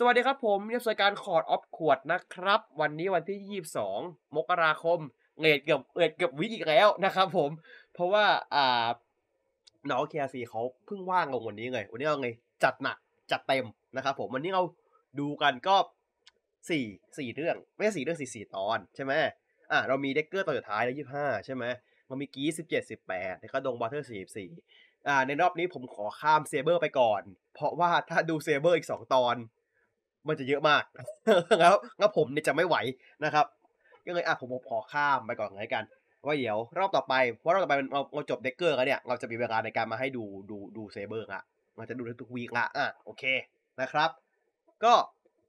[0.00, 3.62] สวัสดีครับผมนี่รายการคอร์ดออฟขวดนะครับ วันนี้วันที่
[3.92, 4.98] 22 มกราคม
[5.40, 7.50] เงดเกือบเงดเกือบวิกอีกแล้วนะครับผม
[7.94, 8.24] เพราะว่า
[8.54, 8.88] อ่า
[9.90, 12.28] น้องเคซีเขาเพิ่งว่างลงวันนี้ไง วันนี้เราไง
[12.64, 12.96] จัดหนัก
[13.32, 14.62] จัดเต็มนะครับผมวันนี้เรา
[15.20, 15.76] ดูกันก็
[16.70, 16.84] สี่
[17.18, 19.12] สี่เรื่องไม่ใช่สี่เรื่องสี่สี่ตอนใช่ไหม
[19.72, 21.64] อะเรามีเด็กเกอร์ตอนสุดท้ายแล้วยี่ห้าใช่ไหม
[22.08, 24.50] เรามีกีสิบเจ็ดสิบแปดแล้วก็ดงบัตเตอร์สี่สี่
[25.08, 27.22] อ่าในรอบนี้ผมขอข้าม Saber ไปก่อน
[27.54, 29.36] เพราะว่าถ้าดู Saber อีกสองตอน
[30.28, 30.84] มันจะเยอะมาก
[31.60, 32.76] แล้วแล้วผมเนี่ยจะไม่ไหว
[33.24, 33.46] นะครับ
[34.06, 35.84] ก็เลยอะผมขอข้ามไปก่อนเลยกัน
[36.26, 41.42] ว่าเดี๋ยวรอบต่อไปเพราะรอบต่อไปเราเราจบ Decker แล้วเนี่ยเราจะมีเวลาในการมาให้ดูดูดู Saber ละ
[41.76, 43.24] เราจะดูทุก week ละอะโอเค
[43.80, 44.10] นะครับ
[44.84, 44.94] ก็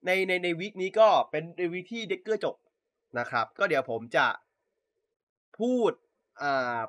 [0.06, 2.56] ในในใน week นี้ก็เป็นใน week ที่ Decker จบ
[3.20, 4.26] นะครับ ก็เดี๋ยวผมจะ
[5.60, 5.92] พูด
[6.42, 6.80] อ่า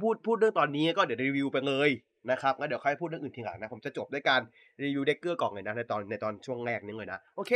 [0.00, 1.90] พูดพูดเรื่องตอนนี้ก็เดี๋ยวรีวิวไปเลย
[2.30, 4.40] นะครับแล้วเดี๋ยวค่อยพูดเรื่องอื่นทีหลังนะ ผมจะจบด้วยการ
[4.82, 7.52] รีวิวเด็กเกอร์ก่อนเลยนะในตอนในตอนช่วงแรกนี้เลยนะ โอเค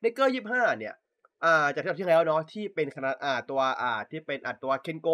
[0.00, 0.94] เด็กเกอร์ยี่ห้าเนี่ย
[1.44, 5.08] อ่าจากที่แล้วเนาะที่เป็นคณะอ่าตัวอ่าที่เป็นอัดตัวเคนโก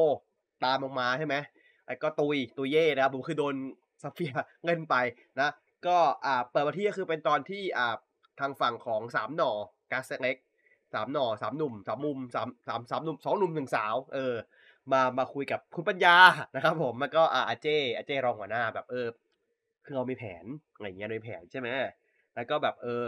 [0.65, 1.37] ตามลงมาใช่ไหม
[1.87, 3.55] ไอ้ก็ตุยตุยเย่นะครับผมคือโดน
[4.03, 4.33] ซัฟเฟีย
[4.65, 4.95] เงินไป
[5.41, 5.51] นะ
[5.87, 7.95] ก็อ่าเปิดมาที่ก็คือเป็นตอนที่อ่า
[8.41, 9.53] ทางฝั่งของสามหน่อ
[9.93, 10.37] กาสเล็ก
[10.95, 14.35] สามหน่อสามหนุ่มสามมุมสามสามสามหนุ่มสองหนุ่มหนึ่งสาวเออ
[14.93, 16.17] มามาคุยกับคุณปัญญา
[16.55, 19.07] นะครับ ผมแล้วก็อาเจอาเจรองหัวหน้าแบบเออ
[19.85, 20.45] คือเรามีแผน
[20.75, 21.69] อะไรเงี้ยมีแผนใช่ไหม
[22.35, 23.05] แล้วก็แบบเออ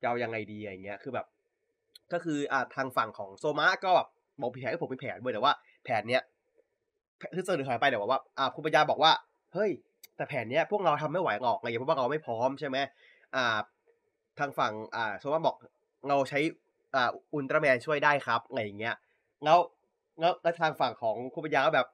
[0.00, 1.26] จะเอายังไงดีอะไรเงี้ยคือแบบ
[2.12, 4.08] ก็คืออ่าทางฝั่งของโซมาก็แบบ
[4.40, 5.52] บอกแผนให้ผมมีแผนเว้ยแต่ว่า
[5.84, 6.22] แผนเนี้ย
[7.34, 9.12] คือเสนอหายไปแต่ว่าอ่าคุณปัญญาบอกว่า
[9.54, 9.70] เฮ้ย
[10.16, 12.78] แต่แผนเนี้ยพวกเราทำไม่ไหวหรอกอะไรเงี้ยเพราะว่าเราไม่พร้อมใช่ไหม
[13.36, 13.58] อ่า
[14.38, 15.56] ทางฝั่งอ่าโซมาบอก
[16.08, 16.38] เราใช้
[16.94, 18.94] อ่าอุลตร้าแมนช่วยได้ครับอะไรเงี้ย
[19.44, 19.58] แล้ว
[20.20, 21.86] แล้วแล้วทางฝั่งของคุณปัญญาก็แบบ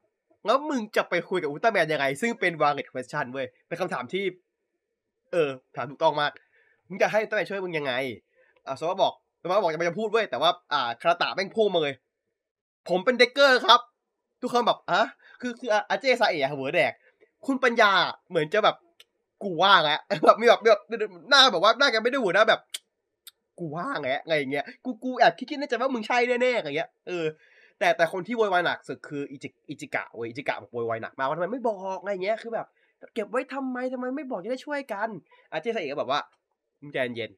[0.47, 4.25] แล้วมึงจะไปคุยกับอุลตร้าแมนยังไง ซึ่งเป็น valid question เว้ยเป็นคำถามที่
[5.33, 6.33] เออ ถามถูกต้องมาก
[6.89, 7.93] มึงจะให้อุลตร้าแมนช่วยมึงยังไง
[8.67, 11.95] อ่าโซมาบอกโซมาบอกจะไม่จะพูดเว้ยแต่ว่า อ่าคาราตะแม่งพุ่งมาเลย
[12.89, 13.81] ผมเป็นเด็กเกอร์ครับ
[14.41, 15.03] ทุกคนแบบอะ
[15.41, 16.93] คือคืออาเจซาเอะหัวแดก
[17.47, 17.91] คุณปัญญา
[18.31, 18.77] เหมือนจะแบบ
[19.43, 20.81] กูว่างแล้วแบบมีแบบแบบ
[21.31, 22.61] หน้าแบบว่าหน้าแกไม่ได้หัวหน้าแบบ
[23.59, 27.25] กูว่างแล้วอะไรอย่างเงี้ยกูกูแอบคิดๆในใจะว่ามึงใช่แน่ๆอะไรเงี้ยเออ
[27.79, 32.67] แต่แต่คนที่โวยวายหนักสุดคืออิจิอิจิกะเว้ยอิจิกะบอกโวยวายหนักมากว่าทำไมไม่บอกอะไรเงี้ยคือแบบ
[33.15, 35.09] เก็บไว้ทำไมทำไมไม่บอกจะได้ช่วยกัน
[35.51, 36.21] อาเจสเอกก็แบบว่า
[36.81, 37.31] มึงใจเย็น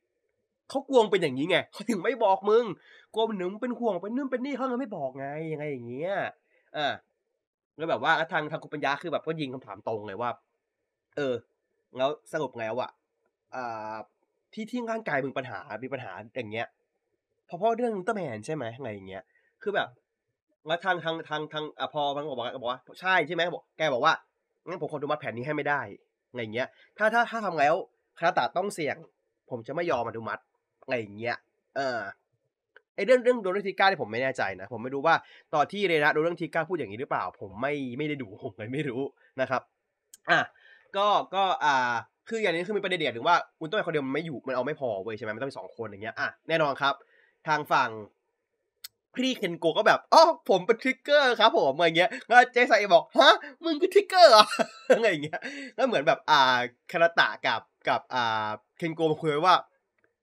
[0.70, 2.64] เขากลัวเป็นอย่างนี้ไงเขาถึงไม่บอกมึง
[3.14, 6.12] กลัวหนึ่งเป็นห่วงเป็นนู่นเป็นนี่เขาเลยไม่บอกไงยังไงอย่างเงี้ย
[6.76, 6.92] อ่า
[7.76, 10.30] แล้วแบบว่าทางทางคุณปัญญาคือแบบก็ยิงคำถามตรงเลยว่า
[11.16, 11.34] เออ
[11.96, 12.90] แล้วสรุปแล้วอะ
[13.54, 13.94] อ่า
[14.54, 16.66] ที่ที่ร่างกายมึงปัญหามีปัญหาอย่างเงี้ย
[17.46, 19.24] เพราะเพราะเรื่องอุลตร้าแมนใช่ไหมไงอย่างเงี้ย
[19.62, 19.88] คือแบบ
[20.68, 24.14] แล้วทางทางทางทางอพอมันบอกว่าบอกว่าใช่ใช่ไหมบอกแกบอกว่า
[24.66, 25.80] งั้นผมขอดูมาแผนนี้ให้ไม่ได้
[26.34, 26.68] ไงอย่างเงี้ย
[26.98, 27.74] ถ้าถ้าถ้าทำแล้ว
[28.18, 28.96] คาราตะต้องเสี่ยง
[29.50, 30.42] ผมจะไม่ยอมอนุมัติ
[30.88, 31.36] ไงอย่างเงี้ย
[31.76, 31.98] เออ
[32.94, 35.14] ไอเรื่องเรื่องโดนเรื่องทีก้าที่ผมไม่แน่ใจนะ ผมไม่รู้ว่า
[35.54, 39.02] ตอนที่เรนะโดนเรื่องทีก้าพูดอย่างนี้หรือเปล่า ผมไม่ไม่ได้ดูผมเลยไม่รู้
[39.40, 39.62] นะครับ
[40.30, 40.40] อะ
[40.96, 41.92] ก็ก็อ่า
[42.28, 46.94] คืออย่างนี้คือมีประเด็นเดียวถึงว่าอุลตร้าแมนคนเดียวมันไม่อยู่มันเอาไม่พอเว้ยใช่ไหมมันต้องมีสองคนอย่างเงี้ยอะแน่นอนครับ
[47.48, 47.90] ทางฝั่ง
[49.16, 54.44] พี่เคนโกก็แบบอ๋อผมเป็นทริกเกอร์ครับผมอะไรเงี้ยแล้วเจสันบอกฮะมึงคือทริกเกอร์เหรอ
[54.96, 55.40] อะไรเงี้ย
[55.76, 56.40] แล้วเหมือนแบบอ่า
[56.92, 58.48] คาราตะกับกับอ่า
[58.78, 59.56] เคนโกมาคุยว่า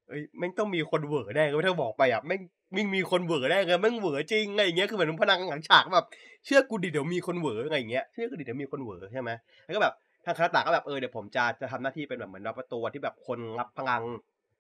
[0.07, 2.41] เอ้ยแม่งต้องมีคนเหวอแน่ก็ไม่ต้องบอกไปอะแม่ง
[2.75, 6.07] ม่งมีคนเหวอแน่เลยแม่งเหวอจริงอะไรเงี้ยคือเหมือนพนังหลังฉากแบบ
[6.45, 9.29] เชื่อกูดิเดี๋ยวมีคนเหวออะไรเงี้ยเชื่อกูดิเดี๋ยวมีคนเหวอใช่ไหม
[9.63, 9.94] แล้วก็แบบ
[10.25, 14.03] ทางคาราตะก็แบบเออเดี๋ยวผมจะจะทำหน้าที่เป็นแบบเหมือนรับประตูที่แบบคนรับพลัง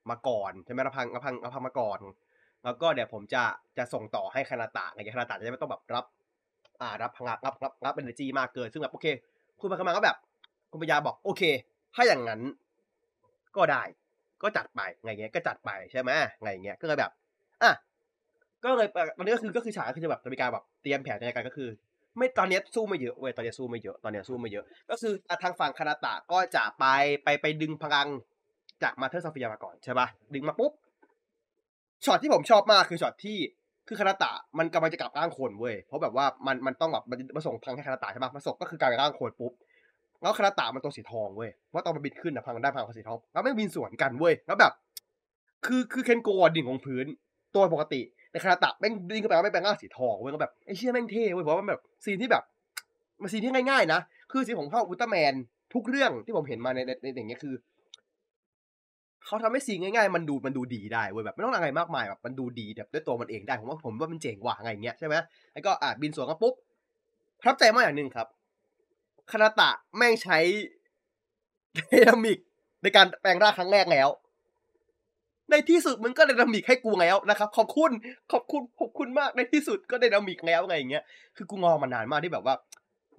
[0.09, 1.99] มาก่อนใช่ไหมรับพลังรับพลังรับพลังมาก่อน
[2.65, 3.43] แล้วก็เดี๋ยวผมจะ
[3.77, 6.05] จะส่งต่อให้คานาตะไงคานาตะจะไม่ต้องแบบรับ
[6.81, 9.05] อ่ารับพลังรับรับรับเอเนจีมากเกิน ซึ่งแบบโอเค
[9.59, 10.17] คุณมาคมาก็แบบ
[10.71, 11.43] คุณปัญญาบอกโอเค
[11.95, 12.41] ถ้าอย่างนั้น
[13.57, 13.83] ก็ได้
[14.43, 16.11] ก็จัดไปไงเงี้ยก็จัดไปใช่ไหม
[16.41, 17.11] ไงเงี้ยก็เลยแบบ
[17.63, 17.71] อะ
[18.63, 18.87] ก็เลย
[19.17, 21.69] ตอนนี้ก็คือก็คือฉากคือจะแบบจะมีการแบบเตรียมแผนในการก็คือ
[22.17, 26.85] ไม่ตอนนี้สู้ไม่เยอะเว้ยตอนนี้สู้ไม่เยอะตอนนี้สู้ไม่เยอะ ก็คือทางฝั่งคานาตะก็จะไป
[27.23, 28.07] ไปไปดึงพลัง
[28.83, 30.71] จากมาเธอร์ซาฟิยามาก่อนใช่ปะดึงมาปุ๊บ
[32.05, 33.37] ช็อตที่ผมชอบมากคือช็อตที่
[33.87, 39.51] คือคาราตะมันกำลังจะกลับร่างคนเว้ยเพราะแบบว่ามันมันต้องแบบมันมาส่งพลังให้คาราตะใช่ปะมาส่งก็คือกลายเป็นร่างคนปุ๊บ
[40.21, 44.71] แล้วคาราตะมันตัวสีทองเว้ยว่าตอนมันบินขึ้นนะพังได้พังของสีทองแล้วไม่บินสวนกันเว้ยแล้วแบบ
[45.65, 47.05] คือคือเคนโกะดิ่งของพื้น
[47.55, 48.01] ตัวปกติ
[48.31, 52.43] แต่คาราตะแม่งดิ่งขึ้นไปไม่เป็นร่างสีทองเว้ยก็แบบไอ้เชี่ยแม่งเท่เว้ยเพราะว่ามันแบบซีนที่แบบ
[53.21, 53.99] มันซีนที่ง่ายๆนะ
[54.31, 55.33] คือซีนของพ่ออุลตร้าแมน
[55.73, 57.53] ทุกเรื่องที่ผมเห็นมาในในในอย่างเงี้ยคือ
[59.25, 65.15] เขาทำให้ซีนง่ายๆ มันดูมันดูดีได้เว้ยแบบไม่ต้องอะไรมากมายแบบมันดูดีแบบด้วยตัวมันเองได้ผมว่าผมว่ามันเจ๋งกว่าไงเงี้ยใช่ไหม
[65.53, 66.53] แล้วก็อะบินสวนกันปุ๊บ
[67.39, 68.27] ประทับใจมากอย่างหนึ่งครับ
[69.31, 70.37] คาราตะแม่งใช้
[71.75, 72.39] ไดนามิก
[72.83, 74.09] ในการแปลงร่างครั้งแรกแล้ว
[75.51, 77.91] ในที่สุดมึงก็ไดนามิกให้กูแล้วนะครับ ขอบคุณ
[78.31, 81.03] ขอบคุณขอบคุณมากในที่สุดก็ไดนามิกแล้วไงอย่างเงี้ย
[81.35, 82.55] คือกูงอมานานมากที่แบบว่า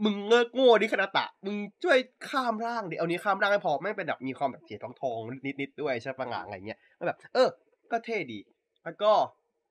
[0.04, 1.98] มึงเงิกโง่ดิคณาตะ มึงช่วย
[2.28, 5.18] ข้ามร่างดิเอานี้ข้ามร่างให้พอไม่เป็นแบบมีความแบบเสียทองทอง
[5.60, 7.48] นิดๆด้วยใช่ปะงางอะไรเงี้ยแบบ เออ
[7.90, 8.38] ก็เท่ดี
[8.84, 9.12] แล้วก็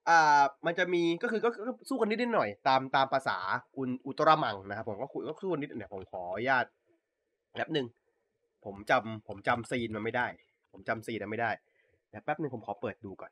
[0.10, 1.50] อ่ามันจะมีก็คือก็
[1.90, 3.38] สู้กันนิดนิดหน่อยตามตามภาษา
[3.78, 6.66] อุลอุลตร้าแมนนะครับผมก็คุยก็สู้กันนิดเนี่ยผมขออนุญาต
[7.54, 7.88] แป๊บหนึ่ง
[8.66, 10.28] ผมจำผมจำ scene มันไม่ได้
[10.72, 11.52] ผมจำ scene มันไม่ได้
[12.10, 13.32] เดี๋ยวแป๊บหนึ่งผมขอเปิดดูก่อน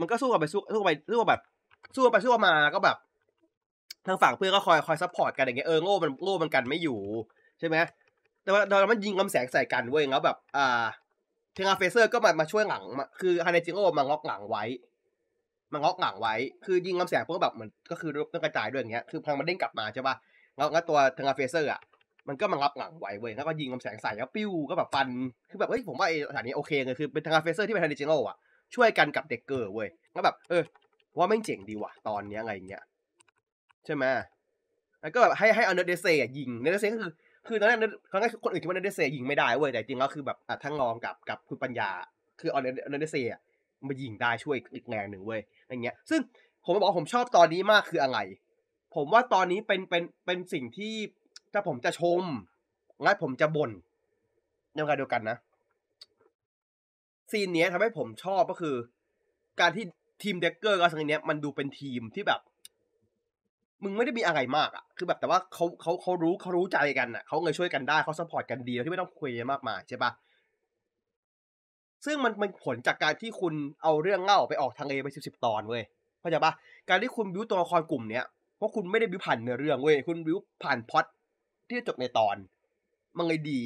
[0.00, 1.40] มันก็สู้กันไปสู้สู้ไปสู้แบบ
[1.96, 2.96] สู้ไปสู้มาก็แบบ
[4.08, 6.98] ทางฝั่งเพื่อนก็คอยคอย support กันอย่างเงี้ยเออโง่มันโง่มันกันไม่อยู่
[7.58, 7.76] ใช่ไหม
[8.42, 10.84] แต่ว่าตอนมันยิงกำแสงใส่กันเว้ยแล้วแบบ อ่า
[11.54, 14.64] เทงาเฟเซอร์ก็มามาช่วยหลังมาคือฮานาจิโร่มางอกหลังไว้
[15.72, 16.34] มางอกหลังไว้
[16.64, 20.14] คือยิงกำแสงพวกแบบเหมือนก็คือต้องกระจายด้วยอย่างเงี้ย คือพลังมันเด้งกลับมาใช่ป่ะ
[20.56, 21.80] แล้วแล้วตัวเทงาเฟเซอร์อะ
[22.28, 25.08] มันก็มางับหลังไว้เว้ย แล้วก็ยิงกำแสงใส่แล้วปิ้วก็แบบฟัน
[25.50, 28.36] คือแบบเฮ้ยผมว่าไอ้สถานีโอเคเลย คือเป็นทางาเฟเซอร์ที่เป็นฮานาจิโร่อะ
[28.74, 30.62] ช่วยกันกับเด็กเกอร์เว้ย แล้วแบบเออ
[31.18, 32.82] ว่าแม่เจ๋งดีว่ะตอนเนี้ยอะไรเงี้ย
[33.88, 34.06] ใช่ไหม
[35.02, 36.06] แล้วก็แบบให้ให้เอาเนิร์สเดสเซย์
[36.38, 37.12] ยิงเนิร์สเดสเซย์ก็คือ
[37.48, 37.78] คือตอนแรก
[38.10, 41.90] ครั้งแรกคนอื่นคิดว่าเนิร์สเดสเซย์ยิงไม่ได้เว้ยแต่จริงแล้วคือแบบทั้งรองกับกับคุณปัญญา
[42.40, 43.22] คือเอาเนิร์สเดสเซย์อ่ะ
[43.86, 46.20] มายิงได้ช่วยอีกแรงหนึ่งเว้ยอย่างเงี้ย ซึ่ง
[46.64, 48.18] ผมบอกผมชอบตอนนี้มากคืออะไร
[48.94, 50.94] ผมว่าตอนนี้เป็นเป็นเป็นสิ่งที่
[51.52, 52.22] ถ้าผมจะชม
[53.04, 53.70] งั้นผมจะบ่น
[54.74, 55.36] ในเวลาเดียวกันนะ
[57.30, 58.76] scene เนี้ยทำให้ผมชอบก็คือ
[59.60, 59.84] การที่
[60.22, 62.40] ทีมเด็กเกอร์กับสังเนี้ยมันดูเป็นทีมที่แบบ
[63.82, 70.10] มึงไม่ได้มีอะไรมากอะคือแบบแต่ว่าเขาเขาเขารู้เขารู้ใจกันอะเขาเลยช่วยกันได้เขา support กันดีที่ไม่ต้องคุยมากมายใช่ปะ
[72.04, 75.82] ซึ่งมันมันผลจากการที่คุณเอาเรื่องเล่าไปออกทางเอไปสิบสิบตอนเว้ย
[76.20, 76.52] เข้าใจปะ
[76.88, 78.24] การที่คุณบิวตัวละครกลุ่มเนี้ย
[78.56, 81.04] เพราะคุณไม่ได้บิวผ่านเนื้อเรื่องเว้ยคุณบิวผ่านพล็อต
[81.68, 82.36] ที่จบในตอน
[83.18, 83.60] มันเลยดี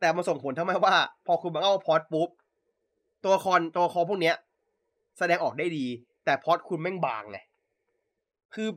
[0.00, 0.96] แต่มาส่งผลทำให้ว่า
[1.26, 2.28] พอคุณมาเล่าพอดปุ๊บ
[3.22, 4.36] ตัวละครตัวละครพวกเนี้ย
[5.18, 5.86] แสดงออกได้ดี
[6.24, 7.38] แต่พอดคุณแม่งบางไง
[8.54, 8.68] คือ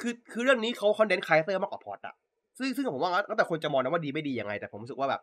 [0.00, 2.14] คือคือเรื่องนี้เขาคอนเดนต์คาแรคเตอร์มากกว่าพอดอะ
[2.58, 5.20] ซึ่งซึ่งผมว่าแล้วแต่คนจะมองนะว่าดีไม่ดียังไง แต่ผมรู้สึกว่าแบบ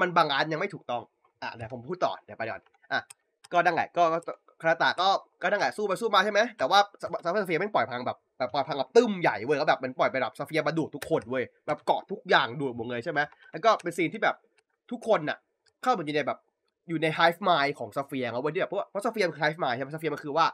[0.00, 1.02] มันบางอันยังไม่ถูกต้อง
[1.42, 2.60] อะเดี๋ยวผมพูดต่อเดี๋ยวไปก่อน
[2.92, 3.00] อะ
[3.52, 4.02] ก็ดังไงก็
[4.60, 5.08] คาราตาก็
[5.42, 6.78] ก็ดังไงสู้ไปสู้มาใช่ไหมแต่ว่า
[7.24, 13.20] ซาฟเฟียแม่ปล่อยพังแบบแบบปล่อยพังแบบตึ้มใหญ่เว้ยแล้วแบบมันปล่อยไปแบบซาเฟียมาดูดทุกคนเว้ยแบบเกาะทุกอย่างดูดหมดเลยใช่ไหม
[13.52, 14.36] แล้วก็เป็นซีนที่แบบ
[14.90, 15.38] ทุกคนน่ะ
[15.82, 16.38] เข้าไปอยู่ในแบบ
[16.88, 20.46] อยู่ใน hive mind ของสเฟียร์เอาไว้ที่แบบเพราะเพราะสเฟียร์คือ hive mind ใช่ไหมสเฟียร์มันคือว่า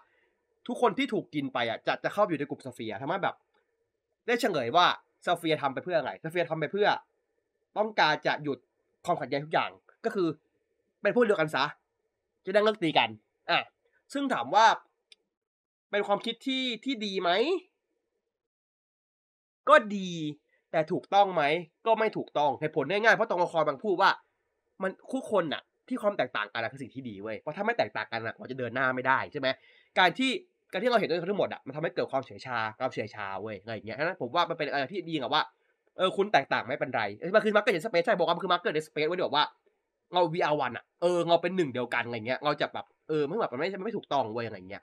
[0.67, 3.35] ทุกคนที่ถูกกินไปอะจะจะเข้าอยู่ในกลุ่มสเฟียร์ทำให้แบบ
[4.27, 4.87] ได้เฉลยว่า
[5.27, 6.89] สเฟียร์ทำไปเพื่ออะไรสเฟียร์ทำไปเพื่อ
[7.79, 8.59] ต้องการจะหยุด
[9.05, 9.71] ความขัดแย้งทุกอย่าง
[10.05, 10.29] ก็คือ
[11.03, 11.65] เป็นพวกเดียวกันซะ
[12.45, 13.09] จะได้เลิกตีกัน
[13.51, 13.59] อะ
[14.13, 14.67] ซึ่งถามว่า
[15.91, 17.31] เป็นความคิดที่ที่ดีไหม
[19.69, 20.11] ก็ดี
[20.73, 21.43] แต่ถูกต้องไหม
[21.87, 24.11] ก็ไม่ถูกต้องเหตุผลง่ายๆเพราะตรงละครบางพูดว่า
[24.83, 29.49] มันคู่คนน่ะ ที่ความแตกต่างกันคือสิ่งที่ดีเว้ยเพราะถ้าไม่แตกต่างกันอะเราจะเดินหน้าไม่ได้ใช่ไหม
[29.99, 30.31] การที่
[30.73, 35.43] การที่เราเห็นทั้งหมดอะมันทำให้เกิดความเฉยชาความเฉยชาเว้ยอะไรอย่างเงี้ยฉะนั้นผมว่ามันเป็นอะไรที่ดีกับว่า
[35.99, 37.03] เออคุณแตกต่างไม่เป็นไร
[37.37, 39.45] มันคือมาร์เก็ตในสเปซใช่บอกว่ามันคือมาร์เก็ตในสเปซไว้บอกว่า
[40.15, 44.83] เรา VR วันอะเออเราเป็นหนึ่งเดียวกันอะไรเงี้ยเราจะแบบเออไม่แบบมันไม่ไม่ถูกต้องเว้ยอะไรเงี้ย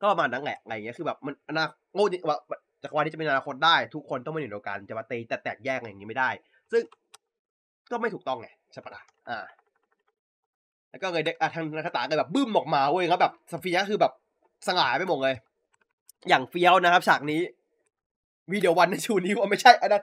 [0.00, 1.64] ก็ประมาณนั้นแหละอะไรเงี้ยคือแบบมันอนา
[1.94, 2.36] โง่ว่า
[2.82, 6.30] จักรวาลนี้จะเป็นอนาคตได้ทุกคนต้องเป็นหนึ่งเดียวกันจะมาตีแต่แตกแยกอะไรอย่างนี้ไม่ได้
[6.72, 6.82] ซึ่ง
[7.90, 9.44] ก็ไม่ถูกต้องไงใช่ปะล่ะอ่า
[10.90, 14.12] แล้วก็เลยเด็กทางนักตาเลยแบบบึ้มออกมาเว้ยแล้วแบบสฟียะคือแบบ
[14.66, 15.34] สลายไปหมดเลย
[16.28, 17.42] อย่างเฟี้ยวนะครับฉากนี้
[18.50, 20.02] วีเดียววันในชูนี้ว่าไม่ใช่อันนั้น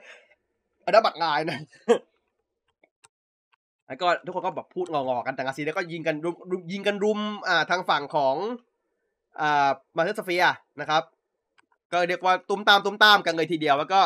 [0.86, 1.60] อันนั้นบักงายนะ
[3.88, 6.36] แล้วก็ทุกคนก็แบบพูดงอๆกันแต่งาซีแล้วก็ยิงกันรุม
[6.72, 8.36] ยิงกันรุมอ่าทางฝั่งของ
[9.42, 10.44] อ่ามาเธอร์สเฟียร์
[10.82, 11.04] นะครับ
[11.92, 14.02] ก็เรียกว่าตุ้มตามตุ้มตามกันเลยทีเดียว แล้วก็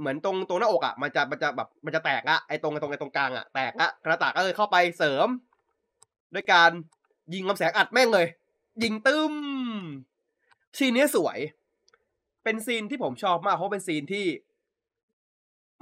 [0.00, 5.28] เหมือนตรงตรงหน้าอกอะมันจะมันจะแบบมันจะแตกอะไอตรงไอตรงไอตรงกลางอะแตกละคานาตะก็เลยเข้าไปเสริม
[6.36, 6.70] ด้วยการ
[7.34, 8.26] ยิงลำแสงอัดแม่งเลย
[8.82, 9.34] ยิงตึ้ม
[10.78, 11.38] scene นี้สวย
[12.44, 14.26] เป็น scene ที่ผมชอบมากเพราะเป็น scene ที่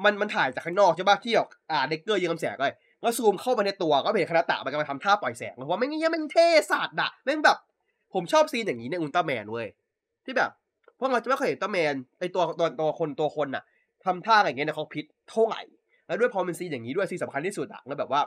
[0.04, 7.58] มันมันถ่ายจากข้างนอกใช่ป่ะที่ออกอ่าเด็กเกอร์ยิงลำแสงเลยแล้วซูมเข้าไปในตัวก็เห็นคาราตะมันกำลังทำท่าปล่อยแสงเพราะว่าไม่งี้แม่งเท่สัตว์อะแม่งแบบ
[8.14, 9.66] ผมชอบซีนอย่างนี้ในอุลตร้าแมนเว้ย
[10.24, 10.50] ที่แบบ
[10.98, 13.64] พวกเราจะไม่เคยเห็นอุลตร้าแมนไอตัวตัวตัวคนตัวคนอะ
[14.04, 15.62] ทำท่าอย่างเงี้ยในคอกพิษเท่าไหร่
[16.06, 18.20] แล้วด้วยพอเป็นซีนอย่างนี้ด้วยซีนสำคัญที่สุดอะแล้วแบบว่า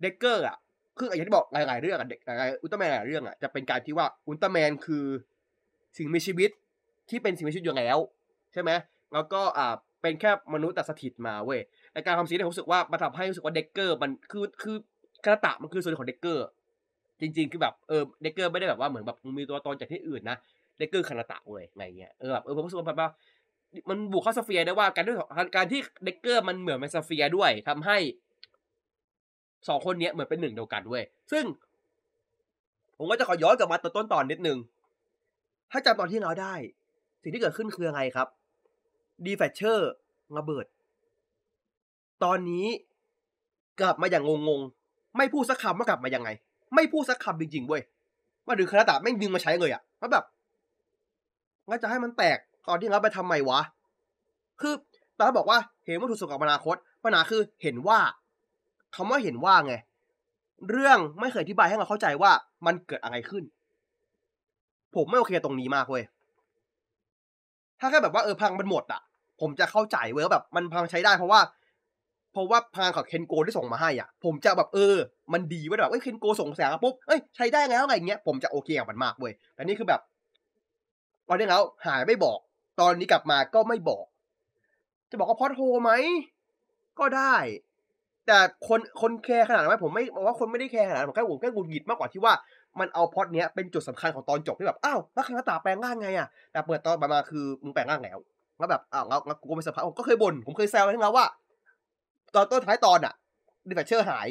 [0.00, 0.56] เด็กเกอร์อะ
[0.98, 5.04] คืออย่างที่บอกหลาย ๆ เรื่องอะเด็กหลายอุลตร้าแมนหลายเรื่องอะจะเป็นการที่ว่าอุลตร้าแมนคือ
[5.96, 6.50] สิ่งมีชีวิต
[7.10, 7.98] ที่เป็นสิ่งมีชีวิตอยู่แล้ว
[8.52, 8.70] ใช่ไหม
[9.12, 11.60] แล้วก็อ่าเป็นแค่มนุษย์แต่สถิตมาเว้ย
[11.94, 14.76] ในการทำซีรีส์ผมรู้สึกว่ามันทำให้รู้สึกว่าเด็กเกอร์มันคือคือ
[15.24, 16.46] กระตะมันคือส่วนของเด็กเกอร์
[17.20, 20.36] จริง ๆ คือแบบเออเด็กเกอร์ไม่ได้แบบว่าเหมือนแบบมีตัวตนจากที่อื่นนะ
[20.78, 23.10] เด็กเกอร์คาราตะเว้ยไงเงี้ยเออแบบเออผมรู้สึกว่าแบบว่า
[23.88, 25.16] มันบุกเข้าสเฟียร์ได้ว่าการด้วย
[25.56, 27.98] การที่เด็กเกอร์มันเหมือนเป็นสเฟียร์ด้วยทำให้
[29.68, 31.44] สองคนเนี้ยเหมือนเป็นหนึ่งเดียวกันเว้ยซึ่ง
[32.96, 34.58] ผมก็จะขอย้อนกลับมาตอนต้นตอนนิดนึง
[35.70, 36.54] ถ้าจำตอนที่เราได้
[37.22, 38.28] สิ่งที่เกิดขึ้นคืออะไรครับ
[39.24, 39.92] ดีแฟชเชอร์
[40.36, 40.66] ระเบิด
[42.24, 42.66] ตอนนี้
[43.80, 46.28] กลับมาอย่างงงๆ ไม่พูดสักคำว่ากลับมายังไง
[46.74, 47.82] ไม่พูดสักคำจริงๆเว้ย
[48.48, 50.24] มาดึงคาราตะแม่งดึงมาใช้เลยอะแล้วแบบ
[51.68, 52.38] งั้นจะให้มันแตก
[52.68, 53.60] ตอนที่เราไปทำไมวะ
[54.60, 54.74] คือ
[55.18, 57.98] ตอนบอกว่าเห็นว่าถูกส่งกลับอนาคตปัญหาคือเห็นว่า
[58.96, 59.74] คำว่าเห็นว่าไง
[60.70, 62.32] เรื่องไม่เคยอธิบายให้เราเข้าใจว่า
[62.66, 63.44] มันเกิดอะไรขึ้น
[64.94, 66.04] ผมไม่โอเคตรงนี้มากเว้ย
[67.80, 69.00] ถ้าแค่แบบว่าเออพังมันหมดอะ
[69.40, 71.40] ผมจะเข้าใจเว้ยแบบมันพังใช้ได้เพราะว่า
[72.32, 74.96] เพราะว่าพังของเคนโกที่ส่งมาให้อะ ผมจะแบบเออ
[75.32, 80.00] มันดีเว้ยแบบเอ้ยเคนโกส่งแสงปุ๊บเอ้ยใช้ได้แล้วอะไรเงี้ยผมจะโอเคกับมันมากเว้ย แต่นี่คือแบบ
[81.28, 82.38] ตอนนี้แล้วหายไม่บอก
[82.80, 84.04] ตอนนี้กลับมาก็ไม่บอก
[85.10, 85.92] จะบอกว่าพอดโฮไหม
[86.98, 87.36] ก็ได้
[88.32, 92.32] แต่คนคนแคร์ขนาดนั้นไหมผมไม่บอกว่าคนไม่ได้แคร์ขนาดนั้นผมแค่ผมแค่หงุดหงิดมากกว่าที่ว่า
[92.80, 98.18] มันเอาพล็อตเนี้ยเป็นจุดสำคัญของตอนจบที่แบบอ้าวแล้วคานาตะแปลงร่างไงอะแต่เปิดตอนมาคือมึงแปลงร่างแล้ว
[98.58, 101.26] แล้วแบบอ้าวแล้วกูก็ไม่เซอร์ไพรส์ผมก็เคยบ่นผมเคยแซวทั้งนั้นว่า
[102.34, 103.14] ตอนต้นท้ายตอนอะ
[103.68, 104.28] D Flasher หาย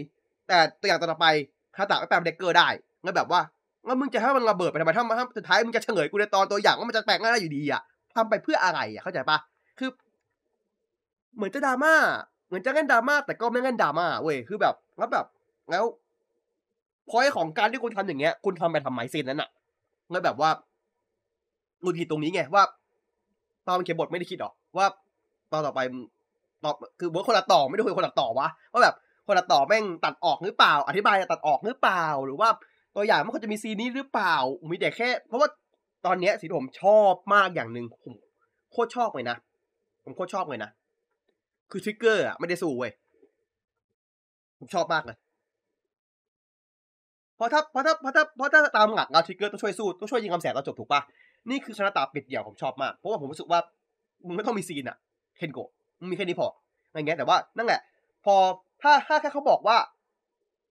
[0.48, 1.28] แต่ตัวอย่างต่อไป
[1.76, 2.68] คานาตะไม่แปลงเด็กเกอร์ได้
[3.04, 3.42] งั้นแบบว่า
[3.86, 7.82] งั้นมึงจะให้มันระเบิดไปทำไมถ้าถ้าสุดท้ายมึงจะเฉลยกูในตอนตัวอย่างว่ามันจะแปลงร่างได้อยู่ดีอะ
[8.16, 9.38] ทำไปเพื่ออะไรอะเข้าใจปะ
[9.80, 9.90] คือ
[11.36, 11.94] เหมือนจะดราม่า
[12.52, 15.26] เหมือนจะเล่นดราม่าแต่ก็ไม่เล่นดราม่าเว้ยคือแบบแล้วแบบ
[15.72, 15.86] แล้ว
[17.10, 19.50] พอยของการที่คุณทำอย่างเงี้ย คุณทำไปทำไมซีนนั้นอะ
[20.12, 20.50] แล้วแบบว่า
[21.82, 22.64] หงุดหงิดตรงนี้ไงว่า
[23.68, 24.86] ตอนเขียนบทไม่ได้คิดหรอว่า
[25.52, 25.80] ตอนต่อไป
[26.64, 28.96] ตอบคือว่าคนละต่อไม่ได้คุยคนละต่อวะว่าแบบ
[29.28, 32.50] คนละต่อแม่งตัดออกหรือเปล่า อธิบายตัดออกหรือเปล่า หรือว่า
[32.96, 34.36] ตัวอย่างมันควรจะมีซีนนี้หรือเปล่า
[34.72, 35.50] มีแต่แค่ เพราะว่า
[36.06, 38.14] ตอนเนี้ยสิผมชอบมากอย่างหนึ่งผม
[38.72, 39.38] โคตรชอบเลยนะ
[40.04, 40.70] ผมโคตรชอบเลยนะ
[41.72, 42.92] คือทริกเกอร์อะไม่ได้สู้เว้ย
[44.60, 45.18] ผมชอบมากเลย
[47.36, 51.02] เพราะถ้าเพราะถ้าเพราะถ้าเพราะถ้าตามหลักเราทริกเกอร์ต้องช่วยสู้ต้องช่วยยิงลำแสงตอนจบถูกปะ
[51.50, 53.60] นี่คือคานาตะปิดเดี่ยวผมชอบมาก เพราะว่าผมรู้สึกว่า
[54.28, 54.98] มึงไม่ต้องมี scene อะ
[55.38, 56.48] เคนโกะมึงมีแค่นี้พอ
[56.90, 57.80] อะไรเงี้ยแต่ว่านั่นแหละ
[58.26, 58.36] พอ
[58.82, 59.78] ถ้าถ้าแค่เขาบอกว่า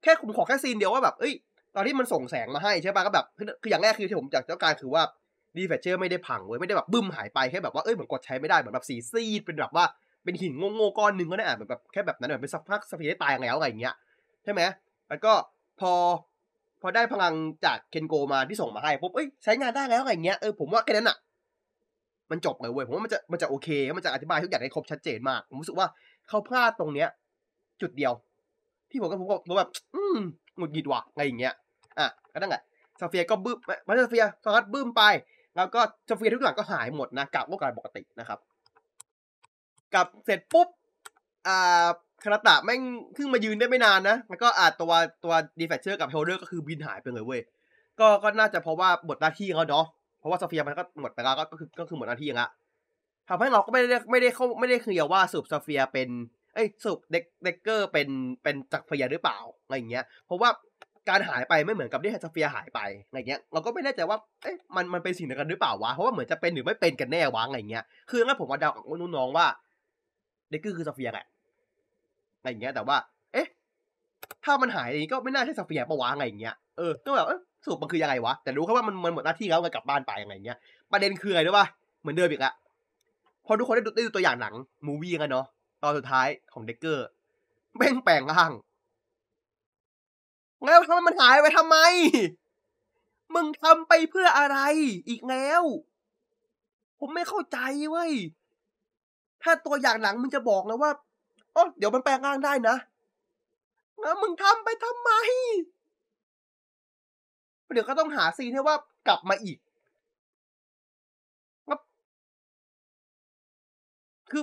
[0.02, 1.35] แค่ผมขอแค่ scene เดียวว่าแบบเอ้ย
[1.75, 3.26] ตอนที่มันส่งแสงมาให้ใช่ปะก็แบบ
[3.62, 5.02] คืออย่างแรกคือที่ผมอยากต้องการคือว่า
[5.56, 9.85] D Flasher ไม่ได้พังเว้ยไม่ได้แบบบึ้มหายไปแค่แบบว่าเอ้ยเหมือนกดใช้ไม่ได้เหมือนแบบสีซีดเป็นแบบว่า
[10.24, 13.94] เป็นหินโง่ๆก้อนหนึ่งก็ได้อะแบบแบบแค่แบบนั้นแบบเป็นสักพักสปีดตายแล้วอะไรอย่างเงี้ย
[14.44, 14.62] ใช่ไหม
[15.08, 15.32] แล้วก็
[15.80, 15.92] พอ
[16.80, 17.34] พอได้พลัง
[17.64, 21.16] จากเคนโกมาที่ส่งมาให้ปุ๊บเอ้ยใช้งานได้แล้วอะไรเงี้ยเออผมว่าแค่นั้นอะ
[22.30, 25.86] มันจบเลยเว้ยผมว่ามันจะมันจะโอเคมันจะอธิบายทุกอย่างได้ครบชัดเจนมากผมรู้สึกว่า
[26.28, 27.08] เขาพลาดตรงเนี้ย
[27.80, 28.12] จุดเดียว
[28.90, 30.18] ที่ผมก็ผมก็แบบ อืม
[30.56, 31.54] หงุดหงิดว่ะอะไรอย่างเงี้ย
[31.98, 32.62] อะก็นั่นแหละ
[33.00, 35.02] Sphere ก็บึ้มมา Sphere สกัดบึ้มไป
[35.56, 38.38] แล้วก็ Sphere ทุกอย่างก็หายหมดนะกลับก็กลายปกตินะครับ
[39.94, 40.68] กับเสร็จปุ๊บ
[41.49, 41.88] อ่า
[42.25, 42.80] คานาตะแม่ง
[43.14, 44.92] เพิ่งมายืนได้ไม่นานนะ แล้วก็อาจตัว
[45.25, 47.40] ตัว D Flasher กับ holder ก็คือบินหายไปเลยเว้ย
[48.00, 49.87] ก็ก็น่าจะเพราะว่าหมดหน้าที่เขาเนาะ
[50.20, 52.49] เพราะว่า Sphere มันก็หมดไปแล้วก็คือก็คือหมดหน้าที่ละ
[53.28, 56.09] ทำให้เราก็ไม่ได้ไม่ได้เข้าไม่ได้เคลียร์ว่าสรุป Sphere เป็น
[56.54, 58.09] เอ้ยสรุปเด็ก Decker เป็น
[58.42, 60.50] เป็นจักรพยาหรือเปล่าอะไรอย่างเงี้ย เพราะว่า
[61.09, 69.47] การหายไปไม่เหมือนกับที่ Sphere หายไปอะไรเงี้ย เราก็ไม่แน่ใจว่า เอ๊ะมันมันเป็นสิ่งเดียวกันหรือเปล่าวะ เพราะว่าเหมือนจะเป็นหรือไม่เป็นกันแน่วะอะไรเงี้ย คืองั้นผมว่าเดากับน้องๆว่า
[70.50, 71.26] Decker คือ Sphere แหละ
[72.38, 72.97] อะไรอย่างเงี้ยแต่ว่า
[73.33, 73.47] เอ๊ะ
[74.45, 80.59] ถ้ามันหายอย่างนี้ก็ไม่น่าใช่ Sphere ปะวะอะไรอย่างเงี้ยเออก็แบบเออสรุปมันคือยังไงวะแต่รู้แค่ว่ามันมันหมดหน้าที่แล้วก็กลับบ้านไปอะไรอย่างเงี้ย
[80.92, 81.66] ประเด็นคืออะไรรู้ป่ะ
[82.00, 82.52] เหมือนเดิมอีกละ
[83.47, 84.54] พอทุกคนได้ดูได้ดูตัวอย่างหนัง
[84.87, 85.47] มูวี่กันเนาะ
[85.83, 87.07] ตอนสุดท้ายของเด็กเกอร์
[87.76, 88.52] แม่งแปลงร่าง
[90.64, 91.76] แล้วทำไมมันหายไปทำไม
[93.35, 94.59] มึงทำไปเพื่ออะไร
[95.09, 95.62] อีกแล้ว
[96.99, 97.59] ผมไม่เข้าใจ
[97.90, 98.12] เว้ย
[99.42, 100.90] ถ้าตัวอย่างหนังมึงจะบอกนะว่า
[101.56, 102.76] อ๋อเดี๋ยวมันแปลงร่างได้นะ
[104.00, 105.11] แล้วมึงทำไปทำไม
[107.73, 108.76] เดี๋ยวก็ต้องหาซีนให้ว่า
[109.09, 109.59] กลับมาอีก
[114.30, 114.42] คือ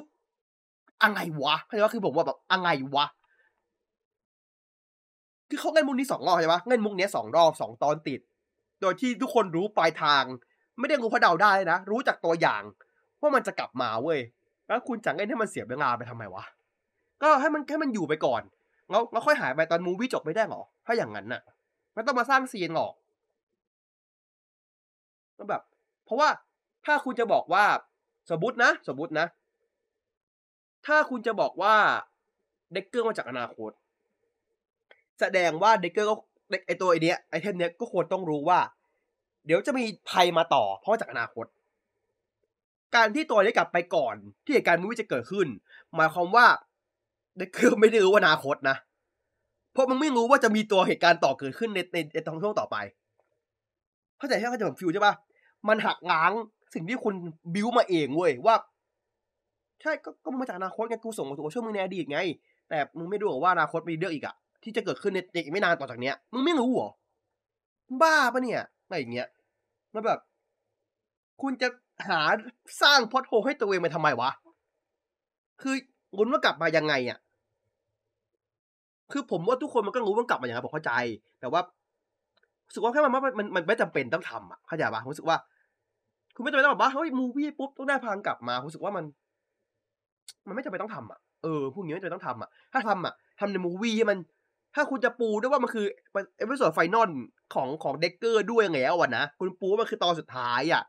[1.01, 3.06] อะไรวะเข้าใจว่าคือผมว่าแบบอะไรวะ
[5.50, 8.20] คือเขาเล่นมุกนี้สองรอบใช่ปะเล่นมุกนี้สองรอบสองตอนติด
[8.82, 10.24] โดยที่ทุกคนรู้ปลายทาง
[10.80, 12.63] ไม่ได้รู้เพราะเดาได้นะ รู้จากตัวอย่าง
[13.22, 14.20] ว่ามันจะกลับมาเว้ย
[14.68, 16.44] แล้วคุณจะเล่นให้มันเสียเวลาไปทำไมวะ
[17.24, 18.42] ก็ให้มันแค่มันอยู่ไปก่อน
[18.90, 21.42] แล้วแล้วค่อยหายไปตอน movie จบไม่ได้หรอ ถ้าอย่างนั้นน่ะ
[21.94, 22.94] ไม่ต้องมาสร้าง scene หรอก
[25.38, 25.62] ก็แบบ
[26.06, 26.30] เพราะว่า
[26.86, 27.66] ถ้าคุณจะบอกว่า
[28.32, 29.26] สมมตินะ สมมตินะ
[30.86, 31.76] ถ้าคุณจะบอกว่า
[32.74, 33.72] Decker มาจากอนาคต
[35.20, 36.16] แสดงว่า Decker ก็
[36.68, 38.60] ไอตัวไอเนี้ย item เนี้ยก็ควรต้องรู้ว่า
[39.46, 41.46] เดี๋ยวจะมีภัยมาต่อเพราะจากอนาคต
[42.96, 44.15] การที่ตัวนี้กลับไปก่อน
[44.46, 45.48] ที่เหตุการณ์มูวี่จะเกิดขึ้น
[45.96, 46.46] หมายความว่า
[47.38, 48.77] เด็กเกอไม่ได้รู้ว่าอนาคตนะ
[49.74, 52.77] เพราะมึงไม่รู้ว่าจะมีตัวเหตุการณ์ต่อเกิดขึ้นในในในตอนช่วงต่อไป
[54.17, 55.13] เข้าใจใช่ไหมเข้าใจผมฟิวใช่ปะ
[55.67, 56.32] มันหักล้าง
[56.74, 57.15] สิ่งที่คุณ
[57.53, 58.56] บิวมาเองเว้ยว่า
[59.82, 62.20] ใช่ก็ก็มาจากอนาคตไงกูส่งมาตัวช่วยมึงในอดีตไง
[62.70, 66.89] แต่มึงไม่รู้หรอว่าอนาคตมีเรื่องอีกอะที่จะเกิดขึ้นในอีกไม่นานต่อจากเนี้ยมึงไม่รู้หรอ
[68.01, 69.27] บ้าปะเนี่ยอะไรอย่างเงี้ย
[69.91, 70.20] แล้วแบบ
[71.41, 71.67] คุณจะ
[72.08, 72.22] หา
[72.82, 74.30] สร้างพอดโฮให้ตัวเองไปทำไมวะ
[75.62, 75.75] คือ
[76.18, 77.20] ลุ้นว่ากลับมายังไงอะ
[79.12, 80.94] คือผมว่าทุกคนมันก็รู้ว่ากลับมาอย่างไรผมเข้าใจ
[81.39, 81.62] แต่ว่า
[82.68, 85.38] รู้สึกว่าแค่มันมันมันไม่จำเป็นต้องทำอะเข้าใจปะผมรู้สึกว่า
[86.36, 89.06] คุณไม่จำเป็นต้องแบบว่าเฮ้ยมูวี่ปุ๊บต้องได้พลังกลับมาผมรู้สึกว่ามัน
[90.48, 94.18] มันไม่จำเป็นต้องทำอะเออพวกนี้ไม่จำเป็นต้องทำอะ ถ้าทำอะทำในมูวี่ให้มัน
[94.75, 95.86] ถ้าคุณจะปูด้วยว่ามันคือ
[96.38, 97.10] episode final
[97.54, 100.84] ของของ Decker ด้วยไงวะนะคุณปูว่ามันคือตอนสุดท้ายอะ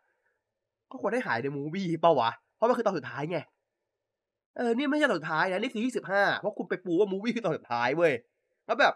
[0.90, 3.38] ก็ควรได้หายใน movie เปล่าวะ เพราะมันคือตอนสุดท้ายไง
[4.56, 8.12] เออ นี่ไม่ใช่ตอนสุดท้ายนะ นี่คือยี่สิบห้าเพราะคุณไปปูว่า movie คือตอนสุดท้ายเว้ย
[8.66, 8.94] แล้วแบบ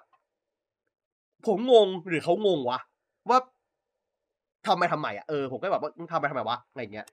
[1.47, 2.79] ผมงงหรือเขางงวะ
[3.31, 3.39] ว่า
[4.67, 7.07] ทำไมทำไมอะ เออ ผมก็แบบว่าทำไมทำไมวะ อะไรเงี้ย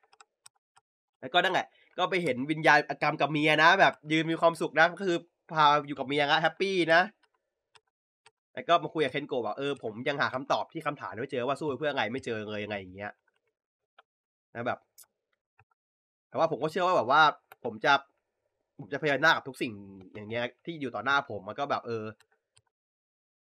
[1.21, 1.67] แล้วก็นั่นแหละ
[1.97, 5.17] ก็ไปเห็นวิญญาณอากัมกับเมียนะ แบบยืนมีความสุขนะ ก็คือ
[5.51, 7.01] พาอยู่กับเมียนะ happy นะ
[8.53, 13.11] แล้วก็มาคุยกับเคนโกะว่าเออผมยังหาคำตอบที่คำถามไม่เจอว่าสู้เพื่อไงไม่เจอเลยยังไงอย่างเงี้ย
[14.55, 14.79] นะแบบ
[16.29, 17.21] แต่ว่าผมก็เชื่อว่าแบบว่า
[17.63, 17.93] ผมจะ
[18.79, 19.73] ผมจะพยายามหน้ากับทุกสิ่ง
[20.13, 22.03] อย่างเงี้ย ที่อยู่ต่อหน้าผมมันก็แบบ เออ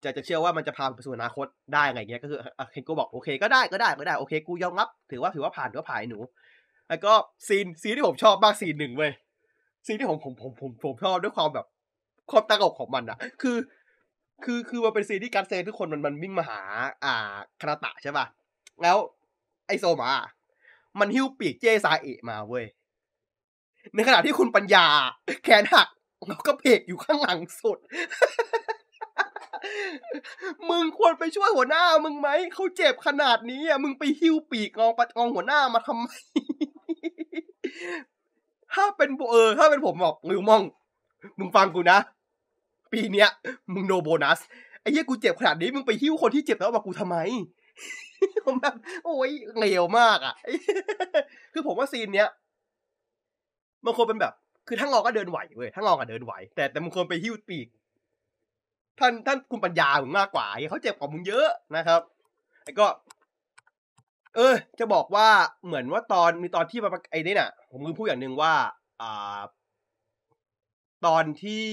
[0.03, 2.39] จะจะเชื่อว่ามันจะพาไปสู่อนาคตได้ไงเงี้ยก็คือ
[2.71, 6.21] เคนโกบอกโอเคก็ได้ก็ได้ก็ได้โอเค กูยอมรับถือว่าถือว่าผ่านถือว่าผ่านหนู
[6.89, 7.13] แล้วก็
[7.49, 9.13] scene scene ที่ผมชอบมาก scene หนึ่งเว้ย
[9.87, 11.67] scene ที่ผมผมผมผมผมชอบด้วยความแบบ
[12.31, 13.57] ความตลกของมันอะคือ
[14.45, 16.61] คือคือมันเป็น scene ที่ GUTS-Select ทุกคนมันมันวิ่งมาหา
[17.05, 18.27] อ่าคานาตะใช่ป่ะ
[18.83, 18.97] แล้ว
[19.67, 20.11] ไอโซมา
[21.01, 22.65] มันหิ้วปีกเจซาเอะมาเว้ย
[23.95, 24.87] ในขณะที่คุณปัญญา
[25.45, 25.89] แขนหัก
[26.29, 27.79] แล้วก็เผลกอยู่ข้างหลังสุด
[30.71, 36.09] มึงควรไปช่วยหัวหน้ามึงไหม เขาเจ็บขนาดนี้อะมึงไปหิ้วปีกงองปะกองหัวหน้ามาทำไม
[38.75, 40.63] ถ้าเป็นเออ ถ้าเป็นผมบอกลิวมอง
[41.39, 41.99] มึงฟังกูนะ
[42.93, 43.29] ปีเนี้ย
[43.73, 44.39] มึงโนโบนัส
[44.81, 47.17] ไอ้เหี้ยกูเจ็บขนาดนี้มึงไปหิ้วคนที่เจ็บแล้วมากูทำไม
[48.47, 50.35] ผมแบบโอ้ยเลวมากอะ
[51.53, 52.29] คือผมว่าซีนเนี้ย
[53.85, 54.33] มันควรเป็นแบบ
[54.69, 57.69] คือทั้งงอก็เดินไหวเว้ยทั้งงอก็เดินไหว แต่แต่มึงควรไปหิ้วปีก
[58.99, 62.01] ท่านท่านคุณปัญญามึงมากกว่าเขาเจ็บกว่ามึงเยอะนะครับ
[62.63, 62.87] ไอ้ก็
[64.37, 65.29] เออ จะบอกว่า
[65.67, 68.53] เหมือนว่าตอนมีตอนที่มาไอ้นี่น่ะ ผมลืมพูดอย่างหนึ่งว่า
[69.01, 69.41] อ่า
[71.07, 71.67] ตอนที่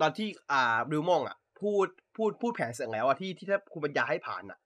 [0.00, 4.58] ตอนที่อ่าบิวมองอะ พูดพูดพูดแผนเสร็จแล้วอะที่ที่ถ้าคุณปัญญาให้ผ่านอะ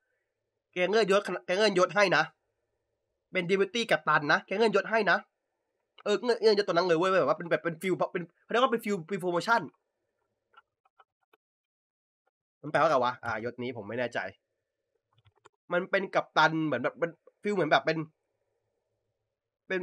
[0.73, 2.23] แกเงินยศแกเงินยศให้นะ
[3.33, 5.19] เป็นดีเวตี้กับตันนะแกเงินยศให้นะ
[6.05, 9.61] เออเงินเงินยศตัวนั้นเลยเว้ยแบบว่าเป็นแบบเป็นฟิลเป็นเขาเรียกว่าเป็นฟิลฟิลโปรโมชั่น
[12.63, 14.19] มันแปลว่าไงวะอ่ายศนี้ผมไม่แน่ใจ
[15.73, 17.11] มันเป็นกับตันเหมือนแบบเป็น
[17.43, 17.99] feel เหมือนแบบเป็น
[19.69, 19.81] เป็น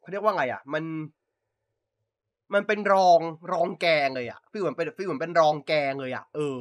[0.00, 0.84] เขาเรียกว่าไงอะ มัน
[2.54, 3.20] มันเป็นรอง
[3.52, 6.58] รองแกเลยอะ feel เหมือนเป็น feel เหมือนเป็นรองแกเลยอะ เออ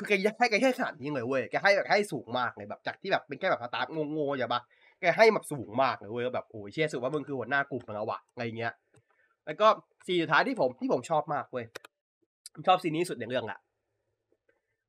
[0.00, 4.60] คือแกให้แกให้ขนาดนี้เลยเว้ยแกให้แบบให้สูงมากเลยแบบจากที่แบบเป็นแค่แบบ staff งงๆอย่าปะ
[5.00, 8.72] แกให้แบบสูงมากเลยเว้ยแบบโอ้ยเชื่อสุดว่ามึงคือหัวหน้ากลุ่มแล้ววะอะไรเงี้ย
[9.46, 9.68] แล้วก็
[10.06, 11.64] scene สุดท้ายที่ผมที่ผมชอบมากเว้ย
[12.54, 13.58] ผมชอบ scene นี้สุดในเรื่องละ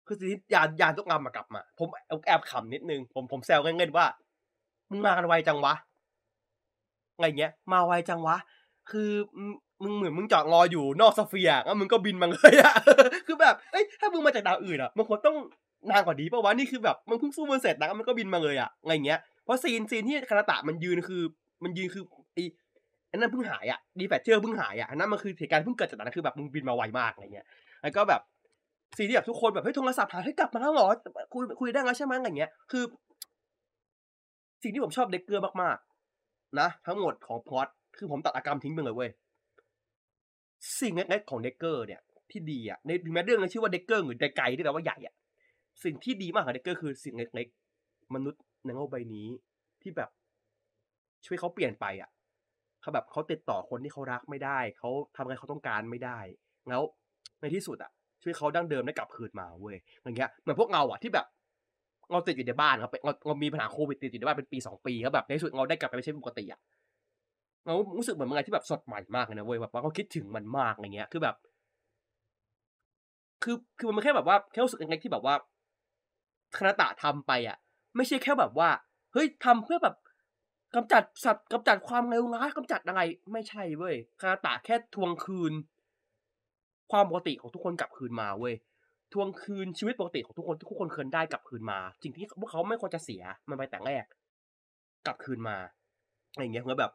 [0.08, 1.88] คือ scene ยานยานทุกงามมากลับมา ผม
[2.26, 4.06] แอบขำนิดนึงผมผมแซวเล่นๆว่า
[4.90, 5.74] มึงมากันไวจังวะ
[7.16, 8.38] อะไรเงี้ย มาไวจังวะ
[8.92, 9.12] คือ
[9.84, 12.74] มึงเหมือนมึงจอดรออยู่นอก Sphere แล้วมึงก็บินมาเลยอะ
[13.28, 15.38] คือแบบเอ้ยถ้ามึงมาจากดาวอื่นอะมันควรต้อง
[15.92, 21.22] นานกว่านี้ป่าวะนี่คือแบบมันเพิ่งสู้มันเสร็จนะมันก็บินมาเลยอะอะไรเงี้ยเพราะ scene scene ที่คานาตะมันยืนคือ
[21.64, 22.44] มันยืนคือไอ้
[23.12, 27.46] อันนั้นเพิ่งหายอะ D Flasher เพิ่งหายอะอันนั้นมันคือเหตุการณ์เพิ่งเกิดจากนั้นคือแบบมึงบินมาไวมากอะไรเงี้ย
[27.82, 28.22] แล้วก็แบบ
[28.98, 30.88] scene ที่แบบทุกคนแบบเฮ้ยโทรศัพท์หาให้กลับมาแล้วหรอ
[31.34, 32.84] คุยคุยได้แล้วใช่ไหมอะไรเงี้ยคือ
[34.64, 37.68] สิ่งที่ผมชอบ Decker มากๆนะทั้งหมดของพอด
[37.98, 39.10] คือผมตัดอากัมทิ้งไปเลยเว้ย
[40.80, 45.14] สิ่งเล็กๆของ Decker เนี่ยที่ดีอะในแม้เรื่องนั้นชื่อว่า Decker หรือ でっかい ที่แปลว่าใหญ่อะ
[45.84, 49.28] สิ่งที่ดีมากของ Decker คือสิ่งเล็กๆมนุษย์ในโลกใบนี้
[49.82, 50.10] ที่แบบ
[51.26, 52.10] ช่วยเขาเปลี่ยนไปอะ
[52.82, 56.20] เขาแบบเขาติดต่อคนที่เขารักไม่ได้ เขาทำอะไรเขาต้องการไม่ได้
[56.70, 56.82] แล้ว
[57.42, 57.92] ในที่สุดอะ
[58.24, 61.26] ช่วยเขาดั้งเดิมได้กลับคืนมาเว้ยอย่างเงี้ยเหมือนพวกเงาอะที่แบบ
[62.12, 66.60] เราติดอยู่ในบ้านครับเราเรามีปัญหาโควิดติดอยู่ในบ้านเป็นปีสองปีแล้วแบบในที่สุดเราได้กลับไปไม่ใช่ปกติอะ
[67.66, 71.36] เรารู้สึกเหมือนมันอะไรที่แบบสดใหม่มากเลยนะเว้ยแบบว่าเขาคิดถึงมันมากอะไรเงี้ย คือแบบ
[73.44, 75.36] คือคือมันแค่แบบว่าแค่รู้สึกเล็กๆที่แบบว่า
[76.58, 77.58] คณะตะทำไปอะ
[77.96, 78.70] ไม่ใช่แค่แบบว่า
[79.14, 79.96] เฮ้ยทำเพื่อแบบ
[80.76, 85.54] กำจัดสัตว์กำจัดความเลวร้ายกำจัดอะไร ไม่ใช่เว้ยคณะตะแค่ทวงคืน
[86.92, 88.56] ความปกติของทุกคนกลับคืนมาเว้ย
[89.14, 94.06] ทวงคืนชีวิตปกติของทุกคนทุกคนเคยได้กลับคืนมาสิ่งที่พวกเขาไม่ควรจะเสียมันไปแต่แรก
[95.06, 95.58] กลับคืนมา
[96.32, 96.94] อะไรเงี้ยผมก็แบบ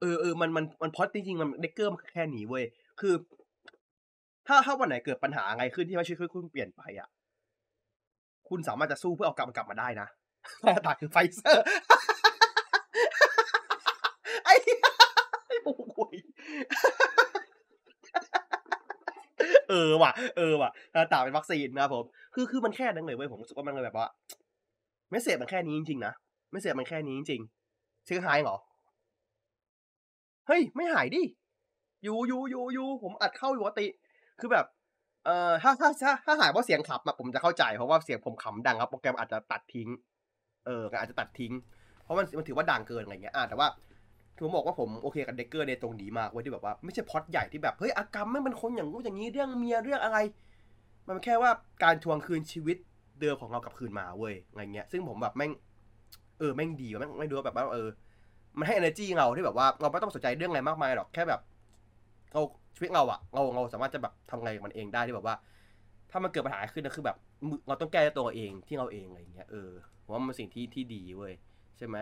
[0.00, 2.64] เออเออมันมันมันพอดจริงๆมันเด็กเกอร์มันแค่หนีเว้ย
[3.00, 3.14] คือ
[4.46, 7.08] ถ้าถ้าวันไหนเกิดปัญหาอะไรขึ้นที่ว่าชีวิตคุณเปลี่ยนไปอะ
[8.48, 10.08] คุณสามารถจะสู้เพื่อเอากลับมันกลับมาได้นะ
[10.86, 11.64] ตาคือไฟเซอร์
[14.44, 14.54] ไอ้
[15.46, 16.16] ไอ้โอ้ย
[19.68, 20.70] เออว่ะเออว่ะ
[21.12, 24.06] ตาเป็นวัคซีนนะผมคือคือมันแค่นั้นเลยเว้ยผมรู้สึกว่ามันเลยแบบว่า
[25.10, 26.12] ไม่เสพมันแค่นี้จริงๆนะ
[26.50, 28.56] ไม่เสพมันแค่นี้จริงๆชื่อหายเหรอ
[30.46, 31.22] เฮ้ย ไม่หายดิ
[32.04, 33.86] อยู่อยู่อยู่อยู่ผมอัดเข้าอยู่ปกติ
[34.40, 34.66] คือแบบ
[35.24, 39.88] เอ่อถ้าถ้าถ้าถ้าหายเพราะเสียงขับมาผมจะเข้าใจ เพราะว่าเสียงผมขำดังครับ โปรแกรมอาจจะตัดทิ้ง
[40.66, 41.52] เอออาจจะตัดทิ้ง
[42.02, 43.68] เพราะมันมันถือว่าดังเกินอะไรเงี้ยอ่าแต่ว่า
[44.38, 50.18] ผมบอกว่าผมโอเคกับเด็กเกอร์ในตรงนี้มากเว้ยที่แบบว่าไม่ใช่พอตใหญ่ที่แบบเฮ้ยอากรรมไม่เป็นคนอย่างงู้อย่างนี้เรื่องเมียเรื่องอะไร
[51.08, 51.50] มันแค่ว่า
[51.82, 52.76] การทวงคืนชีวิต
[53.20, 55.52] เดิมของเรากลับคืนมาเว้ยอะไรเงี้ย ซึ่งผมแบบแม่ง
[56.38, 57.88] เออแม่งดีแม่งไม่ดูแบบว่าเออ
[58.58, 61.40] มันให้ energy เราที่แบบว่าเราไม่ต้องสนใจเรื่องอะไรมากมายหรอกแค่แบบ
[62.32, 62.40] เรา
[62.76, 65.36] ชีวิตเราอะเราเราสามารถจะแบบทำอะไรมันเองได้ที่แบบว่า
[66.10, 67.16] ถ้ามันเกิดปัญหาขึ้นนะคือแบบ
[67.68, 69.70] เราต้องแก้ตัวเองที่เราเองอะไรเงี้ยเออ
[70.02, 71.32] ผมว่ามันสิ่งที่ที่ดีเว้ย
[71.78, 71.96] ใช่ไหม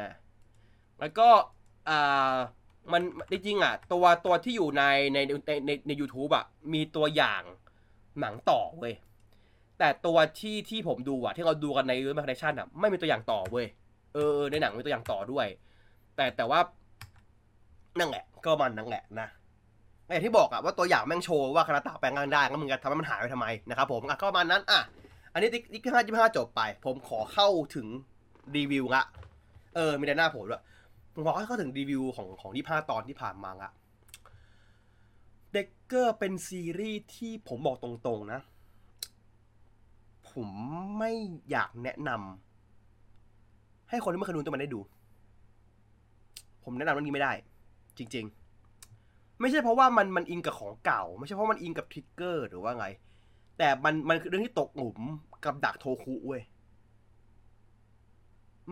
[1.00, 1.28] แล้วก็
[1.88, 2.36] อ่า
[2.92, 4.84] มันจริงๆอะ ตัวตัวที่อยู่ใน
[5.14, 7.42] ในในในใน u t u b e อะมีตัวอย่าง
[8.20, 8.94] หนังต่อเว้ย
[9.78, 13.66] แต่ตัวที่ที่ผมดูอะที่เราดูกันใน YouTube Connection อะไม่มีตัวอย่างต่อเว้ย
[14.14, 15.46] เออในหนังมีตัวอย่างต่อด้วย
[16.18, 16.60] แต่แต่ว่า
[17.98, 19.28] นั่นแหละ ก็มันนั่นแหละนะ
[20.08, 24.80] อย่างที่บอกอะว่าตัวอย่างแม่งโชว์ว่าคานาตะแปลงร่างได้ก็มึงจะทำให้มันหายไปทำไมนะครับผมอะก็ประมาณนั้นอะ
[25.32, 27.86] อันนี้ติ๊กติ๊กห้ายี่ห้าจบไป ผมขอเข้าถึง
[28.56, 29.02] รีวิวละ
[29.76, 30.62] เออมีแต่หน้าผมด้วย
[31.14, 33.70] ผมขอเข้าถึงรีวิวของของที่ห้าตอนที่ผ่านมาละ
[35.52, 38.40] เด็กเกอร์เป็นซีรีส์ที่ผมบอกตรงๆนะ
[40.30, 40.48] ผม
[40.98, 41.12] ไม่
[41.50, 44.80] อยากแนะนำให้คนที่ไม่เคยดูตัวมันได้ดู
[46.68, 47.32] ผมแนะนำเรื่องนี้ไม่ได้
[47.98, 48.26] จริง
[48.82, 52.86] ๆ ไม่ใช่เพราะว่ามันมันอิงกับของเก่า ไม่ใช่เพราะมันอิงกับทริกเกอร์หรือว่าไง
[53.58, 55.00] แต่มันมันคือเรื่องที่ตกหลุม
[55.44, 56.42] กับดักโทคุเว้ย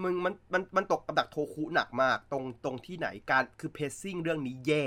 [0.03, 4.87] มึงมันมันมันตกกับดักโทคุหนักมาก ตรงตรงที่ไหนการคือเพซซิ่งเรื่องนี้แย่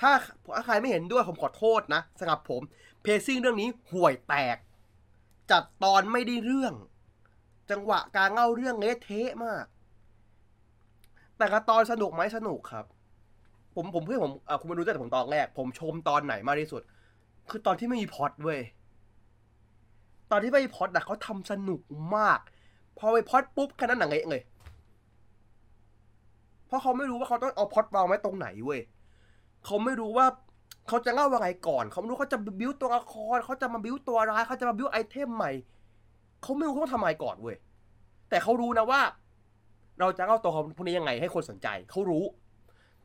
[0.00, 0.12] ถ้า
[0.54, 2.62] ถ้าใครไม่เห็นด้วยผมขอโทษนะสำหรับผม
[3.02, 4.56] เพซซิ่งเรื่องนี้ห่วยแตก
[5.50, 6.74] จัดตอนไม่ได้เรื่อง
[7.70, 9.64] จังหวะการเล่าเรื่องเละเทะมาก
[11.38, 12.84] แต่กระตอนสนุกไหมสนุกครับ
[13.74, 16.82] ผมผมเพื่อนผมอะคุณมาดูตั้งแต่ผมตอนแรก ผมชมตอนไหนมากที่สุด
[17.50, 18.60] คือตอนที่ไม่มีพล็อดเว้ย
[20.30, 21.80] ตอนที่ไม่มีพล็อดอะเขาทำสนุก
[22.16, 22.40] มาก
[22.98, 24.42] พอไปพล็อดปุ๊บแค่นั้นหนังเละเลย
[26.66, 28.80] เพราะเขาไม่รู้ว่าเขาต้องเอาพล็อดวางไว้ตรงไหนเว้ย
[29.64, 30.26] เขาไม่รู้ว่า
[30.88, 35.52] เขาจะเล่าว่าไงก่อน เขาไม่รู้เขาจะบิ้วตัวละครเขาจะมาบิ้วตัวร้ายเขาจะมาบิ้วไอเทมใหม่
[36.42, 37.56] เขาไม่รู้เขาต้องทำอะไรก่อนเว้ย
[38.28, 39.00] แต่เขารู้นะว่า
[40.00, 42.24] เราจะเล่าตัวของพวกนี้ยังไงให้คนสนใจเขารู้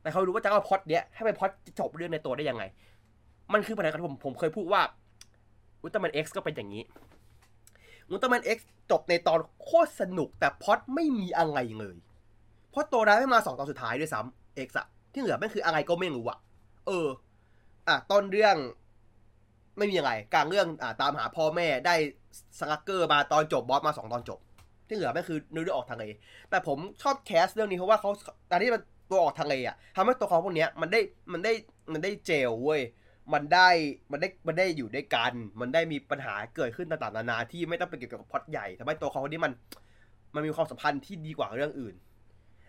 [0.02, 2.64] แต่เขารู้ว่าจะเอาพอดเนี้ยให้เป็นพอดจบเรื่องในตัวได้ยังไง
[3.54, 4.82] มันคือปัญหาที่ผมผมเคยพูดว่า
[5.82, 6.84] อุลตร้าแมนเอ็กซ์ก็เป็นอย่างนี้
[8.10, 11.98] อุลตร้าแมนเอ็กซ์จบในตอนโคตรสนุกแต่พอดไม่มีอะไรเลย
[12.70, 16.38] เพราะตัวร้ายไม่มาสองตอนสุดท้ายด้วยซ้ำ X อะที่เหลือไม่คืออะไรก็ไม่รู้อะ
[16.88, 17.08] เออ
[17.88, 18.56] อะต้นเรื่อง
[19.78, 21.96] ไม่มีอะไรกลางเรื่องอ่าตามหาพ่อแม่ได้
[22.60, 24.40] สลักเกอร์มาตอนจบ boss มาสองตอนจบ
[24.88, 26.06] ที่เหลือไม่คือเนื้อเรื่องออกทะเล
[26.50, 28.12] แต่ผมชอบ cast เรื่องนี้เพราะว่าเขา
[28.52, 31.00] ตอนที่มันตัวออกทะเลอะทำให้ตัวเขาพวกเนี้ยมันได้
[31.32, 31.54] มันได้
[31.92, 32.82] มันได้เจลเว้ย
[33.34, 33.70] มันได้
[34.12, 39.52] มันได้มันได้อยู่ด้วยกัน มันได้มีปัญหาเกิดขึ้นต่างๆนานาที่ไม่ต้องเป็นเกี่ยวกับพอตใหญ่ทำให้ตัวเขาคนนี้มัน
[40.36, 41.96] มันมีความสัมพันธ์ที่ดีกว่าเรื่องอื่น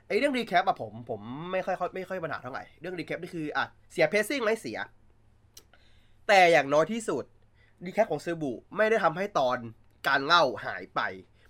[0.09, 1.20] ไอ้เรื่อง recap อะผมผม
[1.53, 4.79] ไม่ค่อยไม่ค่อยปัญหาเท่าไหร่เรื่อง recap นี่คืออะเสีย pacing ไหมเสีย
[6.29, 7.24] แต่อย่างน้อยที่สุด
[7.84, 9.59] recap ของซึบุไม่ได้ทำให้ตอน
[10.09, 11.00] การเล่าหายไป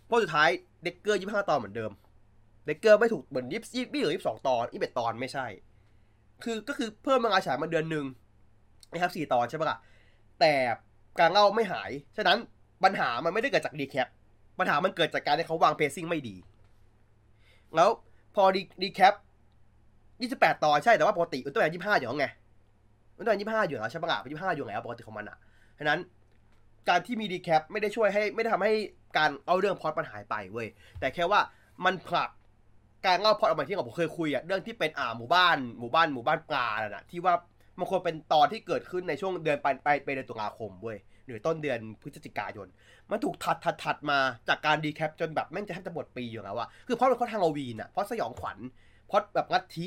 [0.07, 0.49] เพราะสุดท้าย
[0.83, 1.91] Decker ยี่ห้าตอนเหมือนเดิม
[2.67, 5.47] Decker ไม่ถูกเหมือนยี่สิบยี่หรือยี่สิบสองตอนยี่สิบตอนไม่ใช่
[6.45, 8.05] คือก็คือเพิ่มมังอาฉายมาเดือนหนึ่ง
[8.93, 9.79] นะครับสี่ตอนใช่ปะล่ะ
[10.41, 10.53] แต่
[11.21, 12.39] การเล่าไม่หาย ฉะนั้น
[12.85, 14.09] ปัญหามันไม่ได้เกิดจาก recap
[14.59, 16.37] ปัญหามันเกิดจากการที่เขาวาง pacing ไม่ดี
[17.75, 17.91] แล้ว
[18.35, 18.45] พอ
[18.83, 19.15] recap
[20.21, 22.27] ยี่สิบแปดตอนใช่แต่ว่าปกติอุลตร้าแมนยี่ห้าอยู่แล้วไง
[23.17, 25.37] อุลตร้าแมนยี่ห้าอยู่แล้วใช่ปะล่ะยี่ห้าอยู่แล้วปกติของมันอะ
[25.79, 25.99] ฉะนั้น
[26.89, 28.73] การที่มี recap ไม่ได้ช่วยให้ไม่ได้ทำให้
[29.17, 30.69] การเอาเรื่องพอดมันหายไปเว้ย
[31.01, 31.41] แต่แค่ว่า
[31.85, 32.31] มันผลัก
[33.07, 37.35] การเล่าพอดออกมาที่ผมเคยคุยอะเรื่องที่เป็นอ่าหมู่บ้านหมู่บ้านหมู่บ้านปลาน่ะที่ว่า
[37.79, 42.69] มันควรเป็นตอนที่เกิดขึ้นในช่วงเดือนไปไปไปเดือนตุลาคมเว้ยหรือต้นเดือนพฤศจิกายน
[43.11, 48.59] มันถูกถัดถัดถัดมาจากการดีแคปจนแบบแม่งจะแทบจะหมดปีอยู่แล้วอะคือเพราะมันเขาทางฮาโลวีนอะเพราะสยองขวัญ
[49.09, 49.87] เพราะแบบงัดทิ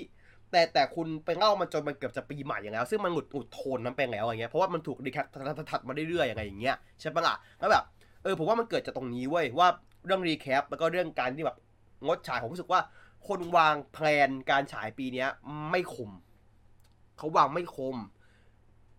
[0.51, 5.25] แต่แต่คุณไปเล่ามันจนมันเกือบจะปีใหม่อย่างแล้ว ซึ่งมันหงุดหุดโทนนั้นไปแล้วอย่างเงี้ยเพราะว่ามันถูกดีแคป
[5.71, 7.83] ถัดมาเรื่อยๆอย่างไงอย่างเงี้ยใช่ปะล่ะแล้วแบบ
[8.27, 9.67] ออผมว่ามันเกิดจากตรงนี้เว้ยว่า
[10.05, 11.57] เรื่องรีแคปแล้วก็เรื่องการที่แบบ
[12.05, 12.79] งดฉายผมรู้สึกว่า
[13.27, 15.29] คนวาง plan การฉายปีเนี้ย
[15.69, 16.11] ไม่คม
[17.17, 17.95] เขาวางไม่คม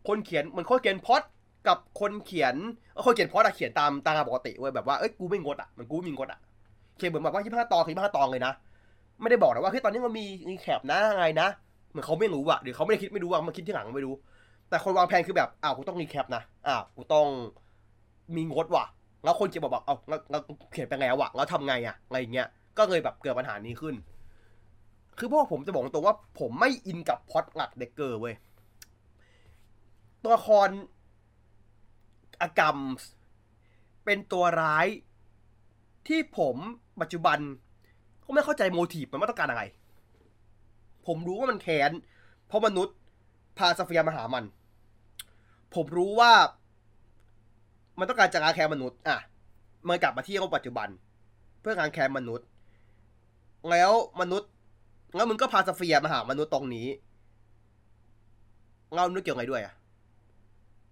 [0.09, 1.23] คนเขียนเหมันคนเขียนพอด
[1.69, 2.55] กับคนเขียน
[3.05, 6.41] คนเขียนพอดอะเขียนตามตามปกติเว้ยแบบว่าเอ้ยกูไม่งดอะมันกูไม่มีงดอะ
[6.97, 8.53] เขียนเหมือนแบบว่าที่ห้าตอนคือห้าตอนเลยนะ
[9.21, 11.49] ไม่ได้บอกนะว่าเฮ้ยตอนนี้มันมี recap นะไงนะ
[11.91, 14.15] เหมือนเขาไม่รู้อะหรือเขาไม่ได้คิดไม่รู้อะมันคิดที่หลังไม่รู้
[14.69, 17.27] แต่คนวางแผนคือแบบอ้าวกูต้อง recap นะอ้าวกูต้อง
[18.37, 18.85] มีงดว่ะ
[19.25, 20.41] แล้วคนเขียนบอกบอกเอาแล้วแล้ว
[20.73, 23.95] เขียนไปแล้วอะแล้วทำไงอะอะไรอย่างเงี้ยก็เลยแบบเกิดปัญหานี้ขึ้น
[25.19, 28.35] คือพวกผมจะบอกตรงว่า ผมไม่อินกับพอดหลักเด็กเกอร์เว้ย
[30.23, 30.69] ตัวละคร
[32.41, 32.77] อากรรม
[34.05, 34.87] เป็นตัวร้าย
[36.09, 36.57] ที่ผม
[37.01, 37.39] ปัจจุบัน
[38.25, 39.63] ก็ไม่เข้าใจโมทีฟมันว่าต้องการอะไร
[41.07, 41.91] ผมรู้ว่ามันแค้น
[42.47, 42.97] เพราะมนุษย์
[43.59, 44.45] พาซาเฟียมาหามัน
[45.75, 46.33] ผมรู้ว่า
[47.99, 49.19] มันต้องการจะล้างแค้นมนุษย์ อะ
[49.89, 50.89] มันกลับมาที่โลกปัจจุบัน
[51.61, 52.47] เพื่อล้างแค้นมนุษย์
[53.71, 54.51] แล้วมนุษย์
[55.15, 56.87] แล้วมึงก็พาซาเฟียมาหามนุษย์ตรงนี้
[58.95, 59.75] เรามนุษย์เกี่ยวไงด้วยอะ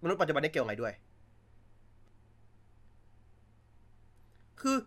[0.03, 0.93] มนุษย์ปัจจุบันได้เกี่ยวไงด้วย
[4.61, 4.77] คือ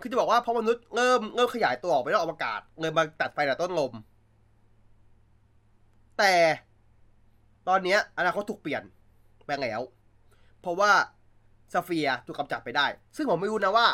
[0.00, 3.92] คือจะบอกว่าพอมนุษย์เริ่มเริ่มขยายตัวออกไปนอกอวกาศเลยมาตัดไฟแต่ต้นลม
[6.18, 6.34] แต่
[7.68, 8.82] ตอนนี้อนาคตถูกเปลี่ยน
[9.46, 9.80] ไปแล้ว
[10.60, 10.92] เพราะว่า
[11.72, 13.86] Sphere ถูกกำจัดไปได้ ซึ่งผมไม่รู้นะว่า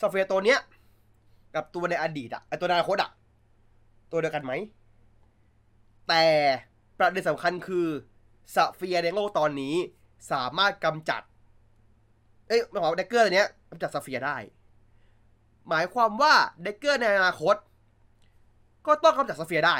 [0.00, 0.58] Sphere ตัวเนี้ย
[1.54, 3.10] กับตัวในอดีตอะไอตัวในอนาคตอะ
[4.10, 4.52] ตัวเดียวกันไหม
[6.08, 6.24] แต่
[6.98, 7.86] ประเด็นสำคัญคือ
[8.54, 9.74] Sphere ในโลกตอนนี้
[10.32, 11.22] สามารถกำจัด
[12.48, 14.36] เอ้ยหมายความว่าเดกเกอร์ตัวเนี้ยกำจัด Sphere ได้
[15.68, 17.56] หมายความว่า Decker ในอนาคต
[18.86, 19.76] ก็ต้องกำจัดซเฟียได้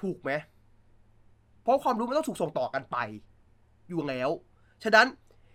[0.00, 0.30] ถูกไหม
[1.62, 2.96] เพราะความรู้มันต้องถูกส่งต่อกันไป
[3.88, 4.30] อยู่แล้ว
[4.82, 5.06] ฉะนั้น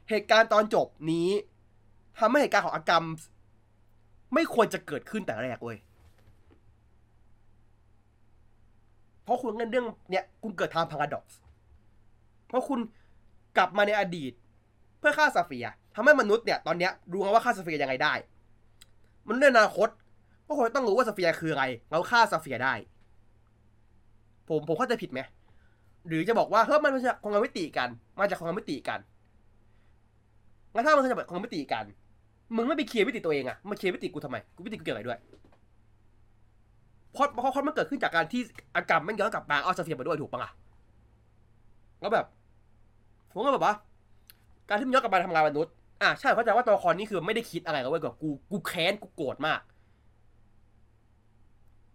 [0.09, 1.29] เหตุการณ์ตอนจบนี้
[2.19, 3.05] ทำให้เหตุการณ์ของอากรรม
[4.33, 5.77] ไม่ควรจะเกิดขึ้นแต่แรกเว้ย
[9.23, 11.39] เพราะคุณเล่นเรื่องเนี่ยคุณเกิดทางพาราดอกซ์
[12.47, 12.79] เพราะคุณ
[13.57, 14.33] กลับมาในอดีต
[14.99, 15.65] เพื่อฆ่าซาเฟีย
[15.95, 18.13] ทำให้มนุษย์เนี่ยตอนเนี้ยรู้ว่าฆ่าซาเฟียยังไงได้
[19.27, 19.89] มันเรื่องอนาคต
[20.47, 22.73] ก็คงต้องรู้ว่า Sphere คืออะไรแล้วฆ่า Sphere ได้
[24.47, 25.19] ผมผมเข้าใจผิดไหม
[26.07, 27.89] หรือจะบอกว่าเฮ้ยมันมาจากคนละมิติกัน
[28.19, 28.99] มาจากคนละมิติกัน
[30.77, 31.85] งั้นถ้ามันมาจากคนละมิติกัน
[32.55, 35.19] มึงไม่ไป clear มิติตัวเองอะมา clear มิติกูทำไม กูมิติกูเกี่ยวอะไรด้วย
[37.13, 38.41] เพราะเพราะเพราะมันเกิดขึ้นจากการที่
[38.75, 40.51] อากรรมมันย้อนกลับมาเอา Sphere มาด้วยถูกปะล่ะ
[42.01, 42.25] แล้วแบบ
[43.31, 43.73] ผมก็แบบว่า
[44.69, 49.59] การที่มันย้อนกลับมาทำงานมนุษย์อะใช่เข้าใจว่าตัวละครนี้คือไม่ได้คิดอะไรเว้ยกับกูกูแค้นกูโกรธมาก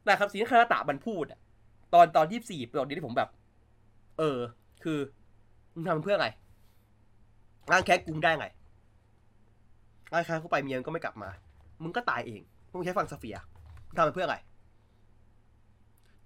[0.04, 1.40] แต่คำสิ่งที่คาราตะมันพูดอะ
[1.94, 3.28] ตอนตอนที่สี่ตอนนี้ที่ผมแบบ
[4.18, 4.38] เออ
[4.84, 4.98] คือ
[5.74, 6.28] มึงทำเพื่ออะไร
[7.70, 8.46] ร่างแค้นกูได้ไง
[10.12, 11.30] ร่างแค้นเข้าไปเมียมก็ไม่กลับมา
[11.82, 13.36] มึงก็ตายเอง มึงใช้ฟังซาเฟีย
[13.96, 14.36] ทำมันเพื่ออะไร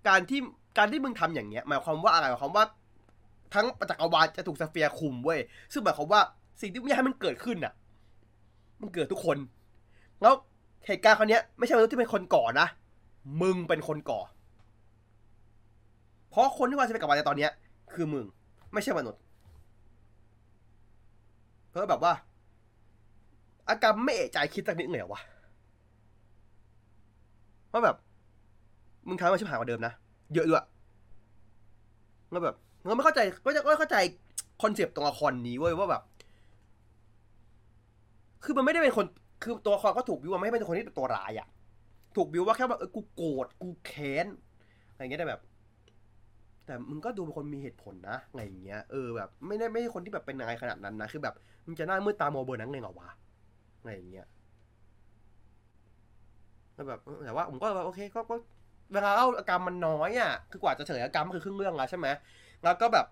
[0.08, 0.40] การที่
[0.78, 2.64] การที่มึงทำอย่างเงี้ยหมายความว่าอะไรหมายความว่า
[3.54, 5.40] ทั้งจักรวาลจะถูกซาเฟียคุมเว้ย
[5.72, 6.20] ซึ่งหมายความว่า
[6.60, 7.72] สิ่งที่มึงอยากให้มันเกิดขึ้นอะ
[8.80, 9.36] มันเกิดทุกคน
[10.22, 10.34] แล้ว
[10.86, 12.66] เหตุการณ์ครั้งนี้ยไม่ใช่มนุษย์ที่เป็นคนก่อนะ
[13.42, 14.20] มึงเป็นคนก่อ
[16.30, 17.50] เพราะคนที่ว่างชีวิตกับมันในตอนเนี้ย
[17.92, 18.26] คือมึง
[18.72, 19.20] ไม่ใช่มนุษย์
[21.68, 22.12] เพราะแบบว่า
[23.68, 25.20] อาการไม่เอะใจคิดสักนิดเหนียววะ
[27.72, 27.96] ว่าแบบ
[29.08, 29.92] มึงทำมาชิบหายกว่าเดิมนะ
[30.34, 30.64] เยอะด้วย
[32.30, 33.96] แล้วแบบเราไม่เข้าใจก็จะก็เข้าใจ
[34.62, 36.02] concept ตัวละครนี้เว้ยว่าแบบ
[38.44, 39.06] คือมันไม่ได้เป็นคน
[39.42, 41.48] คือตัวละครก็ถูกบิวว่าไม่ให้เป็นคนที่เป็นตัวร้ายอะ
[42.16, 44.26] ถูกบิวว่าแค่แบบเออกูโกรธกูแค้น
[44.90, 45.40] อะไรเงี้ยแต่แบบ
[46.66, 51.34] แต่มึงก็ดูเป็นคนมีเหตุผลนะอะไรเงี้ยเออแบบ ไม่ได้ไม่ใช่คนที่แบบเป็นนายขนาดนั้นนะคือแบบ
[51.66, 53.08] มึงจะหน้ามืดตามัวเบอร์นั้นเลยเหรอวะ
[53.86, 54.28] อะไรอย่างเงี้ย
[56.74, 58.36] แล้วแบบแต่ว่าผมก็แบบโอเคก็ก็
[58.92, 62.06] เวลาเล่าอาการมันน้อยอะ คือกว่าจะเฉลยอาการมันคือครึ่งเรื่องล้วใช่ไหม
[62.64, 63.06] แล้วก็แบบ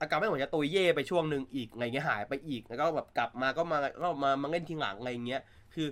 [0.00, 5.40] อาการไม่เหมือนจะตุยเย่ไปช่วงหนึ่งอีกอะไรเงี้ยหายไปอีก แล้วก็แบบกลับมาก็มาก็มามาเล่นทีหลังอะไรเงี้ย
[5.74, 5.88] คือ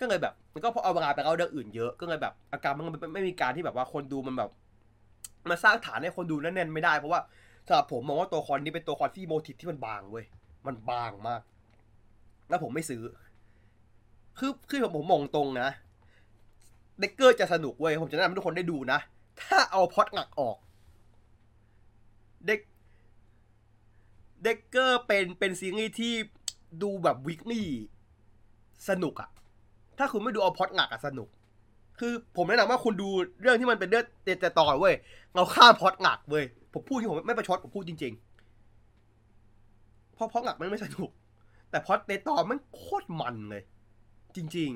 [0.00, 4.50] ก็เลยแบบ มันก็พอเอาเวลาไปเล่าเรื่องอื่นเยอะ ก็เลยแบบ อาการมันไม่ไม่มีการที่แบบว่าคนดูมันแบบ
[5.50, 7.20] มาสร้างฐานให้คนดูแน่นๆไม่ได้เพราะว่า
[7.66, 10.24] สำหรับผมมองว่าตัวคอนนี้เป็นตัวคอนที่โมทิฟที่มันบางเว้ย
[10.66, 11.40] มันบางมาก
[12.48, 13.02] แล้วผมไม่ซื้อ
[14.38, 15.68] คือคือผมมองตรงนะ
[17.00, 18.98] เด็กเกอร์จะสนุกเว้ย ผมจะแนะนำให้ทุกคนได้ดูนะ
[19.42, 20.56] ถ้าเอาพอดหลักออก
[22.46, 22.60] เด็ก
[24.44, 26.14] เด็กเกอร์เป็นเป็นซีรีส์ที่
[26.82, 27.66] ดูแบบวิกนี่
[28.88, 29.30] สนุกอะ
[29.98, 31.28] ถ้าคุณไม่ดูเอาพอดหลักอะสนุก
[31.98, 33.08] คือผมแนะนำว่าคุณดู
[33.40, 34.94] เรื่องที่มันเป็นเรื่องเตต่อเว้ย
[35.34, 38.12] เราข้ามพอดหลักเว้ย ผมพูดที่ผมไม่ประชดผมพูดจริง
[39.38, 41.10] ๆ เพราะพอดหลักมันไม่สนุก
[41.76, 43.62] แต่พอดเตตอนมันโคตรมันเลย
[44.36, 44.70] จริง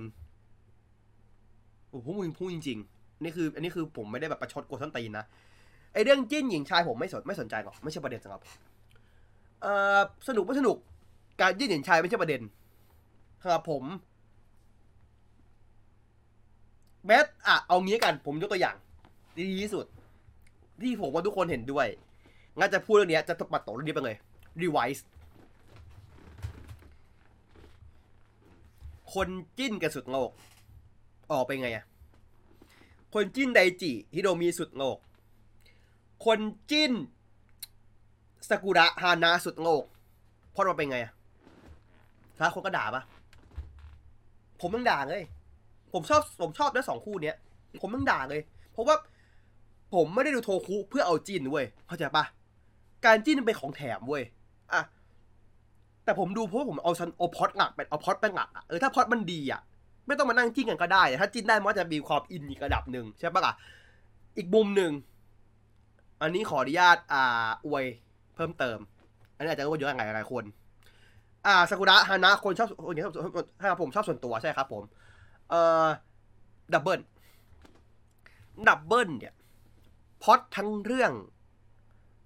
[0.73, 5.25] ๆโอ้โหพูดพูดจริงๆนี่คือ อันนี้คือผมไม่ได้แบบประชดกดส้นตีนนะ
[5.93, 8.53] ไอเรื่องจิ้นหญิงชายผมไม่สนไม่สนใจหรอกไม่ใช่ประเด็นสำหรับผม
[9.63, 10.77] เอ่อสนุกไม่สนุก
[11.41, 12.43] การจิ้นหญิงชายไม่ใช่ประเด็น
[13.43, 13.83] สำหรับผม
[17.07, 18.77] แม้อะเอางี้กัน ผมยกตัวอย่าง
[19.37, 19.87] ดีที่สุด
[20.83, 21.87] ที่ผมว่าทุกคนเห็นด้วย
[22.59, 24.17] งั้นจะพูดเรื่องนี้จะปัดตกเรื่องนี้ไปเลย
[24.63, 25.03] Revise
[29.15, 30.31] คนจิ้นกันสุดโลก
[31.33, 31.85] ออกไปไงอะ
[33.15, 34.97] คนจิ้นไดจิฮิโดมีสุดโลก
[36.25, 36.39] คน
[36.71, 36.93] จิ้น
[38.51, 39.83] สกุระฮานาสุดโลก
[40.55, 41.13] พอดมาเป็นไงอะ
[42.39, 43.03] ถ้าคนก็ด่าปะ
[44.61, 45.23] ผมต้องด่าเลย
[45.93, 47.37] ผมชอบผมชอบทั้งสองคู่เนี้ย
[47.83, 48.41] ผมต้องด่าเลย
[48.73, 48.97] เพราะว่า
[49.95, 52.25] ผมไม่ได้ดูโทคุเพื่อเอาจิ้นเว้ยเข้าใจปะ
[53.05, 54.23] การจิ้นมันเป็นของแถมเว้ย
[54.73, 54.81] อะ
[56.11, 59.61] แต่ผมดูเพราะผมเอาชันเอาพอดหลักเป็นเอาพอดเป็นหลักอะเออถ้าพอดมันดีอะ
[60.07, 63.53] ไม่ต้องมานั่งจิ้นกันก็ได้ ถ้าจิ้นได้มันจะมีความอินอีกระดับหนึ่งใช่ปะล่ะ
[64.37, 64.93] อีกมุมหนึ่ง
[66.21, 67.85] อันนี้ขออนุญาตอ่าอวย
[68.35, 68.79] เพิ่มเติม
[69.35, 70.45] อันนี้อาจจะรู้ว่าเยอะหลายหลายคน
[71.47, 73.15] อ่าซากุระฮานะคนชอบคนนี้ชอบ
[73.61, 74.83] ถ้าผมชอบส่วนตัวใช่ครับผม
[75.51, 75.87] เอ่อ
[76.73, 77.01] Double
[78.69, 79.35] Double เนี่ย
[80.23, 81.13] พอดทั้งเรื่อง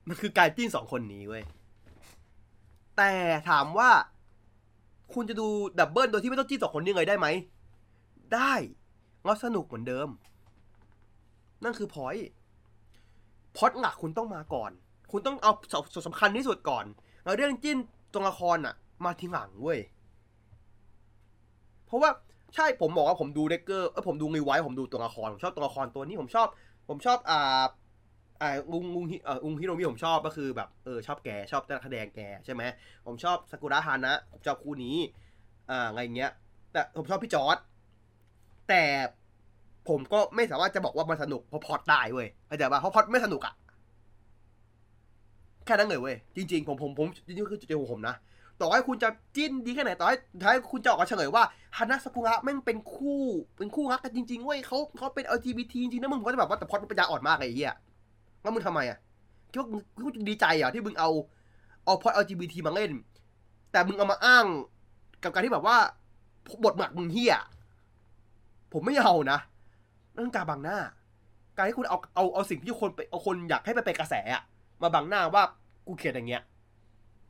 [0.08, 1.44] มันคือการจิ้นสองคนนี้เว้ย
[2.96, 3.12] แต่
[3.50, 3.90] ถามว่า
[5.14, 7.26] คุณจะดู Double โดยที่ไม่ต้องจิ้นสองคนนี้เลยได้ไหม
[8.34, 8.52] ได้
[9.24, 10.08] ก็สนุกเหมือนเดิม
[11.64, 12.16] นั่นคือพอย
[13.56, 14.70] พอดหลักคุณต้องมาก่อน
[15.12, 15.52] คุณต้องเอา
[15.92, 16.84] ส่วนสำคัญที่สุดก่อน
[17.24, 17.78] แล้วเรื่องจิ้น
[18.12, 19.80] ตัวละครอะมาทีหลังเว้ย
[21.86, 22.10] เพราะว่า
[22.54, 26.48] ใช่ผมบอกว่าผมดูเดกเกอร์เออผมดูงีไว้ผมดูตัวละครผมชอบตัวละครตัวนี้ผมชอบ
[26.88, 27.62] ผมชอบอ่า
[28.40, 32.62] อ่าลุงลุงฮิเอ่อลุงฮิโรมิผมชอบก็คือแบบเออชอบแกชอบนักแสดงแกใช่ไหม
[33.06, 34.96] ผมชอบซากุระฮานะผมชอบคู่นี้
[35.70, 36.30] อ่าอะไรเงี้ย
[36.72, 37.58] แต่ผมชอบพี่จอร์ด
[38.68, 38.82] แต่
[39.88, 43.54] ผมก็ไม่สามารถจะบอกว่ามันสนุกเพราะพอดได้เว้ยเข้าใจป่ะเพราะพอดไม่สนุกอะ
[45.66, 48.14] แค่นั้นเลยเว้ยจริงๆผมผมผมจริงๆคือจุดยืนของผมนะ
[48.60, 51.42] ต่อให้คุณจะจิ้นดีแค่ไหนต่อให้ท้ายคุณจะออกมาเฉลยว่า
[51.76, 53.22] ฮานาสกุระแม่งเป็นคู่
[53.58, 57.74] เป็นคู่รักกันจริงๆเว้ยเขาเขาเป็น LGBT จริงๆนะมึงผมก็จะแบบว่าแต่พอดมันปัญญาอ่อนมากเลยไอ้เหี้ย
[58.44, 58.98] แล้วมึงทำไมอะ
[59.50, 61.10] คิดว่ามึงคิดว่าดีใจเหรอที่มึงเอา
[61.84, 62.90] เอาพอด LGBT มาเล่น
[63.72, 64.46] แต่มึงเอามาอ้าง
[65.22, 65.76] กับการที่แบบว่า
[66.64, 67.34] บทหมักมึงเหี้ย
[68.72, 69.38] ผมไม่เอานะ
[70.16, 70.78] นั่นการบังหน้า
[71.56, 74.42] การที่คุณเอาเอาเอาสิ่งที่คนไปเอาคนอยากให้ไปเป็นกระแสอะ
[74.82, 75.42] มาบังหน้าว่า
[75.86, 76.42] กูเขียนอย่างเงี้ย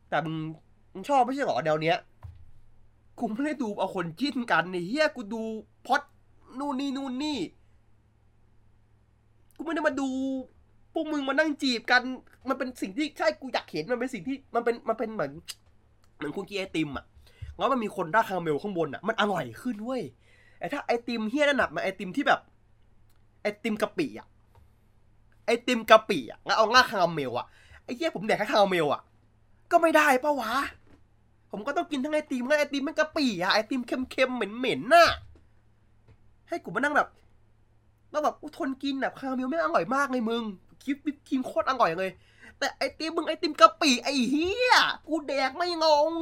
[0.09, 0.37] แต่มึง
[0.93, 1.99] มึงชอบไม่ใช่เหรอแนวเนี้ย
[3.19, 5.43] กูไม่ได้ดูเอาคนจิ้นกันในเฮียกูดู
[5.87, 6.03] พอด
[6.59, 7.39] นู่นนี่นู่นนี่
[9.57, 10.09] กูไม่ได้มาดู
[10.95, 12.03] พวกมึงมานั่งจีบกัน
[12.49, 15.33] มันเป็นสิ่งที่ใช่กูอยากเห็นมันเป็นสิ่งที่มันเป็นมันเป็นเหมือน
[16.17, 17.05] เหมือนคุณกี้ไอติมอะ
[17.59, 20.03] แล้วมันมีคนราดคาราเมลข้างบนอะ มันอร่อยขึ้นเว้ย
[20.59, 22.41] ไอ้ถ้าไอติมเฮี้ยนั่นน่ะมันไอติมที่แบบ
[23.43, 24.27] ไอติมกะปิอะ
[25.47, 27.47] ไอติมกะปิอะแล้วเอาราดคาราเมลอะ
[27.85, 29.01] ไอ้เฮี้ยผมแดกแค่คาราเมลอะ
[29.71, 30.53] ก็ไม่ได้ปะวะ
[31.51, 35.09] ผมก็ต้องกินทั้งไอติมและไอติมมันกะปิอะไอติมเค็มๆเหม็นๆน่ะ
[36.49, 37.09] ให้กูมานั่งแบบ
[38.11, 40.43] แล้วแบบกูทนกินแบบคาราเมลไม่อร่อยมากเลยมึง
[40.83, 42.11] คิปวิปครีมโคตรอร่อยเลย
[42.59, 44.75] แต่ไอติมมึงไอติมกะปิไอเฮีย
[45.09, 46.13] กูแดกไม่งง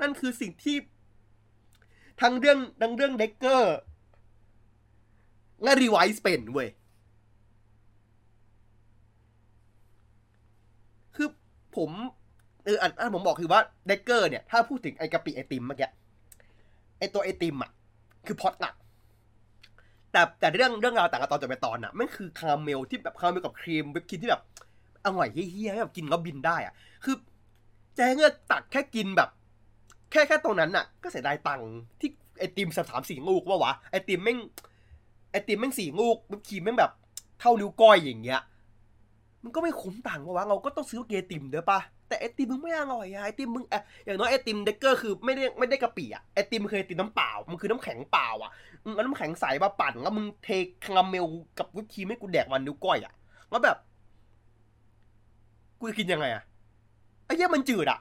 [0.00, 0.76] นั่นคือสิ่งที่
[2.20, 3.76] ทั้งเรื่องทั้งเรื่อง Decker
[5.62, 6.68] และ Revice เป็นเว้ย
[11.14, 11.28] คือ
[11.76, 11.90] ผม
[12.64, 15.90] เอออันผมบอกคือว่า Decker เนี่ย ถ้าพูดถึงไอกะปิไอติมเมื่อกี้
[16.98, 17.70] ไอตัวไอติมอะ
[18.26, 18.74] คือพอตหลัก
[20.16, 24.42] แต่แต่เรื่องเรื่องราวต่างกันตอนจบในตอนอะมันคือคาราเมลที่แบบคาราเมลกับครีมวิปครีมที่แบบ
[25.04, 26.74] อร่อยเฮี้ยๆแบบกินแล้วบินได้อะ
[27.04, 27.16] คือ
[27.96, 29.28] แจงเงือกตักแค่กินแบบ
[30.10, 34.38] แค่แค่ตรงนั้นน่ะ ก็เสียดายตังค์ที่ไอติมสามสี่ลูกว่าวะไอติมแม่ง
[35.30, 36.92] ไอติมแม่งสี่ลูกวิปครีมแม่งแบบ
[37.40, 38.40] เท่านิ้วก้อยอย่างเงี้ย
[39.42, 48.50] มันก็ไม่คุ้มตังค์ปะวะเราก็ต้องซื้อเกยติมเด้อปะ แต่ไอติมมึงไม่อร่อยอะไอติมมึงอะอย่างน้อยไอติมเด็กเกอร์คือไม่ได้ไม่ได้กะปิอะไอติมมันคือไอติมน้ำเปล่า มันคือน้ำแข็งเปล่าอะ
[48.84, 50.48] มึงเอาน้ำแข็งใสมาปั่นแล้วมึงเท
[50.84, 51.26] คาราเมล
[51.58, 53.12] กับวิปครีมให้กูแดกวันนิ้วก้อยอะ
[53.50, 53.76] แล้วแบบ
[55.78, 56.42] กูกินยังไงอะ
[57.24, 58.00] ไอ้เหี้ยมันจืดอะ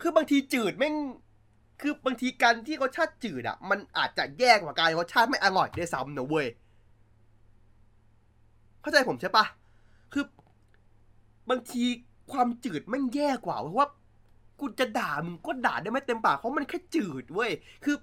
[0.00, 0.94] คือบางทีจืดแม่ง
[1.80, 6.46] คือบางทีการที่รสชาติจืดอะมันอาจจะแย่กว่าการรสชาติไม่อร่อยด้วยซ้ำนะเว้ย
[8.80, 9.44] เข้าใจผมใช่ปะ
[10.12, 10.24] คือ
[11.50, 11.84] บางที
[12.32, 13.88] ความจืดแม่งแย่กว่าเพราะว่า
[14.60, 17.50] กูจะด่ามึงก็ด่าได้ไม่เต็มปากเพราะมันแค่จืดเว้ย
[17.84, 17.96] คือ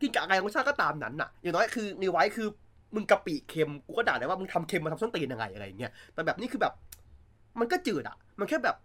[0.00, 2.48] กินกับอะไรรสชาติก็ตามนั้นน่ะ อย่างน้อยคือในไว้คือ
[2.94, 6.72] มึงกะปิเค็มกูก็ด่าได้ว่ามึงทำเค็มมาทำส้นตีนยังไงอะไรเงี้ยแต่แบบนี้คือแบบ
[7.60, 8.76] มันก็จืดอะ มันแค่แบบ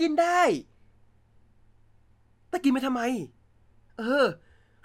[0.00, 0.42] กินได้
[2.50, 3.02] แต่กินไปทำไม
[3.98, 4.26] เออ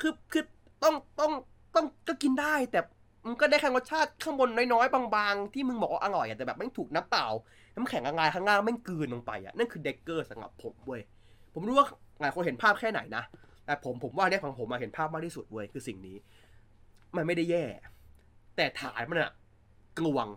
[0.01, 0.43] คือคือ
[0.83, 1.31] ต้องต้อง
[1.75, 2.79] ต้องก็กินได้ แต่
[3.27, 7.27] มันก็ได้แค่รสชาติข้างบนน้อยๆ บางๆ ที่มึงบอกว่าอร่อยแต่แบบไม่ถูกน้ำเปล่า
[7.75, 11.01] น้ำแข็งละลายข้างล่างไม่กืนลงไปอะนั่นคือเด็กเกอร์สำหรับผมเว้ย
[11.53, 11.85] ผมรู้ว่า
[12.21, 13.23] หลายคนเห็นภาพแค่ไหนนะ
[13.65, 16.17] แต่ผมผมว่าเนี่ยของผมมาเห็นภาพมากที่สุดเว้ยคือสิ่งนี้
[17.15, 17.65] มันไม่ได้แย่
[18.55, 19.31] แต่ฐานมันอะ
[19.99, 20.27] กลวง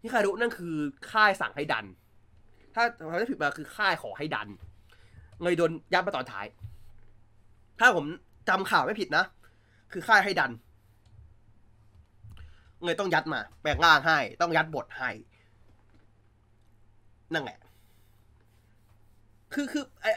[0.00, 0.74] ที่คารุนั่นคือ
[1.12, 1.86] ค่ายสั่งให้ดัน
[2.74, 4.48] ถ้าถ้าไม่ผิดมาคือค่ายขอให้ดัน
[5.42, 6.46] เงยโดนยัดมาตอนท้าย
[7.80, 8.04] ถ้าผม
[8.48, 9.24] จำข่าวไม่ผิดนะ
[9.92, 10.52] คือค่ายให้ดัน
[12.82, 15.10] เงยต้องยัดมา แปลงร่างให้ ต้องยัดบทให้
[17.34, 17.58] นั่นแหละ
[19.54, 20.10] คือคือไอ้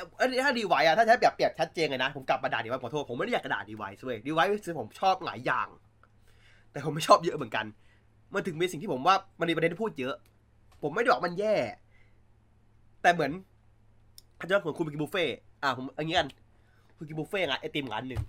[0.45, 5.67] ถ้าดีไวอะถ้าใช้แบบเปรียบชัดเจนเลยนะ ผมกลับมาด่าดีไวขอโทษ ผมไม่ได้อยากกระด่าดีไวซ์เวยดีไวซ์คือผมชอบหลายอย่าง
[6.71, 7.65] แต่ผมไม่ชอบเยอะเหมือนกัน
[8.33, 10.15] มันถึงเป็นสิ่งที่ผมว่ามันมีประเด็นที่พูดเยอะ
[10.81, 11.55] ผมไม่ได้บอกมันแย่
[13.01, 13.31] แต่เหมือน
[14.37, 15.25] เขาจะว่าเหมือนคุณไปกินบุฟเฟ่
[15.63, 16.27] อ่าผมเอันนี้กัน
[16.97, 18.21] คุณกินบุฟเฟ่ต์อะไอติมร้านหนึ่ง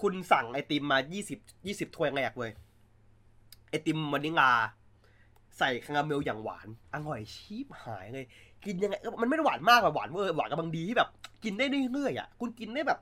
[0.00, 2.50] คุณสั่งไอติมมายี่สิบยี่สิบถ้วยแรกเว้ย
[3.70, 4.50] ไอติมวานิลา
[5.58, 8.26] ใส่คาราเมลอย่างหวาน อร่อยชีบหายเลย
[8.64, 11.08] กินยังไง มันไม่ได้หวานมากแบบหวานเวอร์หวานกำลังดีที่แบบ
[11.44, 12.98] กินได้เรื่อยๆอะ คุณกินได้แบบ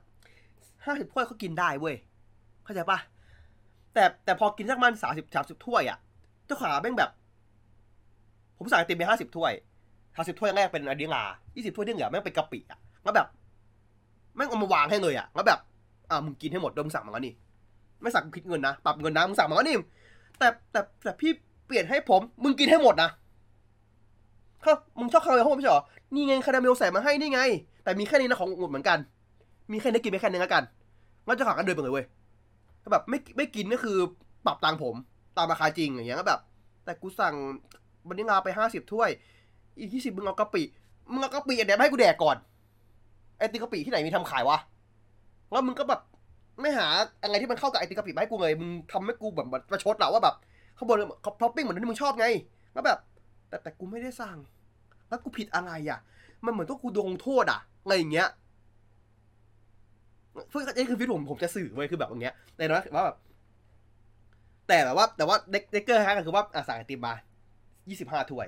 [0.85, 1.95] ห้าสิบถ้วยเขากินได้เว้ย
[2.63, 2.99] เข้าใจปะ
[3.93, 5.97] แต่แต่พอกินสักมันสามสิบสามสิบถ้วยอะ
[6.45, 7.09] เจ้าขาแม่งแบบ
[8.57, 9.53] ผมสั่งไอติมไปห้าสิบถ้วย
[10.17, 11.23] ห้าสิบถ้วยแรกเป็นวานิลา
[11.55, 13.27] ยี่สิบถ้วยที่เหลือแม่งเป็นกะปิอะแล้วแบบ
[14.35, 15.59] แม่งเอามาวางให้เลยอะแล้วแบบ
[16.13, 17.33] อ่ามึงกินให้หมดเดิมงสั่งมาแล้วนี่
[18.01, 19.77] ไม่สั่งคิดเงินนะปรับเงินนะมึงสั่งมาแล้วนี่
[20.39, 21.31] แต่แต่แต่พี่
[21.67, 23.09] เปลี่ยนให้ผม มึงกินให้หมดนะ
[24.61, 25.83] เขามึงชอบคาราเมลไม่ใช่เหรอ
[26.13, 27.41] นี่ไงคาราเมลใส่มาให้นี่ไง
[27.83, 28.97] แต่มีแค่นี้นะของหมดเหมือนกัน
[29.71, 30.63] มีแค่นี้กินไปแค่นี้แล้วกัน
[31.25, 32.05] แล้วเจะขากันเดินไปเลยเว้ย
[32.81, 33.97] แล้วแบบไม่ไม่กินก็คือ
[34.45, 34.95] ปรับตังผม
[35.37, 36.39] ตามราคาจริงอย่างเงี้ยก็แบบ
[36.85, 37.35] แต่กูสั่ง
[38.07, 39.09] วันนี้ลาไปห้าสิบถ้วย
[39.79, 40.63] อีกยี่สิบมึงเอากะปิ
[41.11, 42.37] มึงเอากะปิอันเดียวให้กูแดกก่อน
[43.37, 44.57] ไอติมกะปิที่ไหนมีทำขายวะ
[45.53, 46.01] แล้วมึงก็แบบ
[46.61, 46.87] ไม่หา
[47.23, 50.35] อะไรที่มันเข้ากับไอติมกะปิมาให้กูเลยมึงทำให้กูแบบประชดเราว่าแบบ
[50.77, 50.97] ข้างบน
[51.41, 52.25] ท็อปปิ้งเหมือนที่มึงชอบไง
[52.73, 52.99] แล้วแบบ
[53.49, 54.37] แต่แต่กูไม่ได้สั่ง
[55.09, 55.99] แล้วกูผิดอะไรอะ
[56.45, 58.27] มันเหมือนต้องกูโดนโทษอะอะไรอย่างเงี้ย
[60.49, 63.17] เพื่อนี่คือ feel ผมผมจะสื่อไว้คือแบบอย่างเงี้ยแต่นะว่าแบบ
[64.67, 67.13] แต่แบบว่า แต่ว่า Decker ฮะก็คือว่าอะสั่งไอติมมา
[67.89, 68.47] ยี่สิบห้าถ้วย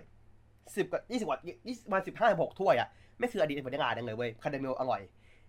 [0.76, 2.88] สิบกับยี่สิบกว่ายี่สิบมาสิบห้าหกถ้วยอะ
[3.20, 5.02] ไม่คืออดีตเป็นยังไงเลยเว้ยคาเดเมลอร่อย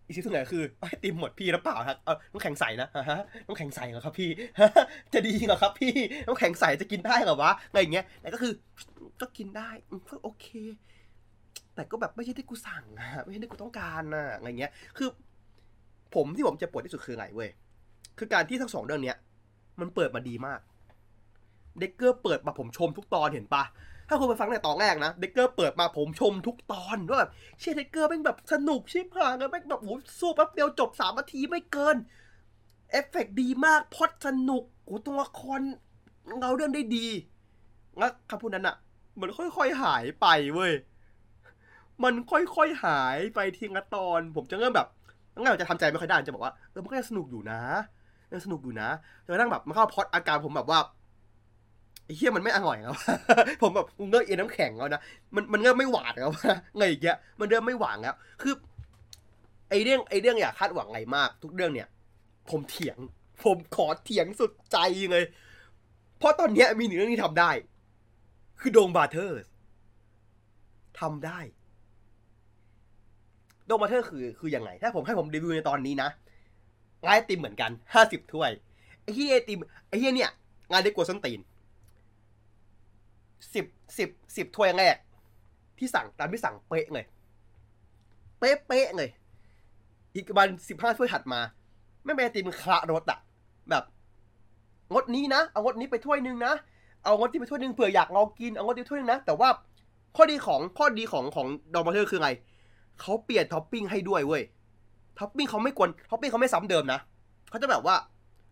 [0.07, 4.31] อีกสิ่งหนคือไอติมหมดพี่หรือเปล่าครับเออน้ำแข็งใสนะฮะน้ำแข็งใสเหรอครับพี่
[5.13, 5.95] จะดีเหรอครับพี่
[6.27, 8.53] น้ำแข็งใสจะกินได้เหรอวะอะไรอย่างเงี้ยแต่ก็คือ
[9.21, 9.69] ก็กินได้
[10.09, 10.47] ก็โอเค
[11.75, 15.09] แต่ก็แบบไม่ใช่ที่กูสั่งนะไม่ใช่ที่กูต้องการนะอะไรเงี้ย คือ
[16.15, 17.51] ผมที่ผมจะปวดที่สุดคืออะไรเว้ย
[18.19, 19.17] คือการที่ทั้งสองเรื่องเนี้ย
[19.81, 20.61] มันเปิดมาดีมาก
[21.79, 23.63] Decker เปิดมาผมชมทุกตอนเห็นปะ
[24.09, 31.97] ถ้าคุณไปฟังในตอนแรกนะ Decker เปิดมาผมชมทุกตอนว่าแบบเชี่ย Decker แม่งแบบสนุกชิบหายเลยแม่งแบบโอ้สู้แป๊บเดียวจบสามนาทีไม่เกิน
[32.91, 35.61] เอฟเฟกดีมากพอดสนุกโอ้ตัวละคร
[36.41, 37.07] เราเรื่องได้ดี
[37.99, 38.77] แล้วคำพูดนั้นอะ
[39.21, 40.73] มันค่อยๆหายไปเว้ย
[42.03, 44.89] มันค่อยๆหายไปทีละตอน ผมจะเริ่มแบบ
[45.35, 47.61] ตั้งแต่จะทำใจไม่ค่อยได้จะบอกว่าเออมันก็ยังสนุกอยู่นะ
[48.33, 48.89] ยังสนุกอยู่นะ
[49.25, 50.79] จนกระทั่งแบบมันเข้าพอดอาการผมแบบว่า
[52.15, 52.97] เฮียมันไม่อร่อยแล้ว
[53.63, 55.01] ผมแบบเงยเอ็นน้ำแข็งแล้วนะ
[55.35, 56.31] มันมันเริ่มไม่หวานแล้ว
[56.77, 58.55] ไงอย่างเงี้ยมันเริ่มไม่หวานแล้ว คือ
[59.71, 61.89] ไอเรื่องไอเรื่องอย่าคาดหวังอะไรมาก ทุกเรื่องเนี่ย
[62.51, 62.99] ผมเถียง
[63.45, 64.79] ผมขอเถียงสุดใจ
[65.11, 65.25] เลย
[66.19, 67.51] เพราะตอนเนี้ยมีหนึ่งเรื่องที่ทำได้
[68.61, 69.41] คือโดงบาเทอร์
[71.01, 71.39] ทำได้
[73.67, 76.09] โดงบาเทอร์คือคือยังไง ถ้าผมให้ผมรีวิวในตอนนี้นะ
[77.05, 78.51] งานไอติมเหมือนกันห้าสิบถ้วย
[79.03, 80.31] ไอ้เฮียไอติมไอ้เฮียเนี่ย
[80.71, 81.41] งานเล็กกว่าส้นตีน
[83.55, 83.67] สิบ
[83.99, 84.97] สิบสิบถ้วยแรก
[85.79, 87.07] ที่สั่งตามที่สั่งเป๊ะเลย
[88.39, 89.11] เป๊ะเป๊ะเลย
[90.15, 91.41] อีกวันสิบห้าถ้วยถัดมา
[92.05, 93.19] ไม่เป็นไอติมคละรสอะ
[93.71, 93.85] แบบ
[94.93, 96.53] งดนี้นะ เอางดนี้ไปถ้วยหนึ่งนะ
[97.05, 99.49] เอางดที่ไปถ้วยหนึ่งเผื่ออยากลองกิน เอางดที่ถ้วยหนึงนะ แต่ว่า
[100.17, 102.31] ข้อดีของข้อดีของของ Donbrothers คือไง
[103.01, 104.43] เขาเปลี่ยนท็อปปิ้งให้ด้วยเว้ย
[105.19, 107.01] ท็อปปิ้งเขาไม่กวนท็อปปิ้งเขาไม่ซ้ำเดิมนะ
[107.51, 107.97] เขาจะแบบว่า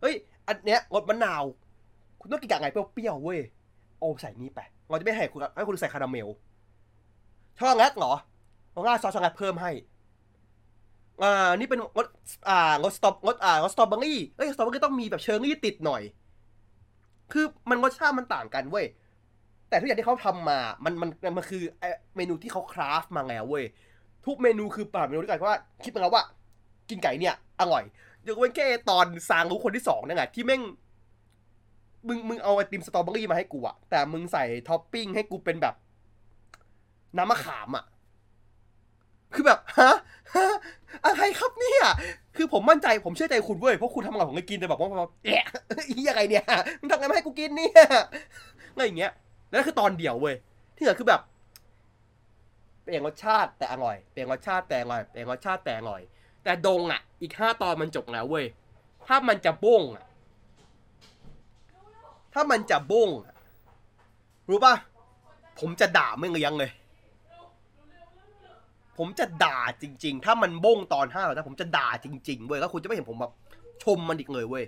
[0.01, 0.14] เฮ้ย
[0.47, 1.45] อันเนี้ยรสมะนาว
[2.20, 3.41] คุณต้องกินกับไงเปรี้ยวๆเว้ย
[3.99, 6.28] โอ้ใส่นี้ไป เราจะไม่ให้คุณให้คุณใส่คาราเมล
[7.59, 8.12] ชอบงัดเหรอ
[8.72, 9.70] เราง่าซอสช็อกโกแลตเพิ่มให้
[11.22, 12.07] อ่า นี่เป็นรส
[12.49, 16.03] อ่ารสสตรอรสอ่ารสสตอเบอรี่เอ้ยสตอเบอรี่ต้องมีแบบเชอร์รี่ติดหน่อย
[17.32, 18.87] คือมันรสชาติมันต่างกันเว้ย
[19.68, 21.62] แต่ทุกอย่างที่เขาทำมา มันมันมันคือ
[22.16, 23.64] เมนูที่เขา craft มาแล้วเว้ย
[24.26, 26.24] ทุกเมนูคือป่าเมนูด้วยกันเพราะว่า คิดมาแล้วว่า
[26.91, 27.85] กินไก่เนี่ย อร่อย
[28.26, 30.62] ยกเว้นแค่ตอนซางรู้คนที่สองนั่นแหละที่แม่ง
[32.09, 35.74] มึงมึงเอาไอติมสตรอเบอรี่มาให้กูอะแต่มึงใส่ท็อปปิ้งให้กูเป็นแบบ
[37.16, 37.84] น้ำมะขามอะ
[39.34, 39.90] คือแบบฮะ
[40.34, 40.46] ฮะ
[41.05, 41.82] อะไรครับเนี่ย
[42.36, 44.88] คือผมมั่นใจผมเชื่อใจคุณเว้ยเพราะคุณทำงานผมก็กินแต่แบบว่า
[45.24, 45.44] แอะ
[45.90, 46.44] อีอะไรเนี่ย
[46.80, 47.72] มึงทำไงมาให้กูกินเนี่ย
[48.72, 49.12] อะไรอย่างเงี้ย
[49.50, 50.34] นั่นคือตอนเดียวเว้ย
[50.76, 51.20] ที่เหลือคือแบบ
[52.82, 56.00] เปลี่ยนรสชาติแต่อร่อยเปลี่ยนรสชาติแต่อร่อยเปลี่ยนรสชาติแต่อร่อย
[56.44, 58.46] แต่ดงอะ อีกห้าตอนมันจบแล้วเว้ย
[59.07, 60.07] ถ้ามันจะบ้งอะ
[62.35, 63.09] ถ้ามันจะบ้ง
[64.51, 64.74] รู้ป่ะ
[65.61, 66.70] ผมจะด่าไม่เลี้ยงเลย
[68.99, 73.32] ผมจะด่าจริง ๆ ถ้ามันบงตอนห้าแล้วผมจะด่าจริงๆเว้ยแล้วคุณจะไม่เห็นผมแบบ
[73.82, 74.64] ชมมันอีกเลยเว้ย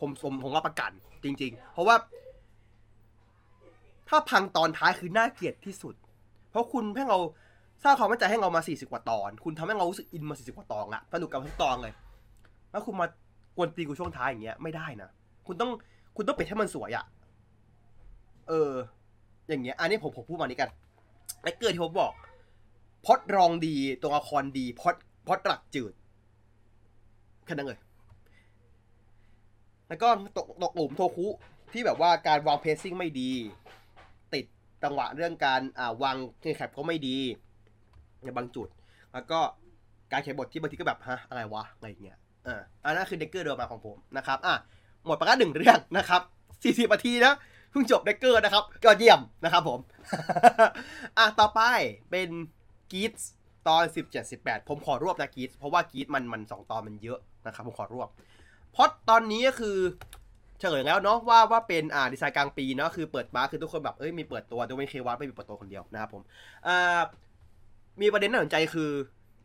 [0.00, 0.90] ผมผมผมรับประกัน
[1.24, 1.96] จริง ๆ เพราะว่า
[4.08, 5.94] ถ้าพังตอนท้ายคือน่าเกลียดที่สุด
[6.50, 7.18] เพราะคุณให้เรา
[7.84, 11.92] สร้างความมั่นใจให้เรามา 40 กว่าตอน คุณทำให้เรารู้สึกอินมา 40 กว่าตอนละสนุกกับทุกตอนเลย
[12.70, 13.06] แล้วคุณมา
[13.56, 15.10] กวนตีกูช่วงท้ายอย่างเงี้ยไม่ได้นะ
[15.46, 15.70] คุณต้อง
[16.16, 17.04] คุณต้องเปลี่ยนให้มันสวยอะ
[18.48, 18.72] เออ
[19.48, 20.70] อย่างเงี้ย อันนี้ผมผมพูดมานี้กัน
[21.42, 22.12] ไอ้เกิดที่ผมบอก
[23.04, 24.94] พอดรองดีตัวละครดีพอด
[25.26, 25.92] พอดหลักจืด
[27.44, 27.78] แค่นั้นเลย
[29.88, 31.26] แล้วก็ตกตกหลุมโทคุ
[31.72, 33.30] ที่แบบว่าการวางเพซซิ่งไม่ดี
[34.34, 34.44] ติด
[34.82, 37.16] จังหวะเรื่องการอ่าวางเทแคปก็ไม่ดี
[38.22, 38.68] ในบางจุด
[39.12, 39.38] แล้วก็
[40.12, 44.54] การเขียนบทที่บางทีก็แบบฮะอะไรวะอะไรเงี้ยอ่าอันนั้นคือเด็กเกอร์เดิมมาของผมนะครับ อะ
[45.06, 46.22] หมดไปแล้วหนึ่งเรื่องนะครับ
[46.62, 47.34] สี่สิบนาทีนะ
[47.70, 49.78] เพิ่งจบเดกเกอร์นะครับก็เยี่ยมนะครับผม
[51.18, 51.60] อะต่อไป
[52.10, 52.28] เป็น
[52.92, 53.12] กีต
[53.68, 58.08] ตอนสิบเจ็ดสิบแปดผมขอรวบนะกีตเพราะว่ากีตมันมันสองตอนมันเยอะนะครับผมขอรวบ
[58.72, 59.76] เพราะตอนนี้ก็คือ
[60.60, 66.22] เฉลยแล้วเนาะว่าว่าเป็นอ่าดีไซน์กลางปีเนาะคือเปิดมาคือทุกคนแบบเอ้ยมีเปิดตัวโดยไม่เควัตไม่มีเปิดตัวคนเดียวนะครับผม
[66.66, 67.00] อ่า
[68.00, 68.90] มีประเด็นน่าสนใจคือ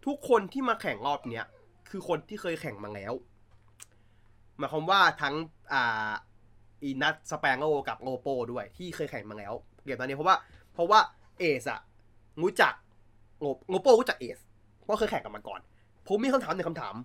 [0.06, 1.46] ทุกคนที่มาแข่งรอบเนี้ย
[1.90, 3.14] คือคนที่เคยแข่งมาแล้ว
[4.60, 5.36] หมายความว่าทั้ง
[5.74, 6.12] อ่า
[6.84, 9.54] อีนัทสแปงโอกับโงโปด้วยที่เคยแข่งมาแล้ว
[9.86, 10.38] เกมตอนนี้เพราะว่า
[10.74, 11.00] เพราะว่า
[11.40, 11.80] เอสอะ
[12.42, 12.74] รู้จัก
[13.40, 14.40] โงโงโปรู้จักเอส
[14.84, 15.60] เพราะเคยแข่งกันมาก่อน
[16.08, 16.96] ผมมีคำถามหนึ่งคำถาม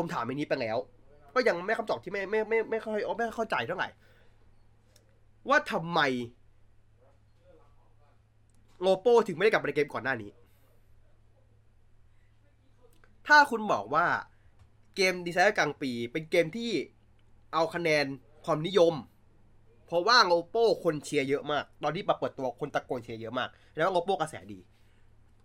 [0.00, 0.78] ผมถามอันนี้ไปแล้ว
[1.34, 3.88] ก็ยังไม่คำตอบที่ไม่ไม่ไม่ไม่ค่อยไม่เข้าใจเท่าไหร่
[5.48, 6.00] ว่าทำไม
[8.80, 10.30] โลโปถึงไม่ได้กลับมาในเกมก่อนหน้านี้
[13.26, 14.06] ถ้าคุณบอกว่า
[14.96, 16.70] เกม Desire Grand Prix เป็นเกมที่
[17.52, 18.04] เอาคะแนน
[18.44, 18.94] ความนิยม
[19.86, 24.58] เพราะว่าโลโปคนเชียร์เยอะมาก ตอนที่มาเปิดตัวคนตะโกนเชียร์เยอะมาก แล้วโลโปกระแสดี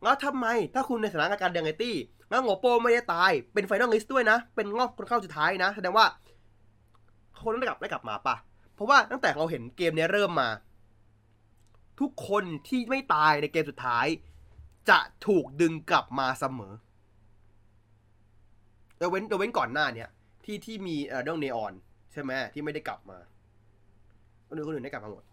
[0.04, 1.96] แล้วทำไมถ้าคุณในสถานการณ์เดงไงตี้
[2.30, 6.06] แล้วโลโปไม่ได้ตายเป็น finalist ด้วยนะ เป็นรอบคนเข้าสุดท้ายนะแสดงว่า
[7.42, 8.36] คนได้กลับได้กลับมาปะ
[8.74, 10.50] เพราะว่าตั้งแต่เราเห็นเกมเนี้ยเริ่มมา
[12.00, 14.06] ทุกคนที่ไม่ตายในเกมสุดท้าย
[14.90, 16.74] จะถูกดึงกลับมาเสมอ
[18.98, 20.10] โดยเว้นโดยเว้นก่อนหน้าเนี้ย
[20.46, 21.74] ที่ที่มีเอ่อเรื่องเนออน
[22.14, 23.18] ใช่ไหมที่ไม่ได้กลับมา
[24.48, 25.24] คนอื่นคนอื่นได้กลับมาหมด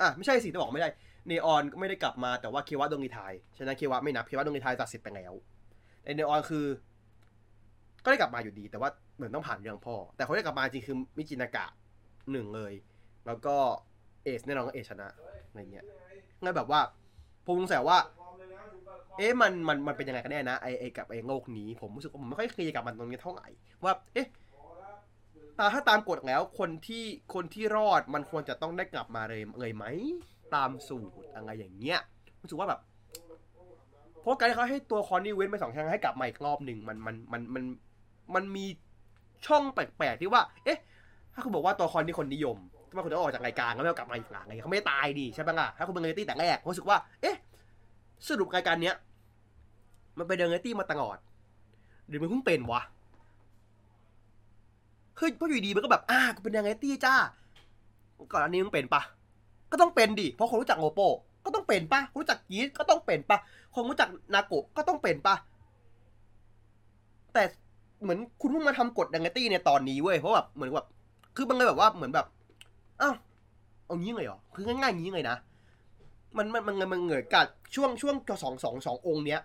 [0.00, 0.88] อะไม่ใช่สิจะบอกไม่ได้
[1.26, 5.32] เนออนก็ไม่ได้กลับมาแต่ว่าเควะดงนีไทยฉะนั้นเควะไม่นับเควะดงนีไทยตัดสิทธิ์ไปแล้ว
[6.02, 6.66] แต่เนออนคือ
[8.04, 11.66] ก็ได้กลับมาอยู่ดี แต่ว่าเหมือนต้องผ่านเรื่องพ่อ แต่คนที่กลับมาจริงคือมิจินากะ
[12.32, 12.72] หนึ่งเลย
[13.26, 13.56] แล้วก็
[14.24, 15.08] เอสแน่นอนก็เอชชนะ
[15.48, 15.84] อะไรเงี้ย
[16.42, 16.80] งั้นแบบว่า
[17.46, 17.98] ผมสงสัยว่า
[19.18, 23.48] เอ๊ะมันมันมันเป็นยังไงกันแน่นะไอไอกับไอโลกนี้ ผมรู้สึกว่าผมไม่ค่อยเคยร์กับมันตรงนี้เท่าไหร่
[23.84, 24.26] ว่า เอ๊ะ
[25.72, 29.84] ถ้าตามกฎแล้วคนที่คนที่รอดมันควรจะต้องได้กลับมาเลยเลยไหม
[30.54, 31.98] ตามสูตรอะไรอย่างเงี้ย
[32.42, 32.80] รู้สึกว่าแบบ
[34.20, 37.64] เพราะการที่เขาให้ตัวคอนนี่เว้นไปสองครั้งให้กลับมาอีกรอบหนึ่งมันมันมันมัน
[38.34, 38.66] มันมี
[39.46, 40.78] ช่องแปลกๆที่ว่า เอ๊ะ
[41.34, 42.56] ถ้าคุณบอกว่าตัวคอนที่คนนิยม
[42.88, 47.36] ทำไมคุณต้องออกจากรายการแล้วไม่กลับมาอีกหลังไงเขาไม่ได้ตายดีใช่ปะล่ะถ้าคุณเป็นเรตตี้แต่แรกผมรู้สึกว่า เอ๊ะ
[48.28, 48.94] สรุปรายการเนี้ย
[50.18, 51.16] มันไปเป็นเรตตี้มาตลอด
[52.08, 52.82] หรือมันเพิ่งเป็นวะ
[55.16, 57.14] เฮ้ยเพราอยู่ดีมันก็แบบอ่ากูเป็นเรตตี้จ้า
[58.32, 59.02] ก่อนอันนี้มึงเป็นปะ
[59.72, 61.00] ก็ต้องเป็นดิ เพราะคนรู้จักโงโป
[61.44, 63.38] ก็ต้องเป็นปะคนรู้จักกีดก็ต้องเป็นปะ
[63.74, 65.34] คนรู้จักนาโกะก็ต้องเป็นปะ
[67.34, 67.42] แต่
[68.02, 70.86] เหมือนคุณเพิ่งมาทำกฎดังเกตี้ในตอนนี้เว้ย เพราะแบบเหมือนแบบ
[71.36, 72.26] คือมันเลยแบบว่าเหมือนแบบ
[73.00, 73.14] อ้าว
[73.86, 75.36] เอางี้เลยเหรอ คือง่ายง่างนี้เลยนะ
[76.36, 79.40] มันมันมันมันเหงื่อกัดช่วงช่วงสองสองสององค์เนี้ย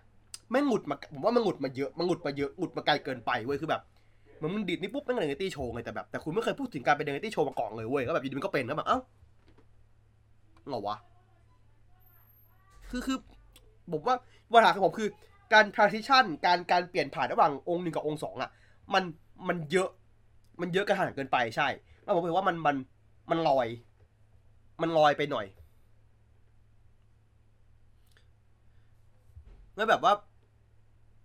[0.52, 3.82] ไม่หงุดมา ผมว่ามันหงุดมาเยอะ มันหงุดมาเยอะหงุดมาไกลเกินไปเว้ย คือแบบ
[4.38, 9.00] เหมือนมึงดิดนี่ปุ๊บไม่งเป็นดังเกตี้โชว์ไงแต่แบบแต่คุณไม่เคยพูดถึงการเป็นดังเกตี้โชว์มาก่อนเลยเว้ยก็แบบยูดีมันก็เป็นแล้วแบบเอ้า
[10.70, 10.98] หรอวะ
[12.90, 13.18] คือคือ
[13.92, 14.16] ผมว่า
[14.54, 15.10] ปัญหาของผมคือ
[15.54, 18.50] การ transition การการเปลี่ยนผ่านระหว่างองค์หนึ่งกับองค์สองอะ
[18.94, 19.04] มัน
[19.48, 19.90] มันเยอะ
[20.62, 21.68] มันเยอะกระหันเกินไปใช่
[22.04, 22.76] แล้วผมรู้ว่ามันมัน
[23.32, 23.68] มันลอย
[24.82, 25.46] มันลอยไปหน่อย
[29.76, 30.14] แล้วแบบว่า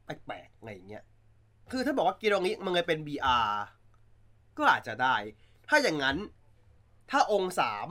[0.05, 1.05] แปลกๆอะไรอย่างเงี้ย
[1.73, 3.49] คือถ้าบอกว่ากมตรงนี้มันเลยเป็น BR
[4.59, 5.15] ก็อาจจะได้
[5.69, 6.17] ถ้าอย่างนั้น
[7.11, 7.89] ถ้าองค์สาม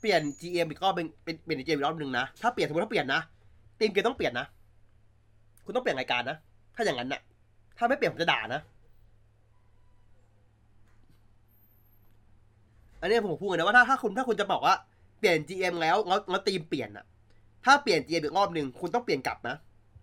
[0.00, 3.20] เปลี่ยน GM อีกรอบเป็นเป็นเปลี่ยน GM อีกรอบหนึ่งนะ ถ้าเปลี่ยนสมมติถ้าเปลี่ยนนะ
[3.78, 4.46] ทีมเกมต้องเปลี่ยนนะ
[5.64, 6.36] คุณต้องเปลี่ยนรายการนะ
[6.74, 7.20] ถ้าอย่างนั้นน่ะ
[7.78, 8.60] ถ้าไม่เปลี่ยนผมจะด่านะ
[13.00, 14.74] อันนี้ผมพูดเลยนะว่าถ้าถ้าคุณถ้าคุณจะบอกว่า
[15.18, 17.04] เปลี่ยน GM แล้วแล้วแล้วทีมเปลี่ยนอะ
[17.64, 19.56] ถ้าเปลี่ยน GM อีกรอบหนึ่งคุณต้องเปลี่ยนกลับนะ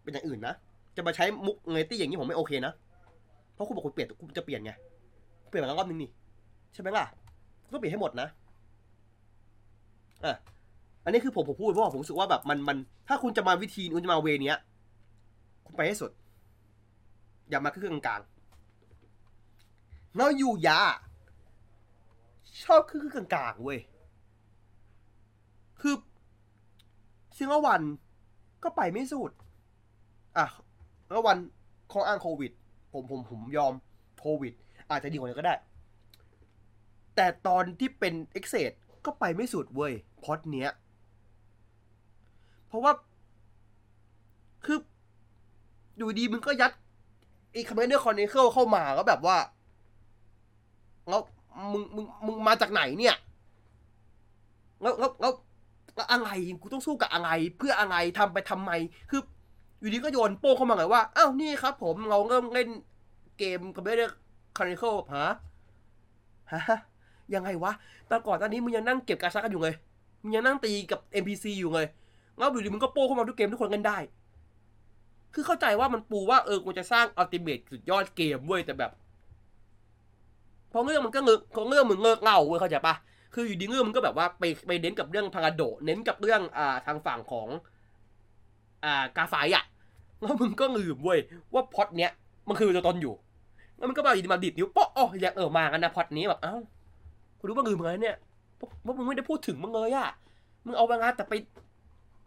[0.04, 0.56] เป็นอย่างอื่นนะ
[0.96, 2.74] จะมาใช้มุกเงยตี้อย่างนี้ผมไม่โอเคนะ
[3.54, 4.72] เพราะคุณบอกคุณเปลี่ยนคุณจะเปลี่ยนไง
[5.50, 6.10] เปลี่ยนมาแล้วรอบนึงนี่
[6.74, 7.06] ใช่ไหมล่ะ
[7.64, 8.28] คุณต้องเปลี่ยนให้หมดนะ
[10.26, 10.36] อะ
[11.04, 12.78] อันนี้คือผมผมพูดเพราะผมรู้สึกว่าแบบมันมัน
[13.08, 14.58] ถ้าคุณจะมาวิธีคุณจะมาเวเนี้ย
[15.66, 16.12] คุณไปให้สุด
[17.50, 20.80] อย่ามาครึ่งกลางๆแล้วอยู่ยา
[22.64, 23.80] ชอบครึ่งกลางๆเว้ย
[25.82, 25.96] คือ
[27.38, 27.82] ซิงเกิลวัน
[28.64, 29.32] ก็ไปไม่สุด
[30.38, 30.46] อะ
[31.10, 31.38] แล้ววัน
[31.92, 32.52] ข้ออ้างโควิด
[32.94, 33.74] ผมผมผมยอม
[34.20, 34.54] โควิด
[34.90, 35.56] อาจจะดีกว่านี้ก็ได้
[37.16, 38.72] แต่ตอนที่เป็น Ex-Aid
[39.06, 39.94] ก็ไปไม่สุดเว้ย
[40.24, 40.70] พอดเนี้ย
[42.68, 42.92] เพราะว่า
[44.66, 44.78] คือ
[45.98, 46.72] อยู่ดีมึงก็ยัด
[47.52, 49.38] ไอ้ Kamen Rider Chronicle เข้ามาก็แบบว่า
[51.10, 51.22] แล้ว
[51.72, 53.16] มึงมึงมึงมาจากไหนเนี่ย
[54.82, 55.34] แล้วแล้วแล้ว
[55.96, 56.30] แล้วอะไร
[56.62, 58.72] กูต้องสู้กับอะไร เพื่ออะไรทำไปทำไม
[59.10, 59.22] คือ
[59.80, 62.70] อยู่ดีก็โยนโป้งเข้ามาไงว่าอ้าวนี่ครับ ผมเราเริ่มเล่น
[63.38, 65.28] เกม Kamen Rider Chronicle ฮะ
[66.52, 66.80] ฮะ
[67.34, 67.72] ยังไงวะ
[68.10, 69.76] ตอนก่อนตอนนี้มึงยังนั่งเก็บการซักกันอยู่เลย
[70.22, 71.88] มึงยังนั่งตีกับ NPC อยู่เลย
[72.38, 73.98] แล้วอยู่ดีมึงก็โป้เข้ามาทุกเกมทุกคนเล่นได้
[75.34, 78.92] คือเข้าใจว่ามันปูว่าเออกูจะสร้าง ultimate สุดยอดเกมเว้ยแต่แบบ
[80.72, 82.96] พอเรื่องมันก็เลิกพอเรื่องมึงเลิกเล่าเว้ยเข้าใจปะ
[83.34, 87.48] คืออยู่ดีเรื่องมันก็แบบว่าไปไปเน้นกับเรื่องพาราโดเน้นกับเรื่องอ่าทางฝั่งของ
[88.86, 89.64] อ่ากาไฟอะ
[90.22, 91.20] แล้วมึงก็ลืมเว้ย
[91.54, 92.12] ว่าพ็อดเนี้ย
[92.48, 93.14] มันคือตัวตนอยู่
[93.78, 96.58] แล้วมันก็มาอยู่ดีมาดิดนิ้วโป๊ะอ๋ออยากเออมากันนะพ็อดนี้แบบเอ้า
[97.40, 98.18] คุณรู้ว่าลืมเลยเนี่ย
[98.86, 100.10] ว่ามึงไม่ได้พูดถึงมึงเลยอะ
[100.66, 101.34] มึงเอาบางานแต่ไป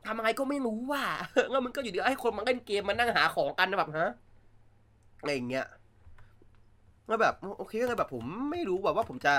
[0.07, 1.03] ทำอะไรก็ไม่รู้ว่า
[1.51, 4.11] แล้วมึงก็อยู่ดีให้คนมาเล่นเกมมานั่งหาของกันนะแบบฮะ
[5.21, 5.67] อะไรอย่างเงี้ย
[7.09, 9.33] แล้วแบบโอเคก็เลยแบบผมไม่รู้แบบว่าผมจะ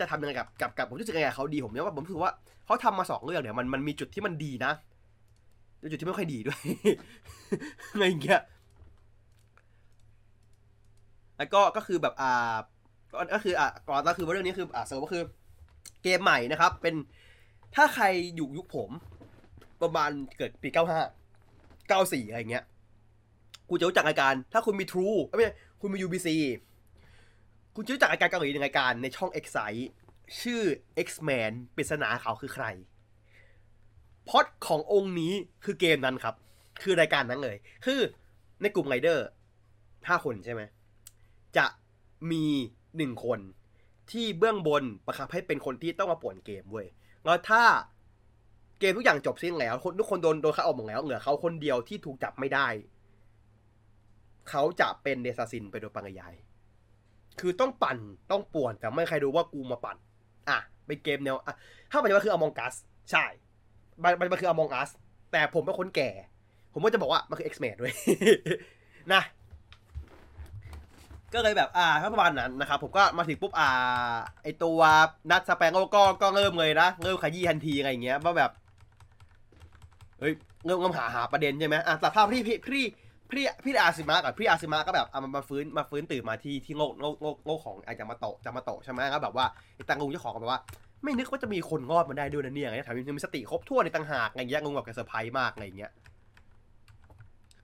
[0.00, 2.32] จะทำยังไงกับกับกับผมรู้สึกยังไงกับเขาดีผมเนี่ยว่าผมรู้สึกว่า
[2.66, 4.72] เขาทำมาสองเรื่องเนี่ยมันมันมีจุดที่มันดีนะ
[5.84, 6.60] แล้วจุดที่ไม่ค่อยดีด้วย
[7.92, 8.40] อะไรอย่างเงี้ย
[11.38, 12.56] แล้วก็ก็คือแบบอ่า
[13.34, 15.22] ก็คืออะก่อนก็คือว่าเรื่องนี้คืออะสรุปก็คือ
[16.02, 16.94] เกมใหม่นะครับ เป็น
[17.74, 18.04] ถ้าใคร
[18.36, 18.90] อยู่ยุคผม
[19.82, 20.78] ประมาณเกิดปี 95
[21.90, 22.64] 94 อะไรเงี้ย
[23.68, 26.28] กูจะรู้จักรายการ ถ้าคุณมี True ไม่ใช่คุณมี UBC
[27.76, 29.84] คุณจะรู้จักรายการเกาหลีหนึ่งรายการในช่อง Excite
[30.40, 30.60] ชื่อ
[31.06, 32.66] X-Man ปริศนาเขาคือใคร
[34.28, 35.32] พอดขององค์นี้
[35.64, 36.34] คือเกมนั้นครับ
[36.82, 38.00] คือรายการนั้นเลย คือ
[38.62, 39.26] ในกลุ่มไรเดอร์
[40.08, 40.62] ห้าคนใช่ไหม
[41.56, 41.66] จะ
[42.30, 42.44] มี
[42.96, 43.40] หนึ่งคน
[44.12, 46.86] ที่เบื้องบนประคับให้เป็นคนที่ต้องมาป่วนเกมเว้ย
[47.24, 47.62] แล้วถ้า
[48.80, 52.66] เกมทุกอย่างจบสิ้นแล้วคนทุกคนโดนโดนคัดออกหมดแล้วเหลือเขาคนเดียวที่ถูกจับไม่ได้
[54.50, 56.34] เขาจะเป็นเดซาซินไปโดยปริยาย
[57.40, 57.98] คือต้องปั่น
[58.30, 59.96] ต้องป่วนแต่ไม่ใครรู้ว่ากูมาปั่น
[60.48, 61.54] อะเป็นเกมแนวอะ
[61.90, 62.74] ถ้าปัจจุบันคือ Among Us
[63.10, 63.24] ใช่
[64.02, 64.90] มันมันมันคือ Among Us
[65.32, 66.10] แต่ผมเป็นคนแก่
[66.72, 67.92] ผมก็จะบอกว่ามันคือ X-Men ด้วย
[69.12, 69.22] นะ
[71.34, 73.68] ก็เลยแบบอ่าถ้าประมาณนั้นนะครับ ผมก็มาถึงปุ๊บอ่า
[74.42, 74.80] ไอตัว
[75.30, 78.50] Nadge-Sparrow ก็ก็เริ่มเลยนะเริ่มขยี้ทันทีอะไรอย่างเงี้ยว่าแบบ
[80.20, 80.32] เฮ้ย
[80.66, 82.84] เริ่มเริ่มหาหาประเด็นใช่ไหมอะแต่ภาพี่พี่พี่
[83.30, 90.60] พี่พี่อาซิมะกับพี่อาซิมะก็แบบอะมันมาฟื้นมาฟื้นตื่นมาที่ที่โลกโลกโลกโลกของไอจามาโตะจามาโตะใช่ไหมก็แบบว่าไอตังลุงเจ้าของก็แบบว่า
[91.04, 95.90] ไม่นึกว่าจะมีคนรอดมาได้ด้วยนะเนี่ยอะไรเงี้ยแถมยังมีสติครบถ้วนในต่างหากอะไรเงี้ยงงแบบกับเซอร์ไพรส์มากอะไรเงี้ย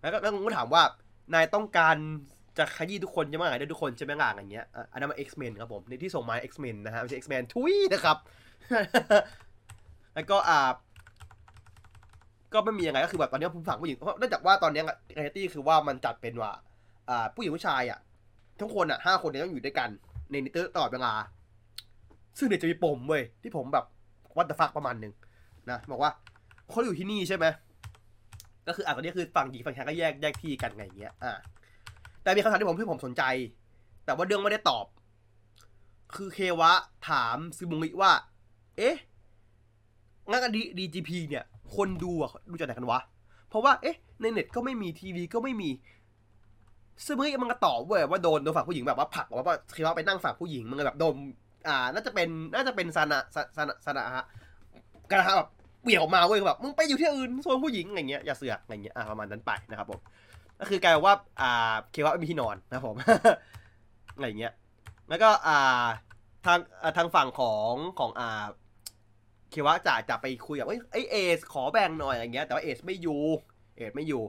[0.00, 0.82] แล้วก็แล้วลุงก็ถามว่า
[1.34, 1.96] นายต้องการ
[2.58, 8.16] จะขยี้ทุกคนใช่ไหมได้ทุกคนใช่ไหมล่ะอะไรเงี้ยอันนั้นมัน X-Men ครับผมในที่ส่งมา X-Men นะฮะไม่ใช่ X-Men ทุยนะครับ
[10.14, 10.70] แล้วก็อ่า
[12.52, 14.82] ก็ไม่มียังไงก็คือแบบตอนนี้ผมฝังผู้หญิงเพราะเนื่องจากว่าตอนนี้
[15.14, 16.52] เรตี้คือว่ามันจัดเป็นว่า
[17.10, 17.98] อ่าผู้หญิงผู้ชายอะ
[18.58, 19.88] ทั้งคนอะห้าคนเนี่ยต้องอยู่ด้วยกัน
[20.30, 21.12] ในนิเตอร์ตลอดเวลา
[22.38, 23.84] ซึ่งเดี๋ยวจะมีปมเว้ยที่ผมแบบ
[24.36, 25.12] วัตถุฟักประมาณหนึ่ง
[25.70, 26.10] นะบอกว่า
[26.70, 27.46] เขาอยู่ที่นี่ใช่ไหม
[28.66, 31.32] ก็คืออะตอนนี้คือฝั่งหญิงฝั่งชายก็แยกแยกที่กันไงอย่างเงี้ย อ่า
[32.22, 33.22] แต่มีคำถามที่ผมที่ผมสนใจ
[34.04, 34.86] แต่ว่าเรื่องไม่ได้ตอบ
[36.16, 36.72] คือเควะ
[37.08, 38.12] ถามซึมุงิว่า
[38.76, 38.96] เอ๊ะ
[40.28, 41.44] งั้นดีดีจีพีเนี่ย
[41.76, 43.00] คนดูอะดูจากไหนกันวะ
[43.48, 45.70] เพราะว่าเอ๊ะในเน็ตก็ไม่มีทีวีก็ไม่มี
[47.04, 51.14] ซึ่งมึงมันก็ตอบเว้ยว่าโดนโดนฝั่งผู้หญิงแบบว่าผักว่าเควะไปนั่งฝั่งผู้หญิงมันก็แบบโดน
[51.68, 53.20] อ่า น่าจะเป็น น่าจะเป็นซานะ
[53.56, 54.26] ซานะซานะฮะ
[55.10, 55.48] กระทะแบบ
[55.82, 60.00] เปี่ยวมาเว้ยแบบมึงไปอยู่ที่อื่นโซนผู้หญิงอะไรเงี้ยอย่าเสือกอะไรเงี้ยอ่าประมาณนั้นไปนะครับผม
[60.60, 62.96] ก็คือกลายว่าอ่าเควะไม่มีที่นอนนะครับผม
[64.14, 64.52] อะไรอย่างเงี้ย
[65.08, 65.86] แล้วก็อ่า
[66.46, 66.58] ทาง
[66.96, 68.44] ทางฝั่งของของอ่า
[69.50, 73.20] เควะจะจะไปคุยกับเอ้ยไอเอสขอแบ่งหน่อยอะไรเงี้ยแต่ว่าเอสไม่อยู่
[73.76, 74.22] เอสไม่อยู่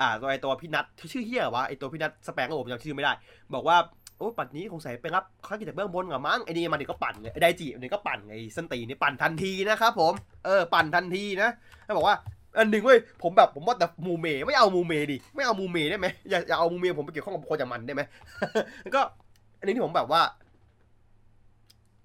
[0.00, 3.12] อ่าตัวไอตัวพี่นัทชื่อเฮียหรอวะไอตัวพี่นัทสแปงก็ผมจำชื่อไม่ได้
[3.54, 3.76] บอกว่า
[4.18, 10.12] โอ้ปัดนี้คงใส่ไปรับข้ากิจจากเบื้องบนกับมั้งไอ้นี่มาเดี๋ยวก็ปั่นเลยไอ้ไดจิเดี๋ยก็ปั่นไอ้สันตีนี่ปั่นทันทีนะครับผม
[10.44, 11.50] เออปั่นทันทีนะ
[11.84, 12.16] แล้วบอกว่า
[12.58, 18.02] อันหนึ่งเว้ยผมแบบผมว่าแต่มูเมไม่เอามูเมดิไม่เอามูเมได้ไหมอย่าอย่าเอามูเมผมไปเกี่ยวข้องกับคนจากมันได้ไหม
[18.82, 19.02] แล้วก็
[19.58, 20.20] อันนี้ที่ผมแบบว่า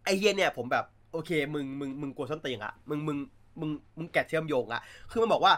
[0.04, 3.18] ไอเฮียเนี่ยผมแบบโอเค มึงมึงมึงกวนส้นตีนอะมึงมึง
[3.60, 5.54] มึงมึงแกะเชื่อมโยงอะคือมันบอกว่า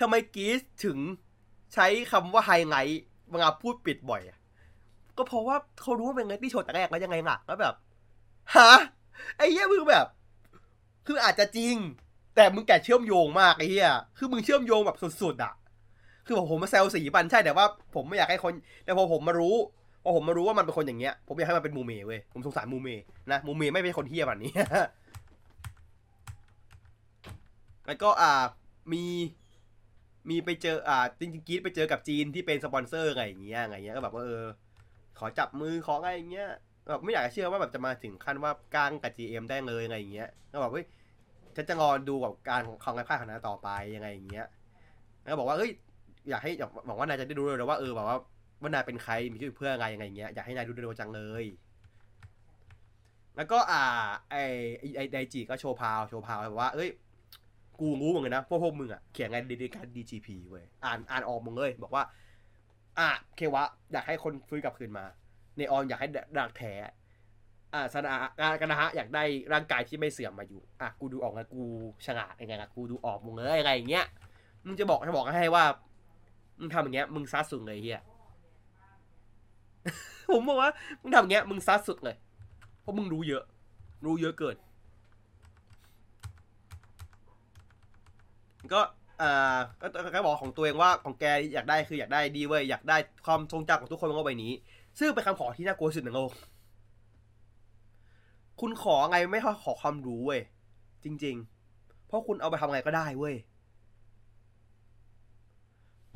[0.00, 0.98] ทำไมกีสถึง
[1.74, 4.38] ใช้คำว่าไฮไลท์เวลาพูดปิดบ่อยอะ
[5.18, 7.74] ก็เพราะว่าเขารู้ว่าเป็นเรียลลิตี้โชว์แต่แรกแล้วยังไงล่ะแล้วแบบ
[8.54, 8.70] ฮะ
[9.36, 10.06] ไอ้เหี้ยมึงแบบ
[11.06, 11.76] คืออาจจะจริง
[12.36, 15.52] แต่มึงแกเชื่อมโยงมากไอ้เหี้ยคือมึงเชื่อมโยงแบบสุดๆอะ
[16.26, 18.52] คือผมมาแซวสีปันใช่แต่ว่า ผมไม่อยากให้คน
[18.84, 19.56] แต่พอผมมารู้
[20.04, 22.88] พอผมมารู้ว่ามันเป็นคนอย่างเงี้ย ผมอยากให้มันเป็นมูเมเว้ยผมสงสารมูเม
[23.30, 24.52] นะมูเมไม่เป็นคนเฮี้ยแบบนี้
[27.86, 28.32] แล้วก็อ่า
[28.92, 29.04] มี
[30.28, 34.44] มีไปเจออ่าจริงๆกีดไปเจอกับจีนที่เป็นสปอนเซอร์อะไงอย่างเงี้ยอะไงเงี้ยก็แบบว่าเออ
[35.18, 36.50] ขอจับมือขออะไรอย่างเงี้ย
[36.88, 40.86] แบบไม่อยากจะเชื่อว่าแบบจะมาถึงขั้นว่ากลางกับ GM ได้เลยไงอย่างเงี้ยก็บอกเฮ้ย
[41.56, 44.46] ฉันจะรอดูกับการของของการค่าขนาต่อไปยังไงอย่างเงี้ย
[45.22, 45.70] แล้วก็บอกว่าเฮ้ย
[46.28, 48.18] อยากให้อยากหวังว่านายจะได้รู้เลยว่าเออแบบว่า
[48.62, 51.44] ว่านายเป็นใครมีชื่อเพื่ออะไรยังไงอย่างเงี้ยอยากให้นายดูเร็วจังเลย
[53.36, 53.82] แล้วก็อ่า
[54.30, 54.36] ไอ
[54.96, 56.88] ไอ้ไดจิก็โชว์พาวโชว์พาวแบบว่าเอ้ย
[57.80, 62.02] กูรู้เหมือนกันนะพวกพวกมึงอะเขียนไงดีการ DGP เว้ยอ่านอ่านออกมึงเลยบอกว่า
[62.98, 65.04] อะเควะ อยากให้คนฟื้นกลับคืนมา
[65.56, 66.72] เนออนอยากให้ดักแท้
[67.74, 71.62] อ่าสนาอ่ากันนะฮะอยากได้ร่างกายที่ไม่เสื่อมมาอยู่อะกูดูออกนะกู
[72.06, 74.06] ฉงาดยังไงล่ะกูดูออกมึงเลยอะไรอย่างเงี้ย
[74.66, 75.64] มึงจะบอกจะบอกให้ว่า
[76.58, 78.02] มึงทำอย่างเงี้ยมึงซัดสุดเลยเฮีย
[80.32, 80.70] ผมบอกว่า
[81.00, 82.16] มึงทำอย่างเงี้ยมึงซัดสุดเลย
[82.80, 83.44] เพราะมึงรู้เยอะ
[84.04, 84.56] รู้เยอะเกิน
[88.72, 88.80] ก็
[89.20, 92.96] อ่าก็ก็บอกของตัวเองว่าของแกอยากได้คืออยากได้ดีเว้ยอยากได้
[93.26, 94.52] ความทรงจำของทุกคนบนโลกใบนี้
[94.98, 96.30] ซึ่งเป็นคำขอที่น่ากลัวสุดในโลก
[98.60, 100.40] คุณขอไงไม่ขอความรู้เว้ย
[101.04, 101.36] จริง
[101.70, 103.34] ๆ เพราะคุณเอาไปทำไงก็ได้เว้ย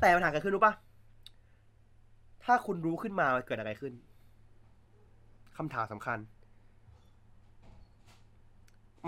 [0.00, 0.74] แต่ปัญหาเกิดขึ้นรู้ปะ
[2.44, 3.92] ถ้าคุณรู้ขึ้นมาเกิดอะไรขึ้น
[5.56, 6.18] คำถามสำคัญ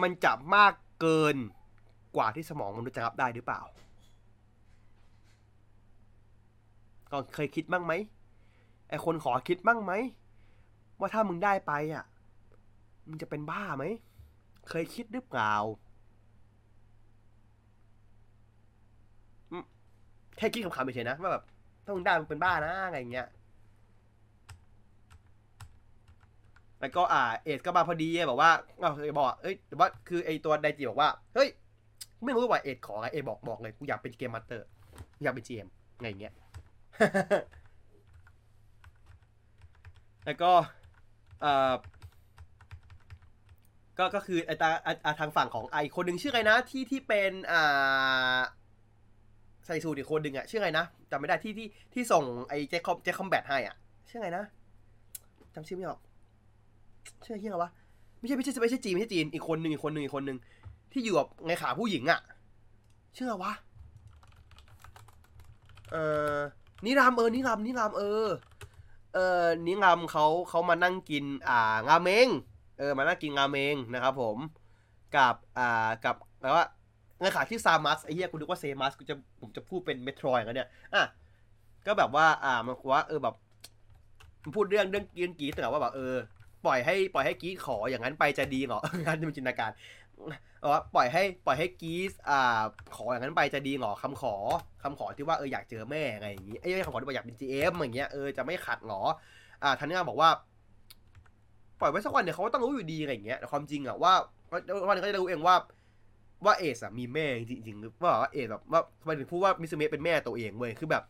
[0.02, 1.36] มันจะมากเกิน
[2.16, 3.60] กว่าที่สมองมนุษย์จะรับได้หรือเปล่า
[7.10, 7.92] ก็เคยคิดบ้างไหม
[8.88, 9.92] ไอคนขอคิดบ้างไหม
[10.98, 12.04] ว่าถ้ามึงได้ไปอะ
[13.08, 13.84] มึงจะเป็นบ้าไหม
[14.68, 15.54] เคยคิดหรือเปล่า
[20.36, 21.44] แค่คิดคำๆเฉยๆนะว่าแบบ
[21.84, 23.28] ถ้ามึงได้มึงเป็นบ้านะอะไรเงี้ย
[26.80, 31.48] แล้วก็อ่าเอสก็มาพอดีบอกว่าเอ้าบอกเอ้ยแต่ว่าคือไอตัวไดจิบอกว่า เฮ้ย
[32.24, 34.66] ไม่รู้ว่าเอสขออะไรเอบอกบอกเลยกูอยากเป็น game master
[35.22, 35.68] อยากเป็น GM
[36.00, 36.34] ไงอย่างเงี้ย
[40.24, 40.50] แล้วก็
[41.40, 41.72] เอ่อ
[43.98, 44.68] ก็ก็คือไอตา
[45.04, 48.38] อาทางฝั่งของไอคนหนึ่งชื่ออะไรนะที่ที่เป็นอ่า
[49.66, 53.76] ใส่สูตรอีกคนหนึ่งอะชื่ออะไรนะจำไม่ได้ที่ที่ที่ส่งไอเจคอมเจคอมแบทให้อะ
[54.08, 54.44] ชื่ออะไรนะ
[55.54, 56.00] จำชื่อไม่ออก
[57.24, 57.70] ชื่ออะไรวะ
[58.18, 60.38] ไม่ใช่ไม่ใช่ไม่ใช่จีนไม่ใช่จีนอีกคนหนึ่งอีกคนหนึ่งอีกคนหนึ่ง
[60.92, 62.20] ที่อยู่กับไงขาผู้หญิงอะ
[63.16, 63.52] ชื่อวะ
[65.90, 66.38] เอ่อ
[66.84, 68.28] นิรามเออนิรามนิรามเออ
[69.14, 72.28] เออนิรามเขาเขามานั่งกิน อ่างาเมง
[72.78, 74.36] เออ มานั่งกินงาเมงนะครับผม
[75.16, 76.66] กับอ่ากับแล้วว่า
[77.20, 81.02] ไงขาที่ซามัสไอ้เหี้ยกูนึกว่าเซมัสกูจะผมจะพูดเป็นเมโทรอยกันเนี่ยอะ
[81.86, 83.34] ก็แบบว่า อ่ามันว่าเออแบบ
[84.42, 86.14] มันพูดเรื่องเรื่องกินกีแต่ว่าแบบเออ
[86.66, 89.70] ปล่อยให้ปล่อยให้กีดขออย่างนั้นไปจะดีเหรองานจะเป็นจินตนาการ
[90.72, 92.62] ว่าปล่อยให้ปล่อยให้กีสอ่า
[92.96, 94.34] ขออย่างนั้นไปจะดีเหรอคำขอ
[94.82, 99.02] คำขอที่ว่าเอออยากเจอแม่ไงอย่างงี้ไอ้คำขอที่ว่าอยากเป็น GM อย่างเงี้ยเออจะไม่ขัดเหรอ
[99.62, 100.30] อ่าทันนี้บอกว่า
[101.80, 104.12] ปล่อยไว้สักวันเนี่ยเขาก็ต้องรู้อยู่ดีอะไรอย่างเงี้ยแต่ความจริงอะว่า
[104.52, 105.56] วันนึงเขาจะรู้เองว่า
[106.44, 111.02] ว่าเอสอะมีแม่จริงๆหรือว่าเอสแบบว่าทำไมถึงพูดว่ามิสเมะเป็นแม่ตัวเองเว้ยคือแบบ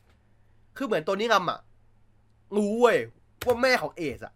[0.76, 1.58] คือเหมือนตัวนี้งำอะ
[2.56, 2.98] รู้เว้ย
[3.46, 4.34] ว่าแม่ของเอสอะ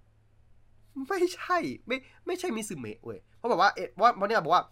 [1.09, 1.97] ไม่ใช่ ไม่
[2.27, 4.65] ไม่ใช่มิซึเมะเว้ย ราะแบบว่าเอ็ดว่าเพราะเนี่ยบอกว่า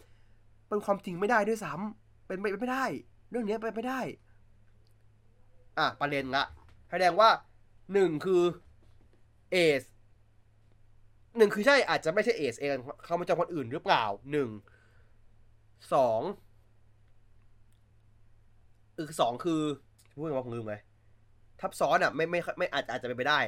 [0.68, 2.85] เป็นความจริงไม่ได้ด้วยซ้ำเป็นไปไม่ได้
[3.31, 4.01] เรื่องนี้เป็นไม่ได้
[5.79, 6.45] อะประเด็นละ
[6.91, 7.29] แสดงว่า
[7.93, 8.43] หนึ่งคือ
[9.53, 9.83] เอส
[11.37, 14.51] หนึ่งคือใช่อาจจะไม่ใช่เอสเองเขามาจากคนอื่นหรือเปล่าหนึ่ง
[15.95, 16.20] สอง
[18.95, 19.61] เออสองคือ
[20.12, 20.81] พูดว่าผมลืมเลย
[21.61, 23.41] ทับซ้อนอะ ไม่ไม่ไม่อาจอาจจะเป็นไปได้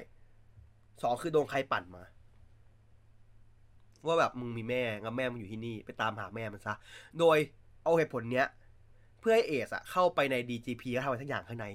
[1.02, 2.02] สองคือโดนใครปั่นมา
[4.06, 6.74] ว่าแบบมึงมีแม่งั้นแม่มึงอยู่ที่นี่ไปตามหาแม่มันซะ
[7.18, 7.38] โดย
[7.84, 8.46] เอาเหตุผลเนี้ย
[9.20, 11.66] เพื่อให้เอสอะเข้าไปใน DGP แล้วทำอะไรสักอย่างข้างใน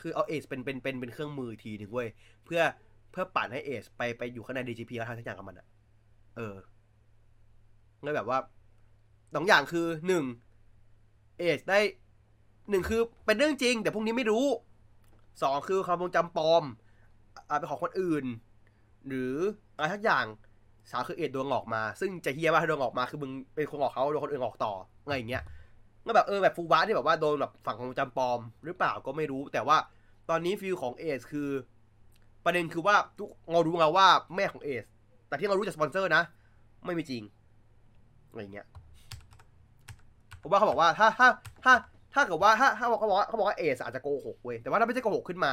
[0.00, 2.08] คือเอาเอสเป็นเป็นเป็นเป็นเครื่องมือทีหนึ่งเว้ย
[2.44, 2.60] เพื่อ
[3.10, 5.66] เพื่อปั่นให้เอสไปไปอยู่ข้างใน DGP แล้วทำอะไรสักอย่างกับมันอะ
[6.36, 6.54] เออ
[8.02, 8.38] งั้นแบบว่า
[9.34, 10.24] สองอย่างคือหนึ่ง
[11.38, 11.78] เอสได้
[12.70, 14.46] หนึ่งคือเป็นเรื่องจริง แต่พวกนี้ไม่รู้
[15.42, 16.64] สองคือความทรงจำปลอม
[17.48, 18.24] อ่าเป็นของคนอื่น
[19.08, 19.34] หรือ
[19.76, 20.24] อะไรทักอย่าง
[20.90, 24.72] สามคือเอ็ดโดนหลอกมา ซึ่งจะเฮียว่าโดนหลอกมาคือมึงเป็นคนหลอกเขาโดนคนอื่นหลอกต่อ
[25.04, 25.42] อะไรอย่างเงี้ย
[26.06, 29.76] ก็แบบเออแบบฟูบาที่แบบว่าโดนแบบฝั่งของจำปอม หรือเปล่าก็ไม่รู้ แต่ว่า
[30.30, 31.48] ตอนนี้ feel ของเอสคือ
[32.44, 34.84] ประเด็นคือว่าทุกเรารู้แล้วว่าแม่ของเอส
[35.28, 36.22] แต่ที่เรารู้จากสปอนเซอร์นะ
[36.86, 37.22] ไม่มีจริง
[38.28, 38.66] อะไรอย่างเงี้ย
[40.42, 41.28] ผมว่าเขาบอกว่าถ้าถ้า
[41.64, 41.72] ถ้า
[42.14, 45.52] ถ้าเกิดว่าถ้าถ้าเขาบอกว่าเขาบอกว่าเอสอาจจะโกหกเว้ยแต่ว่าถ้าไม่ใช่โกหกขึ้นมา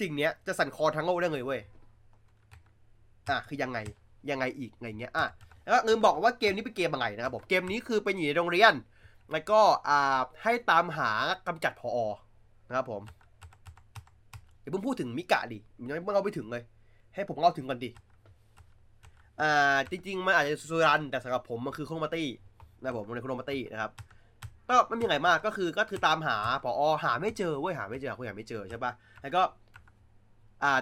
[0.00, 1.60] สิ่งเนี้ยจะสั่นคลอนทั้งโลกได้เลยเว้ย
[3.30, 3.78] อะคือยังไง
[4.30, 5.26] ยังไงอีกไงเงี้ยอะ
[5.62, 8.74] แล้วก็ลืมบอกว่าเกมนี้เป็นเกมอะไรนะครับผมเกมนี้คือเป็นอยู่ในโรงเรียน
[9.32, 11.10] แล้วก็อ่าให้ตามหา
[11.46, 11.98] กำจัดพออ
[12.68, 13.02] นะครับผม
[14.60, 15.58] เดี๋ยวเพิ่งพูดถึงมิกะดิ
[15.88, 16.62] ยังไม่เล่าไปถึงเลย
[17.14, 17.90] ให้ผมเล่าถึงก่อนดิ
[19.40, 22.28] อ่าจริงๆมันอาจจะสุรันแต่สำหรับผมมันคือโครมาตี้
[22.80, 23.90] นะครับผมมันโครมาตี้นะครับ
[24.68, 29.42] ก็ไม่มีอะไรมากก็คือก็คือตามหาพออหาไม่เจอเว้ยหาไม่เจอคุยหาไม่เจอใช่ปะแล้วก็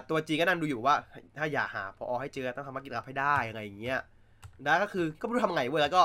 [0.09, 0.95] ตัวจีก็นั่งดูอยู่ว่า
[1.37, 3.99] ถ้าอยากหาพอให้เจอต้องทำมากิจกรรมให้ได้อะไรอย่างเงี้ย
[4.63, 6.03] แล้ก็คือก็ไม่รู้ทำไงเว้ยแล้วก็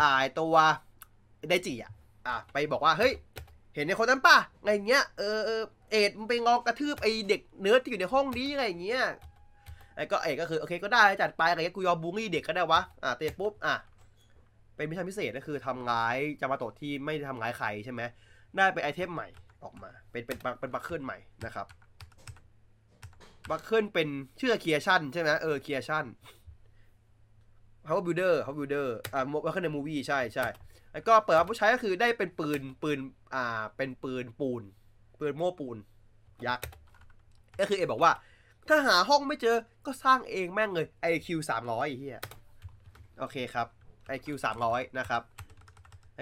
[0.00, 0.10] อ่า
[0.40, 0.54] ตัว
[1.48, 1.92] ไดจิอะ
[2.26, 3.12] อะไปบอกว่าเฮ้ย
[3.74, 9.02] เห็นในคนนั้นป่ะอะไรอย่างเงี้ยเออเออเอ็ดมันไปงอกระทืบไอเด็กเนื้อที่อยู่ในห้องนี้อะไรอย่างเงี้ย
[9.96, 13.74] ไอ้ก็เอ็ดก็คือโอเคก็ได้จัดไปอะไรเงี้ยกูยอมบูลลี่เด็กก็ได้วะอะเตะปุ๊บอะ
[14.76, 18.02] เป็นมิชชั่นพิเศษก็คือทำร้ายจามาโตะที่ไม่ทำร้ายใครใช่ไหม
[18.56, 19.28] ได้ไป item ใหม่
[19.62, 21.66] ออกมา เป็นเป็นเป็น buckle ใหม่นะครับ
[23.50, 24.08] buckle เป็น
[24.40, 26.04] ชื่อเคียชั่นใช่ไหมเออเคียชั่น
[27.86, 30.46] Power Builder Power Builder อ่า buckle ใน movie ใช่ใช่
[30.92, 32.98] แล้วก็เปิดมาผู้ใช้ก็คือได้เป็นปืนปืน
[33.34, 34.62] อ่าเป็นปืนปูน
[35.20, 35.76] ปืนโม่ปูน
[36.46, 36.66] ยักษ์
[37.58, 38.12] ก็คือเอบอกว่า
[38.68, 42.20] ถ้าหาห้องไม่เจอก็สร้างเองแม่งเลย IQ สามร้อยเฮีย
[43.18, 43.66] โอเคครับ
[44.14, 45.22] IQ สามร้อยนะครับ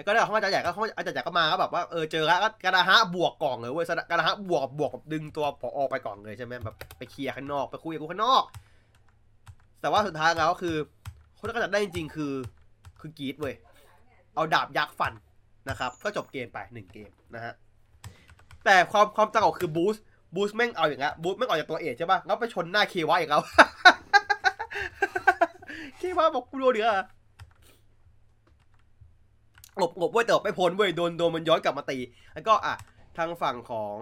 [0.01, 8.43] แล้วก็ได้ห้องอาจารย์ใหญ่ก็ห้องอาจารย์ใหญ่ก็มาก็แบบว่าเออเจอแล้วก็กระดาฮะบวกกล่องเลยเว้ยกระดาฮะบวกบวกแบบดึงตัวผอออกไปก่อนเลยใช่ไหมแบบไปเคลียร์ข้างนอกไปคุยกับกูข้างนอก
[9.81, 10.75] แต่ว่าสุดท้ายแล้วก็คือ
[11.37, 12.33] คนที่กระจัดได้จริงๆ คือ
[12.99, 13.55] คือกรีดเว้ย
[14.35, 15.13] เอาดาบยักษ์ฟัน
[15.69, 17.53] นะครับ ก็จบเกมไปหนึ่งเกมนะฮะ
[18.65, 19.95] แต่ความความต่างออกคือบูส
[20.35, 23.41] บูสแม่งเอาอย่างเงี้ยบูสแม่งออกจากตัวเอกใช่ป่ะแล้วไปชนหน้าเควะอีกแล้ว
[25.97, 26.89] เควะบอกกูโดนเดือ
[29.77, 31.97] หลบหลบเว้ยแต่ไม่พ้นเว้ยโดนโดนมันย้อนกลับมาตี
[32.33, 32.73] แล้วก็อะ
[33.17, 33.97] ทางฝั่งของ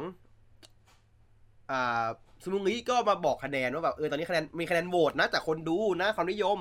[1.71, 2.05] อ่า
[2.43, 6.57] สมุงิก็มาบอกคะแนนว่าแบบเออตอนนี้คะแนนมีคะแนนโหวตนะจากคนดูนะความนิยม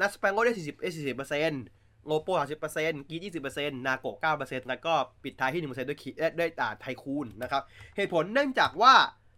[0.00, 1.62] นัสสเปงโกได้40เอ40เปอร์เซ็นต์
[2.06, 4.92] โลโป30เปอร์เซ็นต์กี20เปอร์เซ็นต์นาโกะ9เปอร์เซ็นต์แล้วก็
[5.22, 7.62] ปิดท้ายที่1เปอร์เซ็นต์ด้วยคิเอ่อด้วยอ่าไทคูนนะครับ
[7.96, 8.94] เหตุผลเนื่องจากว่า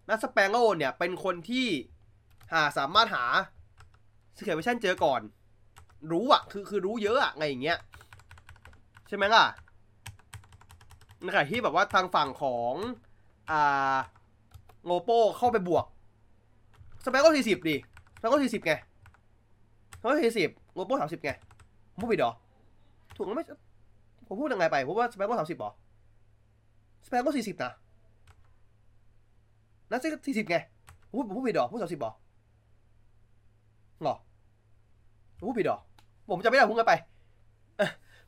[0.08, 1.66] นัสสเปงโกเนี่ยเป็นคนที่
[2.52, 3.24] หาสามารถหา
[4.36, 5.20] สเกลเวชั่นเจอก่อน
[6.12, 7.78] รู้อะคือคือรู้เยอะอะไงอย่างเงี้ย
[9.08, 9.44] ใช่ไหมล่ะ
[11.22, 12.74] ในขณะที่แบบว่าทางฝั่งของ
[13.50, 13.96] อ่า
[14.84, 15.84] โงโปเข้าไปบวก
[17.04, 17.76] สเปกก็สี่สิบดิ
[18.16, 18.72] สเปกก็สี่สิบไง
[19.98, 21.30] สเปกก็สี่สิบโงโปสามสิบไง
[22.00, 22.32] พูดผิดหรอ
[23.16, 23.42] ถูกแล้วไหม
[24.26, 25.70] ผมพูดยังไงไปผมว่าสเปกก็สามสิบหรอ
[27.06, 27.72] สเปกก็สี่สิบนะ
[29.90, 30.56] นั่นสี่สิบไง
[31.08, 32.12] ผมพูดผมพูดผิดหรอพูดสามสิบหรอ
[34.02, 34.14] หรอ
[35.38, 35.78] ผมพูดผิดหรอ
[36.30, 36.92] ผมจะไม่ได้พูดกันไป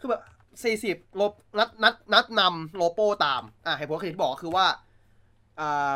[0.01, 0.21] คือแบบ
[0.63, 0.97] สี่สิบ
[1.59, 4.67] นัดนัดนัดนำโลโป้ตามอะเหตุผลคือที่บอกคือว่า
[5.61, 5.95] อ่า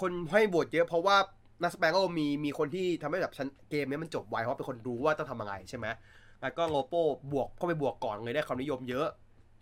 [0.00, 1.16] คนให้บวชเยอะเพราะว่า
[1.62, 5.86] นักสเปงก็มีมีคนที่ทำให้แบบชั้นเกมนี้มันจบไวเพราะเป็นคนรู้ว่าต้องทำยังไงใช่ไหม
[6.42, 7.02] แล้วก็โลโป้
[7.32, 9.06] บวกเข้าไปบวกก่อนเลยได้ความนิยมเยอะ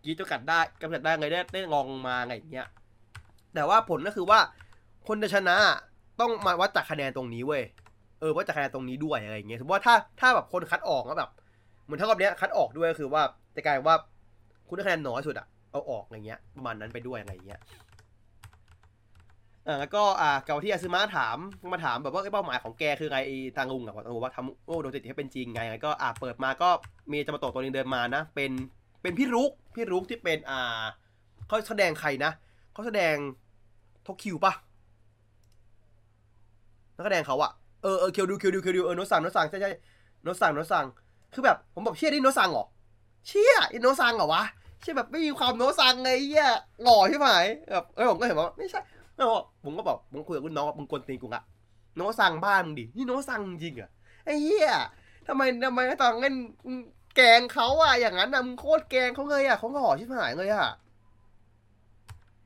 [0.04, 2.68] กีดจกัดได้กำจัดได้ไงได้ได้ลองมาไงอย่างเงี้ย
[3.54, 4.38] แต่ว่าผลก็คือว่า
[5.08, 5.56] คนจะชนะ
[6.20, 7.62] ต้องมาวัดจากคะแนนตรงนี้เว้ย
[8.20, 11.30] เออวัดจากคะแนนตรงนี้ด้วยอะไรอย่างเงี้ยสมมติว่าถ้าถ้าแบบคนคัดออกแล้วแบบ
[11.84, 13.22] เหมือนเท่ากับเนี้ยคัดออกด้วยก็คือว่า
[13.58, 13.96] จะกลายว่า
[14.68, 17.60] คุณได้คะแนนน้อยสุดอะเอาออกอะไรเงี้ยประมาณนั้นไปด้วยอะไรเงี้ย
[19.66, 21.36] อ่าแล้วก็อ่าเก่าที่อาซึมะถาม
[21.72, 26.68] มาถามแบบว่าเป้าหมายของแกคือไงไอ้ทางลุงกับทางลุงว่าทำโอ้โดนติดให้เป็นจริงไงไงก็อ่าเปิดมาก็
[27.10, 28.50] มีจะมาโตะตัวนึงเดินมานะ เป็น
[29.02, 30.82] เป็นพี่รุกพี่รุกที่เป็นอ่า
[31.46, 32.30] เขาแสดงใครนะ
[32.72, 33.14] เขาแสดง
[34.06, 34.52] ทกคิวปะ
[36.96, 37.50] นักแสดงเขาอะ
[37.82, 39.70] เออเออคิวดูคิวดูคิวดูเออโนตซังโนตซังใช่ใช่
[40.22, 40.84] โนตซังโนตซัง
[41.34, 42.66] คือแบบผมบอกเชี่ยนี่โนตซังเหรอ
[43.28, 44.44] เชี่ยไอ้โนซังเหรอวะ
[44.82, 46.48] ใช่แบบไม่มีความโนซังไงเหี้ย
[46.82, 47.28] หล่อใช่ไหม
[47.72, 48.80] แบบเออผมก็เห็นว่าไม่ใช่
[49.16, 49.28] แล้ว
[49.64, 51.42] ผมก็บอกผมคุยกับรุ่นน้องว่ามึงกวนตีนกูอะ
[51.96, 53.90] โนซังบ้านมึงดินี่โนซังจริงอะ
[54.24, 54.70] ไอ้เหี้ย
[55.26, 56.34] ทำไมทำไมตอนเล่น
[57.16, 60.66] แกงเขาอะอย่างนั้นอะมึงโคตรแกงเขาเลยอะเขาหล่อชิบหายเลยอะ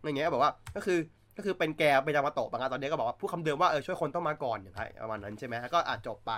[0.03, 0.99] อย่างเงี้ยบอกว่าก็คือ
[1.37, 6.33] ก็คือเป็นแกเป็นยามาโตะบางงานตอนนี้ก็บอกว่าพูดคำเดิมว่าเออช่วยคนต้องมาก่อนอย่างไรประมาณนั้นใช่ไหมก็อาจจบไป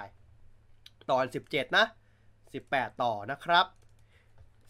[1.11, 1.85] ตอนสิบเจ็ดนะ
[2.55, 3.67] สิบแปดต่อนะครับ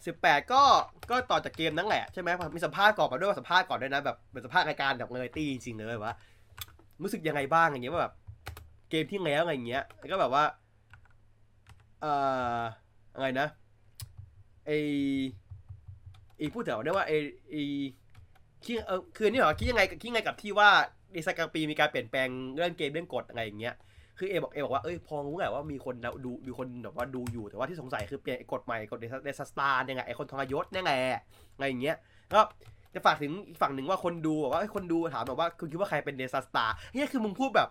[0.05, 0.61] สิบแปดก็
[1.09, 6.13] ก็ต่อจากเกมนั่นแหละใช่ไหมมีสัมภาษณ์ก่อนมาด้วยว่าสัมภาษณ์ก่อนด้วยนะแบบเป็นสัมภาษณ์รายการแบบเลยตีจริงเลยว่า
[7.01, 8.13] รู้สึกยังไงบ้างอย่างเงี้ยว่าแบบ
[8.89, 10.43] เกมที่แล้วอะไรเงี้ยก็แบบว่า
[12.01, 12.13] เอ่
[12.57, 12.59] อ
[13.15, 13.47] อะไรนะ
[14.65, 14.71] ไอ
[16.37, 17.13] ไอพูดถึงได้ว่าไอ
[17.49, 17.55] ไอ
[18.65, 20.69] คิดเออคือนี่เหรอคิดยังไงคิดยังไงกับที่ว่า
[21.15, 23.75] ดีไซน์กลางปีมีการเปลี่ยนแปลงเรื่องเกมเรื่องกฎอะไรอย่างเงี้ย
[24.17, 25.95] คือเอบอกเอบอกว่าเอ้ยพองรู้แหละว่ามีคน
[26.25, 30.93] ดูมีคนแบบว่าดูอยู่แต่ว่าที่สงสัยคือเปลี่ยนกฎใหม่กฎเดสตาร์เนี่ยไงไอคนทรยศเนี่ยไง
[31.55, 31.95] อะไรอย่างเงี้ย
[32.33, 32.39] ก็
[32.93, 37.69] จะฝากถึงอีกฝั่งหนึ่งว่าคนดูบอกว่าไอคนดูถามแบบว่าคุณคิดว่าใครเป็น Desastar เนี่ยคือมึงพูดแบบ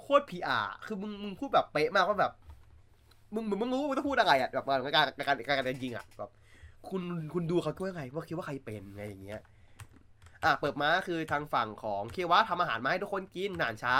[0.00, 2.32] โคตร PR คือมึงมึงพูดแบบเป๊ะมากว่าแบบ
[3.34, 6.30] มึงมึงมึงรู้ว่าต้องพูดอะไรอะแบบการการการการจริงอะแบบ
[6.88, 7.02] คุณ
[7.34, 9.40] คุณดูเขาคิดว่าไงว่าคิดว่าใครเป็นไงอย่างเงี้ย
[10.44, 13.96] อะเปิดมาคือทางฝั่งของเคียวะทำอาหารมาให้ทุกคนกินอาหารเช้า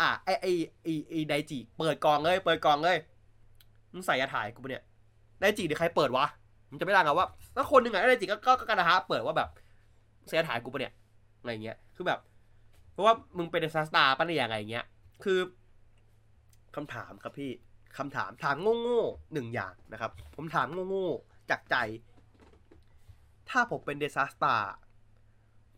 [0.00, 0.46] อะไอไอ
[0.82, 2.96] ไอไอไดจิเปิดกองเลย เปิดกองเลย
[3.92, 4.84] มึงใส่ยาถ่ายกูปะเนี่ย
[5.40, 6.26] ไดจิเดี๋ยวใครเปิดวะ
[6.70, 9.48] มันจะไม่ได้ไงว่าถ้าคนหนึ่งไงไดจิก็ก็กระหาเปิดว่าแบบ
[10.26, 10.92] ใส่ยาถ่ายกูปะเนี่ย
[11.40, 12.20] อะไรเงี้ยคือแบบ
[12.92, 14.84] เพราะว่ามึงเป็นซัสตาร์ปะเนี่ยอะไรเงี้ย
[15.24, 15.38] คือ
[16.76, 17.50] คำถามครับพี่
[17.98, 21.76] คำถามถามโง่ๆหนึ่งอย่างนะครับ ผมถามโง่ๆจากใจ
[23.50, 24.72] ถ้าผมเป็นเดซัสตาร์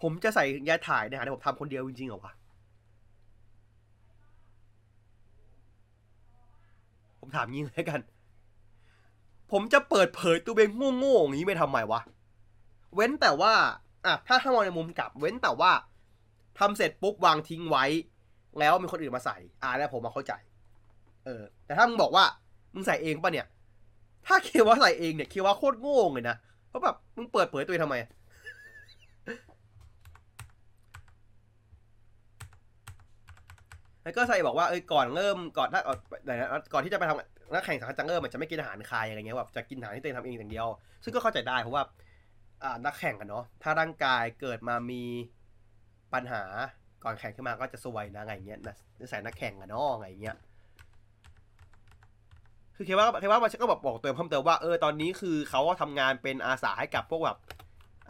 [0.03, 2.33] ผมจะใส่ยาถ่ายในขณะที่ผมทำคนเดียวจริงๆเหรอวะ
[7.23, 8.01] ผมถามงี้เลยกัน
[9.53, 12.01] ผมจะเปิดเผยตัวเองโง่ๆอย่างนี้ไปทำไมวะ
[12.95, 13.53] เว้นแต่ว่า
[14.05, 15.71] อะ ถ้าถ้ามองในมุมกลับ เว้นแต่ว่า
[16.59, 17.85] ทำเสร็จปุ๊บวางทิ้งไว้
[18.59, 20.33] แล้วมีคนอื่นมาใส่ อ่าแล้วผมมาเข้าใจ
[21.25, 22.25] เออ แต่ถ้ามึงบอกว่า
[22.75, 23.47] มึงใส่เองปะเนี่ย
[24.27, 26.37] ถ้าเคว่าใส่เองเนี่ยเคว่าโคตรโง่เลยนะ
[26.69, 27.97] เพราะแบบมึงเปิดเผยตัวเองทำไม
[34.03, 35.81] แล้วก็ใส่บอกว่าเออก่อนเริ่มก่อนถ้า
[36.73, 40.69] ก่อนที่จะไปทำนักแข่งสังกัดจังเริ่มมันจะไม่กินอาหารคายอะไรเงี้ยแบบจะกินอาหารที่ตัวเองทำเองอย่างเดียว
[41.05, 41.83] ซึ่งก็เข้าใจได้เพราะว่า
[42.87, 45.03] นักแข่งกันเนาะถ้าร่างกายเกิดมามี
[46.15, 46.43] ปัญหา
[47.05, 50.37] ก่อนแข่งขึ้นมาก็จะสวยนะไงเงี้ยนะนิสัยนักแข่งกันเนาะไงเงี้ย
[52.77, 57.39] คือเคว่าเคว่ามันก็แบบบอกเติมเพิ่มเติมว่าเออตอนนี้คือเขาก็ทำงานเป็นอาสาให้กับพวกแบบ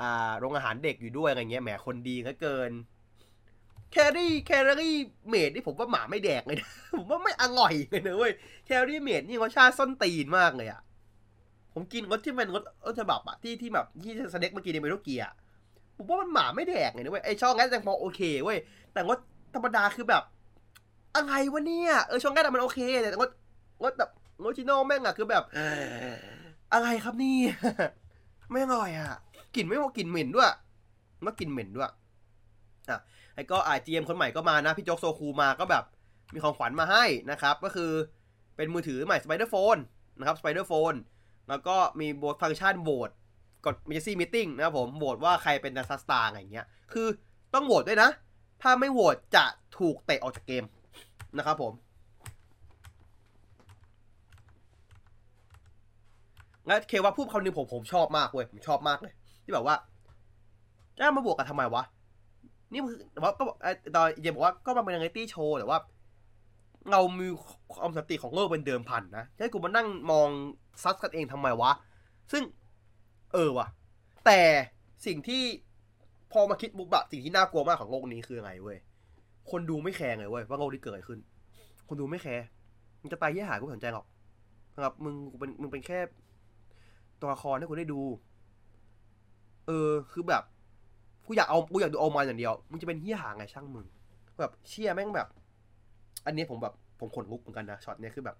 [0.00, 2.70] อ่าโรงอาหารเด็กอยู่ด้วยอะไรเงี้ยแหมคนดีเหลือเกิน
[3.92, 8.32] แคลอรี่ CalorieMate นี่ผมว่าหมาไม่แดกเลยนะ ผมว่าไม่อร่อยเลยนะเว้ย
[8.66, 10.80] CalorieMate นี่รสชาติส้นตีนมากเลยอะ
[11.74, 15.22] ผมกินรสที่เป็นรสรสฉบับอะที่ที่แบบที่ snack เมื่อกี้ในเมโลเกีย
[15.96, 18.58] ผมว่ามันหมาไม่แดกเลยนะเว้ยไอช็อกโกแลตยังพอโอเคเว้ย
[18.92, 19.18] แต่รส
[19.54, 20.22] ธรรมดาคือแบบ
[21.14, 23.30] อะไรวะเนี่ยเออช็อกโกแลตมันโอเคแต่รส
[23.84, 24.10] รสแบบ
[24.44, 25.42] รสชิโน่แม่งอะคือแบบ
[26.72, 27.36] อะไรครับนี่
[28.50, 29.18] ไม่อร่อยอะ
[29.54, 30.48] กลิ่นไม่พอกลิ่นเหม็นด้วย
[31.22, 31.90] แล้วกลิ่นเหม็นด้วย
[32.90, 32.98] อะ
[33.34, 35.84] ไอ้ก็ไอจีเอ็มคนใหม่ก็มานะ พี่โจ๊กโซคูมาก็แบบ
[36.32, 37.90] มีของขวัญมาให้นะครับ ก็คือ
[38.56, 39.80] เป็นมือถือใหม่ Spider Phone
[40.18, 40.96] นะครับ Spider Phone
[41.48, 43.10] แล้วก็มีโบฟังก์ชันโหวต
[43.66, 47.06] กดมิชซี่มิ팅นะครับผมโหวตว่าใครเป็นนักสตาร์อะไรเงี้ย คือ
[47.54, 48.10] ต้องโหวตด้วยนะ
[48.62, 49.44] ถ้าไม่โหวตจะ
[49.78, 50.64] ถูกเตะออกจากเกม
[51.38, 51.72] นะครับผม
[56.66, 59.14] แล้วเคว่าพูดคำนึงผมผมชอบมากเว้ยผมชอบมากเลย
[59.44, 59.76] ที่แบบว่า
[60.96, 61.82] จะมาบวกกันทำไมวะ
[62.72, 63.44] นี่คือแต่ว่าก็
[63.96, 65.78] ตอนเยบอกว่าก็มันเป็นเรตี้โชว์แต่ว่า
[66.90, 67.28] เรามี
[67.72, 70.28] ความสติของโลกเป็นเดิมพันนะให้กูมานั่งมอง
[70.82, 71.72] ซัดกันเองทำไมวะ
[72.32, 72.42] ซึ่ง
[73.32, 73.66] เออวะ
[74.26, 74.40] แต่
[75.06, 75.42] สิ่งที่
[76.32, 78.78] พอมาคิดบุบะสิ่งที่น่ากลัวมากของโลกนี้คืออะไรเว้ย
[79.50, 81.18] คนดูไม่แคร์เลยเว้ยว่าโลกนี้เกิดอะไรขึ้น
[81.88, 82.44] คนดูไม่แคร์
[83.00, 84.06] มึงจะตายยี่หายกูสนใจหรอก
[84.74, 85.98] นะครับมึงเป็นมึงเป็นแค่
[87.20, 88.00] ตัวละครให้กูได้ดู
[89.66, 90.42] เออ คือแบบ
[91.26, 93.86] กูอยากเอากูอยากดูเอามาอย่างเดียวมึงจะเป็นเหี้ยห่าไงช่างมึง
[94.40, 95.28] แบบเชี่ยแม่งแบบ
[96.26, 98.36] อันนี้ผมแบบผมขนลุกเหมือนกันนะช็อตเนี้ยคือแบบ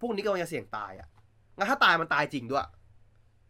[0.00, 1.08] พวกนี้ก็จะเสี่ยงตายอะ
[1.56, 2.66] งั้นถ้าตายมันตายจริงด้วย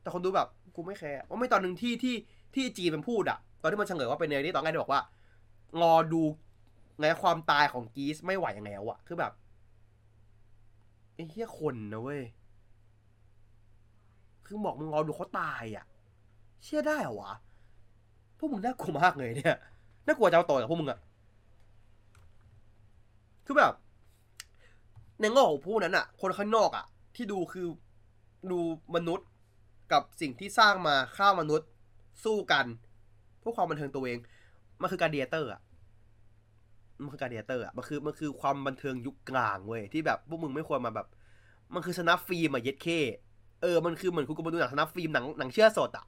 [0.03, 2.15] แต่คนดูแบบกูไม่แคร์ว่าไม่ตอนหนึ่งที่ที่
[2.55, 5.03] ที่จีมันพูดอะ ตอนที่มันเฉลยว่าเป็นเนนี่ตอนแรกบอกว่า
[5.83, 6.23] รอดู
[6.99, 9.33] ไงความตายของกีสไม่ไหวยังไงวะคือแบบ
[11.15, 12.23] ไอ้เฮี้ยคนนะเว้ย
[14.47, 15.85] คือบอกมึงรอดูเขาตายอะ
[16.65, 17.33] เชื่อได้เหรอวะ
[18.41, 19.57] พวกมึงน่ากลัวมากเลยเนี่ย
[20.07, 20.99] น่ากลัวจะเอาต่อกับพวกมึงอะ
[23.47, 23.73] คือแบบ
[25.21, 26.85] ในงอกของพวกนั้นอะคนข้างนอกอะ
[27.17, 27.67] ที่ดูคือ
[28.51, 28.59] ดู
[28.95, 29.29] มนุษย์
[29.93, 31.69] กับสิ่งที่สร้างมาข้ามนุษย์
[32.25, 32.67] สู้กัน
[33.41, 34.19] เพื่อความบันเทิงตัวเอง
[34.81, 35.61] มันคือ gladiator อะ
[37.03, 41.07] มันคือ gladiator อะมันคือมันคือความบันเทิงยุคกลางเว้ยที่แบบพวกมึงไม่ควรมาแบบ
[41.75, 42.87] มันคือ snuff film อะเย็ดเค
[43.63, 46.05] เออมันคือเหมือนคุณกูมาดูหนัง snuff film หนังหนังเชือดสดอะ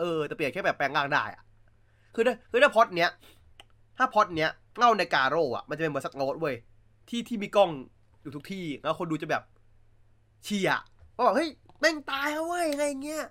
[0.00, 1.42] เออแต่เปลี่ยนแค่แบบแปลงร่างได้อะ
[2.14, 3.10] คือถ้าคือถ้าพล็อตเนี้ย
[3.98, 6.54] ถ้าพล็อตเนี้ยเล่าในกาโร่อะมันจะเป็นเหมือน Versus Road เว้ย
[7.08, 7.70] ที่ที่มีกล้อง
[8.22, 9.42] อยู่ทุกที่แล้วคนดูจะแบบ
[10.44, 10.82] เชียร์
[11.16, 11.48] ว่าแบบเฮ้ย
[11.80, 13.24] แม่งตายเว้ยอะไรเงี้ย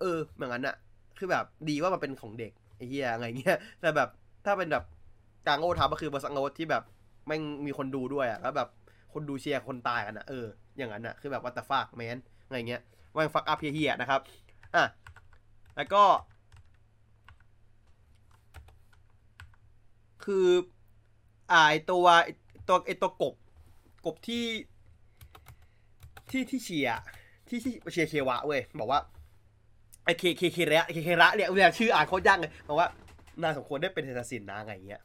[0.00, 0.76] เอออย่างนั้นอะ
[1.18, 4.08] คือแบบดีว่ามันเป็นของเด็กไอ้เหี้ยอะไรเงี้ยแต่แบบ
[4.44, 4.84] ถ้าเป็นแบบ
[5.46, 6.82] กางโง่ทำก็คือบอสักโนตที่แบบ
[7.26, 8.68] แม่งมีคนดูด้วยอะแล้วแบบ
[9.12, 10.46] คนดูเชียร์คนตายกันอะเออ
[10.78, 12.80] อย่างนั้นอะคือแบบวัตฟากแมนอะไรเงี้ย
[13.14, 14.20] ว่าฟักอัพเฮียๆนะครับ
[14.74, 14.84] อะ
[15.76, 16.02] แล้วก็
[20.24, 20.46] คือ
[21.52, 22.06] อ่าไอตัว
[22.68, 23.34] ตัวไอตัวกบ
[24.06, 24.44] กบที่
[26.30, 26.88] ที่ที่เชีย
[27.48, 29.00] ที่ที่เชียเควะเว้ยบอกว่า
[30.04, 32.88] ไอเคเคเคระเคเคระเนี่ยเรียกชื่ออ่านโคตรยากเลยบอกว่า
[33.42, 35.02] นายสมควรได้เป็นเทนสินนะไงเงี้ย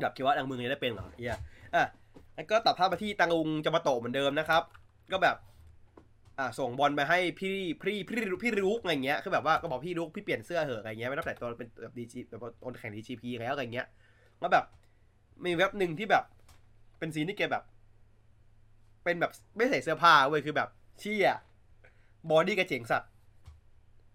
[0.00, 1.36] แบบคิดว่าดังมึงเนี่ยได้เป็นเหรอเฮีย
[1.74, 1.84] อะ
[2.34, 4.62] แล้วก็ตัดภาพมาที่ตังอุงจะมาโตเหมือนเดิมนะครับ
[5.12, 5.36] ก็แบบ
[6.40, 13.86] อ่าส่งบอลไปให้พี่พี่พี่พี่รุกอะไรเงี้ยคือแบบว่าก็บอกพี่รุกพี่เปลี่ยนเสื้อเหอะอะไรเงี้ยไม่ต้องแต่งตัวเป็นแบบดีจีแบบว่าคนแข่งดีจีพีแล้วอะไรเงี้ย
[14.40, 14.64] แล้วแบบ
[15.44, 16.24] มีเว็บหนึ่งที่แบบ
[16.98, 17.64] เป็นซีนที่แกแบบ
[19.04, 20.68] เป็นแบบไม่ใส่เสื้อผ้าเว้ยคือแบบ
[20.98, 21.28] เชี่ย
[22.30, 23.10] บอดี้กระเจงสัตว์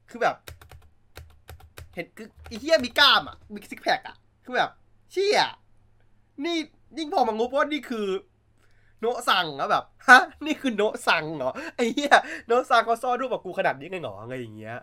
[0.09, 0.35] คือแบบ
[1.93, 4.69] เห็นคือไอีเหี้ยมีกล้ามอะมีซิกแพคอะ คือแบบ
[5.11, 5.39] เชี่ย
[6.45, 6.57] นี่
[6.97, 8.07] ยิ่งพอมางบว่านี่คือ
[9.01, 12.15] โนะสั่งแล้วแบบฮะนี่คือโนะสั่งเหรอไอ้เหี้ย
[12.47, 14.77] โนะสั่งเขาซ่อนรูปกับกูขนาดนี้ไงเหรออะไรอย่างเงี้ย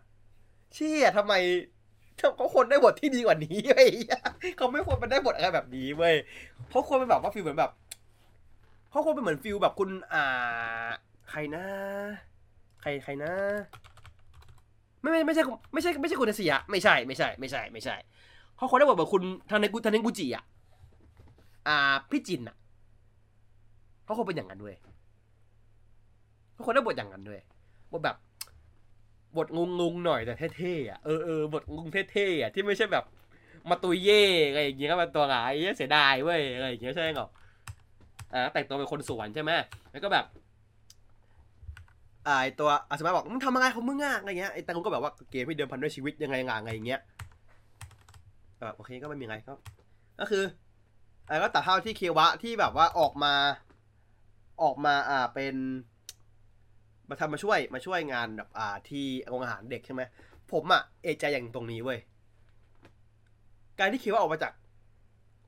[0.72, 1.34] เชี่ยทำไม
[2.18, 4.18] เขาคนได้บทที่ดีกว่านี้ไอ้เหี้ย
[4.56, 6.14] เขาไม่ควรมันได้บทอะไรแบบนี้เว้ย
[6.68, 7.72] เพราะควรเป็นแบบว่าฟีลเหมือนแบบ
[8.90, 10.86] เขาควรเป็นเหมือนฟีลแบบคุณอ่า
[11.30, 11.64] ใครนะ
[12.80, 13.32] ใครใครนะ
[15.00, 15.42] ไม่ไม่ไม่ใช่
[15.72, 17.96] ไม่ใช่ไม่ใช่คุณเสียไม่ใช่ไม่ใช่ไม่ใช่ไม่ใช่
[18.56, 20.44] เขาควรได้บทแบบคุณทางในกุทางในกุจิอะ
[21.68, 22.56] อ่าพี่จินอะ
[24.12, 24.74] เขาคงเป็นอย่างนั้นด้วย
[26.52, 27.40] เขาควรได้บทอย่างนั้นด้วย
[27.92, 28.16] บทแบบ
[29.36, 33.04] บทงงงหน่อยแต่เท่ๆอะเออเออบทงงเท่ๆอะที่ไม่ใช่แบบ
[33.70, 37.28] มาตุยเย่อะไรอย่างเงี้ยมันตัวร้ายเสียดายเว้ยอะไรอย่างเงี้ยใช่ไหมเหรอ
[38.32, 39.50] อ่าแต่งตัวเป็นคนสวนใช่ไหม
[39.92, 40.24] แล้วก็แบบ
[42.26, 47.00] อ่าไอตัวอาสมาบอกมึงทำอะไรของมึงอะอะไรเงี้ยไอแต่กูก็แบบว่าเกมไม่เดิมพันด้วยชีวิตยังไงงานอะไรเงี้ย
[48.66, 49.52] แบบโอเคก็ไม่มีอะไรก็
[50.20, 50.44] ก็คือ
[51.28, 53.34] แล้ก็ตัดภาที่เควะที่แบบว่าออกมา
[54.62, 55.54] ออกมาอ่าเป็น
[57.08, 60.02] มาทำมาช่วยมาช่วยงานแบบอ่าที่โรงอาหารเด็กใช่ไหม
[60.52, 61.98] ผมอะเอใจอย่างตรงนี้เว้ย
[63.78, 64.52] การที่เควะออกมาจาก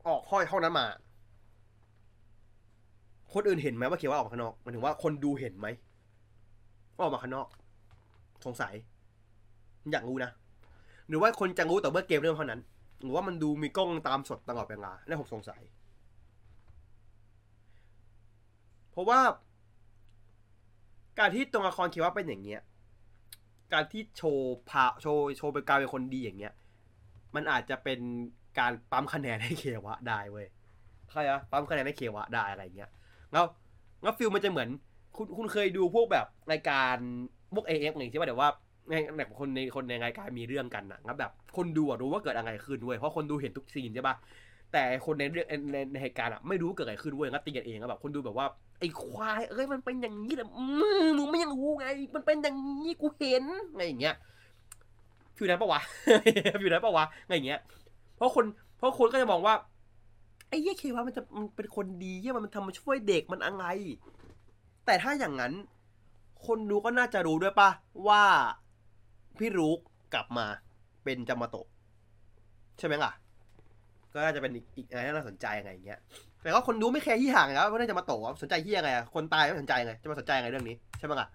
[0.06, 0.86] ออกห้อยห้องนั้นมา
[3.34, 5.66] คนอื่นเห็นไหมว่าเควะออกมาข้างนอกหมายถึงว่าคนดูเห็นไหม
[6.96, 7.48] ว่าออกมาข้างนอก
[8.44, 8.74] สงสัย
[9.92, 10.30] อยากรู้นะ
[11.08, 12.60] หรือว่าคนจะรู้แต่เมื่อเกมเริ่มเท่านั้น
[13.02, 15.60] หรือว่ามันดูมีกล้องตามสดตลอดเวลานี่ผมสงสัย
[18.94, 19.20] เพราะว่า
[21.18, 22.60] การที่ตัวละครคิดว่าเป็นอย่างเงี้ย
[23.72, 26.52] การที่โชว์พาโชว์โชว์เป็นการเป็นคนดีอย่างเงี้ย
[27.34, 28.00] มันอาจจะเป็น
[28.58, 30.46] การปั๊มคะแนนให้เควะได้เว้ย
[31.10, 32.90] ใช่อะปั๊มคะแนนให้เควะได้อะไรเงี้ย
[33.32, 33.44] แล้ว
[34.02, 34.68] แล้วฟิลมันจะเหมือน
[35.16, 36.96] คุณคุณเคยดูพวกแบบรายการ
[37.54, 38.50] พวกเอฟไงที่ว่าเดี๋ยวว่า
[38.88, 44.14] ในแบบคนในคนในรายการมีเรื่องกันนะแล้วแบบ คนดูอะรู้ว่าเกิดอะไรขึ้นเว้ยเพราะคนดูเห็นทุกซีนใช่ป่ะ
[44.72, 48.46] แต่คนในเรื่องในในเหตุการณ์อะไม่รู้เกิดอะไรขึ้นเว้ยก็ตีกันเองแล้วแบบคนดูแบบว่า
[48.78, 50.64] ไอ้ควายเอ้ยมันเป็นอย่างนี้แหละอื
[51.04, 53.44] มมึงไม่ยังรู้ไง มันเป็นอย่างนี้กูเห็น
[53.74, 54.16] ไงอย่างเงี้ย
[55.36, 55.80] ฟิวนั้นปะวะ
[56.60, 57.60] ฟิวนั้นปะวะไงอย่างเงี้ย
[58.16, 58.44] เพราะคน
[58.78, 59.54] เพราะคนก็จะมองว่า
[60.48, 63.64] ไอ้เหี้ยเควะมันจะมันเป็นคนดีเหี้ยมันทำมาช่วยเด็กมันอะไร
[64.86, 65.52] แต่ถ้าอย่างนั้น
[66.46, 67.70] คนดูก็น่าจะรู้ด้วยปะ
[68.08, 68.22] ว่า
[69.38, 69.78] พี่รุก
[70.14, 70.46] กลับมา
[71.04, 71.66] เป็นจามาโตะ
[72.78, 73.12] ใช่ไหมล่ะ
[74.12, 76.00] ก็น่าจะเป็นอีกอะไรที่น่าสนใจอะไงอย่างเงี้ย
[76.44, 81.28] แต่ก็คนดูไม่แคร์ที่ห่างแล้วว่าน่าจะมาโตะสนใจที่ยังไงอะคนตายไม่สนใจไงจะมาสนใจไงเรื่องนี้ใช่ไหมล่ะ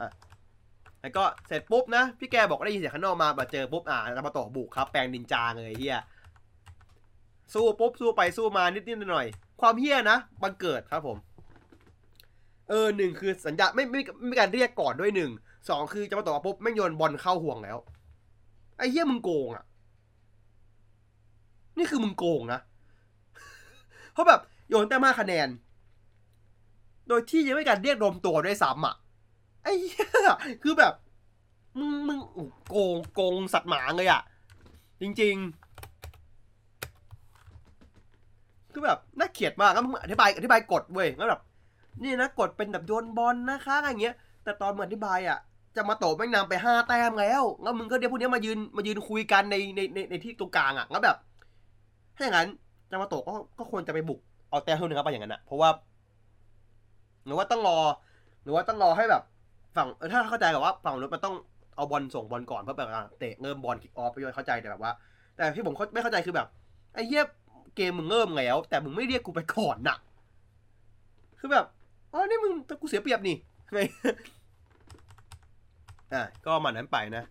[0.00, 0.10] อะ
[1.00, 6.00] แล้วก็เสร็จปุ๊บนะพี่แกบอกได้ยินเสียงข้างนอกมาบบเจอปุ๊บอ่าจามาโตะบุกครับแปลงนินจางเลยเฮีย
[7.54, 9.26] สู้ปุ๊บสู้ไปสู้มานิดนิดหน่อย
[9.60, 11.18] ความเฮียนะบังเกิดครับผม
[12.68, 15.30] เออหนึ่งคือสัญญาไม่ไม่ไม่การเรียกก่อนด้วยหนึ่ง
[15.68, 17.78] สองคือจะมาต่อปุ๊บแม่งโยนบอลเข้าห่วงแล้ว
[18.78, 19.64] ไอ้เหี้ยมึงโกงอะ
[21.78, 22.60] นี่คือมึงโกงนะ
[24.12, 25.48] เพราะแบบโยนแต้มห้าคะแนน
[27.08, 28.94] โดยที่ยังไม่การเรียกรวมตัวด้วยซ้ำอะ
[29.62, 30.08] ไอ้เหี้ย
[30.62, 30.92] คือแบบ
[31.78, 32.18] มึงมึง
[32.68, 34.22] โกงโกงสัตว์หมาเลยอะ
[35.00, 35.60] จริง ๆ
[38.72, 41.40] คือแบบน่าเกลียดมากแล้วมึงอธิบายอธิบายกฎเว้ยแล้วแบบ
[42.02, 44.14] นี่นะกดเป็นแบบโยนบอลนะคะอะไรเงี้ย
[44.44, 45.38] แต่ตอนเหมือนอธิบายอะ
[45.76, 51.16] จะมาโตแม่งนำไปห้าแต้มแล้ว แล้วมึงก็เดี๋ยวพวกนี้มายืนมายืนคุยกันในในในในที่ตรงกลางอะ แล้วแบบ
[52.16, 52.48] ถ้าอย่างนั้น
[52.90, 55.68] จะมาโตะก็ก็ควรจะไปบุกเอาแต้มเท่านึงครับไปอย่างนั้นอะเพราะว่า
[57.26, 57.78] หรือว่าต้องรอ
[58.42, 59.22] หรือว่าต้องรอให้แบบ
[59.76, 61.34] ฝั่งเออถ้าเข้าใจกับว่าฝั่งรถมันต้อง
[61.76, 62.88] เอาบอลส่งบอลก่อนเพื่อแบบ
[63.18, 64.92] เตะเริ่มบอลคิกออฟไปด้วยเข้าใจแต่แบบว่า
[65.36, 66.46] แต่ที่ผมไม่เข้าใจคือแบบ
[66.94, 67.24] ไอ้เหี้ย
[67.76, 69.96] เกมมึงเริ่มแล้ว แต่มึงไม่เรียกกูไปก่อนน่ะ
[71.38, 71.66] คือแบบ
[72.12, 73.36] อ๋อนี่มึงแต่กูเสียเปรียบนี่
[73.72, 73.78] ไง
[76.12, 77.24] อะก็มันนั้นไปนะ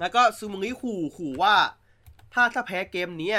[0.00, 1.54] แล้วก็ซูมุงิขู่ขู่ว่า
[2.32, 3.34] ถ้าถ้าแพ้เกมนี้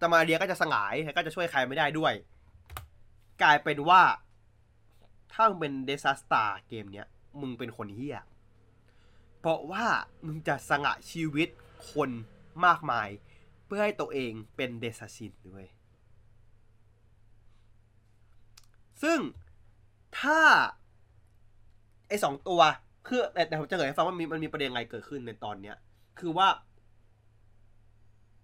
[0.00, 2.12] ตามาเรียก็จะสงายแล้วก็จะช่วยใครไม่ได้ด้วย
[3.42, 4.02] กลายเป็นว่า
[5.32, 7.06] ถ้ามึงเป็นเดซ a สตาเกมเนี้ย
[7.40, 8.18] มึงเป็นคนเฮี้ย
[9.40, 9.86] เพราะว่า
[10.26, 11.48] มึงจะสงะชีวิต
[11.90, 12.10] คน
[12.66, 13.08] มากมาย
[13.66, 15.64] เพื่อให้ตัวเองเป็นเดซ a ซินด้วย
[19.02, 19.18] ซึ่ง
[20.20, 20.40] ถ้า
[22.08, 22.60] ไอสองตัว
[23.06, 25.76] คือแต่แต่ผมจะเผยให้ฟังว่ามีมันมีประเด็นอะไรเกิดขึ้นในตอนเนี้ย
[26.20, 26.48] คือว่า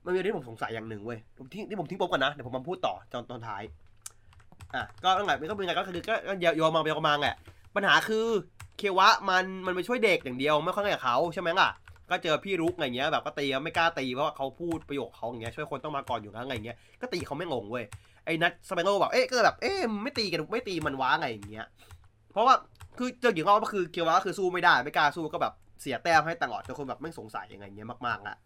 [0.04, 3.62] มันมีเรื่องที่ผมสงสัยอย่างหนึ่งเว้ยผมทิ้งที่ผมทิ้งปุ๊บก่อนนะเดี๋ยวผมมาพูดต่อตอนตอนท้าย
[4.74, 7.36] อะก็ตั้งแต่มันก็เป็นไงก็คือก็ก็โยนมาโยนมาแหละ
[7.76, 8.26] ปัญหาคือ
[8.78, 11.68] เควะมันมันไปช่วยเด็กอย่างเดียวไม่ค่อยกับเขาใช่ไหมล่ะ
[12.10, 17.84] ก็เจอพี่รุกอะไรเงี้ยแบบก็ตีไม่กล้าตีเพราะว่าเขาพูดประโยคเขาอย่างเงี้ยช่วยคนต้องมาก่อนอยู่แล้วอะไรเงี้ยก็ตีเขาไม่งงเว้ย
[18.24, 21.66] ไอ้นัทสเปโร่แบบเอ๊ะก็แบบเอ๊ะไม่ตีกันไม่ตีมันว้าไงอย่างเงี้ย
[22.32, 22.54] เพราะว่า
[22.98, 28.36] คือเจออย่างก็คือเคียวะก็คือสู้ไม่ได้ไม่กล้าสู้ก็แบบเสียแต้มให้ตลอดจนคนแบบไม่สงสัยยังไงเงี้ยมากๆอะ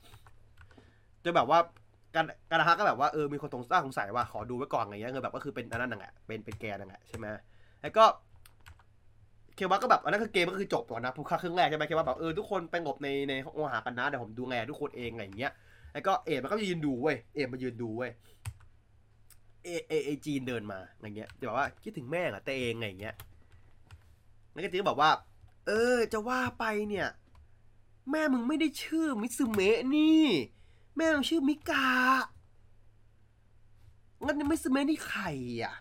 [1.24, 1.58] จนแบบว่า
[2.14, 7.26] การการฮักก็แบบว่าเออมีคนสงสัยสงสัยว่าขอดูไว้ก่อนอะไรเงี้ยเออแบบก็คือเป็นอันนั้นนั่นแหละเป็นเป็นแกนั่นแหละใช่ไหม
[7.82, 8.04] แล้วก็
[9.54, 15.52] เคียวะก็แบบอันนั้นคือเกมก็คือจบก่อนนะผู้ค่าครึ่งแรกใช่ไหมเคียวะแบบเออทุกคนไปงบในในห้องอหากันนะเดี๋ยวผมดูแลทุกคนเองอะไรเงี้ย
[15.92, 18.10] แล้วก็เอ็มันก็ยืนดูเว้ยเอ็มายืนดูเว้ย
[19.64, 23.14] เอเอเอจีนเดินมาอะไรเงี้ยจะบอกว่าคิดถึงแม่เหรอแต่เองไงเงี้ย
[24.52, 25.10] แล้วก็จีก็บอกว่า
[25.66, 27.08] เออ จะว่าไปเนี่ย
[28.10, 30.26] แม่มึงไม่ได้ชื่อมิซึเมะนี่
[30.96, 31.88] แม่มึงชื่อมิกา
[34.24, 35.24] งั้นมิซึเมะนี่ใคร
[35.62, 35.74] อะ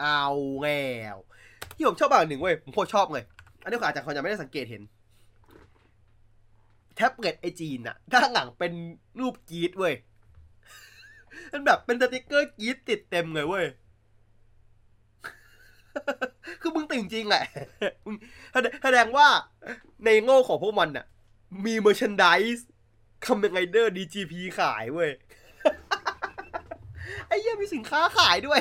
[0.00, 0.26] เอา
[0.62, 1.16] แล้ว
[1.76, 3.24] ที่ผมชอบอย่างหนึ่งเว้ย ผมโคตรชอบเลย
[3.62, 4.82] อันนี้อาจจะคนยังไม่ได้สังเกตเห็น
[6.94, 8.72] แท็บเล็ตไอจีนอะด้านหลังเป็น
[9.20, 9.94] รูปกีดเว้ย
[11.52, 13.66] มันแบบเป็นสติกเกอร์กีดติดเต็มเลยเว้ย
[16.60, 17.44] คือมึงติ่งจริงแหละ
[18.04, 18.14] มึง
[18.84, 19.26] แสดงว่า
[20.04, 21.06] ในโลกของพวกมันน่ะ
[21.66, 22.58] มีเมอร์ชันดิส
[23.24, 25.10] คัมเบงไ i เดอร์ดีจีพีขายเว้ย
[27.26, 28.60] ไอ้เหี้ยมีสินค้าขายด้วย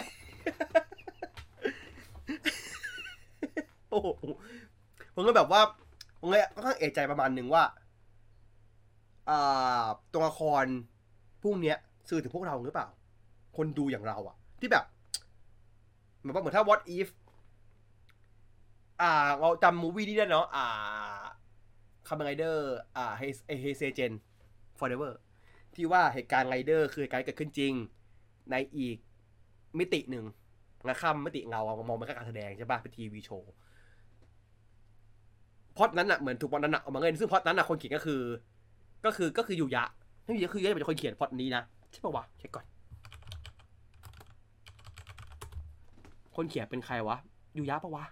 [3.89, 4.07] โอ้โห
[5.15, 5.61] ผมก็แบบว่า
[6.19, 7.63] ผมเลยก็ค่อนข้างเอะใจประมาณหนึ่งว่า
[9.29, 10.65] อ่าตัวละคร
[11.43, 11.77] พวกเนี้ย
[12.09, 12.87] สื่อถึงพวกเราหรือเปล่า
[13.57, 14.85] คนดูอย่างเราอะที่แบบ
[16.19, 17.07] เหมือนว่าเหมือนถ้า what if
[19.01, 20.65] อ่าเราจำ movie นี้ได้เนาะอ่า
[22.07, 23.23] คัมเบงไ i เดอร์อ่าเฮ
[23.61, 24.11] เฮเซเจน
[24.79, 25.13] forever
[25.75, 27.73] ที่ว่าเหตุการณ์ไรเดอร์คือเหตุการณ์เกิดขึ้นจริง
[28.51, 28.97] ในอีก
[29.79, 30.25] มิติหนึ่ง
[30.85, 33.51] และข้ามมิติเงามองมันก็การแสดงใช่ป่ะเป็น TV show
[35.77, 38.21] พล็อตนั้นอะเหมือนถูกพล็อตนั้นอะเอามาเล่นซึ่งพล็อตนั้นอะคนเขียนก็คือ
[39.05, 39.83] ก็คือก็คือยูยะ
[40.25, 42.65] ที่ยูยะคือยูยะเป็นคนเขียนพอดนี้นะใช่ป่าวะเช็คก่อน
[46.35, 47.17] คนเขียนเป็นใครวะ
[47.57, 48.05] ยูยะปะวะ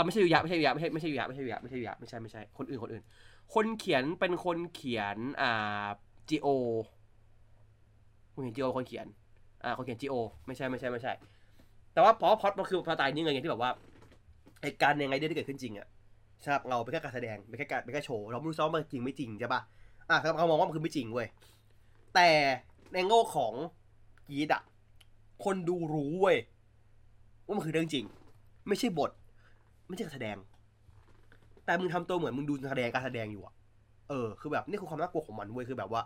[0.00, 3.04] อะไม่ใช่ยูยะไม่ใช่ยูยะไม่ใช่ไม่ใช่ยูยะไม่ใช่ยูยะไม่ใช่ยูยะไม่ใช่ไม่ใช่คนอื่นคนอื่น
[3.54, 5.86] คนเขียนเป็นคนเขียนอ่า
[6.28, 6.48] จีโอ
[8.34, 9.06] คนเขียนจีโอคนเขียน
[9.64, 10.14] อ่าคนเขียนจีโอ
[10.46, 11.12] ไม่ใช่ไม่ใช่ไม่ใช่
[11.92, 13.70] แต่ว่าพอพอดมันคือสไตล์นี้ไงที่แบบว่า
[14.62, 15.88] เหตุการณ์ยังไงที่เกิดขึ้นจริงอะ
[16.44, 19.60] สำหรับเราเป็นแค่การแสดงเป็นแค่การเป็นแค่โชว์เราไม่รู้ซ้อมมันจริงไม่จริงใช่ปะ
[20.10, 21.26] อะครับเรามองว่ามันคือไม่จริงเว้ย
[22.14, 22.28] แต่
[22.92, 23.52] ในโง่ของ
[24.28, 24.62] กีดอะ
[25.44, 26.36] คนดูรู้เว้ย
[27.44, 28.04] ว่ามันคือเรื่องจริง
[28.68, 29.10] ไม่ใช่บท
[29.90, 30.36] ไม่ใช่การแสดง
[31.64, 33.54] แต่มึงทำตัวเหมือนมึงดูแสดงการแสดงอยู่อะ
[34.08, 36.02] เออคือแบบนี่คือความน่ากลัวของมันเว้ยคือแบบว่า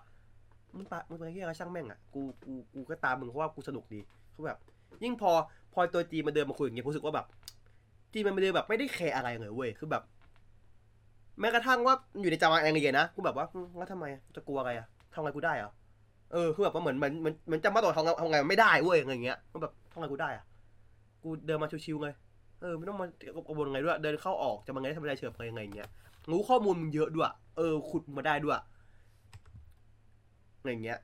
[0.77, 4.01] มึงตามึงเป็นแค่ช่างแม่งอะกูกูกูก็ตามมึงเพราะว่ากูสนุกดี
[4.35, 4.59] คือแบบ
[5.03, 5.31] ยิ่งพอ
[5.73, 7.27] พอตัวจีมาเดินมาคุยอย่างเงี้ยรู้สึกว่าแบบ
[8.13, 10.03] จีมันไม่ได้แบบไม่ได้แคร์อะไรเลยเว้ยคือแบบ
[11.41, 13.47] แม้กระทั่งว่าอยู่ในจามางแองเลียนะกูแบบว่า
[13.77, 14.05] แล้วทำไม
[14.37, 15.71] จะกลัวอะไรอะทำอะไงกูได้อะ
[16.33, 20.45] เออคือแบบว่าเหมือนเหมือนเหมือนมือนจำมาต่อทำไงทำไงไม่ได้เว้ยอะไรเงี้ยมันแบบทำอะไงกูได้อะ
[21.23, 22.15] กูเดินมาชิวๆเลย
[22.65, 23.09] เออไม่ต้องมา
[23.49, 25.89] กระวนไงด้วย เดินเข้าออกจะมาไงทำอะไรเฉยเพลงไงเงี้ย
[26.31, 28.61] รู้ข้อมูลมึงเยอะด้วย เออ ขุดมาได้ด้วย
[30.59, 30.99] อะไรเงี้ย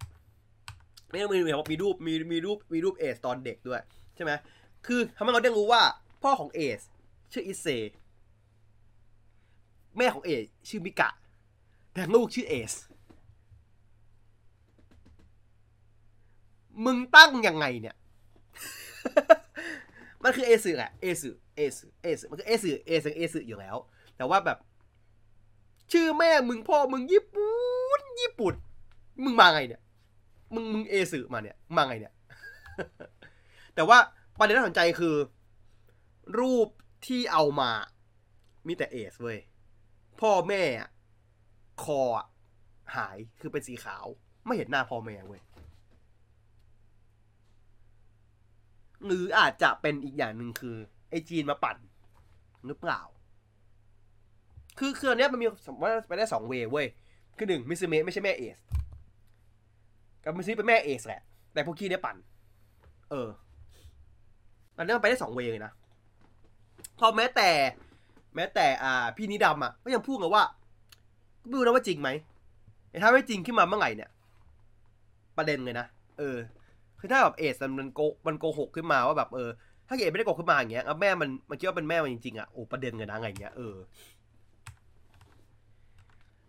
[1.09, 1.39] ไม่ต้องมี
[1.71, 3.81] มีรูปมีมีรูปมีรูปเอสตอนเด็กด้วย
[4.15, 4.33] ใช่ไหม
[4.87, 5.83] คือทำให้เราได้รู้ว่า
[6.23, 6.81] พ่อของเอส
[7.33, 7.67] ชื่ออิเซ
[9.97, 11.11] แม่ของเอส ชื่อมิกะ
[11.95, 12.73] แต่ลูกชื่อเอส
[16.85, 17.97] มึงตั้งยังไงเนี่ย
[20.23, 23.77] มันคือเอสึแหละเอสึเอสึเอสึมันคือเอสึเอสึเอสึอยู่แล้ว
[24.17, 24.59] แต่ว่าแบบ
[25.93, 28.55] ชื่อแม่มึงพ่อมึงญี่ปุ่นญี่ปุ่น
[29.25, 29.83] มึงมาไงเนี่ย
[30.55, 32.15] มึงมึงเอสึมาเนี่ยมาไงเนี่ย
[33.75, 33.99] แต่ว่า
[34.39, 35.17] ประเด็นน่าสนใจคือ
[36.39, 36.69] รูป
[37.07, 37.71] ที่เอามา
[38.67, 39.39] มีแต่เอสเว้ย
[40.21, 40.63] พ่อแม่
[41.85, 42.01] คอ
[42.97, 44.07] หายคือเป็นสีขาว
[44.47, 45.41] ไม่เห็นหน้าพ่อแม่เว้ย
[49.07, 50.77] หรืออาจจะเป็นอีกอย่างหนึ่งคือ
[51.11, 51.77] ไอจีนมาปั่น
[52.67, 53.01] หรือเปล่า
[54.79, 56.87] คือคืออันเนี้ยมันมีสมมติว่าไปได้สอง way เว้ย
[57.37, 58.59] คือหนึ่งมิทสึเมะไม่ใช่แม่เอส
[60.25, 61.21] กับมิทสึเมะเป็นแม่เอสแหละ
[61.53, 62.17] แต่พวกกี้เนี่ยปั่น
[63.11, 63.29] เออ
[64.77, 65.73] อันนี้มันไปได้สอง way เลยนะ
[66.99, 67.51] พอแม้แต่
[68.35, 70.45] แม้แต่อ่า พี่นิดำอะก็ยังพูดกันว่า
[71.43, 72.09] ก็ไม่รู้นะว่าจริงไหม
[72.91, 74.11] แต่ถ้าไม่จริงขึ้นมาเมื่อไหร่เนี่ย
[75.37, 75.87] ประเด็นเลยนะ
[76.19, 76.37] เออ
[77.01, 79.51] คือถ้าแบบเอสมันโกมันโกหกขึ้นมาว่าแบบเออ
[79.89, 83.77] ถ้าเอสไม่ได้โกหกขึ้นมาอย่างเงี้ยแล้วแม่มันมันคิดว่าเป็นแม่มันจริงๆอะโอ้ประเด็นเลยนะไงเงี้ยเออ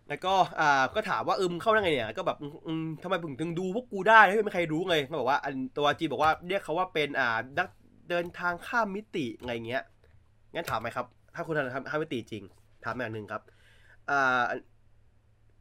[0.10, 2.38] แล้วก็อ่าก็ถามว่าเออมึงเข้าได้ไงเนี่ยก็แบบ
[2.68, 7.68] อืมทำไมถึงถึงดูพวกกูได้ไม่มีใครรู้ไงเขาบอกว่าอันตัวจีบอกว่าเรียกเขาว่าเป็นอ่านัก
[8.10, 9.84] เดินทางข้ามมิติไงเงี้ย
[10.54, 11.06] งั้นถามไหมครับ
[11.36, 12.44] ถ้าคุณทำข้ามมิติจริง
[12.84, 13.42] ถามอย่างหนึ่งครับ
[14.10, 14.42] อ่า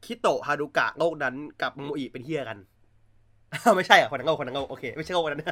[0.05, 2.59] คิโตะฮารุกะโลกนั้นกับโมอิเป็นเฮียกัน
[3.77, 5.45] ไม่ใช่อะคนนั้นโง่คนนั้นโง่โอเค ไม่ใช่โง่คนนั้น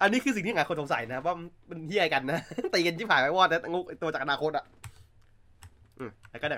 [0.00, 1.34] อันนี้คือสิ่งที่หลายคนสงสัยนะว่า
[1.70, 2.40] มันเฮียกันนะ
[2.72, 4.64] ตีกันชิบหายไปวอดนะงูตัวจากอนาคตอะ
[5.98, 6.56] อืมแล้วก็ได้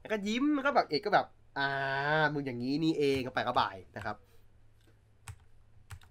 [0.00, 1.26] แล้วก็ยิ้มแล้วก็แบบเอกก็แบบ
[1.58, 1.68] อ่า
[2.32, 4.16] มึงอย่างนี้นี่เองก็ไปก็บ่ายนะครับ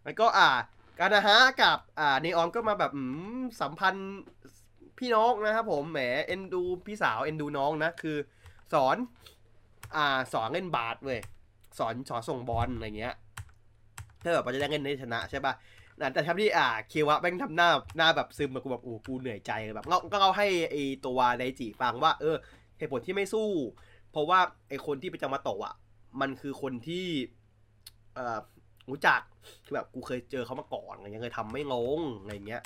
[0.03, 0.49] แล้วก็อ่า
[0.99, 3.01] การนะฮะกับอ่าเนออนก็มาแบบอื
[3.39, 4.19] มสัมพันธ์
[4.97, 8.17] พี่น้องนะครับผมแหมเอ็นดูพี่สาวเอ็นดูน้องนะคือ
[8.73, 8.95] สอน
[9.95, 11.19] อ่าสอนเล่นบาสเว้ย
[11.77, 13.15] สอนสอนส่งบอลอะไรเงี้ย
[14.23, 20.75] ถ้าแบบมันจะได้เงินในชนะใช่ปะะแต่ทำที่อ่าเควะแม่งทำหน้าหน้าแบบซึมแบบกูแบบโอ้กูเหนื่อยใจเลยแบบก็ก็เราให้ไอ
[21.05, 22.35] ตัวไดจิฟังว่า เออ
[22.77, 23.49] เหตุผลที่ไม่สู้
[24.11, 24.39] เพราะว่า
[24.69, 25.75] ไอคนที่ไปจามาโตะอะ
[26.21, 27.05] มันคือคนที่
[28.15, 28.39] เอ่อ
[28.89, 29.21] รู้จัก
[29.65, 32.63] คือแบบกูเคยเจอเขามาก่อนอะไรเงี้ยเคยทำไม่งงอะไรเงี้ย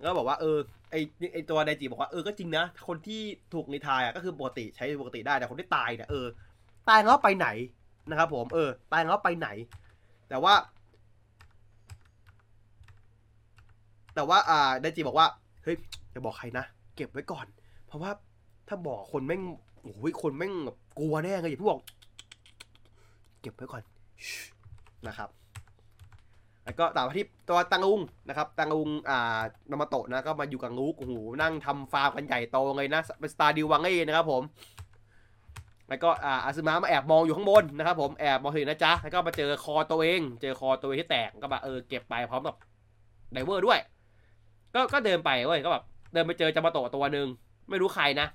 [0.00, 0.58] แล้วบอกว่า เออ
[0.92, 0.96] ไอ
[1.32, 3.20] ไอตัวไดจิบอกว่าเออก็จริงนะ คนที่
[3.54, 6.26] ถูกนิทายอะก็คือปกติใช้ปกติได้แต่คนที่ตายเนี่ยเออ
[6.88, 7.48] ตายแล้วไปไหน
[8.10, 9.48] นะครับผมเออตายแล้วไปไหน
[10.28, 10.54] แต่ว่า
[14.14, 15.26] แต่ว่าอ่าไดจิบอกว่า
[15.62, 15.76] เฮ้ย
[16.10, 16.64] อย่าบอกใครนะ
[16.96, 17.46] เก็บไว้ก่อน
[17.86, 18.10] เพราะว่า
[18.68, 19.42] ถ้าบอกคนแม่ง
[19.82, 20.52] โอ้ยคนแม่ง
[20.98, 21.80] กลัวแน่เลยอย่าเพิ่งบอก
[23.40, 23.82] เก็บไว้ก่อน
[25.08, 25.28] นะครับ
[26.64, 29.40] แล้วก็ต่อมาที่ตัวตังอุงนะครับตังอุงอ่า
[29.70, 31.12] นามาโตะนะก็มาอยู่กับงูโอ้โห
[31.42, 34.42] นั่งทำฟาร์มกันใหญ่โตเลยนะเป็นสตาร์ดิววังเอ้นะครับผม
[35.88, 42.56] แล้วก็อ่าอาซึมะมาแอบมองอยู่ข้างบนนะครับผมแอบมองเห็นนะจ๊ะแล้วก็มาเจอคอตัวเอง เจอคอตัวเองที่แตกก็แบบเออเก็บไปพร้อมกับ
[43.32, 43.78] ไดเวอร์ด้วย
[44.74, 47.26] ก็ก็เดินไปเว้ยก็แบบเดินไปเจอจามาโตะตัวหนึ่ง
[47.70, 48.26] ไม่รู้ใครนะ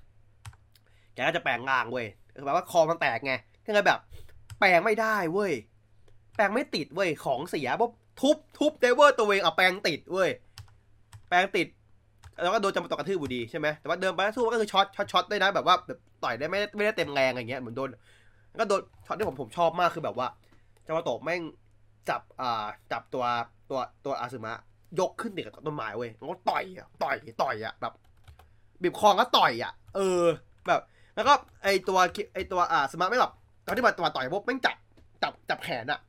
[1.14, 3.34] แกก็จะแปลงร่างเว้ยคือแบบว่า core มันแตกไง
[3.66, 4.00] ก็เลยแบบ
[4.60, 5.54] แปลงไม่ได้เว้ย
[6.36, 7.92] แปลงไม่ติดเว้ยของเสียปุ๊บ
[8.22, 10.30] ทุบทุบ driver ตัวเองเอาแปลงติดเว้ย
[11.30, 11.68] แปลงติด
[12.42, 17.90] แล้วก็โดนจามาโตะกระทืบอยู่ดีใช่ไหมแต่ว่าเดินไปสู้ก็คือช็อตช็อตช็อตได้นะแบบว่าแบบต่อยได้ไม่ได้ไม่ได้เต็มแรงอะไรเงี้ยเหมือนโดน
[18.50, 20.28] แล้วก็โดนช็อตที่ผมผมชอบมากคือแบบว่า
[20.86, 21.42] จามาโตะแม่ง
[22.10, 23.24] จับอ่าจับตัว
[23.70, 24.54] ตัวตัวอาซึมะ
[25.00, 27.94] ยกขึ้นติดกับต้นไม้เว้ยแล้วก็ต่อยอะต่อยต่อยอะแบบ
[28.82, 30.24] บีบคอก็ต่อยอะ เออ
[30.68, 30.82] แบบ
[31.16, 31.34] แล้วก็
[31.64, 32.00] ไอตัว
[32.34, 33.34] ไอตัวอ่าสมาไม่แบบ
[33.66, 34.76] ตอนที่มาตัวต่อยปุ๊บแม่งจับ
[35.24, 36.00] จับจับแขนอะ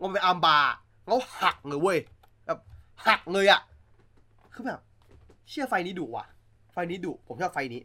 [0.00, 0.72] งมไปอาร์มบาร์
[1.06, 1.98] แล้วหักเลยเว้ย
[2.46, 2.58] แบบ
[3.06, 3.60] หักเลยอะ
[4.52, 4.80] คือแบบ
[5.50, 6.26] เชื่อไฟนี้ดุว่ะ
[6.72, 7.80] ไฟนี้ดุผมชอบไฟนี้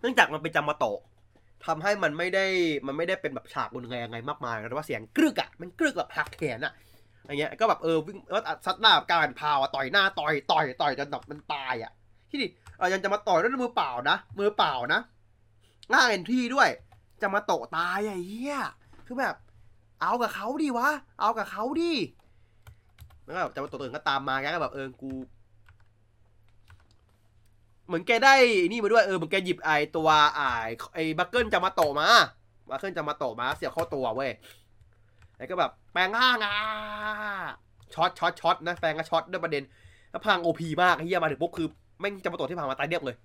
[0.00, 1.00] เนื่องจากมันเป็นจามาโตะ
[1.66, 2.46] ทำให้มันไม่ได้
[2.86, 6.72] มันไม่ได้เป็นแบบฉากรุนแรงไงมากมายแต่ว่าเสียงกรึกอะมันกรึกแบบหักแขนอะ
[7.20, 11.92] อะไรเงี้ย ก็แบบเออวิ่งแล้วซัดหน้ากับการพาวอะต่อยหน้าต่อยต่อยต่อยจนแบบมันตายอะ
[12.30, 12.46] ที่ดิ
[12.78, 15.00] เออยังจะมาต่อยด้วยมือเปล่านะ มือเปล่านะ
[15.92, 16.68] ล่าเอ็นทรีด้วย
[17.22, 18.58] จะมาโตตายไอ้เหี้ย
[19.06, 19.34] คือแบบ
[20.00, 20.88] เอากับเขาดิวะ
[21.20, 21.92] เอากับเขาดิ
[23.24, 25.10] แล้วก็แบบจะมาตะตัวอื่นก็ตามมาแกก็แบบเออกู
[27.86, 28.34] เหมือนแกได้
[28.70, 30.40] นี่มาด้วยเออเหมือนแกหยิบไอตัวไอ
[30.94, 32.08] ไอ buckle จามาโตะมา
[32.70, 34.30] buckle จามาโตะมาเสียบเข้าตัวเว้ย
[35.36, 36.54] แล้วก็แบบแปลงร่างอะ
[37.94, 39.64] ช็อตช็อตช็อตนะแปลงก็ช็อตด้วยประเด็น
[40.10, 41.68] แล้วพัง OP มากเหี้ยมาถึงปุ๊บคือ
[42.00, 43.16] แม่งจามาโตะที่ผ่านมาตายเรียบเลย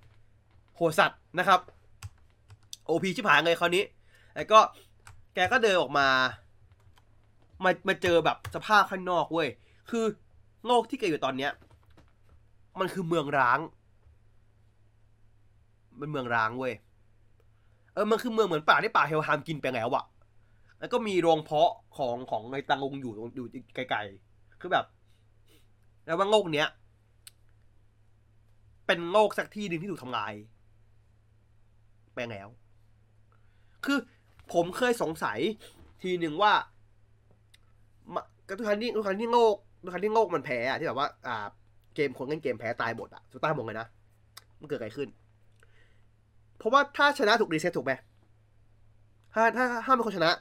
[0.75, 1.59] โหสัตว์นะครับ
[2.85, 3.83] OP ชิบหายเลยคราวนี้
[4.35, 4.59] แล้วก็
[5.35, 6.07] แกก็เดินออกมา
[7.65, 9.49] มามาเจอแบบสภาพข้างนอกเว้ย
[9.89, 10.05] คือ
[10.65, 11.51] โลกที่แกอยู่ตอนเนี้ย
[12.79, 13.59] มันคือเมืองร้าง
[15.99, 16.73] มันเมืองร้างเว้ย
[17.93, 20.05] เออ มันคือเมืองเหมือนป่าที่ป่าเฮลฮามกินไปแล้วอะ
[20.79, 24.85] แล้วก็มีโรงเพาะของของในตังงอยู่อยู่ไกลๆ คือแบบ
[26.05, 26.67] แล้วว่าโลกเนี้ย
[28.87, 30.33] เป็นโลกสักที่หนึ่งที่ถูกทำลาย
[32.15, 32.47] ไปแล้ว
[33.85, 33.99] คือ
[34.53, 35.39] ผมเคยสงสัย
[36.03, 36.53] ทีหนึ่งว่า
[38.13, 41.45] มาก็ทุกครั้งที่ทุกครั้งที่โลกทุกครั้งที่โลกมันแพ้อะที่แบบว่า อ่า
[41.95, 43.87] เกมคนเล่นเกมแพ้ตายหมดอะสุดท้ายหมดเลยนะ
[44.59, 45.09] มันเกิดอะไรขึ้น
[46.57, 47.93] เพราะว่าถ้าชนะถูกรีเซ็ตถูกไหม
[49.33, 50.31] ถ้าถ้าถ้าเป็นคนชนะ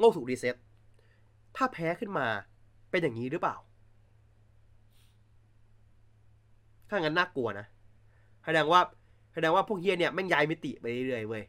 [0.00, 0.54] โลกถูกรีเซ็ต
[1.56, 2.26] ถ้าแพ้ขึ้นมา
[2.90, 3.56] เป็นอย่างนี้หรือเปล่า
[6.88, 7.66] ถ้างั้นน่ากลัวนะ
[8.44, 8.80] แสดงว่า
[9.34, 11.44] แสดงว่าพวกเฮียเนี่ยแม่งย้ายมิติไปเรื่อยเว้ย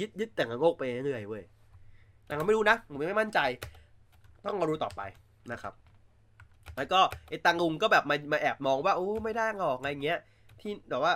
[0.00, 1.44] ยึดยึดแต่งโลกไปเรื่อยเว้ย
[2.28, 3.40] แต่ก็ไม่รู้นะผมไม่มั่นใจ
[4.44, 5.00] ต้องรอดูต่อไป
[5.52, 5.74] นะครับ
[6.76, 10.18] แล้วก็ไอ้ตังลุงก็แบบมามาแอบมองว่าโอ้ไม่ได้หรอกอะไรเงี้ย
[10.60, 11.12] ที่แบบว่า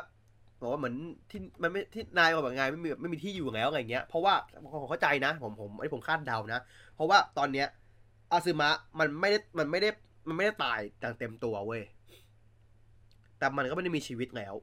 [0.60, 0.94] บอกว่าเหมือน
[1.30, 6.60] ที่มันไม่ที่นายบอกแบบไงไม่มีไม่มีที่อยู่แล้วอะไรเงี้ยเพราะว่าผมเข้าใจนะผมผมไอ้ผมคาดเดานะ
[6.94, 7.66] เพราะว่าตอนเนี้ย
[8.32, 9.88] อาซึมะมันไม่ได้มันไม่ได้
[10.28, 11.82] มันไม่ได้ตายอย่างเต็มตัวเว้ย
[13.38, 14.54] แต่มันก็ไม่ได้มีชีวิตแล้ว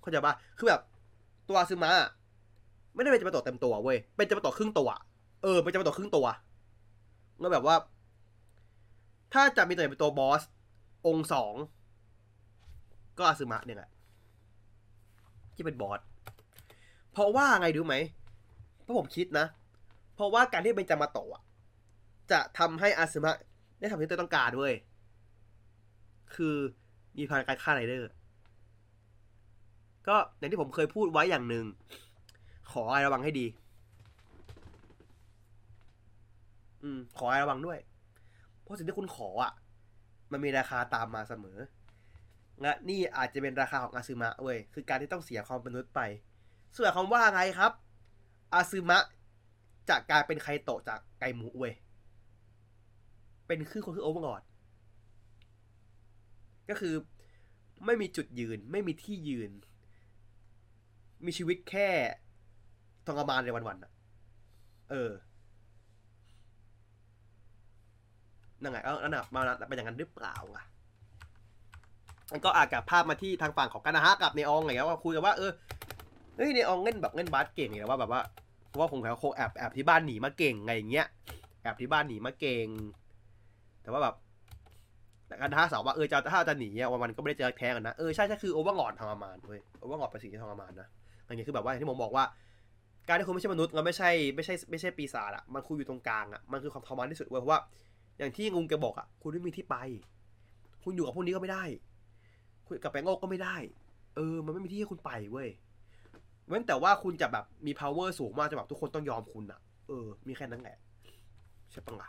[0.00, 0.80] เข้าใจปะคือแบบ
[1.48, 1.90] ตัวอาซึมะ
[2.94, 4.88] ไม่ได้เป็นจะมาโตะเต็มตัวเว้ยเป็นจะมาโตะครึ่งตัว
[5.42, 6.26] เออเป็นจะมาโตะครึ่งตัว
[7.38, 7.76] แล้วแบบว่า
[9.32, 10.42] ถ้าจะมีตัวเป็นตัวบอส
[11.06, 11.54] องสอง
[13.18, 13.90] ก็อาซึมะเนี่ยแหละ
[15.54, 16.00] ที่เป็นบอส
[17.12, 17.96] เพราะว่าไงรู้ไหม
[18.82, 19.46] เพราะผมคิดนะ
[20.14, 21.42] เพราะว่าการที่เป็นจามาโตะ
[22.32, 23.36] จะทำให้อาซึมะ
[23.80, 24.72] ได้ทำที่ตัวต้องการด้วย
[26.34, 26.56] คือ
[27.18, 28.10] มีพลังการฆ่าไรเดอร์
[30.08, 31.64] ก็อย่างที่ผมเคยพูดไว้อย่างหนึ่ง
[32.72, 33.46] ขอให้ระวังให้ดี
[36.82, 37.78] อืม ขอให้ระวังด้วย
[38.62, 39.52] เพราะสิ่งที่คุณขออะ
[40.32, 41.58] มันมีราคาตามมาเสมอ
[42.62, 46.00] และนี่อาจจะเป็นราคาของอาซึมะเว้ย คือการที่ต้องเสียความเป็นมนุษย์ไป
[46.76, 47.72] ส่วนคำว่าไงครับ
[48.54, 49.02] อาซึมะ
[49.88, 51.74] จะกลายเป็นไคโตะจากไกมุเว้ย
[53.46, 54.42] เป็นคือคนคือโอเวอร์ลอด
[56.68, 56.94] ก็คือ
[57.84, 59.50] ไม่มีจุดยืนไม่มีที่ยืน
[61.24, 61.88] มีชีวิตแค่
[63.06, 63.92] ทรมานในวันๆอะ
[64.90, 65.10] เออ
[68.62, 70.64] นั่นไงเออนั่นน่ะมาเป็นอย่างนั้นหรือเปล่าอะ
[72.32, 75.50] มันก็อาจกับภาพมาที่ทางฝั่งของกานาฮะกับเนอองอะไรเงี้ว่าคุยกันว่าเออ
[76.36, 78.20] เฮ้ยเนอองเล่นแบบเล่นบาสเก่งไงว่าแบบว่า
[78.68, 81.06] เพราะว่าผมเขาโคแอบแอบที่บ้านหนีมาเก่งไงอย่างเงี้ย
[81.62, 82.66] แอบที่บ้านหนีมาเก่ง
[83.82, 84.14] แต่ว่าแบบ
[85.26, 90.88] แต่การท้าสาวว่าเออจะถ้าจะหนีอะวันมันก็ไม่ได้เจอแท้กันนะเออใช่ใช่คือโอเวอร์งอดทรมานเว้ยโอเวอร์งอดเป็นสิ่งที่ทรมานนะ
[91.26, 92.24] อันนี้ยคือแบบว่าอย่างที่ผมบอกว่า
[93.08, 97.60] การที่คุณไม่ใช่มนุษย์แล้วไม่ใช่ไม่ใช่ไม่ใช่ปีศาจอะมันคุณอยู่ตรงกลางอะมันคือความทรมานที่สุดเว้ยเพราะว่า
[98.18, 99.76] อย่างที่งูแกบอกอะ คุณไม่มีที่ไป
[100.84, 101.64] คุณอยู่กับพวกนี้ก็ไม่ได้
[102.66, 103.56] คุณกับแปงโลกก็ไม่ได้
[104.16, 105.48] เออ มันไม่มีที่ให้คุณไปเว้ย
[106.48, 110.76] เว้นแต่ว่าคุณจะแบบมี power สูงมากจะแบบทุกคนต้องยอมคุณอะ เออ มีแค่นั้นแหละ
[111.72, 112.08] ใช่ปะล่ะ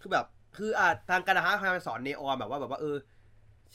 [0.00, 0.26] คือแบบ
[0.56, 2.96] คืออ่าทางการอาหารพยายามสอนเนออนแบบว่าแบบว่าเออ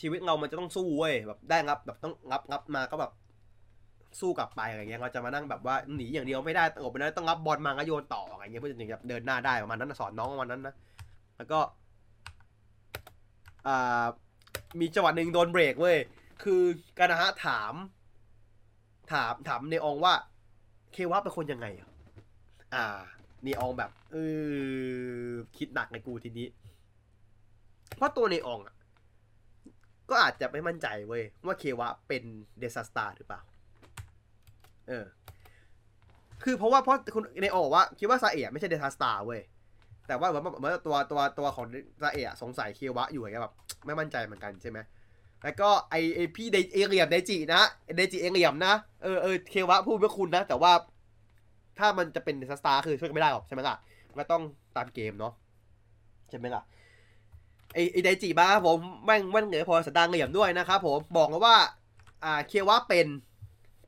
[0.02, 3.12] ชีวิตเรามันจะต้องสู้เว้ยแบบได้งับแบบต้องงับงับมาก็แบบ
[4.20, 10.76] สู้กลับไปอะไรเงี้ยเราจะมานั่งแบบว่าหนีอย่างเดียวไม่ได้ตกไปได้ต้องรับบอลมาก็โยนต่ออะไรเงี้ยเพื่อจะถึงจะเดินหน้าได้ประมาณนั้นสอนน้องประมาณนั้นนะ
[11.38, 11.60] แล้วก็
[13.68, 14.06] อ่า
[14.80, 15.98] มีจังหวะหนึ่งโดนเบรกเว้ย
[16.44, 16.62] คือ
[16.98, 17.74] กานะฮะถาม
[19.12, 20.14] ถามถามเนอองว่า
[20.94, 21.90] เควะเป็นคนยังไงอะ
[22.74, 22.86] อ่า
[23.44, 24.18] เนอองแบบเอ
[25.30, 26.48] อคิดหนักในกูทีนี้
[27.96, 28.76] เพราะตัวเนอองอะ
[30.10, 32.24] ก็อาจจะไม่มั่นใจเว้ยว่าเควะเป็น
[32.60, 33.42] เดซ a สตาร์หรือเปล่า
[34.92, 35.06] เออ
[36.44, 39.42] คือเพราะว่าเพราะคุณในออกว่า คิดว่าซาเอะไม่ใช่เดทาสตาร์เว้ย
[40.08, 41.66] แต่ว่าเหมือนเหมือนตัวตัวตัวของ
[42.02, 43.54] ซาเอะสงสัยเควะอยู่ไงแบบ
[43.86, 44.80] ไม่มั่นใจเหมือนกันใช่ไหม
[45.44, 47.62] แล้วก็ไอไอพี่เดเอเหลี่ยมเดจินะ
[47.96, 48.74] เดจิเอเหลี่ยมนะ
[49.04, 50.72] เออเออเควะพูดเพื่อคุณนะ แต่ว่า
[51.80, 53.76] ถ้ามันจะเป็นเดทาสตาร์คือช่วยกันไม่ได้หรอกใช่ไหมล่ะ
[54.20, 54.44] ก็ต้อง
[54.76, 55.34] ตามเกมเนาะ
[56.30, 56.64] ใช่ไหมล่ะ
[57.74, 61.56] ไอไอเดจิบ้าผมแม่งแม่งเหนือพอสตางเหลี่ยมด้วยนะครับผมบอกเลยว่า
[62.24, 63.08] อ่าเควะเป็น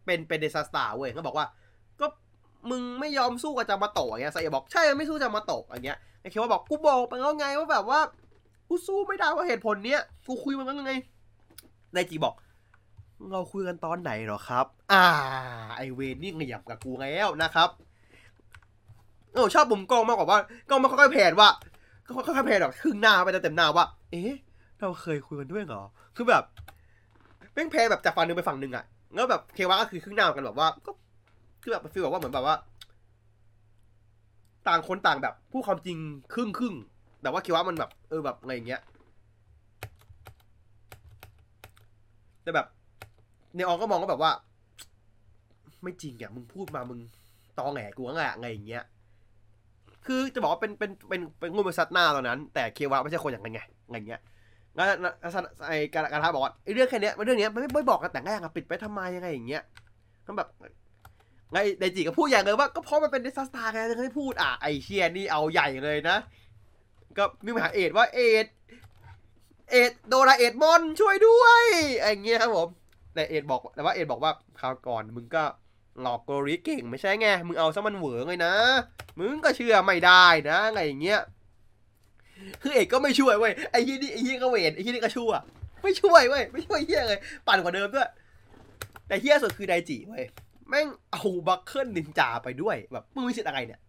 [0.05, 1.45] เป็นเป็นเดซ a สตาเว้ยเขาบอกว่า
[1.99, 2.07] ก็
[2.69, 7.99] มึงไม่ยอมสู้กับจามาโตะอย่างเงี้ยไซเอะบอกใช่ไม่สู้จามาโตะอย่างเงี้ยไอเคียวบอกกูบอกไปแล้วไงว่าแบบว่า
[8.69, 10.93] กูสู้ไม่ได้เพราะเหตุผลเนี้ยกูคุยมันแล้วไง
[11.95, 12.35] นายจีบอก
[13.31, 15.03] เราคุยกันตอนไหนหรอครับ อ่า
[15.77, 17.69] ไอเวนนี่เหยียบกับกูแล้วนะครับ
[19.33, 20.39] เออชอบมุมกล้องมากกว่าว่า
[20.69, 21.49] กล้องมันค่อยๆแผนว่า
[22.15, 24.33] ค่อยๆแผนแบบครึ่งหน้าไปเต็มหน้าว่า เอ๊ะ
[24.79, 25.81] เราเคยคุยกันด้วยเหรอ
[26.15, 26.43] คือแบบ
[27.53, 30.91] แม่งแพนแบบจากฝั่งหนึ่งไปฝั่งหนึ่งอะ แล้วแบบเควะก็คือครึ่งหน้ากันแบบว่า ก็
[31.61, 32.55] คือแบบฟีลแบบว่าเหมือนแบบว่า
[34.67, 35.97] ต่างคนต่างแบบพูดความจริง
[36.33, 36.75] ครึ่งครึ่ง
[37.21, 38.81] แต่ว่าเควะมันแบบ เออแบบอะไรอย่างเงี้ย
[42.43, 42.67] แต่แบบ
[43.55, 44.31] เนออนก็มองก็แบบว่า
[45.83, 46.99] ไม่จริงอะมึงพูดมามึง
[47.57, 48.83] ตอแหงกูว่าไงไงอย่างเงี้ย
[50.05, 54.21] คือจะบอกว่าเป็นเป็นเป็นเป็นงูมือซัดหน้าตอนนั้น แต่เควะไม่ใช่คนอย่างนั้นไงไงอย่างเงี้ย
[54.77, 54.87] งั้น
[55.67, 59.63] ไอ้การการท้าบอกว่าไอ้เรื่องแค่นี้เรื่องนี้ไม่ไม่บอกกันแต่แรกอะปิดไปทำไมยังไงอย่างเงี้ย
[60.27, 60.47] ก็แบบ
[61.51, 66.17] ไงไดจิก็พูดอย่างเลยว่าก็เพราะมันเป็นดซัสตาร์ไงถึงได้พูดอะไอเชียนี่เอาใหญ่เลยนะ
[67.17, 68.47] ก็มีปัญหาเอ็ดว่าเอ็ด
[69.71, 71.63] เอ็ดโดราเอ็ดมอนช่วยด้วย
[72.01, 72.67] ไอ้เงี้ยครับผม
[73.13, 75.43] แต่เอ็ดบอกแต่ว่าเอ็ดบอกว่าคราวก่อนมึงก็
[76.01, 78.53] หลอกโกริเก่งไม่ใช่ไงมึงเอาซะมันเหวอเลยนะ
[79.19, 81.21] มึงก็เชื่อไม่ได้นะไงอย่างเงี้ย
[82.61, 85.31] คือเอกก็ไม่ช่วยเว้ยไอ้ยี่นี่ไอ้ยี่ก็เวนไอ้ยี่นี่ก็ชั่ว
[85.83, 88.09] ไม่ช่วยเว้ยไม่ช่วยเฮียเลยปั่นกว่าเดิมด้วย
[89.07, 90.23] แต่เฮียสุดคือไดจิเว้ย
[90.69, 93.79] แม่งเอาบัคเคิลนินจาไปด้วยแบบมึงมีสิทธิ์อะไรเนี่ย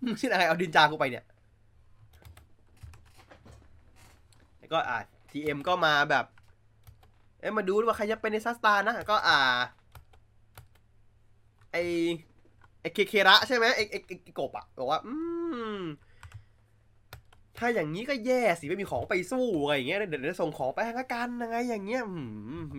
[0.00, 1.24] มึงมีสิทธิ์อะไรเอาดินจากูไปเนี่ย
[4.58, 4.98] แล้วก็อ่า
[5.30, 6.24] ทีเอ็มก็มาแบบ
[7.40, 9.38] เอ้มาดูว่าใครจะเป็นในซัสตาร์นะก็อ่า
[11.72, 11.76] ไอ
[12.80, 13.94] ไอเคเคระใช่ไหมไอไอ
[14.24, 15.14] ไอกบอะบอกว่า อื
[15.78, 15.80] ม
[17.60, 22.02] ถ้าอย่างนี้ก็แย่สิไม่มีของไปสู้อะไรอย่างเงี้ยเดี๋ยวส่งของไปให้ละกันยังไงอย่างเงี้ย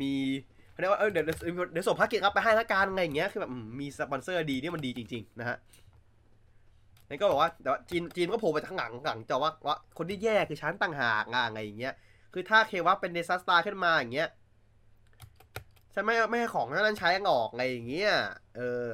[0.02, 0.14] มี
[0.80, 5.58] เรียกว่าเออเดี๋ยวเดี๋ยวส่งภาคเกตรับไปให้ละกันอะไรอย่างเงี้ยคือแบบมีสปอนเซอร์ดีนี่มันดีจริง ๆ นะฮะ
[7.08, 11.94] แล้วก็บอกว่าแต่ว่าจีนจีนก็โผล่ไปทางหลังหลังจอว่าว่าคนที่แย่คือชั้นต่างหากอะอะไรอย่างเงี้ย
[12.34, 14.30] คือถ้าเคว่าเป็นเดซัสตาขึ้นมาอย่างเงี้ย
[15.94, 18.12] ฉันไม่ไม่ให้ของนั้นใช้ออกอะไรอย่างเงี้ย
[18.58, 18.88] เออ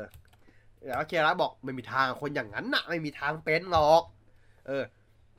[0.85, 4.03] แล้วเคระบอกไม่มีทางคนอย่างนั้นน่ะ ไม่มีทางเป็นหรอก
[4.67, 4.83] เออ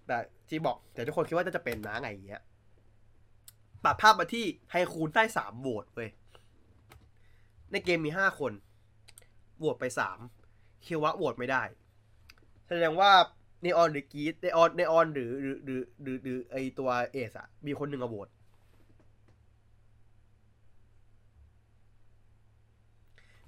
[0.06, 0.18] แต่
[0.50, 2.42] ที่บอกแต่ทุกคนคิดว่าจะเป็นนะไงอย่างเงี้ย
[3.84, 6.10] ตัดภาพมาที่ไฮคูนได้สามโหวตเว้ย
[7.70, 8.52] ในเกมมีห้าคน
[9.58, 10.18] โหวตไปสาม
[10.82, 11.62] เคียวะโหวตไม่ได้
[12.66, 13.10] แสดงว่า
[13.62, 18.28] เนออนหรือกีดเนออนเนออนหรือหรือหรือหรือหรือไอตัวเอสอะมีคนหนึ่งอะโหวต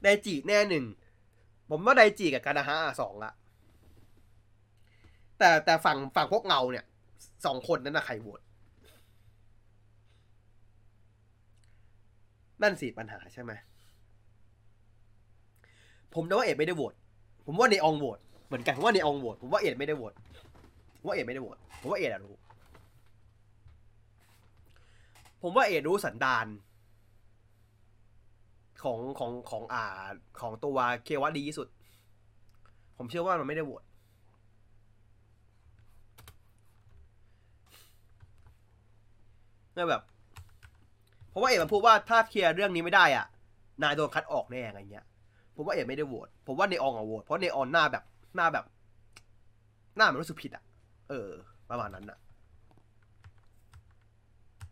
[0.02, 0.84] ไดจิแน่หนึ่ง
[1.70, 3.32] ผมว่าไดจิกับกานาฮะสองละ
[5.38, 6.84] แต่แต่ฝั่งฝั่งพวกเงาเนี่ย
[7.44, 8.40] สองคนนั้นนะใครโหวต
[12.62, 13.52] นั่นสิปัญหาใช่ไหม
[16.14, 16.94] ผมว่าเอ็ดไม่ได้โหวต
[17.46, 20.14] ผมว่าเนองโหวตเหมือนกันผมว่าเนองโหวต ผมว่าเอ็ดไม่ได้โหวต
[20.98, 22.36] ผมว่าเอ็ดไม่ได้โหวต ผมว่าเอ็ดรู้
[25.42, 26.46] ผมว่าเอ็ดรู้สันดาน
[28.82, 29.84] ของของของอ่า
[30.40, 31.68] ของตัวเควะดีที่สุด
[32.96, 33.82] ผมเชื่อว่ามันไม่ได้โหวต
[39.80, 40.04] เนี่ยแบบ
[41.30, 43.26] เพราะว่าเอกมันพูดว่าถ้าเคลียร์เรื่องนี้ไม่ได้อะ
[43.82, 45.04] นายโดนคัดออกแน่อะไรเงี้ย
[45.56, 48.04] ผมว่าเอกไม่ได้โหวต ผมว่าเนอองอะโหวต เพราะเนออนหน้าแบบ
[48.36, 48.64] หน้าแบบ
[49.96, 50.64] หน้ามันรู้สึกผิดอะ
[51.08, 51.28] เออ
[51.70, 52.18] ประมาณนั้นอะ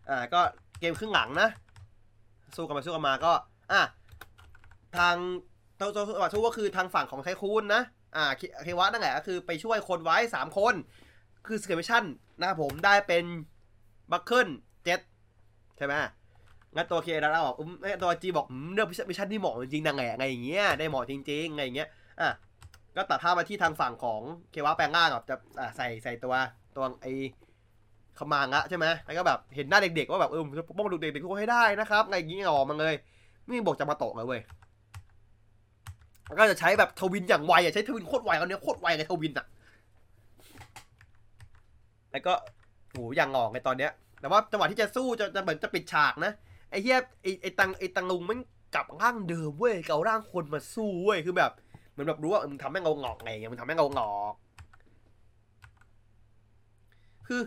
[0.08, 0.40] อ่า ก็
[0.80, 1.48] เกมครึ่งหลังนะ
[2.56, 3.32] สู้กันมาสู้กันมาก็
[3.72, 3.82] อะ
[4.96, 5.16] ทาง
[5.78, 7.82] ตัวตัวตัวสู้ก็คือทางฝั่งของไทคูนนะ
[8.16, 8.24] อ่า
[8.64, 10.74] เควะนั่นแหละก็คือไปช่วยคนไว้สามคน
[11.46, 12.04] คือสเกลชั่น
[12.40, 13.24] นะครับผมได้เป็น
[14.10, 14.48] บัคเคิล
[14.84, 15.00] เจ็ด
[15.76, 15.94] ใช่ไหม
[16.76, 21.88] งั้นตัวเคแล้วบอกอืมเอ้ยตัวจีบอกเรื่องมิชชั่นที่เหมาะจริงๆนะไงไงอย่างเงี้ยได้เหมาะจริงๆไงอย่างเงี้ย
[22.20, 22.28] อะ
[22.96, 25.36] ก็ตัดภาพมาที่ทางฝั่งของเควะแปลงร่างกับจะ
[25.76, 26.34] ใส่ใส่ตัว
[26.76, 27.06] ตัวไอ
[28.18, 32.94] ขมางะใช่ไหมแล้วก็แบบเห็นหน้าเด็กๆว่าแบบเออจะป้องดูเด็กๆทุกคนให้ได้นะครับไงอย่างเงี้ยออกมาเลย
[33.48, 34.40] นี่บอกจะมาโตะเลยเว้ย
[36.26, 39.46] แล้วก็จะใช้แบบทวินอย่างไวอะใช้ทวินโคตรไวเอาเนี้ยโคตรไวเลยทวินอะ
[42.12, 42.32] แล้วก็
[42.90, 43.90] โหอย่างงอกในตอนเนี้ย
[44.20, 46.32] แต่ว่าจังหวะที่จะสู้จะจะเหมือนจะปิดฉากนะ
[46.70, 48.38] ไอ้เหี้ยไอ้ไอ้ตังไอ้ตังลุงมัน
[48.74, 51.52] กลับร่างเดิมเว้ยเการ่างคนมาสู้เว้ยคือแบบ
[51.90, 54.34] เหมือนแบบรู้ว่ามึงทำให้เงาหงอกไงมึงทำให้เงาหงอก
[57.26, 57.40] คือ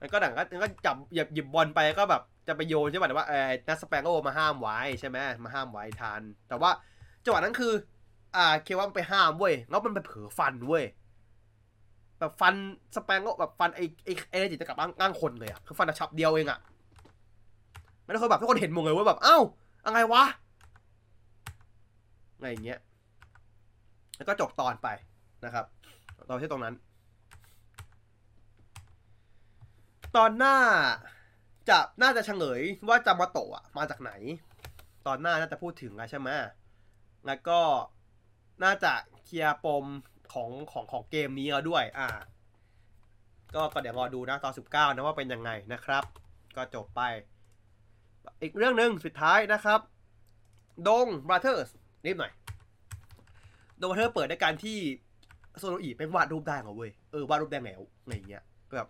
[0.00, 6.70] มันก็ดังก็ก็จับหยิบหยิบบอลไปก็แบบจะไปโยนใช่ไหมแต่ว่าเออนัสสเปงโอมาห้ามไว้ใช่ไหมมาห้ามไว้ทันแต่ว่า
[7.24, 7.72] จังหวะนั้นคือ
[8.36, 10.84] อ่า เคว่ามันไปห้ามเว้ยแล้วมันไปเผลอฟันเว้ย
[12.18, 12.54] แบบฟัน
[12.94, 16.58] สเปงโอแบบฟันไอ้ไอ้ไอ้จิตจะกลับร่างคนเลยอะคือฟันอะฉับเดียวเองอะ
[18.02, 19.38] ไม่ได้เคยแบบทุกคนเห็นมดเลยว่าแบบเอ้า
[19.84, 20.24] อะไรวะ
[22.36, 22.78] อะไรอย่างเงี้ย
[24.16, 24.88] แล้วก็จบตอนไป
[25.44, 25.64] นะครับ
[26.30, 26.74] ตอนที่ตรงนั้น
[30.16, 30.56] ตอนหน้า
[31.68, 34.12] จะน่าจะเฉลยว่าจามาโตะอะมาจากไหน
[35.06, 36.28] ตอนหน้าน่าจะพูดถึงอะใช่ไหม
[37.26, 37.60] แล้วก็
[38.64, 38.92] น่าจะ
[39.24, 39.84] clear ปม
[40.34, 42.08] ของของของเกมนี้แล้วด้วย อ่า
[43.54, 46.04] ก็ก็เดี๋ยวรอดูนะตอน 19 นะว่าเป็นยังไงนะครับ
[46.56, 47.00] ก็จบไป
[48.42, 49.80] อีกเรื่องหนึ่งสุดท้ายนะครับ
[50.88, 51.68] ดงบราเธอร์ส
[52.06, 52.32] นิดหน่อย
[53.80, 54.78] ดงบราเธอร์เปิดด้วยการที่
[55.58, 58.42] โซโลอีเป็นวาดรูปได้เหรอเว้ย เออวาดรูปได้แล้วอะไรเงี้ย
[58.76, 58.88] แบบ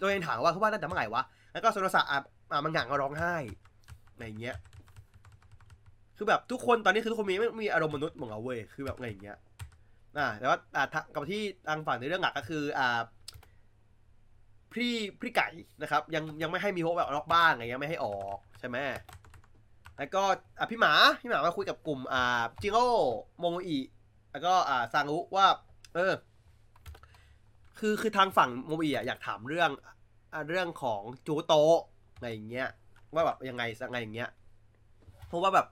[0.00, 1.22] ตัวเองถามว่าเขาวาดตั้งแต่เมื่อไหร่วะ
[1.52, 2.18] แล้วก็โซโลสะอะ
[2.50, 3.36] อะมันหงังก็ร้องไห้
[4.12, 4.56] อะไรเงี้ย
[6.16, 9.36] คือแบบทุกคนตอนนี้คือทุกคนมีไม่มีอารมณ์มนุษย์เหมดแล้วเว้ย คือแบบอะไรเงี้ย
[10.18, 13.00] อ่าแต่ว่าอ่าทางกับที่ทางฝั่งในเรื่องหลักก็คืออ่า
[14.74, 15.48] พี่พี่ไก่
[15.82, 18.76] นะครับ ยังยังไม่ให้มีโฮปแบบออกบ้านอะไรเงี้ยไม่ให้ออกใช่ไหม
[19.98, 20.22] แล้วก็
[20.58, 22.88] อะพี่หมาพี่หมามาคุยกับกลุ่มอ่าจิโร่
[23.38, 23.78] โมโมอิ
[24.32, 25.46] แล้วก็อ่าซางุว่า
[25.94, 26.12] เออ
[27.78, 29.70] คือคือทางฝั่งโมโมอิอะอยากถามเรื่อง
[30.34, 31.80] อะเรื่องของจูโตะ
[32.14, 32.68] อะไรอย่างเงี้ย
[33.14, 34.30] ว่าแบบยังไงยังไงอย่างเงี้ย
[35.28, 35.66] เพราะว่าแบบ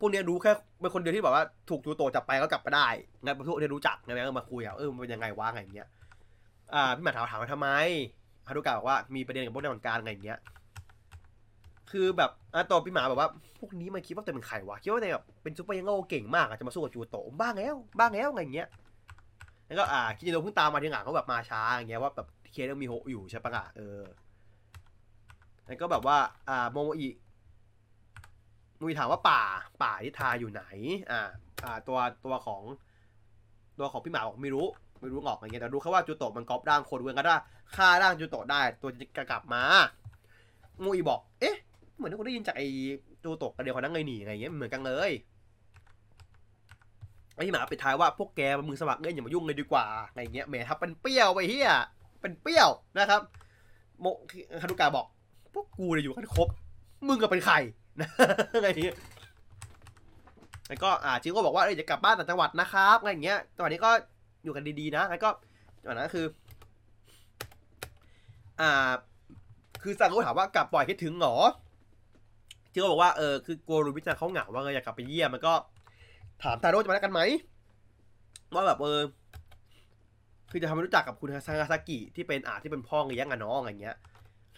[0.00, 2.88] พวกเนี้ยรู้แค่เป็นคนเดียวที่แบบว่าถูกจูโตจับไปก็กลับมาได้
[3.24, 5.88] งั้นพวกเนี้ยรู้จักไงก็มาคุยอะเออมันเป็นยังไงวะอะไรอย่างเงี้ย
[6.74, 7.68] อ่าพี่หมาถามถามว่าทำไม
[8.48, 10.38] ฮารุกะบอกว่ามีประเด็นกับพวกนักการอะไรอย่างเงี้ย
[11.90, 18.68] คือแบบอะตัวพี่หมาแบบว่าพวกนี้มันคิดว่าตัวเป็นใครวะคิดว่าตัวแบบเป็นซูเปอร์ยังโง่เก่งมากอะจะมาสู้กับจูโตบ้าแล้วบ้าแล้วอะไรอย่างเงี้ย
[19.66, 24.00] แล้วก็อ่าคิจิโนะเพิ่งตามมาทีหลังเขาแบบมาช้าอย่างเงี้ยว่าแบบเคสยังมีโฮอยู่ใช่ปะล่ะเออ
[25.66, 26.16] แล้วก็แบบว่า
[26.48, 27.08] อ่าโมโมอิ
[28.80, 29.42] มุยถามว่าป่า
[29.82, 30.64] ป่านิทาอยู่ไหน
[31.10, 31.20] อ่า
[31.64, 32.62] อ่าตัวตัวของ
[33.78, 34.66] ตัวของพี่หมาบอกไม่รู้
[35.00, 37.36] ไม่รู้หรอกอะไรเงี้ยแต่รู้แค่ว่าจูโตะมันก๊อปร่างคนเวงก็ได้
[37.76, 39.62] ฆ่าร่างจูโตะได้ ตัวจะกลับมา
[40.84, 41.56] มุยบอก เอ๊ะ
[41.96, 42.66] เหมือนที่คุณได้ยินจากไอ้
[43.22, 45.10] จูโตะกันเดียวคนนั้นไงหนีอะไรเงี้ยเหมือนกันเลย
[47.34, 51.70] ไอ้พี่หมาปิดท้ายว่าพวกแกมือสมัครเล่นอย่ามายุ่งเลยดีกว่าอะไรเงี้ยแหมทับเป็นเปรี้ยวไปเฮีย
[52.20, 52.68] เป็นเปรี้ยว
[52.98, 53.20] นะครับ
[54.00, 54.06] โม
[54.62, 55.06] คารุกาบอก
[55.54, 56.48] พวกกูเนี่ยอยู่กันครบ
[57.08, 57.54] มึงก็เป็นใคร
[58.54, 58.96] อะไรอย่างเงี้ย
[60.68, 63.90] แล้วก็อ่าจิงก็บอกว่าเอ้ยจะกลับบ้านต่างจังหวัดนะครับอะไรอย่างเงี้ยจังหวะนี้ก็
[64.44, 65.30] อยู่กันดีๆนะแล้วก็
[65.80, 66.26] จังหวะนั้นคือ
[68.60, 68.90] อ่า
[69.82, 71.36] คือซังก็ถามว่ากลับปล่อยคิดถึงเหรอ
[72.72, 75.54] จิงก็บอกว่าเออคือกลัวรูบิจังเขาเหงาว่าเอออยากกลับไปเยี่ยมมันก็
[76.42, 77.20] ถามทาโร่จะมาแล้วกันไหม
[78.54, 79.00] ว่าแบบเออ
[80.50, 83.96] คือจะทำให้รู้จักกับคุณซางาซากิที่เป็นอาที่เป็นพ่อเลี้ยงอะน้องอะไรเงี้ย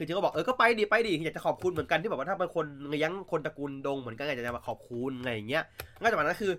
[0.01, 5.63] คือจิงก็บอกเออก็ไปดิไปดิอยากจะขอบคุณเหมือนกันที่แบบว่าถ้าเป็นคนเลี้ยงคนตระกูลดงเหมือนกันอยากจะมาขอบคุณอะไรอย่างเงี้ย
[6.01, 6.53] งั้นจากนั้นคือ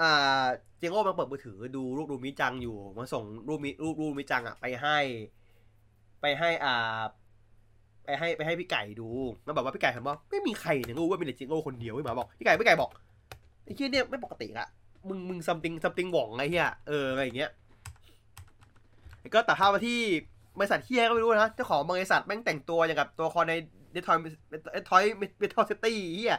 [0.00, 0.44] อ่า
[0.78, 4.98] เจงโง่มาเปิดมือถือดูรูปรูมิจังอยู่มาส่งรูปมิรูปรูมิจังอะไปให้
[6.20, 7.00] ไปให้อ่า
[8.04, 9.08] ไปให้ไปให้พี่ไก่ดู
[9.44, 12.90] แล้วบอกว่าพี่ไก่ถามว่าไม่มีใครเนี่ยรู้ว่ามีแต่เจงโง่คนเดียวพี่หมาบอกพี่ไก่พี่ไก่บอก
[13.64, 14.66] ไอ้เหี้ยเนี่ยไม่ปกติละ
[15.08, 17.50] มึงมึง something something wrong ไงเหี้ยเอออะไรอย่างเงี้ย
[19.20, 20.00] แล้วก็ตัดภาพมาที่
[20.58, 23.54] บริษัทเฮียก็ไม่รู้นะเจ้าของบริษัทแม่งแต่งตัวอย่างกับตัวครใน
[23.92, 26.38] Detroit Detroit Metal City เฮีย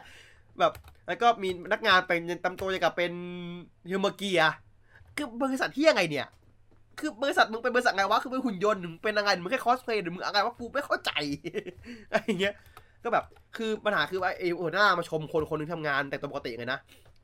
[0.58, 0.72] แบบ
[1.08, 3.12] แล้วก็มีนักงานเป็นตำตัวอย่างกับเป็น
[3.88, 4.42] ฮิวมาเกีย
[5.16, 6.28] คือบริษัทเฮียไงเนี่ย
[6.98, 11.10] คือบริษัทมึงเป็นบริษัทไงวะคือเป็นหุ่นยนต์หรือมึงเป็นอะไรมึงแค่คอสเพลย์หรือมึงอะไรวะกูไม่เข้าใจ
[12.10, 12.54] อะไรเงี้ย
[13.04, 13.24] ก็แบบ
[13.56, 16.80] คือปัญหาคือว่าไอ้หัวหน้ามาชมคนคนหนึ่งทำงานแต่งตัวปกติไงนะ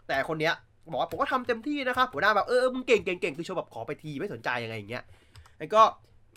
[0.07, 0.55] แต่คนเนี้ย
[0.93, 5.05] บอกว่าผมก็ทำเต็มที่นะครับหัวหน้าแบบเออมึงเก่งเก่งเก่งคือชมแบบขอไปทีไม่สนใจยังไงอย่างเงี้ย
[5.59, 5.83] แล้วก็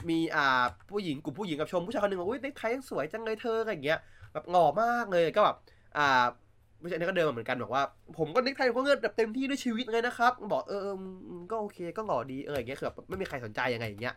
[0.10, 3.99] มีอ่าผู้หญิงกลุ่มผู้หญิงกับชมผู้ชายคนหนึ่งบอกอุ้ยเน็กไทยังสวยจังเลยเธออะไรอย่างเงี้ย
[4.34, 5.56] แบบหล่อมากเลยก็แบบ
[5.98, 6.24] อ่า
[6.82, 7.84] ผู้ชายนี่ก็เดินมาเหมือนกันบอกว่า
[8.18, 10.95] ผมก็เน็กไทก็เงินแบบเต็มที่ด้วยชีวิตเลยนะครับ บอกเออเออ
[11.52, 14.15] ก็โอเคก็หล่อดีเอออย่างเงี้ยคือแบบไม่มีใครสนใจยังไงอย่างเงี้ย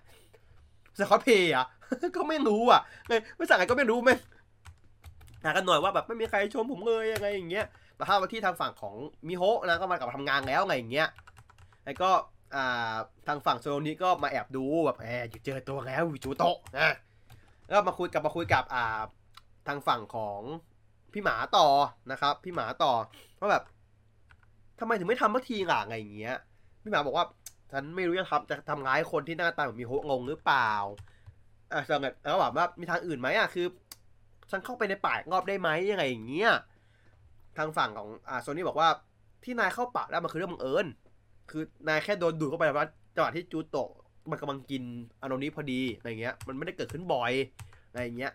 [0.98, 1.66] สคอตเพย์อะ
[2.16, 4.18] ก็ไม่รู้อะเลยไม่สั่งอะไรก็ไม่รู้แม่ง
[5.44, 7.66] หากันหน่อยว่าแบบไม่มีใครชมผมเลยยังไงอย่างเงี้ย
[7.96, 8.94] แต่ถ้ามาที่ทางฝั่งของ
[9.28, 11.08] มิโฮะนะก็มากับมาทำงานแล้วไงอย่างเงี้ย
[11.84, 12.10] แล้วก็
[12.54, 12.96] อ่า
[13.26, 15.04] ทางฝั่งโซโลนี้ก็มาแอบดูแบบแหม
[15.46, 16.94] เจอตัวแล้วอยู่จูโตะนะ
[17.66, 19.00] แล้วมาคุยกับมาคุยกับอ่า
[19.66, 20.40] ทางฝั่งของ
[21.12, 21.66] พี่หมาต่อ
[22.10, 22.92] นะครับ พี่หมาต่อ
[23.40, 23.64] ว่าแบบ
[24.78, 26.36] ทำไมถึงไม่ทำสักทีล่ะไงอย่างเงี้ย
[26.82, 27.26] พี่หมาบอกว่า
[27.72, 30.72] ฉันไม่รู้จะทำจะทำร้ายคนที่หน้าตาเหมือนมิโฮงงหรือเปล่า
[31.72, 33.66] อ่าแล้วแบบว่ามีทางอื่นไหมอะคือ
[34.50, 36.52] ฉันเข้าไปในป่างอบได้ไหมยังไงอย่างเงี้ย
[37.58, 38.88] ทางฝั่งของอ่าโซนี่บอกว่า
[39.44, 40.86] ที่นายเข้าป่ากได้มันคือเรื่องบังเอิญ
[41.50, 43.90] คือนายแค่โดนดูดเข้าไปว่าจังหวะที่จูโตะ
[44.30, 44.82] มันกำลังกิน
[45.20, 47.32] อานนี้พอดีอะไรเงี้ย มันไม่ได้เกิดขึ้นบ่อย
[47.88, 48.32] อะไรเงี้ย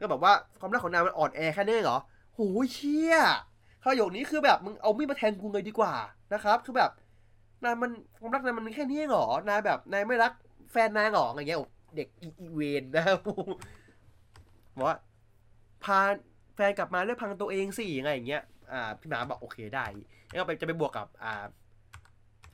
[0.00, 1.98] ก็แบบว่าความรักของนายมันอ่อนแอแค่นี้เหรอ
[2.34, 2.40] โห
[2.72, 3.16] เชี่ย
[3.84, 5.94] ประโยคนี้คือแบบมึงเอามีดมาแทงกูเลยดีกว่า
[6.32, 6.90] นะครับ คือแบบ
[7.64, 7.90] นายมัน
[8.20, 10.32] ความรักนายมันแค่นี้เหรอนายแบบนายไม่รัก
[10.72, 11.60] แฟนนายเหรออะไรเงี้ย
[11.96, 13.18] เด็กอีเวนนะครับ
[14.76, 14.96] บอกว่า
[15.84, 15.98] พา
[16.54, 18.42] แฟนกลับมาเรื่องพังตัวเองสิยังไงอย่างเงี้ย
[18.72, 19.84] อ่า พี่หมาบอกโอเคได้
[20.28, 21.44] แล้วก็ไปจะไปบวกกับ อ่า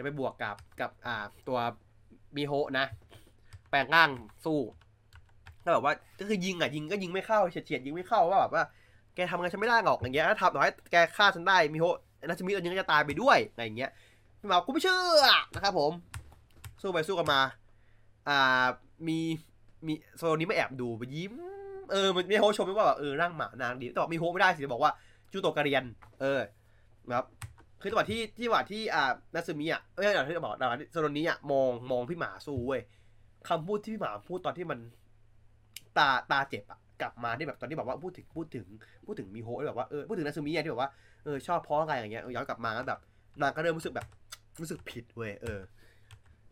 [0.00, 1.58] จะไปบวกกับกับอ่าตัว
[2.36, 2.86] มีโฮนะ
[3.70, 4.10] แปลงร่าง
[4.44, 4.60] สู้
[5.64, 8.64] ก็แบบว่าก็คือยิงอะยิงก็ยิงไม่เข้าเฉียดเฉียดยิงไม่เข้าว่าแบบว่า
[9.14, 11.86] แกทำงานฉันไม่ได้หรอกอย่างเงี้ยถ้าทำต่อให้แกฆ่าฉันได้มีโฮ
[12.26, 13.90] นัชมิตอนนี้ก็จะตายไปด้วยอะไรอย่างเงี้ย
[14.40, 15.92] พี่หมากกูไม่เชื่อนะครับผม
[16.82, 17.40] สู้ไปสู้กันมา
[18.28, 18.64] อ่า
[19.08, 19.18] มี
[19.86, 21.32] มีโซนนี้ไม่แอบดูไปยิ้ม
[21.92, 24.92] เออมันมีโฮชมไม่ว่าแบบเออร่างหมานางดีแต่บอกมีโฮไม่ได้สิบอกว่า
[25.32, 25.84] จูโตกะเรียน
[26.20, 26.40] เออ
[27.08, 27.26] นะครับ
[27.80, 32.82] คือจังหวะที่ที่จังหวะที่อ่านาซึมิอะเอ้ยอย่างที่บอกจังหวะที่โซนนี้อะมองมองพี่หมาสู้เว้ย
[33.48, 34.78] คำพูดที่พี่หมาพูดตอนที่มัน
[35.98, 38.66] ตาตาเจ็บอะกลับมาที่แบบตอนที่แบบว่าพูดถึงพูดถึง
[39.06, 40.90] พูดถึงมีโฮแล้แบบว่าเออพูดถึงนาซึมิอะที่แบบว่า
[41.24, 43.00] เออชอบเพราะอะไรอย่างเงี้ยเออย้อนกลับมาแล้วแบบ
[43.42, 44.06] นางก็เริ่มรู้สึกแบบ
[44.60, 45.60] รู้สึกผิดเว้ยเออ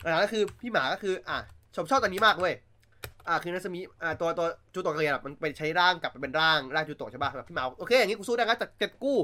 [0.05, 1.39] อ่าก็คือพี่หมาก็คือ อะ
[1.75, 2.55] ชมชอบตอนนี้มากเว้ย
[3.29, 9.19] อ่าคือนาซึมิอ่าตัวตัวจูโตะกระเรียนอะมันไปใช้ร่างกลับไปเป็นร่างร่างจูโตะใช่ป่ะแบบพี่หมาโอเคอย่างงี้กูสู้ได้ก็จะเก็บกู้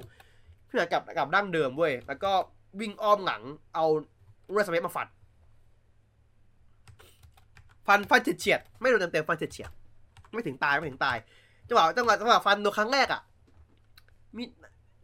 [0.74, 2.32] พี่หมากลับกลับร่างเดิมเว้ย แล้วก็
[2.80, 3.42] วิ่งอ้อมหลัง
[3.74, 3.84] เอา
[4.52, 5.09] เรสเปซมาฟัน
[7.86, 11.16] ฟันฟันเฉียดๆไม่โดนเต็มๆฟันเฉียดๆไม่ถึงตายไม่ถึงตาย
[11.68, 13.22] จังหวะจังหวะจังหวะฟันโดนครั้งแรกอะ
[14.36, 14.42] มี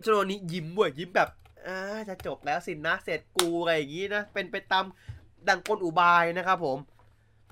[0.00, 1.28] โจโรนี้ยิ้มเว้ยยิ้มแบบ
[1.66, 4.84] อ่าจะจบแล้วสินนะเสร็จกูอะไรอย่างงี้นะเป็นไปตาม
[5.48, 6.78] ดังกลอุบายนะครับผม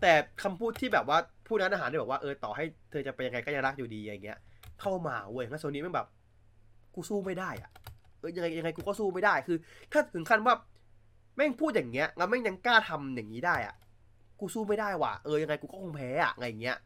[0.01, 0.13] แต่
[0.43, 4.39] คำพูดที่แบบว่าผู้นั้นอาหารที่บอกว่าเออต่อให้เธอจะเป็นยังไงก็ยังรักอยู่ดีอย่างเงี้ย
[4.81, 6.07] เข้ามาเว้ยแล้วโซนี้มันแบบ
[6.95, 7.71] กูสู้ไม่ได้อะ
[8.19, 9.57] เออยังไงยังไงกูก็สู้ไม่ได้คือ
[9.93, 10.55] ถ้าถึงขั้นว่า
[11.37, 13.75] แม่งพูดอย่างเงี้ยแล้วแม่งยังกล้าทำอย่างนี้ได้อะ
[14.41, 16.77] กูสู้ไม่ได้ว่ะเออยังไงกูก็คงแพ้อะอะไรอย่างเงี้ย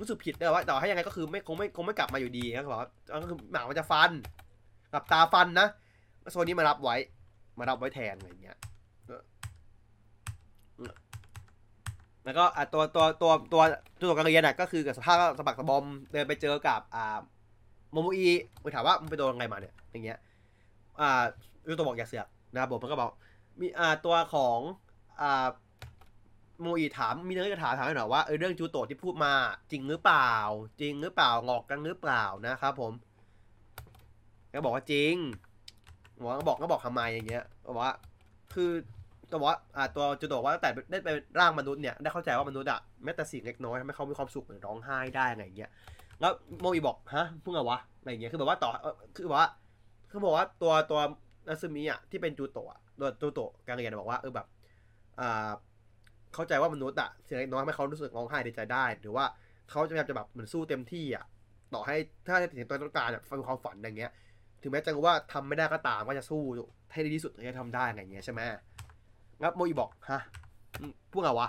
[0.00, 2.90] รู้สึกผิดเลยว่าแต่ว่าให้ยังไงก็คือไม่คงไม่คงไม่กลับมาอยู่ดีนะขาบอกว่า
[3.22, 4.10] ก็คือหมามันจะฟัน
[4.90, 5.68] หลับตาฟันนะ
[6.32, 6.96] โซนนี้มารับไว้
[7.58, 8.56] มารับไว้แทนอะไรเงี้ย
[12.24, 13.62] แล้วก็อะตัวตัวตัวตัว
[14.00, 17.18] ตัวการเรียนอะก็คือกับสภาพสะบักสะบอมเดินไปเจอกับอ่า
[17.92, 18.28] โมโมอี
[18.62, 20.18] ไปถามว่ามึงไปโดนอะไรมาเนี่ย อย่างเงี้ย
[21.00, 21.24] อ่า
[21.68, 23.10] ยูตัวบอกอย่าเสือกนะครับผมมันก็บอก
[23.60, 24.58] มีอ่าตัวของ
[25.20, 25.48] อ่า
[26.60, 29.32] โมอีถามมีเรื่องจะถามถามหน่อยว่าเออเรื่องจูโตะที่พูดมา
[29.70, 30.32] จริงหรือเปล่า
[30.80, 32.92] จริงหรือเปล่าหงอกกันหรือเปล่านะครับผม
[34.52, 35.14] ก็บอกว่าจริง
[36.18, 37.94] หมอก็บอกก็บอกทำไมอย่างเงี้ยบอกว่า
[38.54, 38.70] คือ
[39.30, 45.70] ตัวว่าอ่าตัวจูโตะว่าตั้งแต่ได้เป็นร่างมนุษย์เนี่ยได้เข้าใจว่ามนุษย์อะแม้แต่สิ่งเล็กน้อยทำให้เขามีความสุขหรือร้องไห้ได้อะไรอย่างเงี้ย
[46.20, 48.70] แล้วโมอีบอกฮะพูดไงวะอะไรอย่างเงี้ยคือแบบว่าต่อ
[49.16, 49.48] คือแบบว่า
[50.10, 51.00] คือบอกว่าตัวตัว
[51.48, 54.46] นาซึมิอะที่เป็นจูโตะอะตัวจูโตะการเรียนบอกว่าเออแบบ
[55.20, 55.50] อ่า
[56.34, 59.24] เข้าใจว่ามนุษย์อะเสิ่งน้อยให้เขารู้สึกร้องไห้ดีใจได้ หรือว่า
[59.70, 61.24] เขาจะพยายามจะแบบเหมือนสู้เต็มที่อะ
[61.74, 61.96] ต่อให้
[62.26, 64.12] ถ้าถึงตัวต้องการอะฟังความฝันอย่างเงี้ย
[64.62, 66.42] ถึงแม้จะรู้ว่าทำไม่ได้ก็ตามก็จะสู้
[66.92, 68.40] ให้ดีที่สุดที่จะทำได้อะไรอย่างเงี้ยใช่ไหม
[69.40, 70.20] งับโมอีบอกฮะ
[71.12, 71.48] พูดไงวะ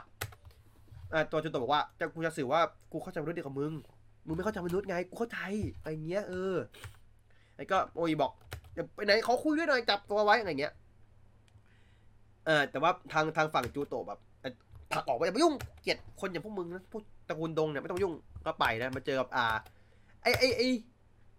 [1.32, 2.62] ตัวจุดตัวบอกว่าจะกูจะสื่อว่า
[2.92, 3.74] กูเข้าใจมนุษย์ดียวกับมึง
[4.26, 5.40] มึงไม่เข้าใจมนุษย์ไงกูเข้าใจ
[5.80, 6.56] อะไรเงี้ยเออ
[7.56, 8.32] ไอ้ก็โมอีบอก
[8.73, 10.73] อย่าไปไหนเขาคุยด้วยหน่อยจับตัวไว้อะไรเงี้ย
[12.45, 14.19] เออแต่ว่าทางทางฝั่งจูโตะแบบ
[14.91, 18.14] ผลักออกไปอย่าไปยุ่งเกลียดคนอย่างพวกมึงนะพวกตระกูลดงเนี่ยไม่ต้องยุ่ง
[18.45, 19.45] ก็ไปนะมาเจอกับอ่า
[20.22, 20.61] ไอไอไอ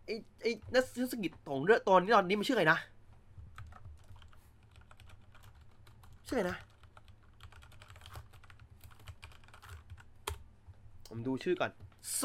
[0.07, 0.11] ไอ
[0.43, 2.79] ไอนักธุรกิจของเรื่องตอนนี้ตอนนี้มันชื่ออะไรนะ
[6.29, 6.57] ชื่ออะไรนะ
[11.09, 11.71] ผมดูชื่อก่อน
[12.17, 12.23] โซ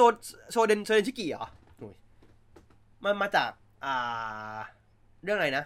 [0.52, 1.48] โซเดนโซเดนชิกิเหรอ
[3.04, 3.52] มันมาจาก
[3.86, 4.58] อ่า
[5.28, 5.64] เรื่องอะไรนะ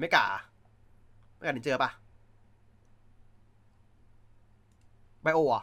[0.00, 0.26] ไม่กา
[1.36, 1.90] ไม่กาเห็นเจอปะ
[5.22, 5.62] ไบโออะ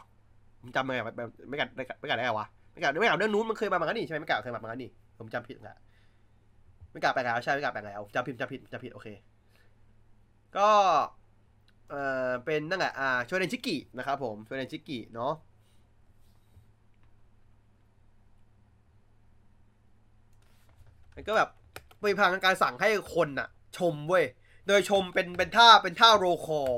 [0.60, 1.14] ผมจำไม่ได้แบบ
[1.48, 5.76] ไม่กัดไม่กัดไม่กัดได้ไงวะไม่กัดไม่กัดเรื่องนู้นมันเคยมาเหมือนกันนี่ใช่ไหมไม่กัดเคยมาเหมือนกันนี่ผมจำผิดแหละ
[6.92, 9.08] ไม่กัดไปแล้วใช่ไม่กัดไปแล้วจำผิดจำผิดจำผิดโอเค
[10.56, 10.68] ก็
[11.90, 11.94] เอ
[12.28, 15.32] อเป็นนั่นแหละอ่าโชเดนชิกินะครับผมโชเดนชิกิเนาะ
[21.14, 21.48] มันก็แบบ
[22.04, 23.48] เป็นพลังการสั่งให้คนน่ะ
[23.78, 24.24] ชมเว้ย
[24.66, 26.72] โดยชมเป็นเป็นท่าเป็นท่าโรคอล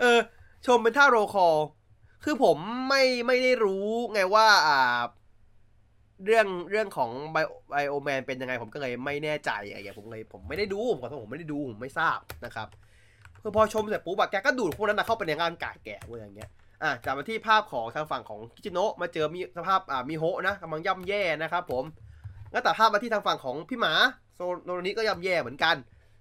[0.00, 0.20] เออ
[0.66, 1.56] ชมเป็นท่าโรคอล
[2.24, 2.56] คือผม
[2.88, 5.00] ไม่ไม่ได้รู้ไงว่าอ่า
[6.24, 7.36] เรื่องเรื่องของไบ
[7.70, 12.68] ไบโอแมนเป็นยังไงผมก็เลยไม่แน่ใจอะไรอย่างเงี้ยผมเลยผมไม่ได้ดูผมขอโทษผมไม่ได้ดูผมไม่ทราบนะครับ
[13.42, 16.50] คือพอชมเสร็จปุ๊บอะแกก็ดูดพวกนั้นนะเข้าไปในร่างกายแกเว้ยอย่างเงี้ย
[16.82, 21.84] อะจากมาที่ภาพของทางฝั่งของคิจิโนะมาเจอมีสภาพอ่ามีโฮะนะกำลังย่ำแย่นะครับผม
[22.52, 23.92] แล้วแต่ภาพมาที่ทางฝั่งของพี่หมา
[24.34, 25.76] โซโนนี้ก็ย่ำแย่เหมือนกัน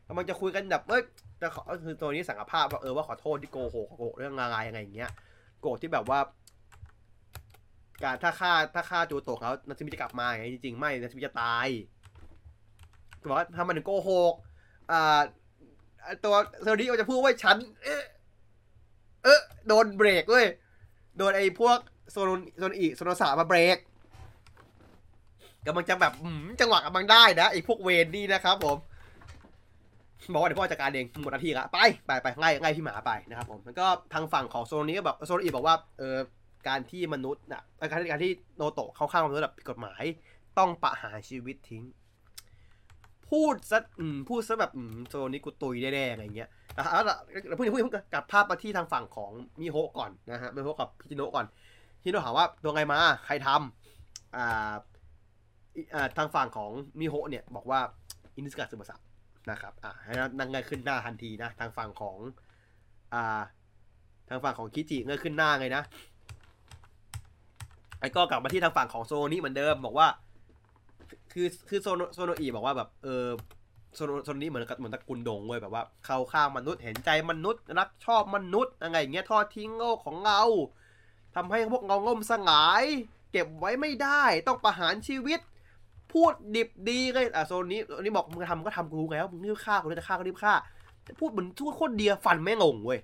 [0.07, 1.01] กำลังจะคุยกันแบบเอ้ย
[1.41, 5.11] จะขอคือตัวนี้สังภาพว่าเออว่าขอโทษที่โกหกโกหกเรื่องอะไรยังไงอย่างเงี้ย
[5.61, 6.19] โกรธที่แบบว่า
[8.03, 11.67] การถ้าฆ่าถ้าฆ่าจูโตะเขานาซิมิจะกลับมาอย่างเงี้ยจริงๆไม่นาซิมิจะตาย
[13.29, 14.33] บอกว่าทำมันถึงโกหก
[14.91, 15.19] อ่า
[16.25, 18.03] ตัวเซอร์ดี้จะพูดว่าฉัน เอ๊ะ
[19.23, 20.45] เออโดนเบรกเว้ย
[21.17, 21.77] โดนไอ้พวก
[22.11, 22.27] โซน
[22.57, 23.77] โซนอีโซนสามมาเบรก
[25.65, 26.13] กำลังจะแบบ
[26.61, 28.77] จังหวะกำลังได้นะไอ้พวกเวนนี่นะครับผม
[30.33, 36.17] บอกว่าเดี๋ยวพ่อจัดการเองหมดหน้าที่ละไปไปไปไล่ไล่พี่หมาไปนะครับผมแล้วก็ทางฝั่งของโซนนี้ก็แบบโซนอีบอกว่าเออ
[36.67, 40.03] การที่มนุษย์น่ะการที่การที่โนโตะเข้าข้างมนุษย์แบบผิดกฎหมาย
[40.57, 41.83] ต้องประหารชีวิตทิ้ง
[43.29, 43.79] พูดซะ
[44.29, 44.71] พูดซะแบบ
[45.09, 47.17] โซนนี้กูตุยแน่ๆอะไรเงี้ยแต่เอาล่ะ
[47.47, 51.45] เราพูดพูดกลับภาพมาที่ทางฝั่งของมิโฮก่อนนะฮะมิโฮกับพิจิโนะก่อน
[52.01, 54.73] พิจิโนะถามว่าตัวไงมาใครทำอ่า
[56.17, 57.79] ทางฝั่งของมิโฮเนี่ยบอกว่า
[58.35, 58.97] อินิสกาซึมาสะ
[59.51, 62.17] นะครับอ่าให้นั่งเงยขึ้นหน้าทันทีนะ ทางฝั่งของ
[63.13, 63.41] อ่า
[64.29, 65.83] ทางฝั่งของคิจิเงยขึ้นหน้าไงนะ
[67.99, 70.07] ไอ้ก็กลับมาที่ทางฝั่งของโซโนนี้เหมือนเดิมบอกว่า
[71.33, 73.25] คือคือโซโนโซโนอีบอกว่าแบบเออ
[73.95, 80.41] โซโนโซโนนี้เหมือนกับเหมือนตระกูลดงเว้ยแบบว่าเข้าข้างมนุษย์เห็นใจมนุษย์รักชอบมนุษย์อะไรอย่างเงี้ยทอดทิ้งโลกของเรา
[81.35, 82.83] ทำให้พวกเราล่มสลาย
[83.31, 85.39] เก็บไว้ไม่ได้ต้องประหารชีวิต
[86.13, 90.53] พูดดิบดีเลยอะโซนนี้โซนนี้บอกมึงทำก็ทำกูแล้วมึงรีบฆ่ากูเลยจะฆ่าก็รีบฆ่า
[91.03, 92.99] แต่พูดเหมือนพูดโคตรเดียฟันไม่งงเว้ย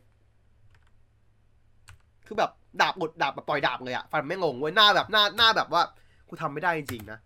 [2.25, 2.51] คือแบบ
[2.81, 5.81] ดาบหมดดาบแบบปล่อยดาบเลยอะฟันไม่งงเว้ยหน้าแบบหน้าหน้าแบบว่า
[6.29, 7.19] กูทำไม่ได้จริงๆนะ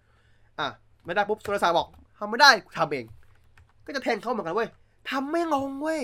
[0.60, 0.68] อะ
[1.06, 1.88] ไม่ได้ปุ๊บโซลาซาบอก
[2.20, 3.06] ทำไม่ได้กูทำเอง
[3.86, 4.70] ก็จะแทงเขาเหมือนกันเว้ย
[5.10, 6.02] ทำไม่งงเว้ย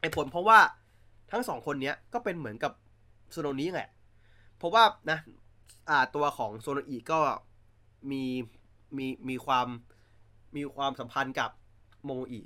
[0.00, 0.58] ไอ้ผลเพราะว่า
[1.30, 2.72] ทั้งสองคนเนี้ยก็เป็นเหมือนกับ
[3.30, 3.88] โซโนนี้แหละ
[4.58, 5.18] เพราะว่านะ
[5.88, 7.18] อ่าตัวของโซโนอีก็
[8.10, 8.24] มี
[8.96, 9.66] มีมีความ
[10.56, 11.50] มีความสัมพันธ์กับ
[12.04, 12.40] โมอิ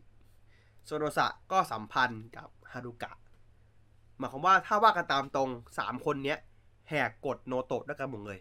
[0.84, 3.12] โซโนสะก็สัมพันธ์กับฮารุกะ
[4.18, 6.38] หมายความว่าถ้าว่ากันตามตรงสามคนเนี้ย
[6.88, 8.38] แหกกฎโนโตะด้วยกันหมดเลย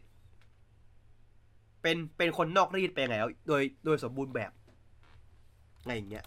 [1.82, 4.52] เป็นเป็นคนนอกรีตไปแล้วโดยโดยสมบูรณ์แบบ
[5.86, 6.26] ไรอย่างเงี้ย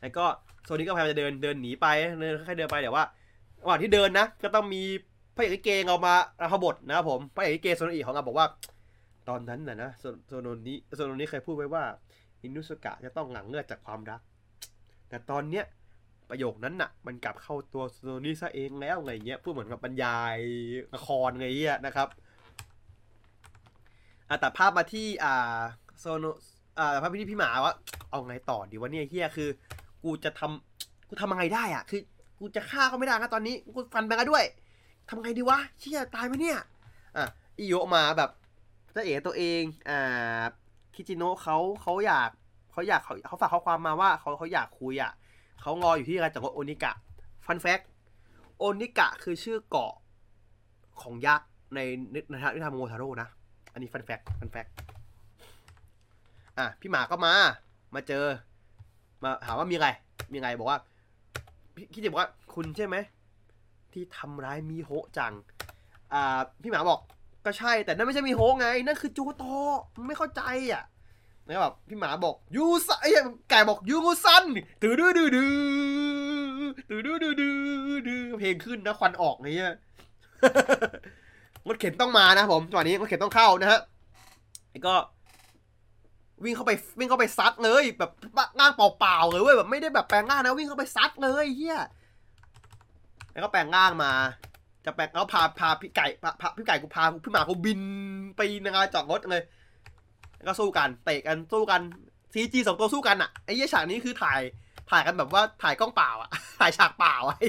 [0.00, 0.26] แล้วก็
[0.64, 1.86] โซโนนิก็พยายามจะเดินเดินหนีไป
[2.20, 3.04] เดินค่อยๆเดินไปแต่ว่า
[3.60, 4.82] ระหว่างที่เดินนะ ก็ต้องมี
[5.40, 8.46] พระเอกลิเกเอามารับบทนะครับผมพระเอกลิเกโซโนอิของเราบอกว่า
[9.28, 11.84] ตอนนั้นนะนะโซโซโนนิโซโนนิเคยพูดไว้ว่า
[12.42, 14.20] อินุสกะจะต้องหลังเลือดจากความรัก
[15.08, 15.64] แต่ตอนเนี้ย
[16.30, 20.36] ประโยคนั้นน่ะ มันกลับเข้าตัวโซโนนี้ซะเองแล้วไงเงี้ยพูดเหมือนกับบรรยาย
[20.94, 22.08] ละครไงเงี้ยนะครับ
[24.28, 25.60] อะแต่ภาพมาที่อ่า
[26.00, 26.24] โซโน
[26.78, 27.74] อ่าภาพที่พี่หมาว่า
[28.10, 29.48] เอาไงต่อดีวะเนี่ยเฮียคือ
[30.04, 32.00] กูจะทำกูทำยังไงได้อะ คือ
[32.38, 34.44] กูจะฆ่าเขาไม่ได้นะตอนนี้ กูฟันไปกันด้วย
[35.10, 36.58] ทำไงดีวะเชี่ยตายไหมเนี่ย
[37.16, 37.24] อะ
[37.58, 38.30] อิโยะมาแบบ
[38.92, 40.44] เจะเอ๋ตัวเองอ่า
[40.94, 42.30] คิจิโนะเขาเขาอยาก
[42.72, 45.12] เขาอยากเขาเขาฝากข้อความมาว่าเขาเขาอยากคุยอะ
[45.60, 46.92] เขางออยู่ที่การจักรวรรดิโอนิกะ
[47.46, 47.80] ฟันแฟก
[48.58, 49.92] โอนิกะคือชื่อเกาะ
[51.02, 51.80] ของยักษ์ใน
[52.30, 53.28] ในทางนิทานโมทาโร่นะ
[53.72, 54.66] อันนี้ฟันแฟกฟันแฟก
[56.58, 57.32] อะพี่หมาก็มา
[57.94, 58.24] มาเจอ
[59.22, 59.88] มาถามว่ามีไร
[60.32, 60.78] มีไรบอกว่า
[61.92, 62.96] คิดจะบอกว่าคุณใช่ไหม
[63.94, 65.32] ที่ทำร้ายมีโฮะจัง
[66.12, 67.00] อ่า พี่หมาบอก
[67.44, 69.44] ก็ใช่แต่นั่นไม่ใช่มีโฮะไง นั่นคือจูโต
[69.96, 70.42] มึงไม่เข้าใจ
[70.72, 70.84] อะ
[71.46, 73.10] แล้วแบบพี่หมาบอกยูซันไอ้
[73.50, 74.44] ไก่บอกยูงูซัน
[74.82, 75.52] ตื่ดื้อดื้อดื้อ
[76.90, 77.50] ตื่ดื้อดื้อดื้
[77.96, 79.74] อดื้อเพลงขึ้นนะควันออกไงเนี่ย
[81.68, 83.80] รถเข็นต้องมานะผมจังหวะนี้รถเข็นต้องเข้านะฮะ
[84.70, 84.94] แล้วก็
[86.44, 88.10] วิ่งเข้าไปวิ่งเข้าไปซัดเลยแบบ
[88.58, 91.78] ง่างเปล่าๆเลยเว้ยแบบไม่ได้แบบแปลงง่างนะวิ่งเข้าไปซัดเลยเฮีย
[93.32, 94.12] แล้วก็แปลงง่างมา
[94.84, 97.80] จะแปลงแล้วพาพาพี่ไก่พาพาพี่ไก่กูพาพี่หมากูบิน
[98.36, 99.42] ไปนะครับจอดรถเลย
[100.36, 101.80] แล้วก็สู้กันเตะกันสู้กัน
[102.32, 104.40] ซีจีสองตัวสู้กันอะไอ้เหี้ยฉากนี้คือถ่าย
[104.90, 106.30] ถ่ายกันแบบว่าถ่ายกล้องเปล่าอะ
[106.60, 107.46] ถ่ายฉากเปล่าไอ้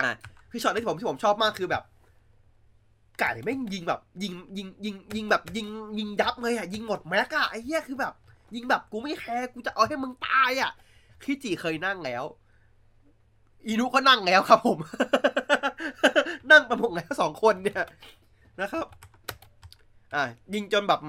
[0.00, 0.12] อะ
[0.50, 1.82] คือช็อตที่ผมที่ผมชอบมากคือแบบ
[3.20, 5.66] ไก่แม่งยิงแบบ ยิงยิงยิงยิงแบบยิง
[5.98, 8.12] ยิงยับเลยอะยิงหมดแม็กอะไอ้เหี้ยคือแบบ
[8.54, 10.72] ยิงแบบกูไม่แคร์กูจะเอาให้มึงตายอะ
[11.22, 12.24] คิจิเคยนั่งแล้ว
[13.66, 14.78] อีนุก็นั่งแล้วครับผม
[16.50, 17.84] นั่งประมงแล้วสองคนเนี่ย
[18.60, 18.86] นะครับ
[20.14, 20.22] อ่า
[20.54, 21.00] ยิงจนแบบ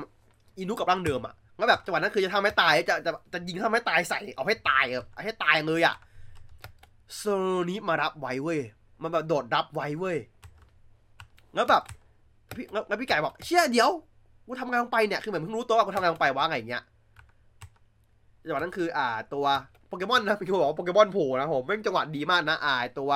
[0.58, 5.96] อีนุกับร่างเดิมอะแล้วแบบจังหวะนั้นคือจะทำให้ตายจะจะจะยิงทำให้ตายใส่เอาให้ตายเอาให้ตายเลยอะ
[7.18, 7.24] โซ
[7.70, 8.60] นี้มารับไว้เว้ย
[9.02, 10.18] มันแบบโดดรับไว้เว้ย
[11.56, 11.84] แล้วแบบ
[12.58, 13.90] พี่แล้วแล้วพี่ไก่บอกเชี่ยเดี๋ยว
[14.46, 16.84] กูทำงานลงไปเนี่ยคือเหมือนเพิ่งรู้ตัวว่ากูทำงานลงไปว่าไงอย่างเงี้ย
[18.46, 19.46] จังหวะนั้นคือ อ่าตัว
[19.94, 23.12] โปเกมอนนะพี่คือบอกว่าโปเกมอนโผล่นะผมแม่งจังหวะดีมากนะอ่าตัว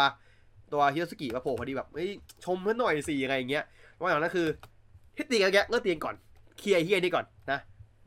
[0.74, 2.10] ตัวฮิโรสกิมาโผล่พอดีแบบเฮ้ย
[2.46, 3.64] ชมเพื่อนหน่อยสิอะไรอย่างเงี้ย
[4.00, 4.48] ว่าอย่างนั้นคือ
[5.16, 6.16] ที่ตีกันแกก็ตีกันก่อน
[6.58, 7.60] เคลียร์เฮียนี่ก่อนนะ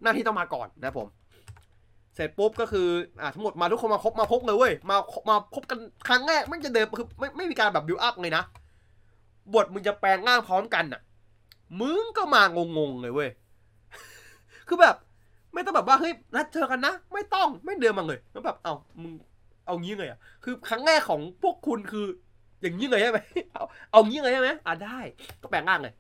[0.03, 1.07] หน้าที่ต้องมาก่อนนะผม
[2.15, 2.89] เสร็จปุ๊บก็คือ
[3.21, 4.97] อ่าทั้งหมดมาทุกคนมาครบมาพบเลยเว้ยมา
[5.31, 5.79] มาพบกัน
[6.09, 8.43] ครั้งแรกไม่จะเดินคือไม่ไม่มีการแบบบิวอัพเลยนะ
[9.55, 11.01] บทมึงจะแปลงร่างพร้อมกันน่ะ
[11.81, 13.31] มึงก็มางงๆเลยเว้ย
[14.69, 14.97] คือแบบ
[15.55, 19.13] ไม่ต้องแบบว่าเฮ้ยนัดเจอกันนะ ไม่ต้องไม่เดินมาเลยแล้วแบบเอามึง
[19.67, 22.07] เอางี้เลยอะคือครั้งแรกของพวกคุณคือ
[22.63, 23.19] อย่างนี้เลยใช่ไหม
[23.53, 24.99] เอาเอางี้เลยใช่ไหมอะได้
[25.43, 25.95] ก็แปลงร่างเลย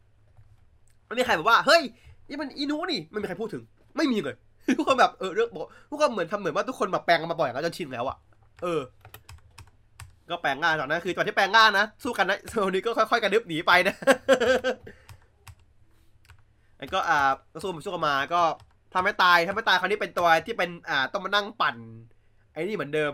[1.07, 1.83] ไม่มีใครแบบว่าเฮ้ย
[2.29, 3.63] นี่มันอีนูนี่ไม่มีใครพูดถึง
[3.97, 4.37] ไม่มีเลย
[4.79, 8.17] ทุกคนแบบเออเรื่องบอกทุกคนเหมือนทำเหมือนว่าทุกคนแบบแปลงกันมาบ่อยแล้วจนชินแล้วอะ
[8.63, 8.81] เออ
[10.31, 13.95] ก็แปลงง่ายตอนนั้นคือตอนที่แปลงง่ายนะสู้กันนะโซนี้ก็ค่อยๆกระดึบหนีไปนะ
[16.79, 17.19] แล้วก็อ่า
[17.63, 18.43] สู้มาสู้กันมาก็
[18.95, 21.77] ทำให้ตายทำให้ตายคราวนี้เป็นตัวที่เป็นอ่าต้องมานั่งปั่น
[22.53, 23.13] ไอ้นี่เหมือนเดิม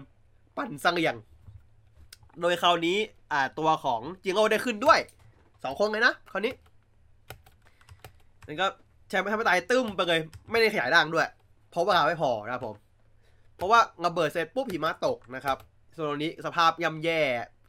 [0.56, 1.14] ปั่นสังเลียง
[2.40, 2.98] โดยคราวนี้
[3.32, 4.98] อ่าตัวของจิงโอได้ขึ้นด้วย
[5.64, 6.52] สองคนเลยนะคราวนี้
[8.44, 8.66] แล้วก็
[9.08, 10.20] แชมป์ทำให้ตายตึ้มไปเลย
[10.50, 11.28] ไม่ได้ขยายร่างด้วย
[11.70, 12.74] เพราะว่าเวลาไม่พอนะครับผม
[13.56, 15.56] เพราะว่าระเบิดเสร็จปุ๊บหิมะตกนะครับ
[15.94, 17.20] โซโนนิสภาพย่ำแย่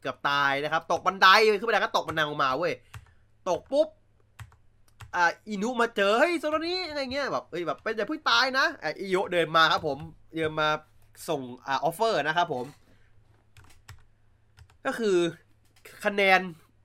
[0.02, 1.28] เกือบตายนะครับ ตกบันได
[1.62, 2.74] ขึ้นบันไดก็ตกบันไดลงมาเว้ย
[3.50, 3.88] ตกปุ๊บ
[5.16, 9.98] อ่าอินุมาเจอเฮ้ยโซโนนิอะไรเงี้ยแบบเอ้ยแบบเป็นอย่าเพิ่งตายนะอะอิโยเดินมาครับผม
[10.36, 10.70] เดินมา
[11.30, 12.66] ส่งอ่า offer นะครับผม
[14.86, 15.18] ก็คือ
[16.06, 16.40] คะแนน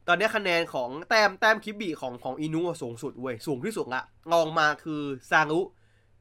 [0.08, 5.60] ตอนนี้คะแนนของแต้มแต้มคิบิของของอินุสูงสุดเว้ยสูงที่สุดละรองมาคือซารุ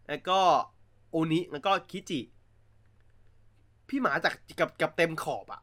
[0.08, 0.40] แล้วก็
[1.12, 2.20] โอนิแล้วก็คิจิ
[3.90, 5.62] พี่หมาจากกับกับเต็มขอบอะ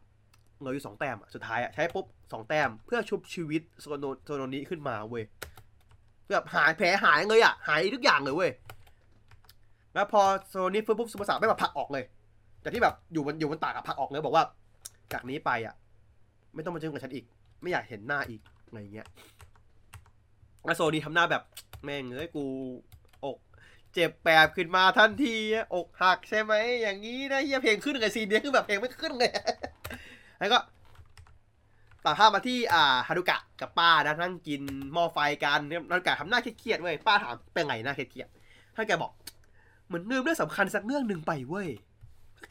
[0.59, 5.24] เหลืออยู่สองแต้มอะสุดท้ายอะใช้ปุ๊บสองแต้มเพื่อชุบชีวิตโซโนโซโนนี้ขึ้นมาเว้ย
[6.32, 8.50] แบบหายแผลหายเลยอะ หายทุกอย่างเลยเว้ย
[9.94, 12.05] แล้วพอโซนนี้ฟื้นปุ๊บสุภาษาไม่แบบผลักออกเลย
[12.62, 14.44] จากที่แบบอยู่บนอยู่บนตากับผลักออกเลยบอกว่า
[15.12, 15.74] จากนี้ไปอะ
[16.55, 17.24] ไม่ต้องมาเจอกับฉันอีก
[17.62, 19.06] ไม่อยากเห็นหน้าอีกอะไรเงี้ย
[20.64, 21.42] แล้วโซนี่ทำหน้าแบบ
[21.84, 22.44] แม่งเอ้ยกู
[23.24, 23.38] อก
[23.94, 25.36] เจ็บแปบขึ้นมาทันที
[25.74, 26.52] อกหักใช่ไหม
[26.82, 29.30] อย่างนี้นะเฮียเพลงขึ้นเลยซีนนี้คือแบบเพลงไม่ขึ้นเลย
[30.38, 30.59] แล้วก็
[32.05, 34.62] ตัดภาพมาที่อ่าฮารุกะกับป้านะนั่งกิน
[34.93, 39.12] หม้อไฟกันนี่ยฮารุกะทำหน้าเครียดๆเว้ยป้าถามเป็นไงหน้าเครียดๆฮารุกะบอก
[39.87, 41.69] เหมือนลืมเรื่องสำคัญสักเรื่องหนึ่งไปเว้ย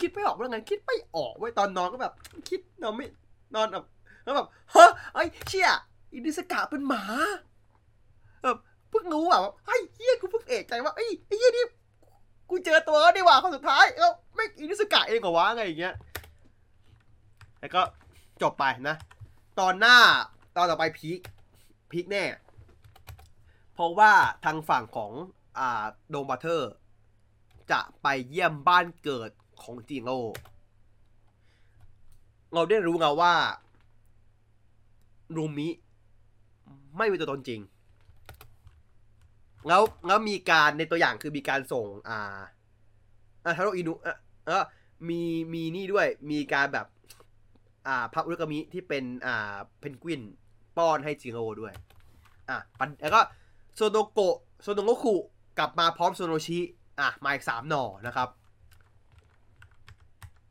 [0.02, 2.14] คิดไม่ออกเรื่องไงคิดไม่ออกเว้ยตอนนอนก็แบบ
[2.49, 3.07] คิดนอนไม่
[3.56, 3.86] นอนแบบ
[4.24, 5.69] แล้วแบบเฮ้ยไอ้เชี่ย
[6.14, 7.03] อินิสกะเป็นหมา
[8.44, 8.57] แบบ
[8.90, 11.65] เพิ่งรู้อะว่าไอ้เฮียกูเพิ่งเอกใจว่าไอ้ไอ้เฮียนี่
[12.49, 15.94] กูเจอตัวเขาดีกว่าคนสุดท้ายแล้วไม่อินิสกะเองเหรอวะอะไรอย่างเงี้ย
[17.60, 17.82] แล้วก็
[18.41, 18.95] จบไปนะ
[19.59, 19.97] ตอนหน้า
[20.55, 21.19] ตอนต่อไปพีค
[21.91, 22.23] พีคแน่
[23.73, 24.11] เพราะว่า
[24.45, 25.11] ทางฝั่งของ
[25.59, 26.71] อ่าโดมบัตเทอร์
[27.71, 29.29] จะไปเยี่ยมบ้านเกิด
[29.63, 30.19] ของจิโร่
[32.53, 33.34] เราได้รู้ไงว่า
[35.35, 35.69] รูมิ
[36.97, 37.61] ไม่มีตัวตนจริง
[39.67, 42.39] แล้วแล้วมีการในตัวอย่างคือมีการส่ง อ่า
[43.43, 44.63] อ่าทาโรอินุอะเออ
[45.09, 45.21] มี
[45.53, 46.88] มีนี่ด้วยมีการแบบ
[47.88, 50.22] อ่าพับอุรกามิที่เป็นอ่าเพนกวิน
[50.77, 51.73] ป้อนให้จิโร่ด้วย
[52.49, 52.57] อะ
[53.01, 53.22] แล้วก็
[53.76, 55.15] โซโนโกะโซโนโงคุ
[55.57, 56.59] กลับมาพร้อมโซโนชิ
[56.99, 58.30] อะมาอีกสามหน่อนะครับ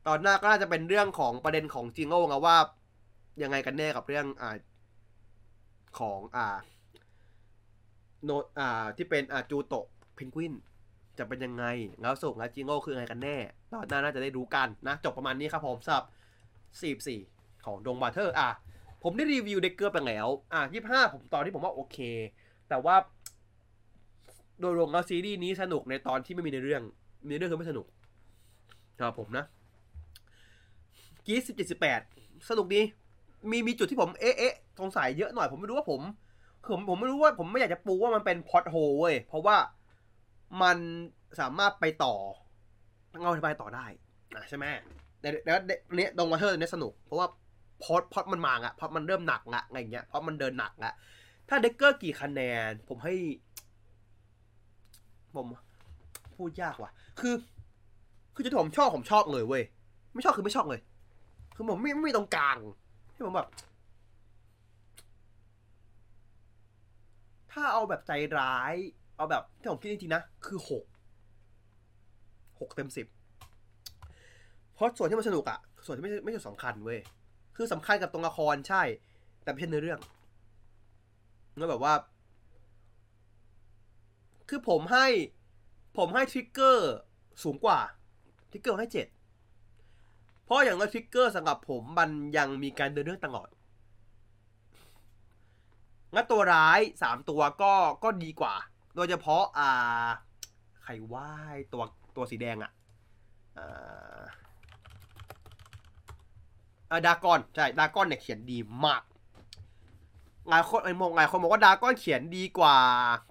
[0.07, 2.57] ตอนหน้าก็น่าจะเป็นเรื่องของประเด็นของจิโร่ไงว่า
[3.41, 4.57] ยังไงกันแน่กับเรื่องอ่า
[5.99, 6.47] ของอ่า
[8.23, 9.85] โนอ่าที่เป็นอ่าจูโตะ
[10.15, 10.53] เพนกวิน
[11.17, 11.65] จะเป็นยังไง
[12.01, 13.37] แล้วส่งแล้วจิโง่คือไงกันแน่
[13.73, 16.05] ตอนหน้าน่าจะได้รู้กันนะ จบประมาณนี้ครับผมสำหรับ
[16.81, 18.49] 44 ของดงบาเทอร์ อะ
[19.03, 21.97] ผมได้รีวิวเด็กเกอร์ไปแล้ว อะ 25 ผมตอนที่ผมว่าโอเค
[22.69, 22.95] แต่ว่า
[24.59, 26.83] โดยรวมแล้วซีรีส์นี้สนุกในตอนที่ไม่มีในเรื่อง
[27.25, 27.85] มีในเรื่องคือไม่สนุก
[28.97, 29.45] สำหรับผมนะ
[31.25, 32.01] กีสิบเจ็ดสิบแปด
[32.49, 32.81] สนุกดี
[33.51, 36.01] มีมีจุดที่ผมเอ๊ะเอ๊ะสงสัยเยอะหน่อยผมไม่รู้ว่าผม
[36.69, 39.57] ผมผมไม่รู้ว่าผมไม่อยากจะปูว่ามันเป็นพอตโฮเว้ย เพราะว่า
[40.61, 40.77] มัน
[41.39, 42.15] สามารถไปต่อ
[43.21, 43.85] เอาไปต่อได้
[44.35, 44.65] อะใช่ไหม
[45.19, 45.59] แต่แล้ว
[45.95, 47.27] เนี้ยดงมาเทอร์เนี้ยสนุก เพราะว่า
[47.83, 50.91] พอตพอตมันมาอะพอตมันเริ่มหนักละอะไรเงี้ยเพราะมันเดินหนักละ
[51.49, 53.15] ถ้าเด็กเกอร์กี่คะแนน ผมให้
[55.35, 55.47] ผม
[56.35, 57.35] พูดยากว่ะ คือ
[58.33, 59.63] คือจุดที่ผมชอบผมชอบเลยเว้ย
[60.13, 60.81] ไม่ชอบคือไม่ชอบเลย
[61.55, 62.57] คือผมไม่ไม่ตรงกลาง
[63.13, 63.49] ที่ผมแบบ
[67.51, 68.75] ถ้าเอาแบบใจร้าย
[69.17, 70.83] เอาแบบที่ผมคิดจริงๆนะ คือหก
[72.59, 73.07] หกเต็มสิบ
[74.77, 76.99] เพราะส่วนที่มันสนุกอะส่วนที่ไม่ไม่ใช่สำคัญเว้ย
[77.55, 78.83] คือสำคัญกับตรงละครใช่
[79.43, 79.99] แต่ไม่ใช่เนื้อเรื่อง
[81.57, 81.93] แล้วแบบว่า
[84.49, 85.07] คือผมให้
[85.97, 86.93] ผมให้ทริกเกอร์
[87.43, 87.79] สูงกว่า
[88.51, 89.07] ทริกเกอร์ให้เจ็ด
[90.43, 93.49] เพราะอย่างน้อยทริกเกอร์สำหรับผมมันยังมีการเดินเรื่องตลอด
[96.13, 97.73] งั้นตัวร้ายสามตัวก็
[98.03, 98.55] ก็ดีกว่า
[98.95, 100.07] โดยเฉพาะ อ่า
[100.83, 101.31] ใครว่า
[101.73, 101.83] ตัว
[102.15, 102.71] ตัวสีแดงอะ
[103.57, 103.67] อ่า
[104.17, 104.46] อ่า
[107.05, 109.01] ดาร์กอนใช่ดาร์กอนเนี่ยเขียนดีมาก
[110.49, 112.75] หลายคนไอ้มองหลายคนบอกว่าดาร์กอนเขียนดีกว่า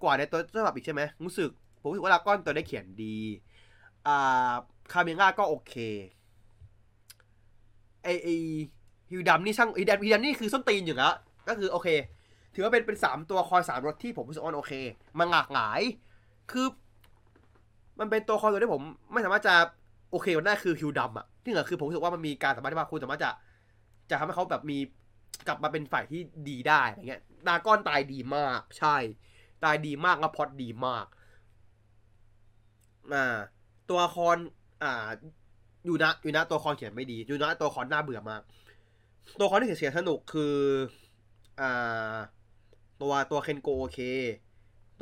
[0.03, 1.51] กว่าในตัวฉบับอีกใช่ไหมรู้สึก
[1.81, 3.17] ผมรู้สึกว่าดาร์กอนตัวได้เขียนดี
[4.07, 4.53] อ่า
[4.93, 5.75] คาเมียร่าก็โอเค
[8.03, 8.29] ไอไอ
[9.11, 11.15] ฮิวดรัมนี่ช่างฮิวดรัมฮิวดรัมนี่คือส้นตีนอยู่แล้ว
[11.49, 11.89] ก็คือโอเค
[12.55, 14.73] ถือว่าเป็นเป็นสามตัวคอยสามรถที่ผมรู้สึกว่าโอเค
[15.19, 15.81] มันหลากหลาย
[16.51, 16.67] คือ
[17.99, 19.55] มันเป็นตัวคอยตัวที่ผมไม่สามารถจะ
[20.11, 23.31] โอเคกันได้คือฮิวดัมอะที่เหลือคือผมรู้สึกว่ามันมีการสามารถที่ว่าคุณสามารถจะ
[24.11, 24.79] จะทำให้เขาแบบมี
[25.47, 28.97] กลับมาเป็นฝ่ายที่ดีได้อะไรเงี้ยดาก้อนตายดีมาก ใช่
[29.65, 31.07] ตายดีมากแล้วพอดดีมาก
[33.15, 33.37] อ่า
[33.89, 34.37] ตัวละคร
[34.83, 35.09] อ่า
[35.85, 38.43] อยู่นะอยู่นะตัวละครเขียนไม่ดีอยู่นะตัวครน่าเบื่อมาก
[39.39, 40.57] ตัวละครที่เขียนสนุกคือ
[41.61, 42.17] อ่า
[43.01, 43.99] ตัวตัวเคนโกโอเค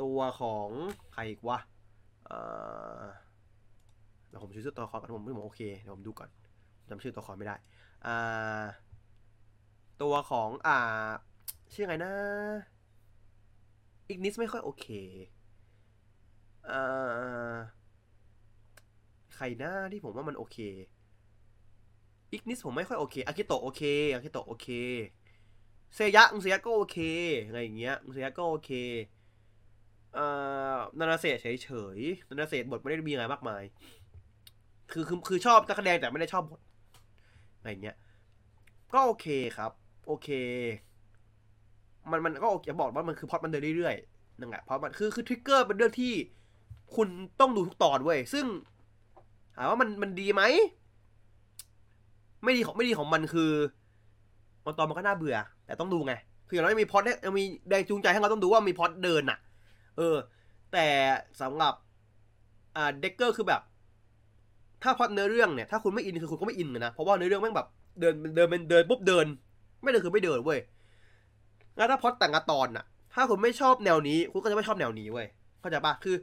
[0.01, 0.69] ตัวของ
[1.13, 1.59] ใครอีกวะ
[2.25, 2.39] เอ่
[2.99, 3.03] อ
[4.27, 6.29] เดี๋ยวผมชื่อตัวละครก่อนผมไม่ผมโอเคเดี๋ยวผมดูก่อน
[6.89, 7.55] จำชื่อตัวละครไม่ได้
[8.05, 8.63] อ่า
[10.01, 10.77] ตัวของอ่า
[11.73, 12.13] ชื่อไงนะ
[14.09, 14.85] อีกนิสไม่ค่อยโอเค
[16.69, 17.55] อ่า
[19.35, 20.57] ใครหน้าที่ผมว่ามันโอเค
[22.31, 23.81] อิกนิสผมไม่ค่อยโอเคอากิโตโอเค
[24.13, 24.67] อากิโตโอเค
[25.95, 26.97] เซยะอุเซยะก็โอเค
[27.45, 28.71] อะไรอย่างเงี้ยอุเซยะก็โอเค
[30.17, 33.63] อ่านานาเซเฉยๆนานาเซะบทไม่ได้มีอะไรมากมาย
[34.91, 36.61] คือคือคือชอบนักแสดงแต่ไม่ได้ชอบ บท
[37.57, 37.97] อะไรอย่างเงี้ย
[38.93, 39.27] ก็โอเค
[39.57, 39.71] ครับ
[40.05, 40.29] โอเค
[42.11, 46.13] มันมันก็โอเคบอกว่ามันคือพล็อตมันเดินเรื่อยๆนั่นแหละเพราะมันคือคือทริกเกอร์เป็นเรื่องที่
[46.95, 47.07] คุณ
[47.39, 48.45] ต้องดูทุกตอนเว้ย ซึ่ง
[49.55, 50.41] ถามว่ามันมันดีไหม
[52.43, 53.51] ไม่ดีของไม่ดีของมันคือ
[54.65, 56.13] มันตอนมันก็น่าเบื่อ แต่ต้องดูไง
[56.47, 59.39] คืออย่างน้อยมีพอดเนี่ยมีแรงจูงใจให้เราต้องดูว่ามีพอดเดินอะ
[59.97, 60.15] เออ
[60.73, 60.87] แต่
[61.41, 61.73] สำหรับ
[62.75, 63.61] อ่าเด็กเกอร์คือแบบ
[64.83, 67.67] ถ้าพอดเนื้อเรื่องเนี่ย ถ้าคุณไม่อินคือคุณก็ไม่อินนะ เพราะว่าเนื้อเรื่องแม่งแบบ
[67.99, 69.27] เดินเดินเป็นเดินปุ๊บเดิน
[69.85, 70.59] ไม่เดินคือไม่เดินเว้ย
[71.77, 75.27] แล้วถ้าพอดแต่งกระตอนน่ะถ้าคุณไม่ชอบแนวนี้ คุณก็จะไม่ชอบแนวนี้เว้ย
[75.59, 76.15] เข้าใจปะคือ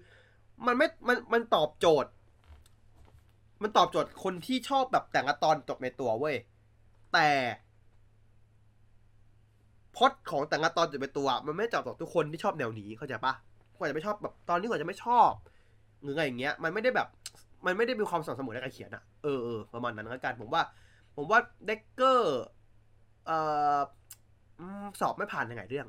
[0.66, 2.10] มันไม่มันมันตอบโจทย์
[3.62, 6.36] มันตอบโจทย์คนที่ชอบแบบแต่งกระตอนจบในตัวเว้ย
[7.12, 7.28] แต่
[9.96, 13.32] พอดของแต่งตอนจบในตัว มันไม่ตอบโจทย์ทุกคนที่ชอบแนวนี้เข้าใจปะ
[13.76, 15.30] กว่าจะไม่ชอบแบบตอนนี้กว่าจะไม่ชอบ
[16.02, 17.08] หรืออะไรอย่างเงี้ย มันไม่ได้แบบ
[17.66, 20.62] มันไม่ได้มีความสม่ำเสมอในการเขียนอะเออเออประมาณนั้นแล้วกัน ผมว่า
[21.16, 22.42] ผมว่าเด็กเกอร์
[23.26, 23.38] เอ่
[23.76, 23.78] อ
[25.00, 25.86] สอบไม่ผ่านยังไงเรื่อง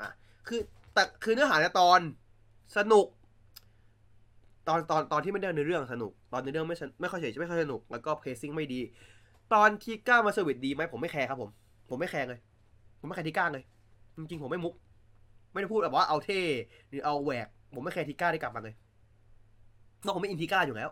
[0.00, 0.10] อะ
[0.48, 0.60] คือ
[0.94, 2.00] แต่คือเนื้อหาในตอน
[2.76, 3.06] สนุก
[4.68, 8.80] ตอนตอนตอนที่ไม่ได้ในเรื่องสนุก ตอนในเรื่องไม่ไม่ค่อยเฉยไม่ค่อยสนุก แล้วก็ pacing ไม่ดี
[9.52, 11.50] ตอนทีก้ามา service ดีไหมผมไม่แคร์ครับผม
[11.90, 12.40] ผมไม่แคร์เลย
[13.00, 13.64] ผมไม่แคร์ทีก้าเลย
[14.16, 14.74] จริงๆ ผมไม่มุก
[15.52, 16.40] ไม่ได้พูดแบบว่าเอาเท่
[16.88, 18.74] หรือเอาแหวก ผมไม่แคร์ทีก้าได้กลับมาเลย
[20.04, 20.90] นอกผมไม่อินทิก้าอยู่แล้ว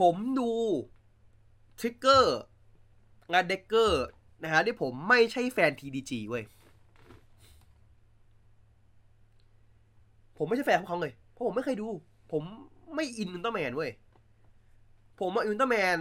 [0.00, 0.50] ผมดู
[1.80, 2.38] ทริกเกอร์
[3.32, 4.04] ยันเด็คเกอร์
[4.42, 6.44] นะฮะที่ผมไม่ใช่แฟน TDG เว้ย
[10.38, 11.88] ผมไม่ใช่แฟนของเขาเลย เพราะผมไม่เคยดู
[12.32, 12.42] ผม
[12.94, 13.90] ไม่อินอุลตร้าแมนเว้ย
[15.20, 15.98] ผมมาอินอุลตร้าแมน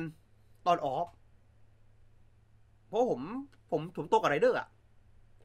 [0.65, 1.07] ตอนออร์บ
[2.87, 3.21] เพราะผม
[3.71, 4.67] ผมผมโตกับไรเดอร์อะ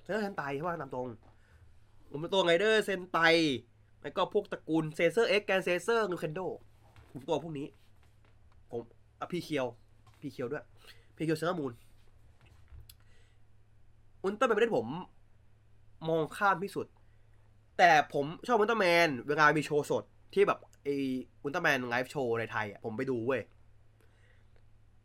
[0.02, 1.06] เซนเซน์เซนไตใช่ป่ะตามตรง
[2.10, 3.18] ผมเป็นตัวไรเดอร์เซนไต
[4.02, 6.40] แล้วก็พวกตระกูลเซเซอร์เอ็กแกนเซเซอร์นูเคนโด
[7.10, 7.66] ผมตัวพวกนี้
[8.70, 8.80] ผม
[9.20, 9.66] อะพรีเคียว
[10.20, 10.64] พรีเคียวด้วย
[11.16, 11.72] พรีเคียวเซเลอร์มูน
[14.22, 14.86] อุลตร้าแมนเป็นที่ผม
[16.08, 16.86] มองข้ามที่สุด
[17.78, 20.04] แต่ผมชอบอุลตร้าแมนเวลามีโชว์สด
[20.34, 20.88] ที่แบบไอ
[21.42, 23.42] อุลตร้าแมน live show ในไทยอะผมไปดูเว้ย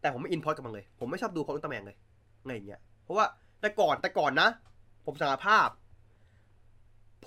[0.01, 1.97] แต่ผมไม่อินพล็อตกับมันเลย ผมไม่ชอบดูพล็อตอุลตร้าแมนเลย
[2.45, 3.25] ไงอย่างเงี้ย เพราะว่า
[3.61, 4.49] แต่ก่อนแต่ก่อนนะ
[5.05, 5.69] ผมสารภาพ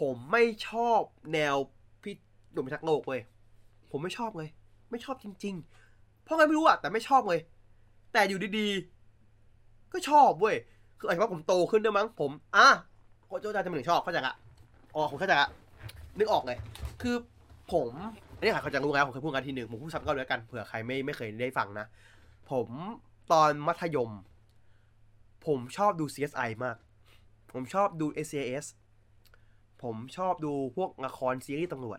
[0.01, 1.01] ผมไม่ชอบ
[1.33, 1.57] แนว
[2.03, 2.15] พี่
[2.53, 3.21] หนุ่มพิทักษ์โลกเว้ย
[3.91, 4.49] ผมไม่ชอบเลย
[4.91, 5.55] ไม่ชอบจริง
[5.91, 7.41] ๆ เพราะไงไม่รู้อะแต่ไม่ชอบเลย
[8.12, 10.57] แต่อยู่ดีๆ ก็ชอบเว้ย
[11.01, 12.67] คืออาจจะว่าผมโตขึ้นด้วยมั้งผมอะ
[13.27, 14.35] โคโจจาจะมาถึงชอบเข้าใจละ
[14.95, 15.49] อ๋อผมเข้าใจละ
[16.19, 16.59] นึกออกเลย
[17.03, 17.17] คือ
[17.73, 17.93] ผม
[18.37, 21.87] อันนี้ใครเขาจะรู้แล้วผมเคยพูดกันทีหนึ่งผมพูดซ้ำก็แล้วกันเผื่อใครไม่ไม่เคยได้ฟังนะ
[22.51, 22.69] ผม
[23.33, 24.11] ตอนมัธยม
[25.47, 26.77] ผมชอบดู CSI มาก
[27.53, 28.67] ผมชอบดู SAS
[29.83, 31.99] ผมชอบดูพวกละครซีรีส์ตำรวจ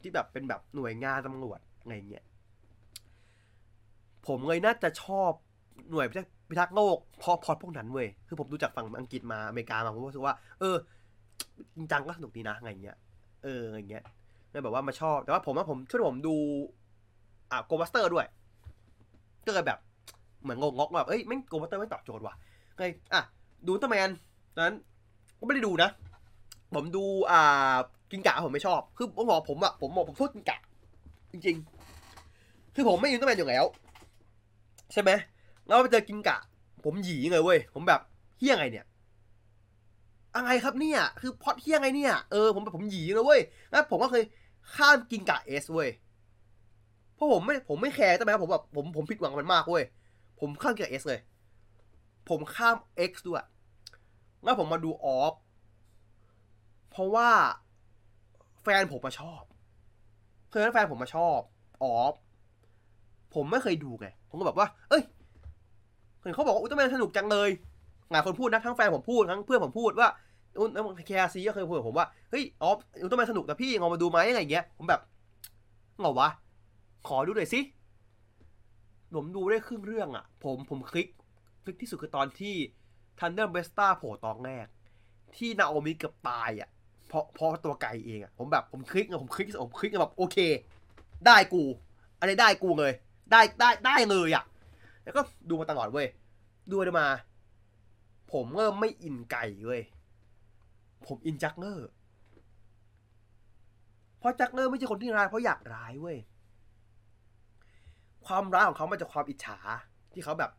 [0.00, 2.24] ที่แบบเป็นแบบหน่วยงานตำรวจอะไรเงี้ย
[4.26, 5.30] ผมเลยน่าจะชอบ
[5.90, 10.76] หน่วยพิทักษ์โลกเพราะพอดพวกนั้นเว้ยคือผมดูจากฝั่งอังกฤษมาอเมริกามาผมรู้สึกว่า เออ
[11.76, 12.96] จริงจังก็สนุกดีนะอะไรเงี้ย
[13.44, 14.04] เอออะไรเงี้ย
[14.50, 16.36] เลยแบบว่ามาชอบ แต่ว่าผมว่าผมช่วยผมดู
[17.50, 18.26] อะโกบัสเตอร์ด้วย
[19.46, 19.78] ก็เลยแบบ
[20.42, 22.34] เหมือนงงกแบบเอ้ยไม่โกบัสเตอร์ไม่ตอบโจทย์ว่ะ
[22.76, 23.22] เลยอะ
[23.66, 24.08] ดูตอร์แมน
[24.58, 24.76] นั้น
[25.38, 25.90] ก็ไม่ได้ดูนะ
[26.74, 27.76] ผมดูอ่า
[28.10, 30.58] กินกะผมไม่ชอบคือผมบอกผมอะผมบอกผมโทษกินกะ
[31.32, 31.56] จริง
[32.16, 33.64] ๆ คือผมไม่อินเตอร์แมนอยู่แล้ว
[34.92, 35.10] ใช่ไหม
[35.68, 36.38] แล้วไปเจอกินกะ
[36.84, 38.00] ผมหยีเลยเว้ย ผมแบบ
[38.38, 38.86] เฮี้ยไงเนี่ย
[40.34, 43.40] อะไรครับเนี่ย คือพอดเฮี้ยไงเนี่ย เออผมแบบผมหยีเลยเว้ย
[43.70, 44.22] แล้วผมก็เคย
[44.74, 45.90] ข้ามกินกะเอสเว้ย
[47.14, 49.84] เพราะผมไม่ผมไม่แคร์ใช่ไหมผมแบบผมผมผิดหวังกับมันมากเว้ย
[50.40, 51.20] ผมข้ามกินกะเอสเลย
[52.28, 52.76] ผมข้าม
[53.10, 53.44] X ด้วย
[54.44, 55.34] แล้วผมมาดูออฟ
[56.90, 57.30] เพราะว่า
[58.62, 59.42] แฟนผมมาชอบ
[60.50, 61.38] เคยแฟนผมมาชอบ
[61.82, 62.14] ออฟ
[63.34, 65.02] ผมไม่เคยดูไง ผมก็แบบว่า เอ้ย
[66.28, 67.50] เห็นเขาบอกว่าอุลตร้าแมนสนุกจังเลย
[68.10, 70.08] หลายคนพูดนะทั้งแฟนผมพูดทั้งเพื่อนผมพูดว่า
[70.58, 75.00] อุลตร้าแมนเคอาซีก็เคยพูดกับผมว่าเฮ้ยออร์บอุลตร้าแมนสนุกแต่พี่ลองมาดูไหมอะไรอย่างเงี้ยผมแบบ
[75.98, 76.28] เหงาวะ
[77.08, 77.60] ขอดูหน่อยสิ
[79.14, 81.08] ผมดูได้ครึ่งเรื่องอะผมผม click
[81.62, 82.54] click ที่สุดคือตอนที่
[83.18, 84.66] ทันเดอร์เบสตาโผล่ตอนแรก
[85.36, 86.68] ที่นาโอมิเกือบตายอะ
[87.08, 90.36] เพราะเพราะตัวไกเองอะผมแบบผมคลิกอะผมคลิกผมคลิกแบบโอเค
[91.26, 91.62] ได้กู
[92.20, 92.92] อะไรได้กูเลย
[93.30, 94.44] ได้ได้ได้เลยอะ
[95.08, 96.08] แล้วก็ดูมาตลอดเว้ย
[96.70, 97.08] ดูไปดูมา
[98.32, 99.82] ผมเริ่มไม่อินไกเว้ย
[101.06, 101.88] ผมอินจักเกอร์
[104.18, 106.18] เพราะจักเกอร์ไม่ใช่คนที่ร้ายเพราะอยากร้ายเว้ย
[108.26, 109.58] ความร้ายของเขามาจากความอิจฉา
[110.12, 110.50] ที่เขาแบบ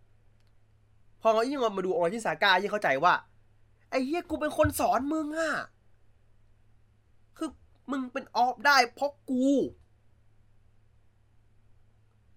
[1.21, 3.13] พอเขายิ่งมาดูออริจินซาก้ายิ่งเข้าใจว่า
[3.89, 5.53] ไอ้เหี้ยกูเป็นคนสอนมึงอะ
[7.38, 7.49] คือ
[7.91, 9.45] มึงเป็นออร์บได้เพราะกู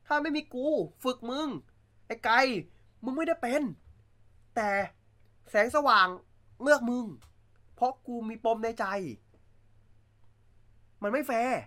[0.06, 0.66] ถ้าไม่มีกู
[1.04, 1.48] ฝึกมึง
[2.06, 2.40] ไอ้ไก่
[3.04, 3.62] มึงไม่ได้เป็น
[4.56, 4.70] แต่
[5.50, 6.08] แสงสว่าง
[6.62, 7.06] เลือกมึง
[7.74, 8.84] เพราะกูมีปมในใจ
[11.02, 11.60] มันไม่แฟร์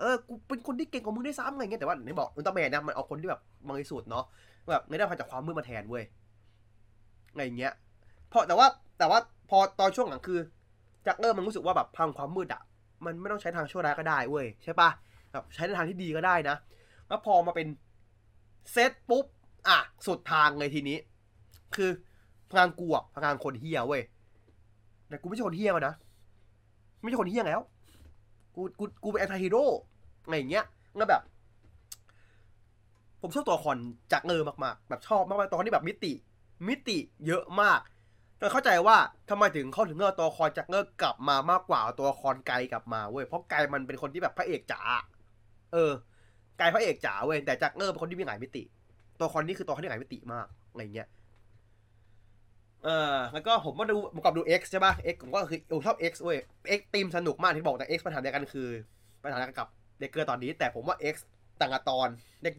[0.00, 4.24] เออ กูเป็นคนที่เก่งกว่ามึงได้ซ้ำอะไรเงี้ย แต่ว่าไหนบอกอุลตร้าแมนนะ มันเอาคนที่แบบบริสุทธิ์เนาะ
[4.70, 6.04] แบบไม่ได้มาจากความมืดมาแทนเว้ย
[7.30, 7.72] อะไรเงี้ย
[8.28, 8.66] เพราะแต่ว่า
[8.98, 9.18] แต่ว่า
[9.50, 10.38] พอตอนช่วงหลังคือ
[11.06, 12.62] จากเริ่มมันรู้สึกว่าแบบพังความมืดอะ
[13.04, 14.90] มันไม่ต้องใช้ทางชั่วร้ายก็ได้เว้ยใช่ปะ
[15.32, 16.56] แบบใช้ในทางที่ดีก็ได้นะ
[17.08, 17.66] แล้วพอมาเป็น
[18.72, 19.24] เซตปุ๊บ
[19.68, 20.98] อะสุดทางเลยทีนี้
[21.74, 21.90] คือ
[22.50, 24.02] พลังกูอะพลังคนเหี้ยเว้ย
[25.08, 25.94] แต่กูไม่ใช่คนเหี้ยมานะ
[27.00, 27.60] ไม่ใช่คนเหี้ยแล้ว
[28.54, 29.66] กูกูกูเป็น anti-hero
[30.24, 30.64] อะไรอย่างเงี้ย
[30.96, 31.22] แล้วแบบ
[33.20, 33.76] ผมชอบตัวละคร
[34.12, 36.12] จักเกอร์มากๆ แบบชอบมากๆตัวที่แบบมิติ
[36.68, 37.80] มิติเยอะมาก
[38.40, 38.96] จนเข้าใจว่า
[39.30, 44.80] ทำไมถึงเขาถึงเงอตัวละครจากเงอกลับมามากกว่าตัวละครไกลกลับมาเว้ยเพราะไกลมันเป็นคนที่แบบพระเอกจ๋า
[45.72, 45.90] เออ
[46.58, 48.62] ไกลพระเอกจ๋าเว้ยแต่จากเงอเป็นคนที่มีหลายมิติ
[49.18, 51.08] ตัวครนี้คือตัวละครที่หลายมิติมากอะไรเงี้ย
[52.84, 56.38] เออแล้วก็ผมมาดูผมกับดู X ใช่ป่ะ X ผมก็คือผมชอบ X เว้ย
[56.78, 58.68] X ตีมสนุกมากที่บอกแต่ X ปัญหาเดียวกันคือ
[59.22, 59.68] ปัญหาเดียวกันกับ
[59.98, 61.16] เด็กเกอร์ตอนนี้ แต่ผมว่า X
[61.60, 62.08] ต่างกับตอน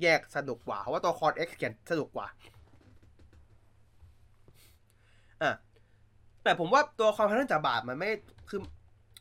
[0.03, 2.27] แยกๆสนุกกว่าเพราะว่าตัวละคร X เขียนสนุกกว่า
[5.41, 5.53] อะ
[6.43, 8.09] แต่ผมว่าตัวความพันธ์จากบาทมันไม่
[8.49, 8.59] คือ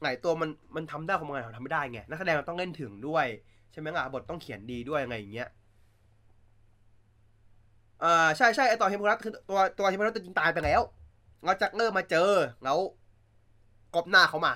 [0.01, 3.27] ไหนตัวมันมันทำได้ของมันทำไม่ได้ไงนักแสดงเราต้องเล่นถึงด้วย
[3.73, 5.49] ใช่ไหมล่ะบทต้องเขียนดีด้วยไงอย่างเงี้ย
[8.03, 10.81] อ่าใช่ใช่ไอตอนเฮมุรัตคือตัวตัวเฮมุรัตจริงตายไปแล้ว
[11.45, 12.31] เราจักเริ่มมาเจอ
[12.65, 12.79] แล้ว
[13.95, 14.53] กอบหน้าเขามา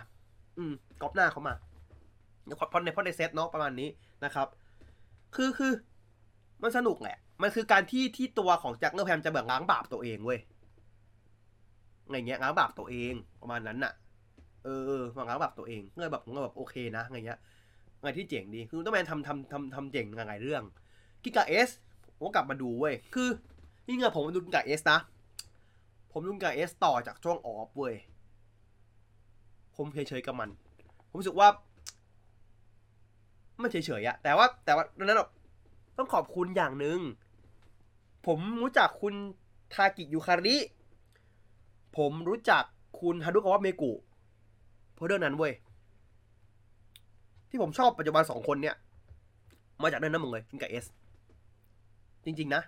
[0.59, 1.55] อืมกอบหน้าเขามา
[2.57, 3.89] เพราะในเพราะในเซตเนาะประมาณนี้
[4.25, 4.47] นะครับ
[5.37, 5.73] คือคือ
[6.63, 10.41] มันสนุกแหละ มันคือการที่ที่ตัวของแจ็คเนอร์แพมจะเบิกล้างบาปตัวเองเว้ย
[12.11, 13.93] ไงเงี้ยล้างบาปตัวเองประมาณนั้นน่ะ
[14.65, 17.39] เออเออล้างบาปตัวเองเงยแบบผมก็แบบโอเคนะไงเงี้ย
[18.03, 20.63] ไงที่เจ๋งดีคือต้องแมนทำทำทำทำเจ๋งหลายเรื่อง
[21.25, 21.71] กิกาเอส
[22.17, 23.29] ผมก็กลับมาดูเว้ย คือ
[23.87, 24.99] นี่เงผมดูกิกาเอสนะ
[26.13, 27.95] ผมดูกิกาเอสต่อจากช่วงออฟเว้ย
[29.77, 30.51] ผมเฉยๆกับมัน
[31.09, 31.49] ผมรู้สึกว่า
[33.63, 35.19] มันเฉยๆอะแต่ว่าแต่ว่าดังนั้น
[35.99, 36.99] ต้องขอบคุณอย่างหนึ่ง
[38.27, 39.15] ผมรู้จักคุณ
[39.75, 40.57] ทากิยูคาริ
[41.97, 42.65] ผมรู้จัก
[43.01, 43.93] คุณฮารุกาวะเมกุ
[44.95, 45.53] เพราะเรื่องนั้นเว้ย
[47.51, 48.77] ที่ผมชอบปัจจุบันสองคนเนี่ย
[49.83, 50.85] มาจากเรื่องนั้นหมดเลยกิกาเอส
[52.27, 52.63] จริง ๆ นะ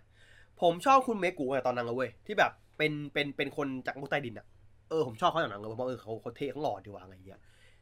[0.60, 4.46] ผมชอบคุณเมกุในตอนนั้นเลยเว้ยที่แบบเป็นเป็นเป็นคนจากมุกใต้ดินอะ
[4.88, 7.40] เออผมชอบเขาอย่างนั้นเลยเพราะเออเขาเขาเท่เขาหล่อดีว่าอะไรเงี้ย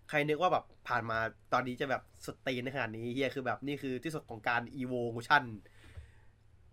[0.09, 1.19] ใครนึกว่าแบบผ่านมา
[1.53, 5.45] ตอนนี้จะแบบสตีนในขนาดนี้เฮียคือแบบนี่คือที่สุดของการอีโวลูชัน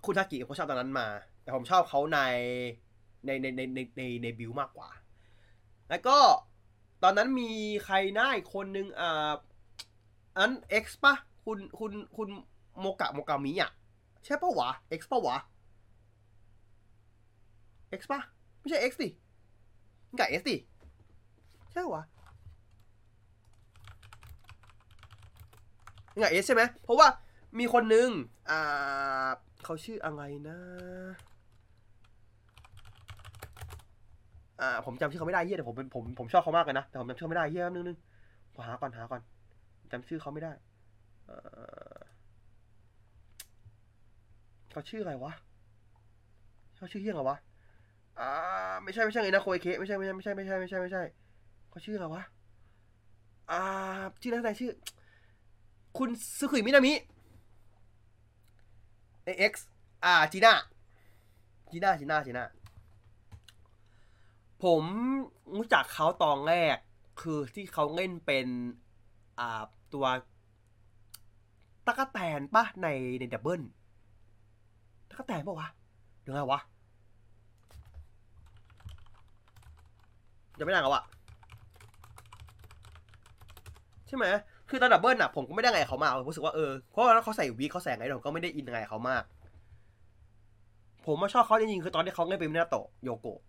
[0.05, 1.07] คุณทากิผมชอบตอนนั้นมา
[1.43, 2.19] แต่ผมชอบเขาใน
[3.25, 4.89] ในในในในในในบิวมากกว่า
[5.89, 6.17] แล้วก็
[7.03, 7.51] ตอนนั้นมี
[7.85, 9.31] ใครหน้าอีกคนนึงอ่า
[10.37, 11.13] อันเอ็กซ์ปะ
[11.45, 12.29] คุณคุณคุณ
[12.79, 13.71] โมกะโมกามิอะ
[14.25, 14.69] ใช่ปะวะ
[14.99, 15.37] X ปะวะ
[17.99, 18.19] X ปะ
[18.59, 19.09] ไม่ใช่ X ดิ
[20.19, 20.55] กับ S ดิ
[21.71, 22.03] ใช่ปะวะ
[26.13, 27.07] มันกับ S ใช่ไหมเพราะว่า
[27.59, 28.09] มีคนนึง
[28.49, 29.29] อ่า
[29.63, 30.57] เขาชื่ออะไรนะ
[34.61, 37.97] อ่าผมจำชื่อเขาไม่ได้เฮียแต่ผมเป็นผมผมชอบเขามากเลยนะแต่ผมจำชื่อไม่ได้เฮียนึงนึง
[38.67, 39.21] หาก่อนหาก่อน
[39.91, 40.51] จำชื่อเขาไม่ได้
[41.25, 41.35] เอ่
[41.95, 42.02] อ
[44.73, 45.33] เขาชื่ออะไรวะ
[46.75, 47.37] เขาชื่อเฮี้ยงเหรอวะ
[48.19, 48.31] อ่า
[48.83, 51.03] ไม่ใช่ไม่ใช่ไงนะโคเอเคไม่ใช่ไม่ใช่ไม่ใช่ไม่ใช่ไม่ใช่ไม่ใช่
[51.69, 52.23] เขาชื่ออะไรวะ
[53.51, 53.61] อ่า
[54.21, 54.71] ชื่อนักแสดงชื่อ
[55.97, 56.93] คุณซึคุยมินามิ
[59.23, 59.67] เอ็กซ์
[60.03, 60.53] อ่าจีน่า
[61.71, 62.45] จีน่าจีน่าจีน่า
[64.63, 64.83] ผม
[65.55, 66.77] รู้จักเขาตอนแรก
[67.21, 68.47] คือที่เขาเล่นเป็น
[69.39, 69.61] อ่า
[69.93, 70.05] ตัว
[71.85, 72.87] ตะกะแตนปะใน
[73.19, 73.61] ในดับเบิล
[75.13, 75.67] ตะกะแตนปะวะ
[76.21, 76.59] หรือไงวะ
[80.57, 81.03] ยังไม่ได้เหรอวะ
[84.07, 84.25] ใช่ไหม
[84.69, 89.23] คือตอนดับเบิลน่ะผมก็ไม่ได้ไงเขามาผมรู้สึกว่าเออเพราะว่าเขาใส่วีเขาแสงไงผมก็ไม่ได้อินไงเขามาก
[91.05, 93.39] ผมมาชอบเขาจริงๆคือตอนที่เขาเล่นเป็นมินาโตะโยโกะ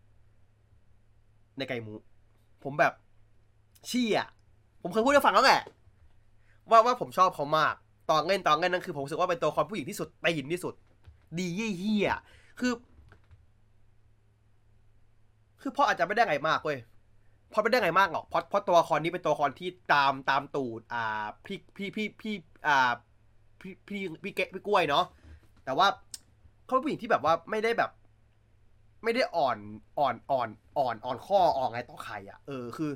[1.57, 1.95] ในไกมู
[2.65, 2.93] ผมแบบ
[3.87, 4.25] เชี่ย
[4.83, 5.63] ผมเคยพูดให้ฟังแล้วแหละ
[6.71, 7.75] ว่าว่าผมชอบเขามาก
[8.11, 10.75] ตอนเล่นตอนเล่นนั่นคือผมรู้สึกว่าเป็นตัวละครผู้หญิงที่สุดตีนที่สุด
[11.39, 12.13] ดีเยี่ย
[12.61, 12.73] คือ
[15.61, 16.79] คือพ่ออาจจะไม่ได้ไงมากเว้ย
[17.53, 22.35] พอไม่ได้ไงมากหรอกเพราะเพราะตัวครนี้เป็นตัวละครที่ตามตามตูด อ่า พี่พี่พี่พี่
[22.67, 22.93] อ่า
[23.61, 25.05] พี่พี่พี่เกะพี่กล้วยเนาะ
[25.65, 25.87] แต่ว่า
[26.67, 27.91] เขาเป็นผู้หญิงที่แบบว่าไม่ได้แบบ
[29.05, 29.59] ไม่ได้อ่อน
[29.99, 30.49] อ่อนอ่อน
[30.79, 32.93] อ่อนอ่อนข้ออ่อนไงต่อใครอะเออคือ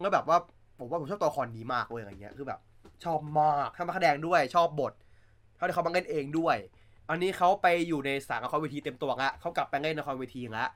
[0.00, 0.38] แล้วแบบว่า
[0.78, 2.60] ผมว่าผมชอบตัวละครนี้มากเว้ยอะไรเงี้ยคือแบบ
[3.04, 4.92] ชอบมากทำมาแสดงด้วยชอบบท
[5.56, 6.56] เขาได้เขามาเล่นเองด้วย
[7.10, 10.66] อันนี้เขาไปอยู่ในสายละครเวทีเต็มตัวละเขากลับไปเล่นละครเวทีละ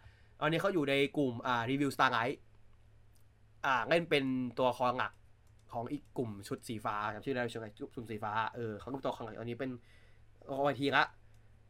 [0.40, 2.40] อันนี้เขาอยู่ในกลุ่มอ่ารีวิวสตาร์ไลท์
[3.64, 4.24] อ่าเล่นเป็น
[4.58, 5.12] ตัวละครหลัก
[5.72, 9.70] ของอีกกลุ่มชุดสีฟ้าจำชื่อได้ใช่ไหมชุดสีฟ้าเออเขาเป็นตัวละครหลักอันนี้เป็น
[10.48, 11.02] ละครเวทีละ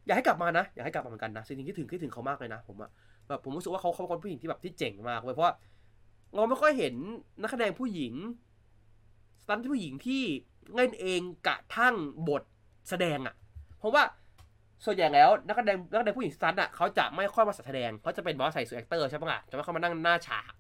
[0.06, 2.90] อยากให้กลับมานะ อยากให้กลับมาเหมือนกันนะจริงๆคิดถึงคิดถึงเขามากเลยนะผมอะ
[3.28, 5.54] แบบผมรู้สึกว่าเขาเขาเป็นคนผู้หญิงที่แบบที่เจ๋งมากเลยเพราะว่า
[6.34, 6.94] เราไม่ค่อยเห็น
[7.40, 8.14] นักแสดงผู้หญิง
[9.42, 10.22] stunt ผู้หญิงที่
[10.74, 11.94] เล่นเองกระทั่ง
[12.28, 12.42] บท
[12.88, 13.34] แสดงอะ
[13.78, 14.02] เพราะว่า
[14.84, 20.52] ส่วนใหญ่แล้วนักแสดงนักแสดงผู้หญิง stunt อะเขาจะไม่ค่อยมาแสดงเขาจะเป็นบอสใส่ suit actor ใช่ปะล่ะจะไม่เข้ามานั่งหน้าฉาก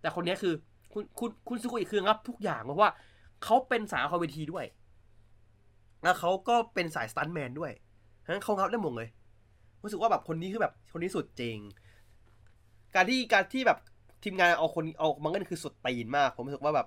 [0.00, 0.54] แต่คนนี้คือ
[0.92, 2.90] คุณคุณคุณซูกุอิคือรับทุกอย่างเพราะว่า
[3.44, 4.64] เขาเป็นสายละครเวทีด้วย
[6.02, 7.72] แล้วเขาก็เป็นสายสตันแมนด้วย
[8.24, 9.08] ฉะนั้นเขารับได้หมดเลย
[9.82, 11.58] รู้สึกว่าแบบคนนี้คือแบบคนนี้สุดจริง
[12.94, 13.78] การที่การที่แบบ
[14.22, 16.86] ทีมงานเอาคนเอามังเงินคือสุดตีนมาก ผมรู้สึกว่าแบบ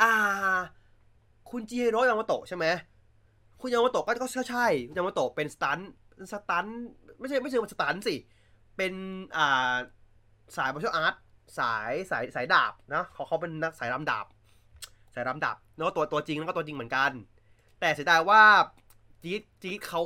[0.00, 0.10] อ่า
[1.50, 2.66] คุณจีโร่ยามาโตะใช่ไหม
[3.60, 5.78] คุณยามาโตะก็ก็ใช่คุณยามาโตะเป็นสตัน
[6.32, 6.66] สตัน
[7.18, 8.16] ไม่ใช่ไม่ใช่สตันสิ
[8.76, 8.92] เป็น
[9.36, 9.74] อ่า
[10.56, 11.14] สายมาร์ชลอาร์ต
[11.58, 14.26] สายสายสายดาบนะเขาเขาเป็นนักสายรำดาบ
[15.14, 17.10] สายรำดาบแล้วก็ตัวตัวจริงแล้วก็ตัวจริงเหมือนกัน
[17.80, 18.42] แต่เสียดายว่า
[19.22, 20.02] จี๊ดจี๊ดเขา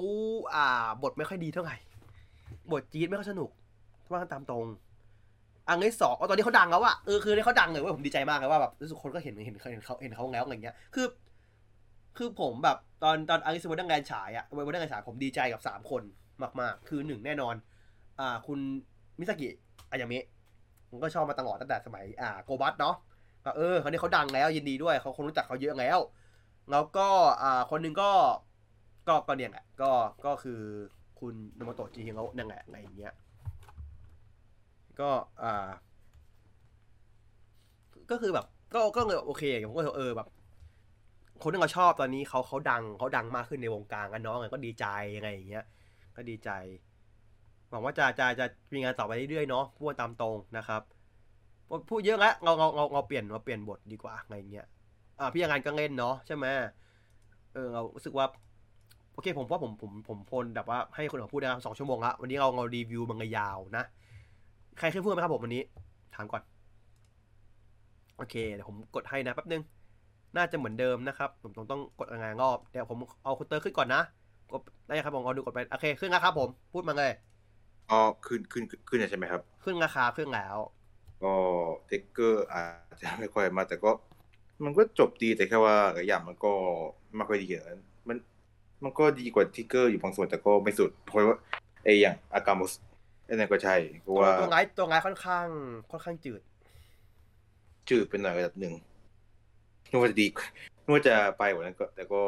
[0.54, 1.76] อ่าบทไม่ค่อยดีเท่าไหร่
[2.72, 3.50] บทจี๊ดไม่ค่อยสนุก
[4.10, 4.66] ว่ากันตามตรง
[5.68, 11.06] อันนี้สองเอาตอนนี้เขาดังแล้วอะเออคือเขาดังเลยว่าผมดีใจมากเลยว่าแบบรู้สึกคนก็เห็นเห็นเห็นเขาเห็นเขาแล้วอะไรเงี้ยคือ
[12.16, 16.02] คือผมแบบ ตอนตอนอาริสวันดังงานฉายอะวันดังงานฉายผมดีใจกับสามคน
[16.60, 17.54] มาก ๆ คือหนึ่งแน่นอน
[18.20, 18.58] อ่า คุณ
[19.18, 19.48] มิซากิ
[19.90, 20.18] อายามิ
[20.90, 22.94] ผมก็ชอบมาตลอดตั้งแต่สมัย อ่า โกบัสเนาะ
[23.44, 25.98] ก็เออคนนี้เขาดังแล้วยินดีด้วยเขาคนรู้จักเขาเยอะแล้ว
[26.70, 27.08] แล้วก็
[27.42, 28.10] อ่าคนหนึ่งก็
[29.08, 29.90] ก็ก็เนี่ยแหละก็
[30.26, 30.60] ก็คือ
[31.20, 33.12] คุณโนโมโตะจิฮิโร่นั่นแหละอะไรอย่างเงี้ย
[35.00, 35.10] ก็
[35.42, 35.68] อ่า
[38.10, 40.28] ก็คือแบบ ก็ก็เลยโอเคผมก็เออแบบ
[41.42, 44.86] คนที่เราชอบตอนนี้เขาเขาดังเขาดังมากขึ้นในวงการกันเนาะก็ดีใจ
[45.16, 45.64] ยังไงอย่างเงี้ย
[46.16, 46.50] ก็ดีใจ
[47.70, 50.82] หวังว่าจะจะจะมีงานต่อไปเรื่อยๆเนาะพูดตามตรงนะครับ
[51.90, 54.66] พูดเยอะแล้วเราเราเราเราเปลี่ยนเราเปลี่ยนบทดีกว่าอะไรเงี้ย
[55.20, 56.46] อ่าพี่ยังงานก็เล่นเนาะใช่ไหม
[57.54, 58.26] เออเรารู้สึกว่า
[59.14, 63.84] โอเคผมว่าผมผมผมพลแบบว่าให้คนอื่นพูดได้สองชั่วโมงละวันนี้เราเรารีวิวมังงยาวนะ
[64.78, 65.62] ใครเคยพูดไหมครับผมวันนี้
[66.14, 66.42] ถามก่อน
[68.16, 69.62] โอเคเดี๋ยวผมกดให้นะแป๊บนึง
[70.36, 74.02] น่าจะเหมือนเดิมนะครับ ผมต้องต้องกดงานรอบเดี๋ยวผมเอาคุณเตอร์ขึ้นก่อนนะ
[74.52, 77.10] กดได้ครับผมเอาดูกดไปโอเคขึ้นแล้วครับ ผมพูดมาเลย
[77.90, 80.56] อ๋อขึ้นขึ้นขึ้นแล้วใช่ไหมครับ ขึ้นราคาขึ้นแล้ว
[81.22, 81.34] ก็
[81.86, 82.62] เทคเกอร์อา
[82.94, 83.90] จจะไม่ค่อยมาแต่ก็
[84.64, 86.52] มันก็จบดีแต่แค่ว่าหลายอย่างมันก็
[87.16, 88.16] ไม่ค่อยดีอย่างนั้นมัน
[88.84, 91.38] มันก็ดีกว่าทิกเกอร์อยู่บางส่วนแต่ก็ไม่สุดเพราะว่า
[91.84, 92.72] ไออย่างอากามุส
[93.26, 95.46] ไอ้นั่นก็ใช่เพราะตัวว่าตัวร้ายตัวร้ายค่อนข้าง
[95.90, 96.40] ค่อนข้างจืด
[97.88, 98.74] จืดเป็นหน่อยระดับหนึ่ง
[99.94, 100.26] นึกว่าจะดี
[100.84, 102.22] นึกว่าจะไปกว่านั้นก็ แต่ก็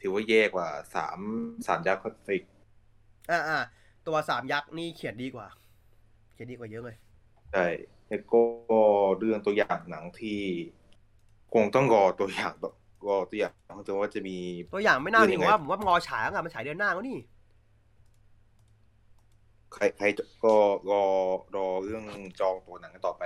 [0.00, 1.18] ถือว่าแย่กว่าสาม
[1.66, 2.42] สามยักษ์อีก
[3.30, 3.58] อ่าอ่า
[4.06, 5.46] ตัวสามยักษ์นี่เขียนดีกว่า
[6.34, 6.96] เขียนดีกว่าเยอะเลย
[7.52, 7.66] ใช่
[8.08, 8.42] แล้วก็
[9.18, 10.40] เรื่องตัวอย่างหนังที่
[11.54, 12.54] คงต้องรอตัวอย่าง
[13.08, 13.52] รอตัวอย่าง
[13.86, 14.38] ถึงว่าจะมี
[14.74, 17.18] ตัวอย่างไม่น่าเป็นมียังผไงมว่าผมว่ารอฉายแล้วอะมันฉายเดือนหน้าแล้วนี่
[19.74, 20.54] ใครใครจะก็
[20.90, 21.04] รอ
[21.56, 22.04] รอเรื่อง
[22.40, 23.22] จองตัวหนังกันต่อไป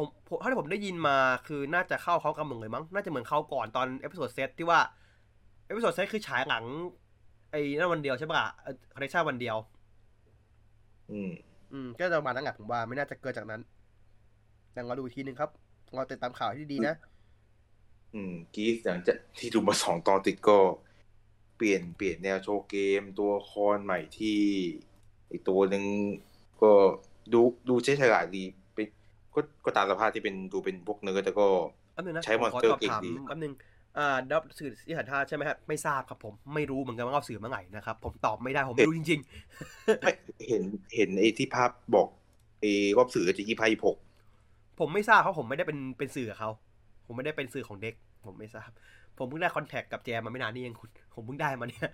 [0.00, 1.16] ผมผมเท่าที่ผมได้ยินมา
[1.46, 4.80] คือน่าจะเข้าเขากำเมืองเลยมั้ง น่าจะเหมือนเข้าก่อนตอนเอพิโซดเซตที่ว่า
[5.66, 6.64] เอพิโซดเซตคือฉายหลัง
[7.50, 8.48] ไอ้นั่นวันเดียวใช่ปะล่ะ
[8.94, 9.56] คอนเนคชั่นวันเดียว
[11.10, 11.30] อืม
[11.72, 13.60] อืมก็จะประมาณนั้นแหละผมว่าไม่น่าจะเกินจากนั้น
[14.72, 15.50] แต่เราดูอีกทีนึงครับ
[15.94, 16.94] เราติดตามข่าวที่ดีนะ
[18.14, 20.58] อืม กีสหลังจากที่ดูมาสองตอนติดก็
[21.56, 24.40] เปลี่ยนเปลี่ยนแนวโชว์เกมตัวละครใหม่ที่
[25.30, 25.84] อีกตัวหนึ่ง
[26.62, 26.72] ก็
[27.32, 28.59] ดูดูใช้ฉลาดดีเป็น
[29.34, 31.46] ก็ก็ตามสภาพที่เป็นดูเป็นพวกเนื้อแต่ก็
[31.94, 33.52] แป๊บนึงนะใช้ผมขอ Monster สอบถามเก่งดีแป๊บนึง
[33.98, 39.20] อ่าดับสื่อที่สันทาใช่ไหมครับไม่ทราบครับผมไม่รู้เหมือนกันว่าเอาสื่อเมื่อไหร่นะครับ ผมตอบไม่ได้ผมไม่รู้จริง
[40.00, 40.12] ไม่
[40.48, 40.62] เห็น
[40.96, 42.08] เห็นไอ้ที่ภาพบอก
[42.60, 46.50] ไอ้รอบสื่อจะยี่ห้ายี่หกๆผมไม่ทราบเพราะผมไม่ได้เป็นเป็นสื่อกับเขา
[47.06, 47.94] ผมไม่ได้เป็นสื่อของเด็ก
[48.26, 48.70] ผมไม่ทราบ
[49.18, 51.90] ผมเพิ่งได้คอนแทคกับแจมมาไม่นานนี่เองคุณผมเพิ่งได้มาเนี่ย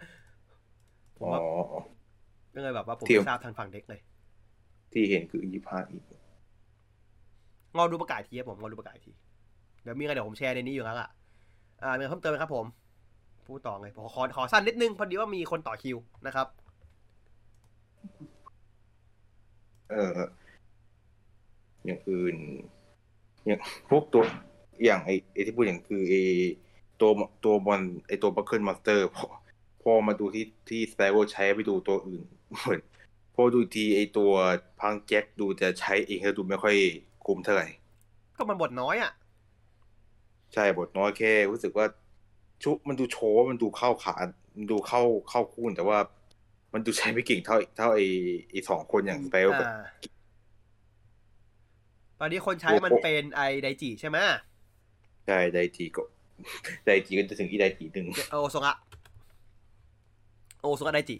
[1.16, 1.40] ผมอ๋อว่า
[2.54, 4.00] ก็เลยแบบว่าผมที่ไม่ทราบทางฝั่งเด็กเลย
[4.92, 6.02] ที่เห็นคือยี่ห้าอีก
[7.76, 9.12] งอดูประกาศทีครับผมงอดูประกาศที
[9.82, 11.08] เดี๋ยวมีอะไรเดี๋ยวผมแชร์ในนี้อยู่แล้วล่ะ
[11.82, 12.66] อ่ามีอะไรเพิ่มเติมไหมครับผม
[13.46, 15.96] พูดต่อไงผมขอขอสั้นนิดนึงพอดีว่ามีคนต่อคิว
[16.26, 16.46] นะครับ
[19.90, 20.18] เออ
[21.84, 22.36] อย่างอื่น
[23.46, 24.24] อย่างพวกตัว
[24.84, 26.14] อย่างไอไอที่พูดอย่างคือไอ
[27.00, 27.10] ตัว
[27.44, 29.26] ตัวบอลไอตัวบัคเกิลมาสเตอร์พอ
[29.82, 32.24] พอมาดูที่ที่สเปโรใช้ไปดูตัวอื่น
[32.60, 32.80] เหมือน
[33.34, 34.30] พอดูทีไอตัว
[34.80, 36.76] พังแจ็คดูจะใช้เองแล้วดูไม่ค่อย
[37.26, 37.66] คุ้มเท่าไหร่
[38.36, 39.12] ก็มันบทน้อยอะ
[40.54, 41.86] ใช่บทน้อยแค่รู้สึกว่า
[42.62, 44.14] ชุมันดูโชว์มันดูเข้าขา
[44.56, 45.98] มันดูเข้าเข้าคู่แต่ว่า
[46.72, 48.00] มันดูใช้ไม่เก่งเท่าเท่าไอ
[48.50, 49.84] ไอสองคนอย่างสเปโรกับอ่า
[52.20, 54.18] ตอนนี้คนใช้มันเป็นไอไดจิใช่ไหม
[55.26, 56.02] ใช่ไดจีก็
[56.86, 58.76] ไดจีก็จะถึงอีไดจีหนึ่งโอซงะ
[60.60, 61.16] โอซงะไดจิ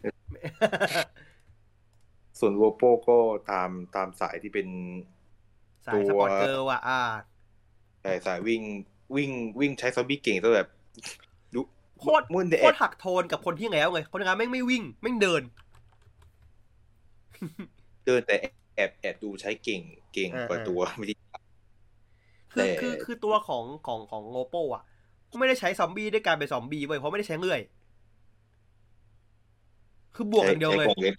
[2.38, 3.18] ส่วนโวโปก็
[3.50, 4.68] ตามตามสายที่เป็น
[5.86, 7.00] สายสปอร์ตเกิร์ลอะอ่า
[8.04, 8.62] สายสายวิ่ง
[9.16, 9.30] วิ่ง
[9.60, 10.68] วิ่งใช้ซอมบี้เก่งซะแบบ
[11.54, 11.60] ดู
[12.00, 15.42] โคตรมุ่นโคแอตรหักโทนกับคนที่แล้วไงคนที่แล้วแม่งไม่วิ่งแม่งเดิน
[18.06, 18.36] เดินแต่
[18.76, 19.80] แอบแอบดูใช้เก่ง
[20.14, 21.14] เก่งกว่าอ่าตัวไม่ได้
[22.52, 24.82] คือแต่คือคือตัวของของของโงโปอะ
[25.38, 27.60] ไม่ได้ใช้ซอมบี้ด้วยการเป็นซอมบี้เว้ยเพราะไม่ได้ใช้เลื่อย
[30.14, 31.14] คือบวกอย่างเดียวเลยใช้กองเล็ก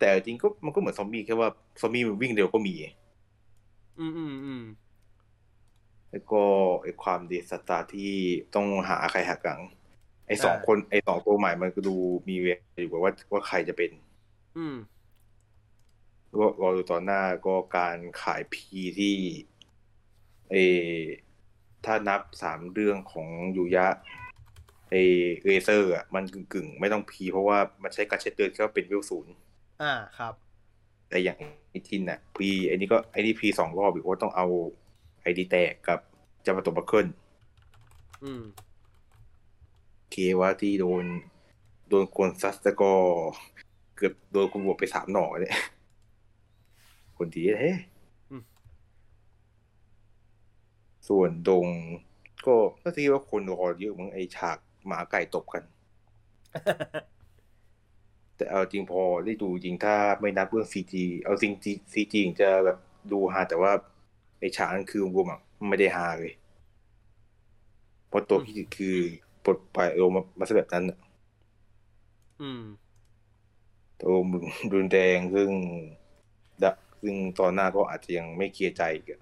[0.00, 1.48] แต่จริงก็มันก็เหมือนซอมบี้แค่ว่า
[1.80, 2.74] ซอมบี้มันวิ่งเร็วก็มี
[3.98, 4.62] อืมอืมอืม
[6.10, 6.42] แล้วก็
[6.82, 8.14] ไอความเดสตาร์ที่
[8.54, 9.60] ต้องหาใครหักหลัง
[10.26, 11.96] ไอสองคนไอสองตัวใหม่มันก็ดู
[12.28, 12.46] มีเว
[12.80, 13.90] อยู่ว่าว่าใครจะเป็น
[14.56, 14.76] อืม
[16.38, 19.16] ก็รอดูตอนหน้าก็การขายพีที่
[20.50, 20.56] เอ
[20.96, 21.00] อ
[21.84, 23.86] ถ้านับสามเรื่องของยูยะ
[24.90, 24.96] เอ
[25.44, 29.34] เรเซอร์อะมันกึ่งกึ่งๆ ไม่ต้องพีเพราะว่ามันใช้การเช็ดเดินก็เป็นวิวศูนย์
[29.82, 30.34] อ่าครับ
[31.14, 31.38] แต่อย่าง
[31.70, 34.46] ไอทินอะพีไอ้นี่ก็ไอ้นี่พีสองรอบอีกว่าต้องเอา
[35.22, 35.98] ไอดีแตกกับ
[36.44, 37.06] จามาโตบัคเคิล
[38.24, 38.42] อืม
[40.10, 41.04] เคว่าที่โดน
[41.88, 42.90] โดนคนซัสแล้วก็
[43.96, 45.56] เกือบโดนคนบวกไปสามหน่อเนี่ย
[47.16, 47.72] คนดีเฮ้
[48.30, 48.42] อืม
[51.08, 51.66] ส่วนดง
[52.46, 55.62] ก็ก็คิดว่าคนรอเยอะมั้งไอฉากหมาไก่ตบกัน
[58.36, 61.52] แต่เอาจริงพอได้ดูจริงถ้าไม่นับเรื่องซีจีเอาจริง
[61.92, 62.78] ซีจีจะแบบ
[63.12, 63.72] ดูฮาแต่ว่า
[64.38, 66.32] ไอฉากนั้นคือรวมๆอะไม่ได้ฮาเลย
[68.08, 68.96] เพราะตัวพี่คือ
[69.44, 70.98] ปลดปล่อยอารมณ์มามาซะแบบนั้นน่ะ
[72.42, 72.62] อืม
[74.00, 74.44] ตัวมึง
[74.74, 75.50] รุนแรงซึ่ง
[76.62, 76.70] ดะ
[77.02, 79.20] ซึ่งตอนหน้าก็อาจจะยังไม่เคลียร์ใจอีกัน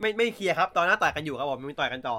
[0.00, 2.16] ไม่ไม่เคลียร์ครับ ตอนหน้าต่อยกันอยู่ครับผมมีต่อยกันต่อ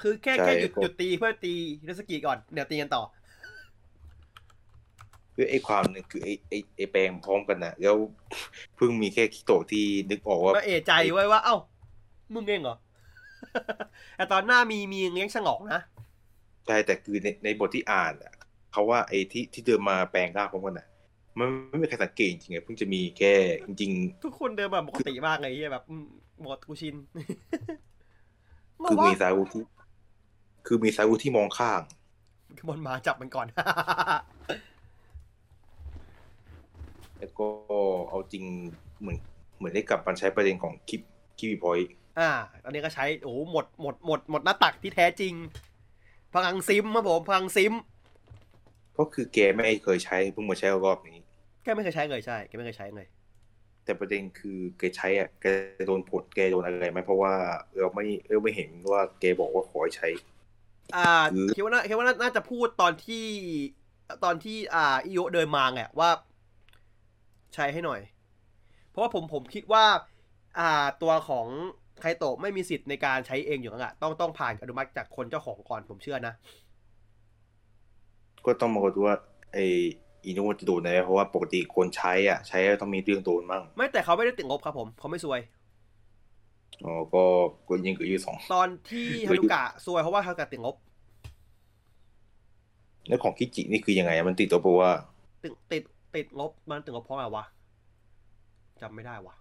[0.00, 3.02] คือแค่ใช่แค่หยุดก็หยุดตีเพื่อตีฮิโนสกิก่อนเดี๋ยวตีกันต่อ
[5.40, 7.96] คือไอ้ความหนึ่งคือไอ้ไอ้ไอ้แปลงพร้อมกันนะแล้ว
[8.76, 11.56] เพิ่งมีแค่คิโตะที่นึกออกว่าก็เอะใจไว้ว่า เอ้า
[12.34, 12.76] มึงเองเหรอ
[14.16, 15.80] แต่ตอนหน้ามีมีเลี้ยงฉงอกนะ
[16.66, 18.32] ใช่แต่คือในในบทที่อ่านอะ
[18.72, 20.86] เขาว่าไอ้ที่ที่เดินมาแปลงร่างพร้อมกันอะ
[21.38, 23.34] มันไม่มีใครสังเกตจริงๆอะเพิ่งจะมีแค่
[23.66, 23.92] จริง
[24.24, 26.04] ทุกคนเดินแบบปกติมากเลยที่แบบอืม
[26.40, 29.62] หมดกูชินๆคือมีซาอุที่
[30.66, 31.80] คือมีซาอุที่มองข้าง
[32.56, 33.46] คือบอลมาจับมันก่อน
[37.18, 37.46] แล้วก็
[38.10, 38.44] เอาจริง
[39.00, 39.18] เหมือน
[39.58, 41.00] เหมือนได้กลับมาใช้ประเด็นของคลิป
[41.38, 41.80] คลิปพอย
[42.18, 42.30] อ่า
[42.64, 45.34] ตอนนี้ก็ใช้โอ้โหหมดหมดหมดหมดหน้าตักที่แท้จริง
[46.34, 47.72] พลังซิมครับผมพลังซิม
[48.98, 51.18] ก็คือแกไม่เคยใช้เพิ่งมาใช้รอบนี้
[51.64, 53.06] แกไม่เคยใช้เลยใช่แกไม่เคยใช้เลย
[53.84, 55.46] แต่ประเด็นคือแกใช้อะแก
[55.86, 57.32] โดนผลแกโดนอะไรไหมเพราะว่า
[57.78, 60.08] เราไม่เราไม่เห็นว่าแกบอกว่าขอให้ใช้
[60.96, 63.26] อ่าหรือคิดว่าน่าคิดว่าน่าน่าจะพูดตอนที่
[64.24, 66.10] ตอนที่อ่าอิโยะเดินมาไงว่า
[67.54, 68.00] ใช้ให้หน่อย
[68.90, 69.84] เพราะว่าผมผมคิดว่า
[70.58, 70.70] อ่า
[71.02, 71.46] ตัวของ
[72.00, 76.34] ไคโตะไม่มีสิทธิ์ในการใช้เองอยู่แล้วอะต้องต้องผ่านอนุมัติจากคนเจ้าของก่อนผมเชื่อนะ
[78.46, 79.16] ก็ต้องมาดูว่า
[79.52, 79.58] ไอ
[80.24, 85.40] อินุจะโดนอะไรเพราะว่าปกติคนใช้อะ ใช้แล้วต้องมีเรื่องโดนมั่งไม่แต่เขาไม่ได้ติดงบครับผมเขาไม่ซวย
[86.84, 87.24] อ๋อก็
[87.68, 90.76] ก็ยิงกับอยู่สองตอนที่ฮารุกะซวยเพราะว่าฮารุกะติดงบ
[93.08, 94.90] แล้วของคิจินี่คือยังไงอะมันติดตัวเพราะว่า
[95.44, 95.82] ติดติด
[96.14, 97.44] ติดงบมันติดงบเพราะอะไรวะ
[98.82, 99.34] จำไม่ได้วะ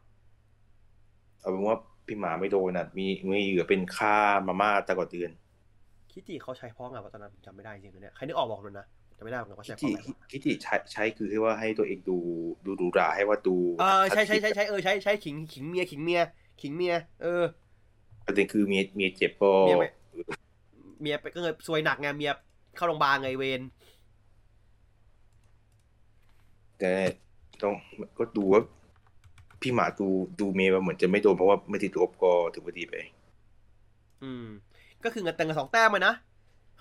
[1.39, 1.77] เอาเป็นว่า
[2.07, 4.15] พี่หมาไม่โดนอะมีมีเหลือเป็นค่า
[4.48, 5.31] มาม่าแต่ก่อนเดือน
[6.11, 8.85] คิจิเขาใช้เพราะอะไรวะตอนนั้นผมจำไม่ได้จริงๆนะเนี่ยใครนึกออกบอกเลยนะ
[9.18, 12.18] จำไม่ได้เหมือนกันว่าคิใช้เพราะจิอะไรวะคิจิใช้ใช้คือที่ว่าให้ตัวเองดู
[12.65, 16.22] ดูดูราให้ว่าดูเออใช่ใช่ใช่ใช่เออใช้ใช้ขิงขิงเมียขิงเมีย
[16.61, 17.44] ขิงเมีย เออ
[18.26, 19.89] ประเด็นคือเมียเมียเจ็บก็เมียไม่
[21.02, 22.31] เมียไปก็เลยซวยหนักไงเมีย
[22.76, 23.61] เข้าโรงพยาบาลไงเวร
[26.80, 26.94] แต่
[27.62, 27.74] ต้อง
[28.18, 28.62] ก็ดูว่า
[29.62, 30.08] พี่หมาดู
[30.40, 32.95] ดูเมย์มาเหมือนจะไม่โดนเพราะว่าไม่ติดลบก็ถือว่าดีไป
[34.24, 34.45] อืม
[35.04, 36.14] ก็คือเงินเต็มกันสองแต้มเลยนะ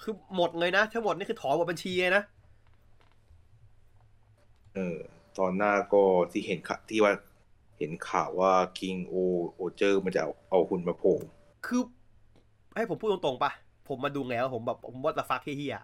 [0.02, 2.22] คือหมดเลยนะทั้งหมดนี่คือถอนหมดบัญชีเลยนะ
[4.74, 4.98] เออ
[5.38, 6.02] ตอนหน้าก็
[6.32, 7.12] ที่เห็นข่าที่ว่า
[7.78, 9.14] เห็นข่าวว่าคิงโอ
[9.54, 11.16] โอเจอร์มันจะเอาเอาหุ่นมาโผล่
[11.66, 11.82] คือ
[12.74, 13.52] ให้ผมพูดตรงๆปะ
[13.88, 15.76] ผมมาดูแล้วผมแบบผมว่าจะ fuck เหี้ย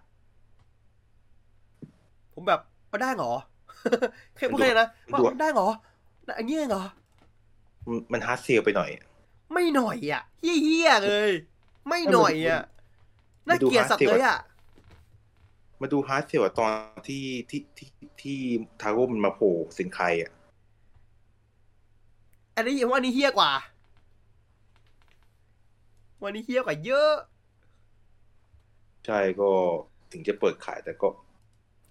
[1.57, 2.61] ๆผมแบบ
[2.91, 3.33] มาได้เหรอ
[4.35, 5.69] แค่พูดแค่นี้นะว่ามันได้เหรอ
[6.37, 6.83] อันนี้เหรอ
[7.87, 8.89] มันมัน hard sell ไปหน่อย
[9.53, 11.31] ไม่หน่อยอะเหี้ยๆเลย
[11.87, 12.61] ไม่หน่อยอะ
[13.47, 14.37] มัน่านดูเกลียดสัตว์เลยอะ
[15.81, 16.71] มาดู hard sell ตอน
[17.07, 17.89] ที่ที่ที่
[18.21, 18.37] ที่
[18.81, 20.31] ทาโร่มันมาโผล่สินใครอะ
[22.55, 23.51] อันนี้ผมว่าอันนี้เฮี้ยกว่า
[26.23, 27.13] วันนี้เฮี้ยกว่าเยอะ
[29.05, 29.51] ใช่ก็
[30.11, 31.07] ถึงจะเปิดขายแต่ก็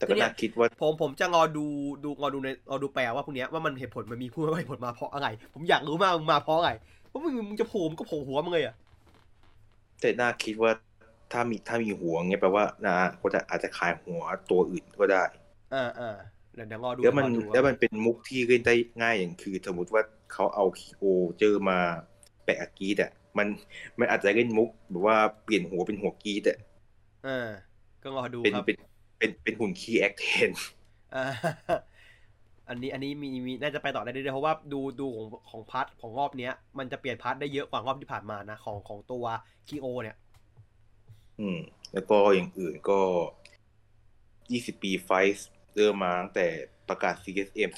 [0.02, 1.66] แต่ก็ทีเนี้ยน่าคิดว่าผมผมจะงอดู
[2.04, 6.70] ดูงอดูในงอดูแปลว่าพวกเนี้ยว่ามันเหตุผลมันมีพูดว่าเหตุผลมาเพราะอะไร ผมอยากรู้มากมึงมาเพราะอะไร
[7.08, 8.76] เพราะมึงมึงจะโผล่มึงก็โผล่หัวมึงเลยอะ
[10.00, 10.72] แต่น่าคิดว่า
[11.32, 15.22] ถ้ามีถ้ามีหัวเงี้ยแปลว่านะก็จะอาจจะขายหัวตัวอื่นก็ได้
[15.74, 16.16] อ่าอ่า
[16.54, 20.02] เดี๋ยวเดี๋ยวงอดูแล้วมันงอดูแล้วมันเป็นมุกที่เล่นได้ง่ายอย่างคือ สมมติว่า
[20.32, 21.02] เขาเอาคีโอ
[21.40, 21.78] เจอมา
[22.44, 23.46] แปะกับกรีดอะมัน
[23.98, 26.58] มันอาจจะเล่นมุกแบบว่าเปลี่ยนหัวเป็นหัวกรีดอะ
[27.26, 27.48] อ่า
[28.02, 28.76] ก็งอดูเป็นครับเป็น
[29.22, 30.50] เป็นเป็นหุ่นคีแอคเทน
[31.14, 31.24] อ่า
[32.68, 39.24] อันนี้อันนี้มีมีน่าจะไปต่อได้เรื่อยๆเพราะว่าดูดูของของพาร์ทของรอบเนี้ย มันจะเปลี่ยนพาร์ทได้เยอะกว่ารอบที่ผ่านมานะ ของของตัว
[39.68, 40.16] คีโอเนี่ย
[41.40, 41.58] อืม
[41.92, 43.00] แล้วก็อย่างอื่นก็
[44.22, 46.46] 20ปีไฟส์เริ่มมาตั้งแต่
[46.88, 47.70] ประกาศ CSM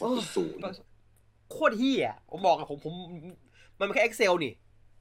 [0.56, 2.94] 2.0โคตรเฮียผมบอกอะผมผม
[3.78, 4.52] มันเป็นแค่ Excel นี่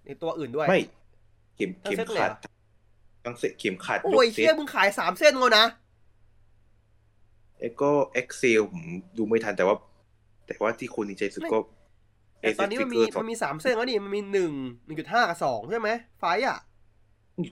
[0.06, 0.82] ในตัวอื่นด้วย ไม่
[1.56, 2.52] เข็มทั้งเข็มเซ็ตเลยขัดเหรอ
[3.26, 5.66] ตั้งเซ็ตเข็มขัดโอ้ยยกเซ็เฮียตมึงขายสามเส้นแล้วนะ
[7.64, 7.92] แล้วก็
[8.22, 8.84] Excel ผม
[9.18, 9.76] ดูไม่ทันแต่ว่า
[10.46, 11.60] แต่ว่าที่คนดีใจสุดก็
[12.40, 14.54] แต่ตอนนี้มันมี Figure มันมีสามเส้นแล้วนี่มันมีหนึ่ง
[14.86, 16.58] หนึ่งจุดห้ากับสองใช่ไหมไฟล์อะ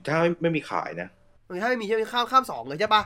[0.08, 1.08] ถ้าไม่ไม่มีขายนะ
[1.48, 3.02] หนึ่งถ้าไม่มีใช่ไหมข้ามข้ามสองเลยใช่ปะ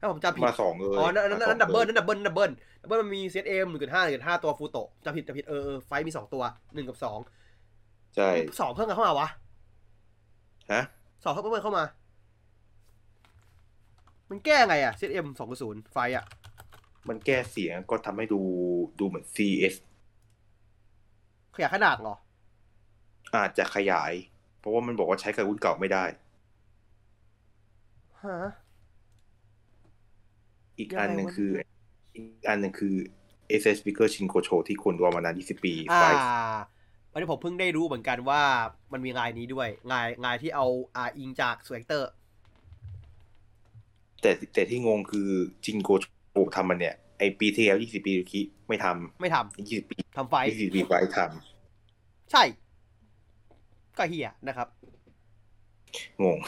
[0.00, 2.50] ถ้าผมจำผิดมาสองเลยอ๋อนั่นนั่นมาสนั่องนดับเบิลลยนั่นดับเบิลดับเบิล
[2.82, 6.42] ดับเบิลมันมีเซตเอ็มหนึ่งจุดห้าหนึ่งจุดห้าตัวฟูโตะจำผิดจำผิดเออเออไฟล์มีสองตัว
[6.74, 7.18] หนึ่งกับสอง
[8.16, 8.30] ใช่
[8.60, 9.28] สองเพิ่มกันเข้ามาวะ
[10.72, 10.82] ฮะ
[11.24, 11.84] สองเพิ่มเพิ่มเข้ามา
[14.30, 16.24] มันแก้ไงอะเซตเอ็มสองศูนย์ไฟล์อะ
[17.08, 18.40] มันแก้เสียงก็ทำให้ดู
[18.98, 19.74] ดูเหมือน CS
[21.54, 22.16] ขยายขนาดเหรอ
[23.36, 24.12] อาจจะขยาย
[24.58, 26.04] เพราะว่ามันบอกว่าใช้กับรุ่นเก่าไม่ได้
[28.24, 28.38] ฮะ
[30.78, 31.52] อีกยังไงอันหนึ่งวะคือ
[32.16, 32.94] อีกอันหนึ่งคือ
[33.60, 36.04] SS Speaker Shinkocho ที่คนรอมานาน 20 ปีอ่าไฟ
[37.12, 38.42] วันนี้ผมเพิ่งได้รู้เหมือนกันว่า
[38.92, 42.10] มันมีงานนี้ด้วย งานงานที่เอาอ่าอิงจากสเวกเตอร์
[44.24, 45.28] แต่แต่ที่งงคือ
[45.64, 46.04] จินโกโช
[46.56, 48.86] ทำมันเนี่ยไอปีที่แล้ว20ปีคิไม่ท
[49.20, 51.18] ไม่ทำำ20ปีทำไฟล์20ปีไฟท
[52.32, 52.42] ใช่
[53.98, 56.38] ก็เฮียนะครับำงง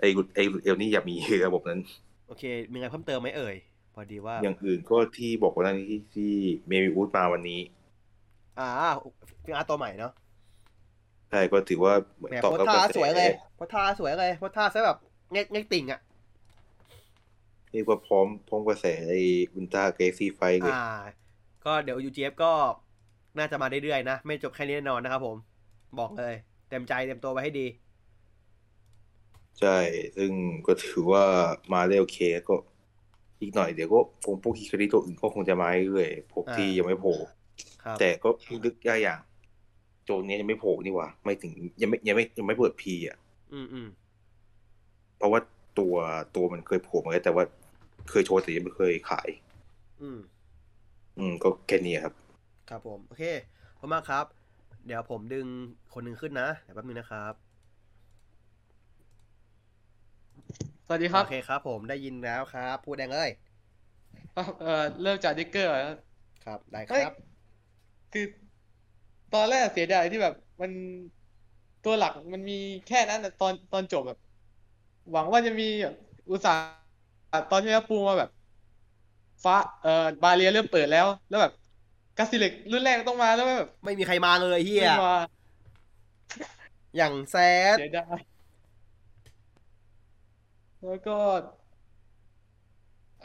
[0.00, 0.04] ไอ
[0.34, 1.14] ไอเอลนี่อยากมี
[1.46, 1.80] ระบบนั้น
[2.28, 3.56] โอเค มีอะไรเพิ่มเติมไหมเอ่ย
[3.94, 6.32] พอดีว่า อย่างอื่นก็ที่บอกว่านั่นที่ที่
[6.66, 7.60] เมวิวูดมาวันนี้
[8.58, 8.68] อ่า
[9.44, 10.12] ฟิงอาร์ตัวใหม่เนาะ
[11.30, 14.98] ใช่ก็ถือว่าเหมือนแหมตอบโพสรับท่ากระแสสวยเลยโพสท่าสวยเลยโพสท่าซะแบบ
[15.32, 16.00] เงกเงกติ่งอะ
[17.72, 19.14] เรียกว่าพร้อมพร้อมกระแสไอ
[19.54, 20.86] อุลตราเกซี่ไฟเลยอ่า
[21.64, 22.52] ก็เดี๋ยว UGF ก็
[23.38, 25.36] น่าจะมาเรื่อยๆนะ ไม่จบแค่นี้แน่นอนนะครับผม
[25.98, 26.34] บอกเลย
[26.68, 27.66] เต็มใจเต็มตัวไว้ให้ดี
[29.60, 29.78] ใช่
[30.16, 30.30] ซึ่ง
[30.66, 31.24] ก็ถือว่า
[31.72, 32.18] มาได้โอเค
[32.48, 32.54] ก็
[33.40, 37.16] อีกหน่อยเดี๋ยวก็คงพวกฮิคาริตัวอื่นก็คงจะมาเรื่อยๆพวกที่อ่ายัยังไม่โผล่
[37.82, 38.28] ครับแต่ก็
[38.64, 39.20] ลึกได้อย่าง
[40.04, 43.16] โจนเนี้ยยังไม่โผล่นี่หว่า ไม่ถึงยังไม่ยังไม่ยังไม่เปิดพีอะ
[43.52, 43.88] อืมอืม
[45.16, 45.40] เพราะว่า
[45.78, 45.94] ตัว
[46.36, 47.44] ตัวมันเคยโผล่มาแล้วแต่ว่า
[48.10, 49.28] เคยโชว์แต่ยังไม่เคยขาย
[50.00, 50.18] อืม
[51.18, 52.14] อืม ก็แค่นี้ครับ
[52.68, 53.24] ครับผม โอเค
[53.78, 54.26] ขอบคุณมากครับ
[54.86, 55.46] เดี๋ยวผมดึง
[55.92, 57.34] คนหนึ่งขึ้นนะเดี๋ยวแป๊บนึงนะครับ
[60.86, 63.30] สวัสดีครับ โอเคครับ ผมได้ยินแล้วครับ พูดแดงเลย
[64.60, 65.96] เอ่อเริ่มจากดิกเกอร์ก่อนนะ
[66.44, 67.12] ครับ ได้คเฮ้ย รับ
[68.12, 68.26] คือ
[69.34, 70.72] ตอนแรกเสียดายที่แบบ มัน
[71.84, 72.58] ตัวหลักมันมี
[72.88, 74.18] แค่นั้นนะตอนตอนจบแบบ
[75.12, 75.94] หวังว่าจะมีแบบ
[76.30, 76.81] อุตส่าห์
[77.50, 78.30] ตอนที่แล้วปูมาแบบ
[79.44, 81.52] ฟ้าเอ่อบาเรียเริ่มเปิดแล้ว แล้วแบบ
[82.18, 85.16] กาซิเล็กรุ่นแรกต้องมาแล้วแบบ ไม่มีใครมาเลยเฮียไม่มา
[86.96, 87.36] อย่างแซ
[87.74, 88.18] ดเสียดาย
[90.84, 91.16] แล้วก็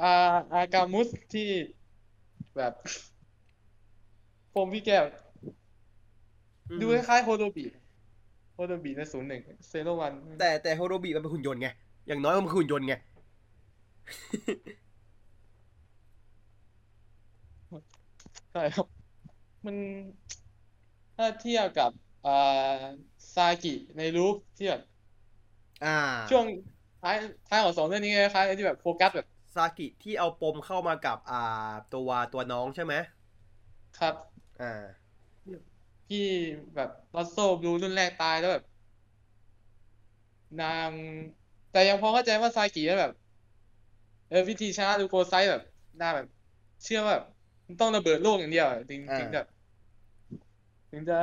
[0.01, 0.13] อา
[0.53, 1.49] อากามุสที่
[2.57, 2.73] แบบ
[4.53, 5.03] ผมพี่แก้ว
[6.81, 7.65] ดูคล้ายๆโฮโดบิ
[8.55, 11.69] โฮโดบิในศูนย์หนึ่งเซโรวันแต่แต่โฮโรบิมันเป็นหุ่นยนต์ไง
[12.07, 12.93] อย่างน้อยมันเป็นหุ่นยนต์ไง
[18.51, 18.87] ใช่ครับ
[19.65, 19.75] มัน
[21.17, 21.91] ถ้าเทียบกับ
[22.25, 22.31] อ่า
[23.35, 24.81] ซากิในรูปที่แบบ
[25.83, 25.97] อ่า
[26.31, 26.45] ช่วง
[27.01, 27.15] ท้าย
[27.47, 32.93] ท้ายของสองเรื่องนี้คล้ายๆที่แบบโฟกัสแบบซากิที่เอาปมเข้ามากับอ่าตัวตัวน้องใช่ไหม
[33.99, 34.15] ครับ
[34.61, 34.83] อ่า
[36.07, 36.25] ที่
[36.75, 38.63] แบบลอสโซบลูรุ่นแรกตายแล้วแบบ
[40.61, 40.91] นาง
[41.71, 43.11] แต่ยังพอเข้าใจว่าซากิแล้วแบบ
[44.29, 45.63] เออวิธีชนะลูโกไซต์แบบ
[46.01, 46.27] นางแบบ
[46.83, 47.23] เชื่อว่าแบบ
[47.67, 49.45] มันต้องระเบิดโลกอย่างเดียวอะถึงอ่า ถึงแบบ
[50.91, 51.19] ถึงจะ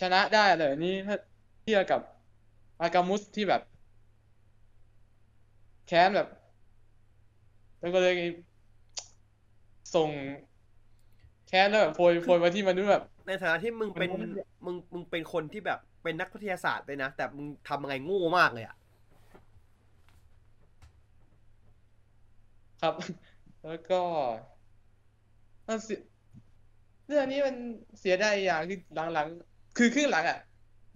[0.00, 1.16] ชนะได้อะไรแบบนี้ถ้า
[1.62, 2.00] เทียบกับ
[2.80, 3.62] อากามุสที่แบบ
[5.86, 6.28] แค้นแบบ
[7.80, 8.14] แล้วก็เลย
[9.94, 10.10] ส่ง
[11.48, 18.76] แค้นแล้วแบบโพยโพยมาที่มนุษย์แบบ ในฐานะที่มึงเป็นมันก็ไม่มึงมึงเป็นคนที่แบบเป็นนักวิทยาศาสตร์เลยนะ แต่มึงทำยังไงโง่มากเลยอะ
[22.84, 22.96] ครับ
[23.64, 24.00] แล้วก็
[25.68, 26.00] มันเสีย
[27.06, 27.56] เรื่องนี้มัน
[28.00, 28.78] เสียดายอย่างคือ
[29.14, 30.38] หลังๆ คือครึ่งหลังอะ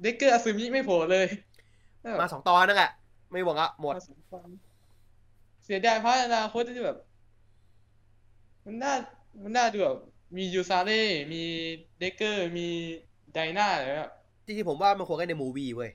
[0.02, 1.26] เด็กเกอร์อาซึมิไม่โผล่เลย
[2.20, 2.90] มาสองตอนนั่นแหละ
[3.32, 4.48] ไม่หวังอะหมดมาสองตอน
[5.64, 6.98] เสียดายเพราะอนาคตที่แบบ
[8.64, 8.94] มันน่า
[9.42, 9.98] มันน่าดูแบบ
[10.36, 11.02] มียูซาเร่
[11.32, 11.42] มี
[11.98, 12.68] เด็กเกอร์ มี
[13.32, 14.12] ไดนาอะไรแบบ
[14.44, 15.90] จริงๆผมว่ามันควรเล่นในมูวี่เว้ย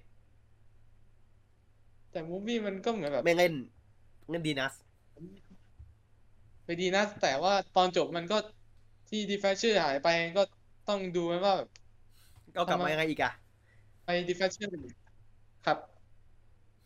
[2.13, 3.53] แต่ movie มันก็เหมือนแบบ แม่งเล่น
[4.29, 4.73] เล่นดีนัส
[6.65, 8.35] ไปดีนะ แต่ว่าตอนจบมันก็
[9.07, 10.41] ที่ดีแฟลชเชอร์หายไปก็
[10.85, 11.67] ต้องดูไหมว่าแบบ
[12.55, 13.31] ก็กลับมายังไงอีกอะ
[14.03, 14.71] ไปดีแฟลชเชอร์
[15.63, 15.77] ครับ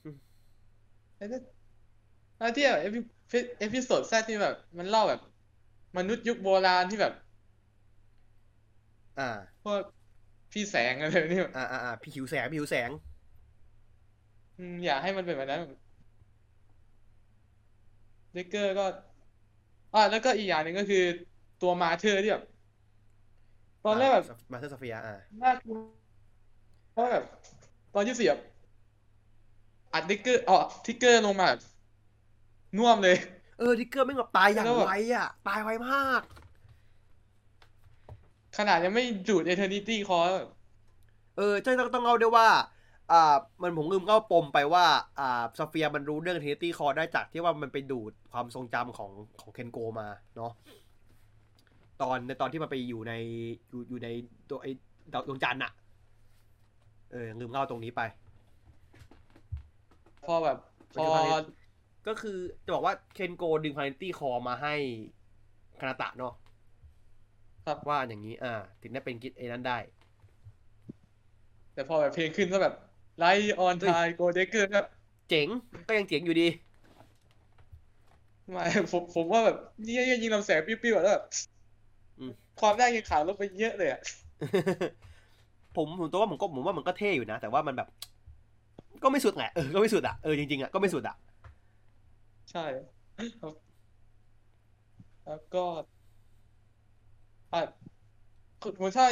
[0.03, 0.37] อืม
[1.17, 1.39] แล้วถ้า
[2.39, 5.19] ถ้าเทียบ epi episode แรกที่แบบ มันเล่าแบบ
[5.97, 7.13] มนุษย์ยุคโบราณที่แบบ
[9.17, 9.27] อ่า
[9.63, 9.81] พวก
[10.51, 12.91] พี่แสงอะไรแบบนี่อ่าอ่าอ่าพี่หิวแสงพี่หิวแสง
[14.57, 15.61] อืมอยากให้มันเป็นแบบนั้น
[18.33, 18.85] เดกเกอร์ก็
[19.97, 20.99] อ่าแล้วก็อีกอย่างหนึ่งก็คือ
[21.59, 22.43] ตัวมาเธอร์ที่แบบ
[23.85, 25.77] ตอนแรกแบบมาเธอร์โซเฟียอ่าน่ากลัว
[26.93, 27.23] เพราะแบบ
[27.93, 28.37] ตอนที่เสียบ
[29.93, 31.59] อัดทิกเกอร์อ๋อทิกเกอร์ลงมาแบบ
[32.77, 33.17] น่วมเลย
[33.57, 36.21] เออทิกเกอร์แม่งแบบตายอย่างแล้วแบบไวอะตายไวมาก
[38.57, 40.29] ขนาดยังไม่ดูด Eternity Core
[41.35, 42.47] เออต้องต้องต้องเล่าด้วยว่า
[43.11, 43.23] อ่า
[43.61, 44.85] มันผมลืมเล่าปมไปว่า
[45.19, 50.51] อ่าสเฟียร์มันรู้เรื่อง Eternity Core ได้จากที่ว่ามันไปดูดความทรงจำของของเคนโกมาเนาะ
[52.01, 53.13] ตอนในตอนที่มันไปอยู่ใน
[53.69, 54.07] อยู่อยู่ใน
[54.49, 54.71] ตัวไอ้
[55.13, 55.71] ดาวดวงจันทร์อะ
[57.11, 58.01] เออลืมเล่าตรงนี้ไป
[60.25, 60.57] พอแบบ
[60.99, 61.05] พอ
[62.07, 64.75] ก็คือจะบอกว่าเคนโกดึง Eternity Core มาให้
[65.79, 66.33] คานาตะเนาะ
[67.65, 69.77] ครับว่าอย่างนี้ อ่า ถึงได้เป็นกิจเอนั้นได้
[71.73, 72.73] แต่พอแบบเพลงขึ้นก็แบบ
[73.17, 74.79] ไลท์ออนไทโกเดเกอร์ก็
[75.29, 75.47] เจ๋ง
[75.87, 76.47] ก็ยังเจ๋งอยู่ดี
[78.51, 81.23] ไม่ผมผมว่าแบบนี่ยังยิงลำแสงปิ้วๆแล้วแบบ
[82.19, 84.01] อืมความได้ยังขาวลดไปเยอะเลยอะ
[85.75, 87.87] ผมผมตัวว่าผมก็ผมว่ามันก็เท่อยู่นะ แต่ว่ามันแบบ
[89.03, 91.15] ก็ไม่สุดแหละเออก็ไม่สุดอะเออจริงๆอะก็ไม่สุดอะ
[92.51, 92.59] ใช่
[93.39, 93.53] ครับ
[95.25, 95.65] แล้วก็
[97.53, 97.61] อะ
[98.79, 99.07] ผมใช่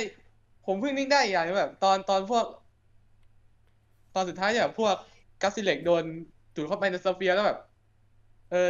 [0.66, 2.46] ผมเพิ่งนึกได้อีกอย่างหนึ่งแบบ ตอนตอนพวก
[4.16, 4.94] ตอนสุดท้ายเนี่ยพวก
[5.42, 6.04] กัสซิเล็กโดน
[6.56, 7.60] ดูดเข้าไปในสเฟียร์แล้วแบบ
[8.52, 8.70] เออ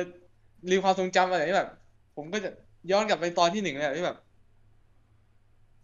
[0.69, 1.69] ลืมความทรงจำอะไรที่แบบ
[2.15, 2.49] ผมก็จะ
[2.91, 4.17] ย้อนกลับไปตอนที่หนึ่งเลยอะที่แบบ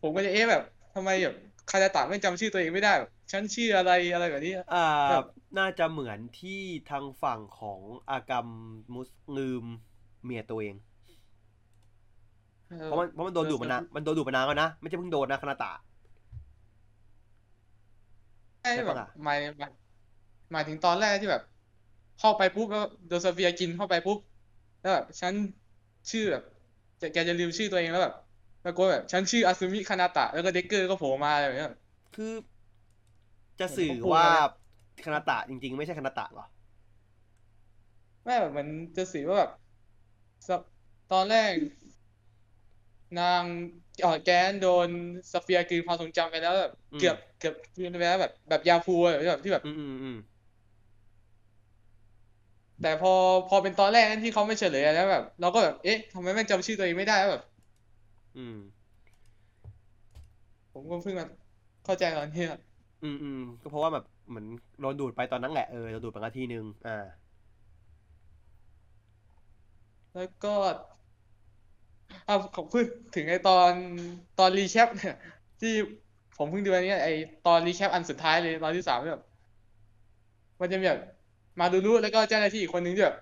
[0.01, 0.63] ผมก็จะเอ๊ะแบบ
[0.95, 1.35] ทำไมแบบ
[1.71, 5.25] คาราตะไม่จำชื่อตัวเองไม่ได้แบบฉันชื่ออะไรอะไรแบบนี้อ่าครับ
[5.57, 8.47] น่าจะเหมือนที่ทางฝั่งของอากรรม
[8.93, 9.63] มุสลืม
[10.23, 10.75] เมียตัวเอง
[12.85, 15.71] เพราะมันเพราะมันโดนดูดมานานมันโดนดูดมานานแล้วนะไม่ใช่เพิ่งโดนนะคานาตะ
[18.61, 19.69] ใช่ใช่แบปะบล่ะหมายหมาย
[20.51, 21.41] หมายถึงตอนแรกที่แบบ
[22.17, 24.17] เข้าไปปุ๊บแล้วโดนสเฟียร์กินเข้าไปปุ๊บ
[24.79, 25.35] แล้วแบบฉัน
[26.11, 26.43] ชื่อแบบ
[27.01, 28.13] จะแกจะลืมชื่อตัวเองแล้วแบบ
[28.63, 31.69] ตะโกนแบบฉันชื่ออาสึมิคานาตะแล้วก็เด็กเกอร์ก็โผล่มาอะไรแบบเนี้ย
[32.13, 32.25] คือ
[33.59, 34.43] จะสื่อเหมือนเขาพูดว่ามาเลย
[35.03, 36.45] คานาตะจริง ๆ ไม่ใช่คานาตะเหรอ
[38.23, 38.67] ไม่แบบมัน
[38.97, 39.51] จะสื่อว่าแบบ
[40.47, 40.55] สะ
[41.09, 41.53] ตอนแรก
[43.17, 43.45] นาง
[44.01, 44.89] เออแกนโดน
[45.31, 50.17] สเฟียร์กลืนความทรงจำไปแล้วแบบอืมเกือบเกือบกลืนไปแล้วแบบแบบยาฟูอะแบบที่แบบอืมอืมอืม
[52.81, 53.13] แต่พอ
[53.49, 57.41] พอเป็นตอนแรกนั้นที่เขาไม่เฉลยแล้วแบบ เราก็แบบเอ๊ะทำไมแม่งจำชื่อตัวเองไม่ได้วะแบบ
[58.37, 58.55] อืม
[60.73, 61.25] ผมก็เพิ่งมา
[61.85, 62.59] เข้าใจตอนนี้อะ
[63.03, 64.45] อืมอืมก็เพราะว่าแบบเหมือน
[64.79, 66.91] โดนดูดไปตอนนั้นแหละเออโดนดูดไปนาทีนึงอ่า
[70.13, 70.55] แล้วก็
[72.27, 73.73] อะผมพูดถึงไอตอน
[74.35, 75.13] ตอน recap เนี่ย
[75.59, 75.69] ที่
[76.43, 77.09] ผมเพิ่งดูอันนี้ไอ
[77.47, 79.23] ตอน recap อันสุดท้ายเลยตอนที่สามแบบ
[80.61, 81.01] มันจะมีแบบ
[81.59, 83.15] มารูรูแล้วก็เจ้าหน้าที่อีกคนนึงที่แบบ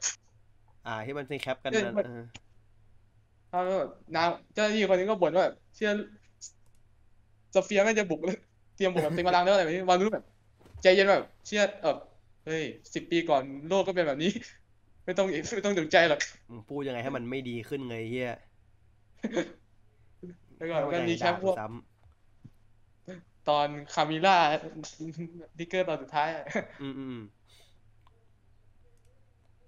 [0.88, 2.24] อ่าที่มันในแคปกันเรื่องนั้นมันเออ
[3.50, 5.92] เขาแบบนางเจ้าหน้าที่คนนึงก็บ่นว่าแบบเชื่อ
[7.52, 8.38] โซเฟียไม่งจะบุกเลย
[8.76, 10.24] เตรียมบุกแบบเต็มกำลังแล้วอะไรแบบนี้มารู้แบบ
[10.82, 11.98] ใจเย็นแบบ เชื่อเออ
[12.46, 14.32] เฮ้ยสิบปีก่อนโลกก็เป็นแบบนี้
[15.04, 18.34] เไม่ต้องไม่ต้องตกใจหรอกมึงพูดยังไงให้มันไม่ดีขึ้นไงเฮีย
[20.58, 21.68] แล้วก็มันมีแค่พวกซ้
[23.50, 24.38] ตอนคามิล่า
[25.60, 27.16] ดิกเกอร์ตอนสุดท้ายอะำอืมอืม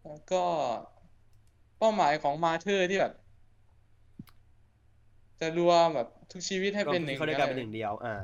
[0.04, 0.44] แล้วก็
[1.78, 3.14] เป้าหมายของมาเธอร์ที่แบบ
[5.40, 8.16] จะรวมแบบทุกชีวิตให้ก็เป็นหนึ่งเขาได้กลายเป็นหนึ่งเดียว อ่า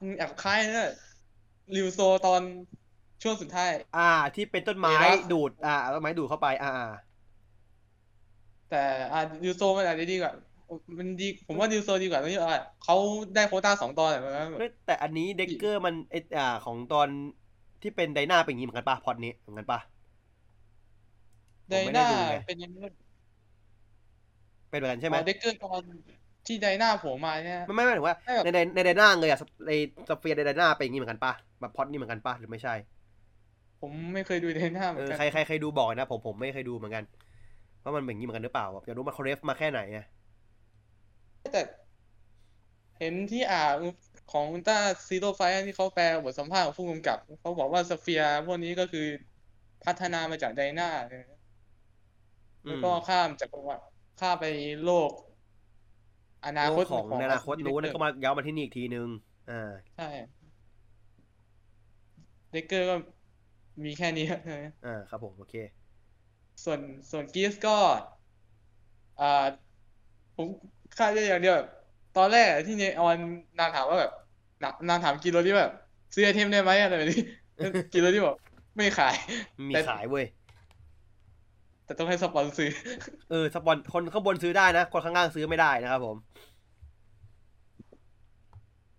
[0.00, 0.88] อืมแอบคล้ายนะ
[1.74, 2.42] ริวโซตอน
[3.22, 4.00] ช่วงสุดท้าย อ่า
[4.34, 6.86] ที่เป็นต้นไม้เอรัสดูด อ่าต้นไม้ดูดเข้าไปอ่าอ่า
[8.68, 8.76] แต่
[9.12, 10.32] อ่าริวโซมันอาจจะดีกว่า
[10.98, 12.96] มันดีผมว่าริวโซดีกว่าตรงที่ว่าเขา
[13.34, 17.08] ได้โควต้าสองตอนแบบนั้นเฮ้ยแต่อันนี้เด็กเกอร์มันเออ่าของตอน
[17.82, 19.80] ที่เป็นไดนาเป็นอย่างนี้เหมือนกันปะพล็อตนี้เหมือนกันปะ
[21.70, 22.80] ไดผมไม่ได้นาดูไงเป็นยังไง
[24.70, 25.82] เป็นเหมือนกันใช่ไหมอ๋อเด็กเกอร์ตอน
[26.46, 29.70] ที่ไดนาโผล่มาเนี่ยไม่ไม่ไม่ถึงว่าให้แบบในในในไดนาเลยอะใน
[30.08, 32.74] สเฟียร์ในไดนาเป็นอย่างนี้เหมือนกันปะแบบพล็อตนี้เหมือนกันปะหรือไม่ใช่
[33.80, 37.04] ผมไม่เคยดูไดนาเหมืเออนอกันใครใครใครดูบอกนะผมผมไม่เคยดูเหมือนกัน
[37.82, 40.04] ว่ามันเป็นอย่างนี้เหมือนกันหรือเปล่าแบบอยากรู้มันเขา ref มาแค่ไหนอะ
[41.52, 41.62] แต่
[42.98, 43.76] เห็นที่อ่าน
[44.32, 44.76] ของอุลตร้า
[45.08, 49.06] ซีโร่ไฟที่เขาแปลบทสัมภาษณ์ของผู้กำกับ เขาบอกว่าสเฟียร์พวกนี้ก็คือ
[49.84, 50.90] พัฒนามาจากไดนา
[52.66, 53.80] แล้วก็ข้ามจักรวาล
[54.20, 54.44] ข้ามไป
[54.84, 55.10] โลก
[56.46, 59.08] อนาคตโลกของในอนาคตนู้นแล้วก็มาย้อนมาที่นี่อีกทีนึง
[59.50, 60.08] อ่าใช่
[62.50, 62.94] เด็กเกอร์ก็
[63.84, 65.54] มีแค่นี้ใช่ไหมอ่าครับผม โอเค
[66.64, 67.76] ส่วนส่วนกีสก็
[69.20, 69.46] อ่า
[70.36, 70.48] ผม
[70.98, 71.68] คาดได้อย่างเดียวแบบ
[72.16, 73.16] ตอนแรกที่เนออน
[73.58, 74.12] นางถามว่าแบบ
[74.62, 75.72] นางนางถามกิโรที่แบบ
[76.14, 77.20] ซื้อ item ได้ไหมอะไรแบบนี้
[77.92, 78.36] กิโรที่บอก
[78.76, 79.14] ไม่ขาย
[79.68, 80.26] มีแต่ขายเว้ย
[81.84, 82.70] แต่ต้องให้ spon ซื้อ
[83.30, 86.16] เออ spon คนข้างบนซื้อได้นะ คนข้างล่างซื้อไม่ได้นะครับผม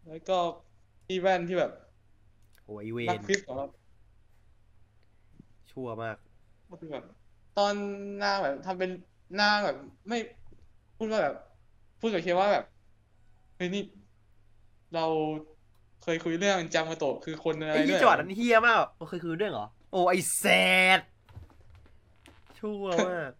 [0.07, 0.37] แล้วก็
[1.05, 1.71] พี่แว่นที่แบบ
[2.65, 3.67] โอ้ยเวนักนคลิปของเรา
[5.71, 6.17] ชั่วมาก
[6.69, 7.05] ก็คือแบบ
[7.57, 7.73] ตอน
[8.23, 8.91] นางแบบทำเป็น
[9.41, 10.17] นางแบบ ไม่
[10.97, 11.35] พูดว่าแบบ
[11.99, 12.65] พูดกับเคว่าแบบ
[13.57, 13.83] เฮ้ยนี่
[14.95, 15.05] เรา
[16.03, 20.43] เคยคุยเรื่องจามาโตะคือคนอะไรไอ้ด้ยี่วยจังหวัดนั้นเฮี้ยมากมันเคยคือเรื่องเหรอ โอ้ไอแซ
[20.97, 20.99] ด
[22.57, 23.31] ชั่วมาก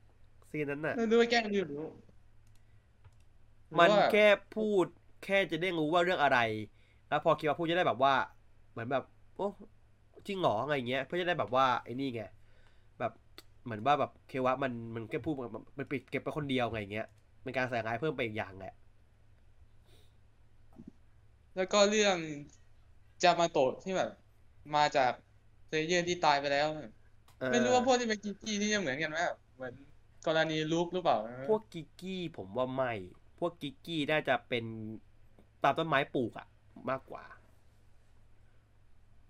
[0.49, 1.79] ซีนนั้นน่ะไม่รู้ว่าแกล้งดูหรือ
[3.79, 4.85] มันหรือว่าแค่พูด
[5.25, 6.39] แค่จะได้รู้ว่าเรื่องอะไร
[7.09, 8.13] แล้วพอคิดว่าพูดจะได้แบบว่า
[8.71, 9.03] เหมือนแบบ
[9.35, 9.47] โอ้
[10.27, 12.21] จริงเหรออะไรเงี้ย เพื่อจะได้แบบว่าไอ้นี่ไง
[12.99, 13.11] แบบ
[13.63, 17.07] เหมือนว่าแบบเคว่ามันมันแค่พูดมันมันปิดเก็บไปคนเดียวไงเงี้ย
[17.45, 18.73] เป็นการใส่ร้ายเพิ่มไปอีกอย่างแหละ
[21.55, 22.15] แล้วก็เรื่อง
[23.23, 24.11] จามาโตะที่แบบ
[24.75, 25.11] มาจาก
[25.67, 26.67] player ที่ตายไปแล้ว
[27.39, 29.73] เออไม่รู้ว่าพวกที่เป็นกิกกี้นี่จะเหมือนกันไหมแบบเหมือน
[30.27, 31.17] กรณีลุกหรือเปล่า
[31.47, 32.93] พวกกิกกี้ผมว่าไม่
[33.39, 34.63] พวกกิกกี้น่าจะเป็น
[35.63, 36.47] ตามต้นไม้ปลูกอะ
[36.89, 37.23] มากกว่า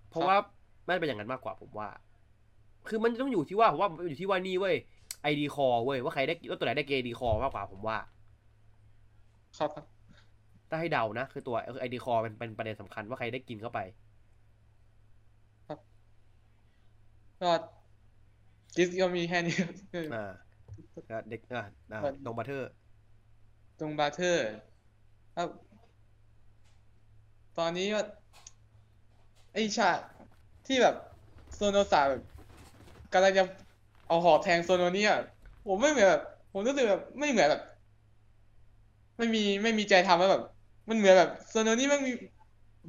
[0.10, 0.38] เพราะว่า
[0.88, 1.90] น่าจะเป็นอย่างนั้นมากกว่าผมว่า
[2.88, 4.76] คือมันต้องอยู่ที่ว่าผมว่ามันอยู่ที่ว่านี่เว้ย
[5.26, 7.98] ไอดีคอเว้ยว่าใครได้ว่าตัวไหนได้เกดีคอมากกว่าผมว่า
[9.58, 10.06] ครับ
[10.70, 13.80] ถ้าให้เดานะ คือตัวไอดีคอเป็นเป็นประเด็นสำคัญว่าใครได้กินเข้าไป
[17.42, 17.52] ก็
[18.76, 19.56] กิสก็มีแค่นี้
[20.12, 20.18] อ่า
[21.10, 22.70] ก็เด็กอ่าอ่ามันดงบราเธอร์
[23.80, 24.46] ดงบราเธอร์
[25.36, 25.50] ครับ
[27.58, 28.00] ตอนนี้ก็
[29.54, 30.00] ไอฉาก
[30.66, 30.96] ที่แบบ
[31.54, 32.22] โซโนสาแบบ
[33.14, 33.44] กำลังจะ
[34.08, 35.12] เอาหอกแทงโซโนเนี่ย
[35.66, 37.62] ผมไม่เหมือนแบบผมรู้สึกแบบไม่เหมือนแบบ
[39.18, 40.42] ไม่มีไม่มีใจทำแล้วแบบ
[40.90, 42.12] มันเหมือนแบบโซโนนี่มันมี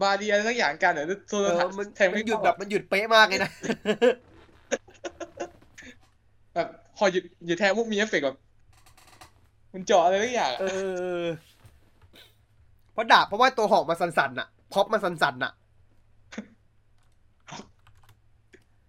[0.01, 3.51] barrier อะไรสักอย่างกันเหรอโซเอโนอมันแทงมัไม่นหยุดเข้าแบบมันหยุดเป๊ะมากเลยนะ
[6.55, 8.37] แบบพอหยุดหยุดแทงมุกมีเอฟเฟกต์แบบ
[9.75, 10.67] มันเจาะอะไรสักอย่างอะ เออ
[12.93, 15.53] เพราะดาบเพราะว่าตัวหอกมันสั่นๆน่ะ prop มันสั่นๆน่ะ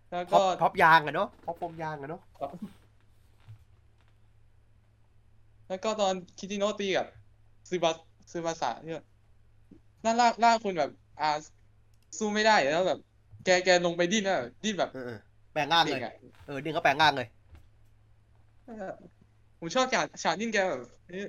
[0.10, 2.22] แล้วพร็อก็ปพร็อปยางอะเนาะ prop โฟมยางอะเนาะ
[5.68, 7.08] แล้วก็ตอนคิจิโนะตีกับ
[7.70, 7.92] ซึบา
[8.32, 9.02] ซึบาสะเนี่ย
[10.06, 11.30] นั่นล่างล่างคุณแบบ อ่า
[12.18, 13.00] สู้ไม่ได้แล้วแบบ
[13.46, 15.20] แกแกลงไปดิ้นอะดิ้นแบบเออเออ
[15.54, 16.14] แปลงร่างเลเก่ยงอะ
[16.46, 17.28] เออเด้งเขาแปลงร่างเลย
[18.66, 18.92] เออ
[19.60, 21.28] ผมชอบฉากฉากดิ้นแกแบบเอ๊ะ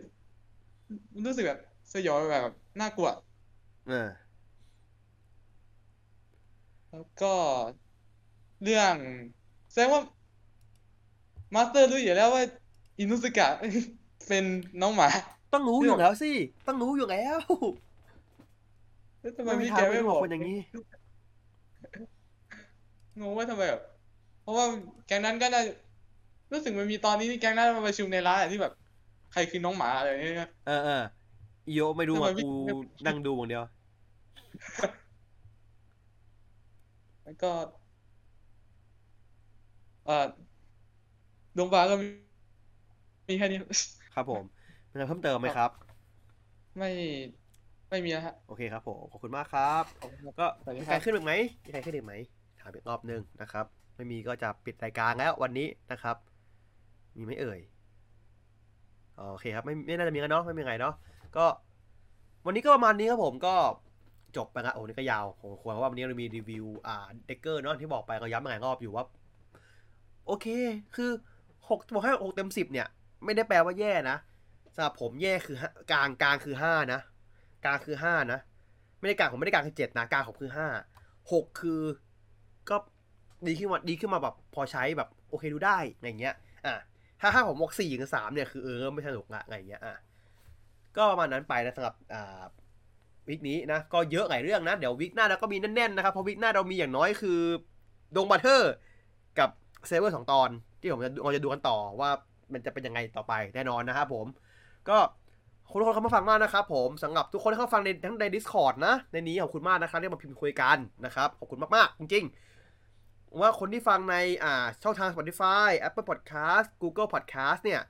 [1.15, 1.61] มันรู้สึกแบบ
[1.93, 3.09] สยองแบบน่ากลัว
[3.87, 4.09] เออ
[6.91, 7.35] แล้วก็
[8.63, 8.95] เรื่อง
[9.71, 10.03] แสดงว่า
[11.55, 12.43] Master รู้อยู่แล้วว่า
[12.99, 13.47] อินุสึกะ
[14.29, 14.45] เป็น
[14.83, 15.09] น้องหมา
[15.55, 16.31] ต้องรู้อยู่แล้วสิ
[16.67, 17.39] ต้องรู้อยู่แล้ว
[19.21, 20.59] แล้วทำไมไม่มีพี่ทางแกไม่ไม่บบออกกคนอย่างนี้
[23.21, 23.83] งงว่าทำไมแบบ
[24.43, 24.65] เพราะว่า
[25.07, 25.63] แก๊งนั้นก็น่า
[26.53, 28.73] รู้สึกมันมีตอนนี้ที่แก๊งนั้นมาประชุมในร้านอะที่แบบ
[29.33, 31.03] ใครคือน้องหมาอะไรอย่างเงี้ยเออเออ
[31.67, 32.75] อีโยไม่ดูทำไมอะไม่กูไม่
[33.07, 33.65] นั่งดูอย่างเดียว
[37.25, 37.51] แล้วก็
[40.09, 40.27] เอ่อ
[41.59, 42.07] ดงฟ้าก็มี
[43.29, 43.59] มีแค่นี้
[44.15, 44.45] ครับผม
[44.91, 45.71] มีอะไรเพิ่มเติมไหมครับ
[46.79, 46.91] ไม่
[47.89, 51.33] ไม่มีนะฮะ โอเคครับผม ขอบคุณมากครับขอบคุณครับก็สวัสดีมีคใครรับขึ้นอีกไหม
[51.65, 52.15] มีใครขึ้นอีกไหม
[52.61, 56.17] ถามอีกรอบหนึงนะครับ ไม่มีก็จะปิดรายการแล้ววันนี้นะครับ
[57.17, 57.61] มีไหมเอ่ย
[59.19, 60.95] อ๋อโอเคครับ ไม่ไม่น่าจะมีกันเนาะ ไม่มีไงเนาะ
[61.37, 61.47] ก็
[62.45, 63.55] วันนี้ก็ประมาณนี้ครับผม ก็
[64.37, 69.05] จบไปละโอ้นี่ก็ยาวผมควรเพราะว่าวันนี้เรามีรีวิว อ่า เด็กเกอร์เนาะที่บอกไปก็ย้ำมาหลายรอบอยู่ว่า
[70.29, 70.47] โอเค
[70.97, 71.11] คือ
[71.69, 72.87] หกบอกให้หกเต็มสิบเนี่ย
[73.25, 74.17] ไม่ได้แปลว่าแย่นะ
[74.75, 75.57] สำหรับผมแย่คือ
[75.93, 77.01] กลางกลางคือห้านะ
[77.65, 78.39] กลางคือห้านะ
[78.99, 80.69] ไม่ได้กลางผมไม่ได้กลางคือเจ็ดนะกลางผมคือห้า
[81.33, 81.83] หกคือ
[82.71, 82.77] ก็
[83.47, 86.35] ดีขึ้นมาดีขึ้นมาแบบพอใช้แบบโอเคดูได้อะไรเงี้ย
[86.67, 86.75] อะ
[87.21, 89.95] ถ้าห้าผมบอกสี่กับสามเนี่ยคือเออไม่สนุกละอะไรเงี้ยอะ
[90.97, 92.43] ก็ประมาณนั้นไปนะสำหรับอ่า
[93.29, 97.41] วิกนี้นะก็เยอะหลายเรื่องนะ เดี๋ยววิกหน้าเราก็มีแน่นๆนะครับเพราะวิกหน้าเรามีอย่างน้อยคือ
[98.17, 98.73] ดงบราเธอร์
[99.39, 99.51] กับ
[99.87, 100.49] เซเวอร์สองตอน
[100.81, 102.11] ที่ผมจะเราจะดูกันต่อว่า
[102.53, 104.27] มันจะเป็นยังไงต่อไปแน่นอนนะครับผม
[104.89, 104.99] ก็
[105.65, 117.83] ขอบคุณทุกคนเข้ามาฟังมากนะครับผมสำหรับทุกคนที่เข้าฟังในทั้งใน Discord นะ ในนี้ขอบคุณมากนะครับที่มาพิมพ์คุยกันนะครับขอบคุณมากๆ จริงๆ ว่าคนที่ฟังในอ่าช่องทาง Spotify Apple Podcast Google Podcast เนี่ย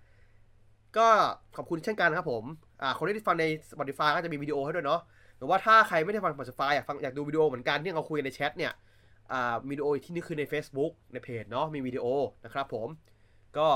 [0.97, 1.09] ก็
[1.57, 2.45] ขอบคุณเช่นกันครับผม
[2.83, 5.01] อ่าคนที่ฟังใน Spotify ก็จะมีวิดีโอให้ด้วยเนาะ
[5.39, 8.73] หรือว่าถ้าใครไม่ได้ฟัง Spotify อยากฟังอยากดูวิดีโอเหมือนกันที่เราคุยในแชทเนี่ย
[9.33, 12.07] อ่าวิดีโอที่นี่คือใน Facebook ในเพจเนาะมีวิดีโอ
[12.45, 12.89] นะครับผม
[13.59, 13.69] ก็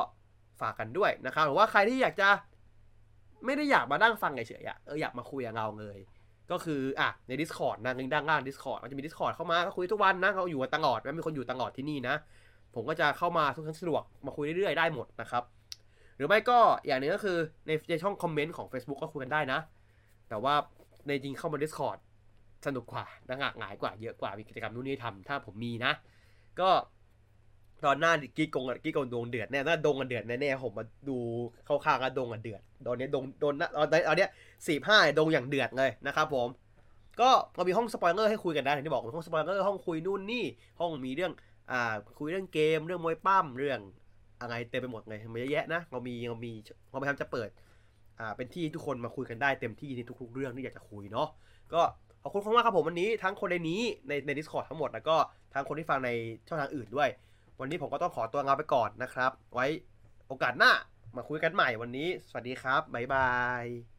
[0.60, 2.28] ฝากกันด้วยนะครับหรือว่าใครที่อยากจะ
[3.44, 5.98] ไม่ได้อยากมานั่งฟังเฉยๆอะเอออยากมาคุยกับเราเลย
[6.50, 12.14] ก็คืออะใน Discord นะลิงก์ด้านล่าง Discord มันจะมี Discord เข้ามาก็คุยทุกวันนะเขาอยู่กันตลอดแล้วมีคนอยู่ตลอดที่นี่นะ
[12.74, 15.42] ผมก็จะเข้ามาทุกครั้งสะดวกมาคุยเรื่อยๆได้หมดนะครับ
[16.16, 19.58] หรือไม่ก็อย่างหนึ่งก็คือในในช่องคอมเมนต์ของ Facebook ก็คุยกันได้นะ
[20.28, 20.54] แต่ว่า
[21.06, 21.98] ในจริงเข้ามา Discord
[22.66, 25.92] สนุกกว่านะงะหงายกว่าเยอะกว่ามีกิจกรรมนู่นนี่ทำถ้าผมมีนะ
[26.60, 26.70] ก็
[27.84, 31.18] ตอนหน้ากี้กงกี้กงดวงเดือดแน่น่าดงกันเดือดแน่ๆผมมาดู
[31.66, 34.26] เข้าข้างกันดงกันเดือดตอนนี้ดงโดนนะตอนนี้ตอนนี้
[34.66, 36.48] สี่ห้าดงอย่างเดือดเลยนะครับผม
[37.20, 40.44] ก็เรามีห้องสปอยเลอร์ให้คุยกันได้อย่างที่บอกห้องสปอยเลอร์ห้องคุยนู่นนี่
[40.80, 41.32] ห้องมีเรื่อง
[41.70, 43.78] อ่าคุยเรื่องเกมเรื่องมวยปล้ำเรื่อง
[44.40, 46.52] อะไรเต็มไปหมดเลยมันเยอะแยะนะเรามีเรามี
[46.90, 47.48] เราพยายามจะเปิด
[48.20, 51.28] อ่าเป็นที่ทุกคนมาคุยกันได้เต็มที่ในทุกๆเรื่องที่อยากจะคุยเนาะ
[51.74, 51.82] ก็
[52.22, 55.16] ขอบคุณมากครับผมวันนี้ทั้งคนในนี้ในใน Discord ทั้งหมดแล้วก็
[55.54, 56.10] ทั้งคนที่ฟังใน
[56.48, 57.08] ช่องทางอื่นด้วย
[57.60, 59.66] วันนี้ผมก็ต้องขอตัวลาไปก่อนนะครับ ไว้
[60.28, 60.72] โอกาสหน้า
[61.16, 63.30] มาคุยกันใหม่วันนี้ สวัสดีครับบ๊ายบา
[63.62, 63.91] ย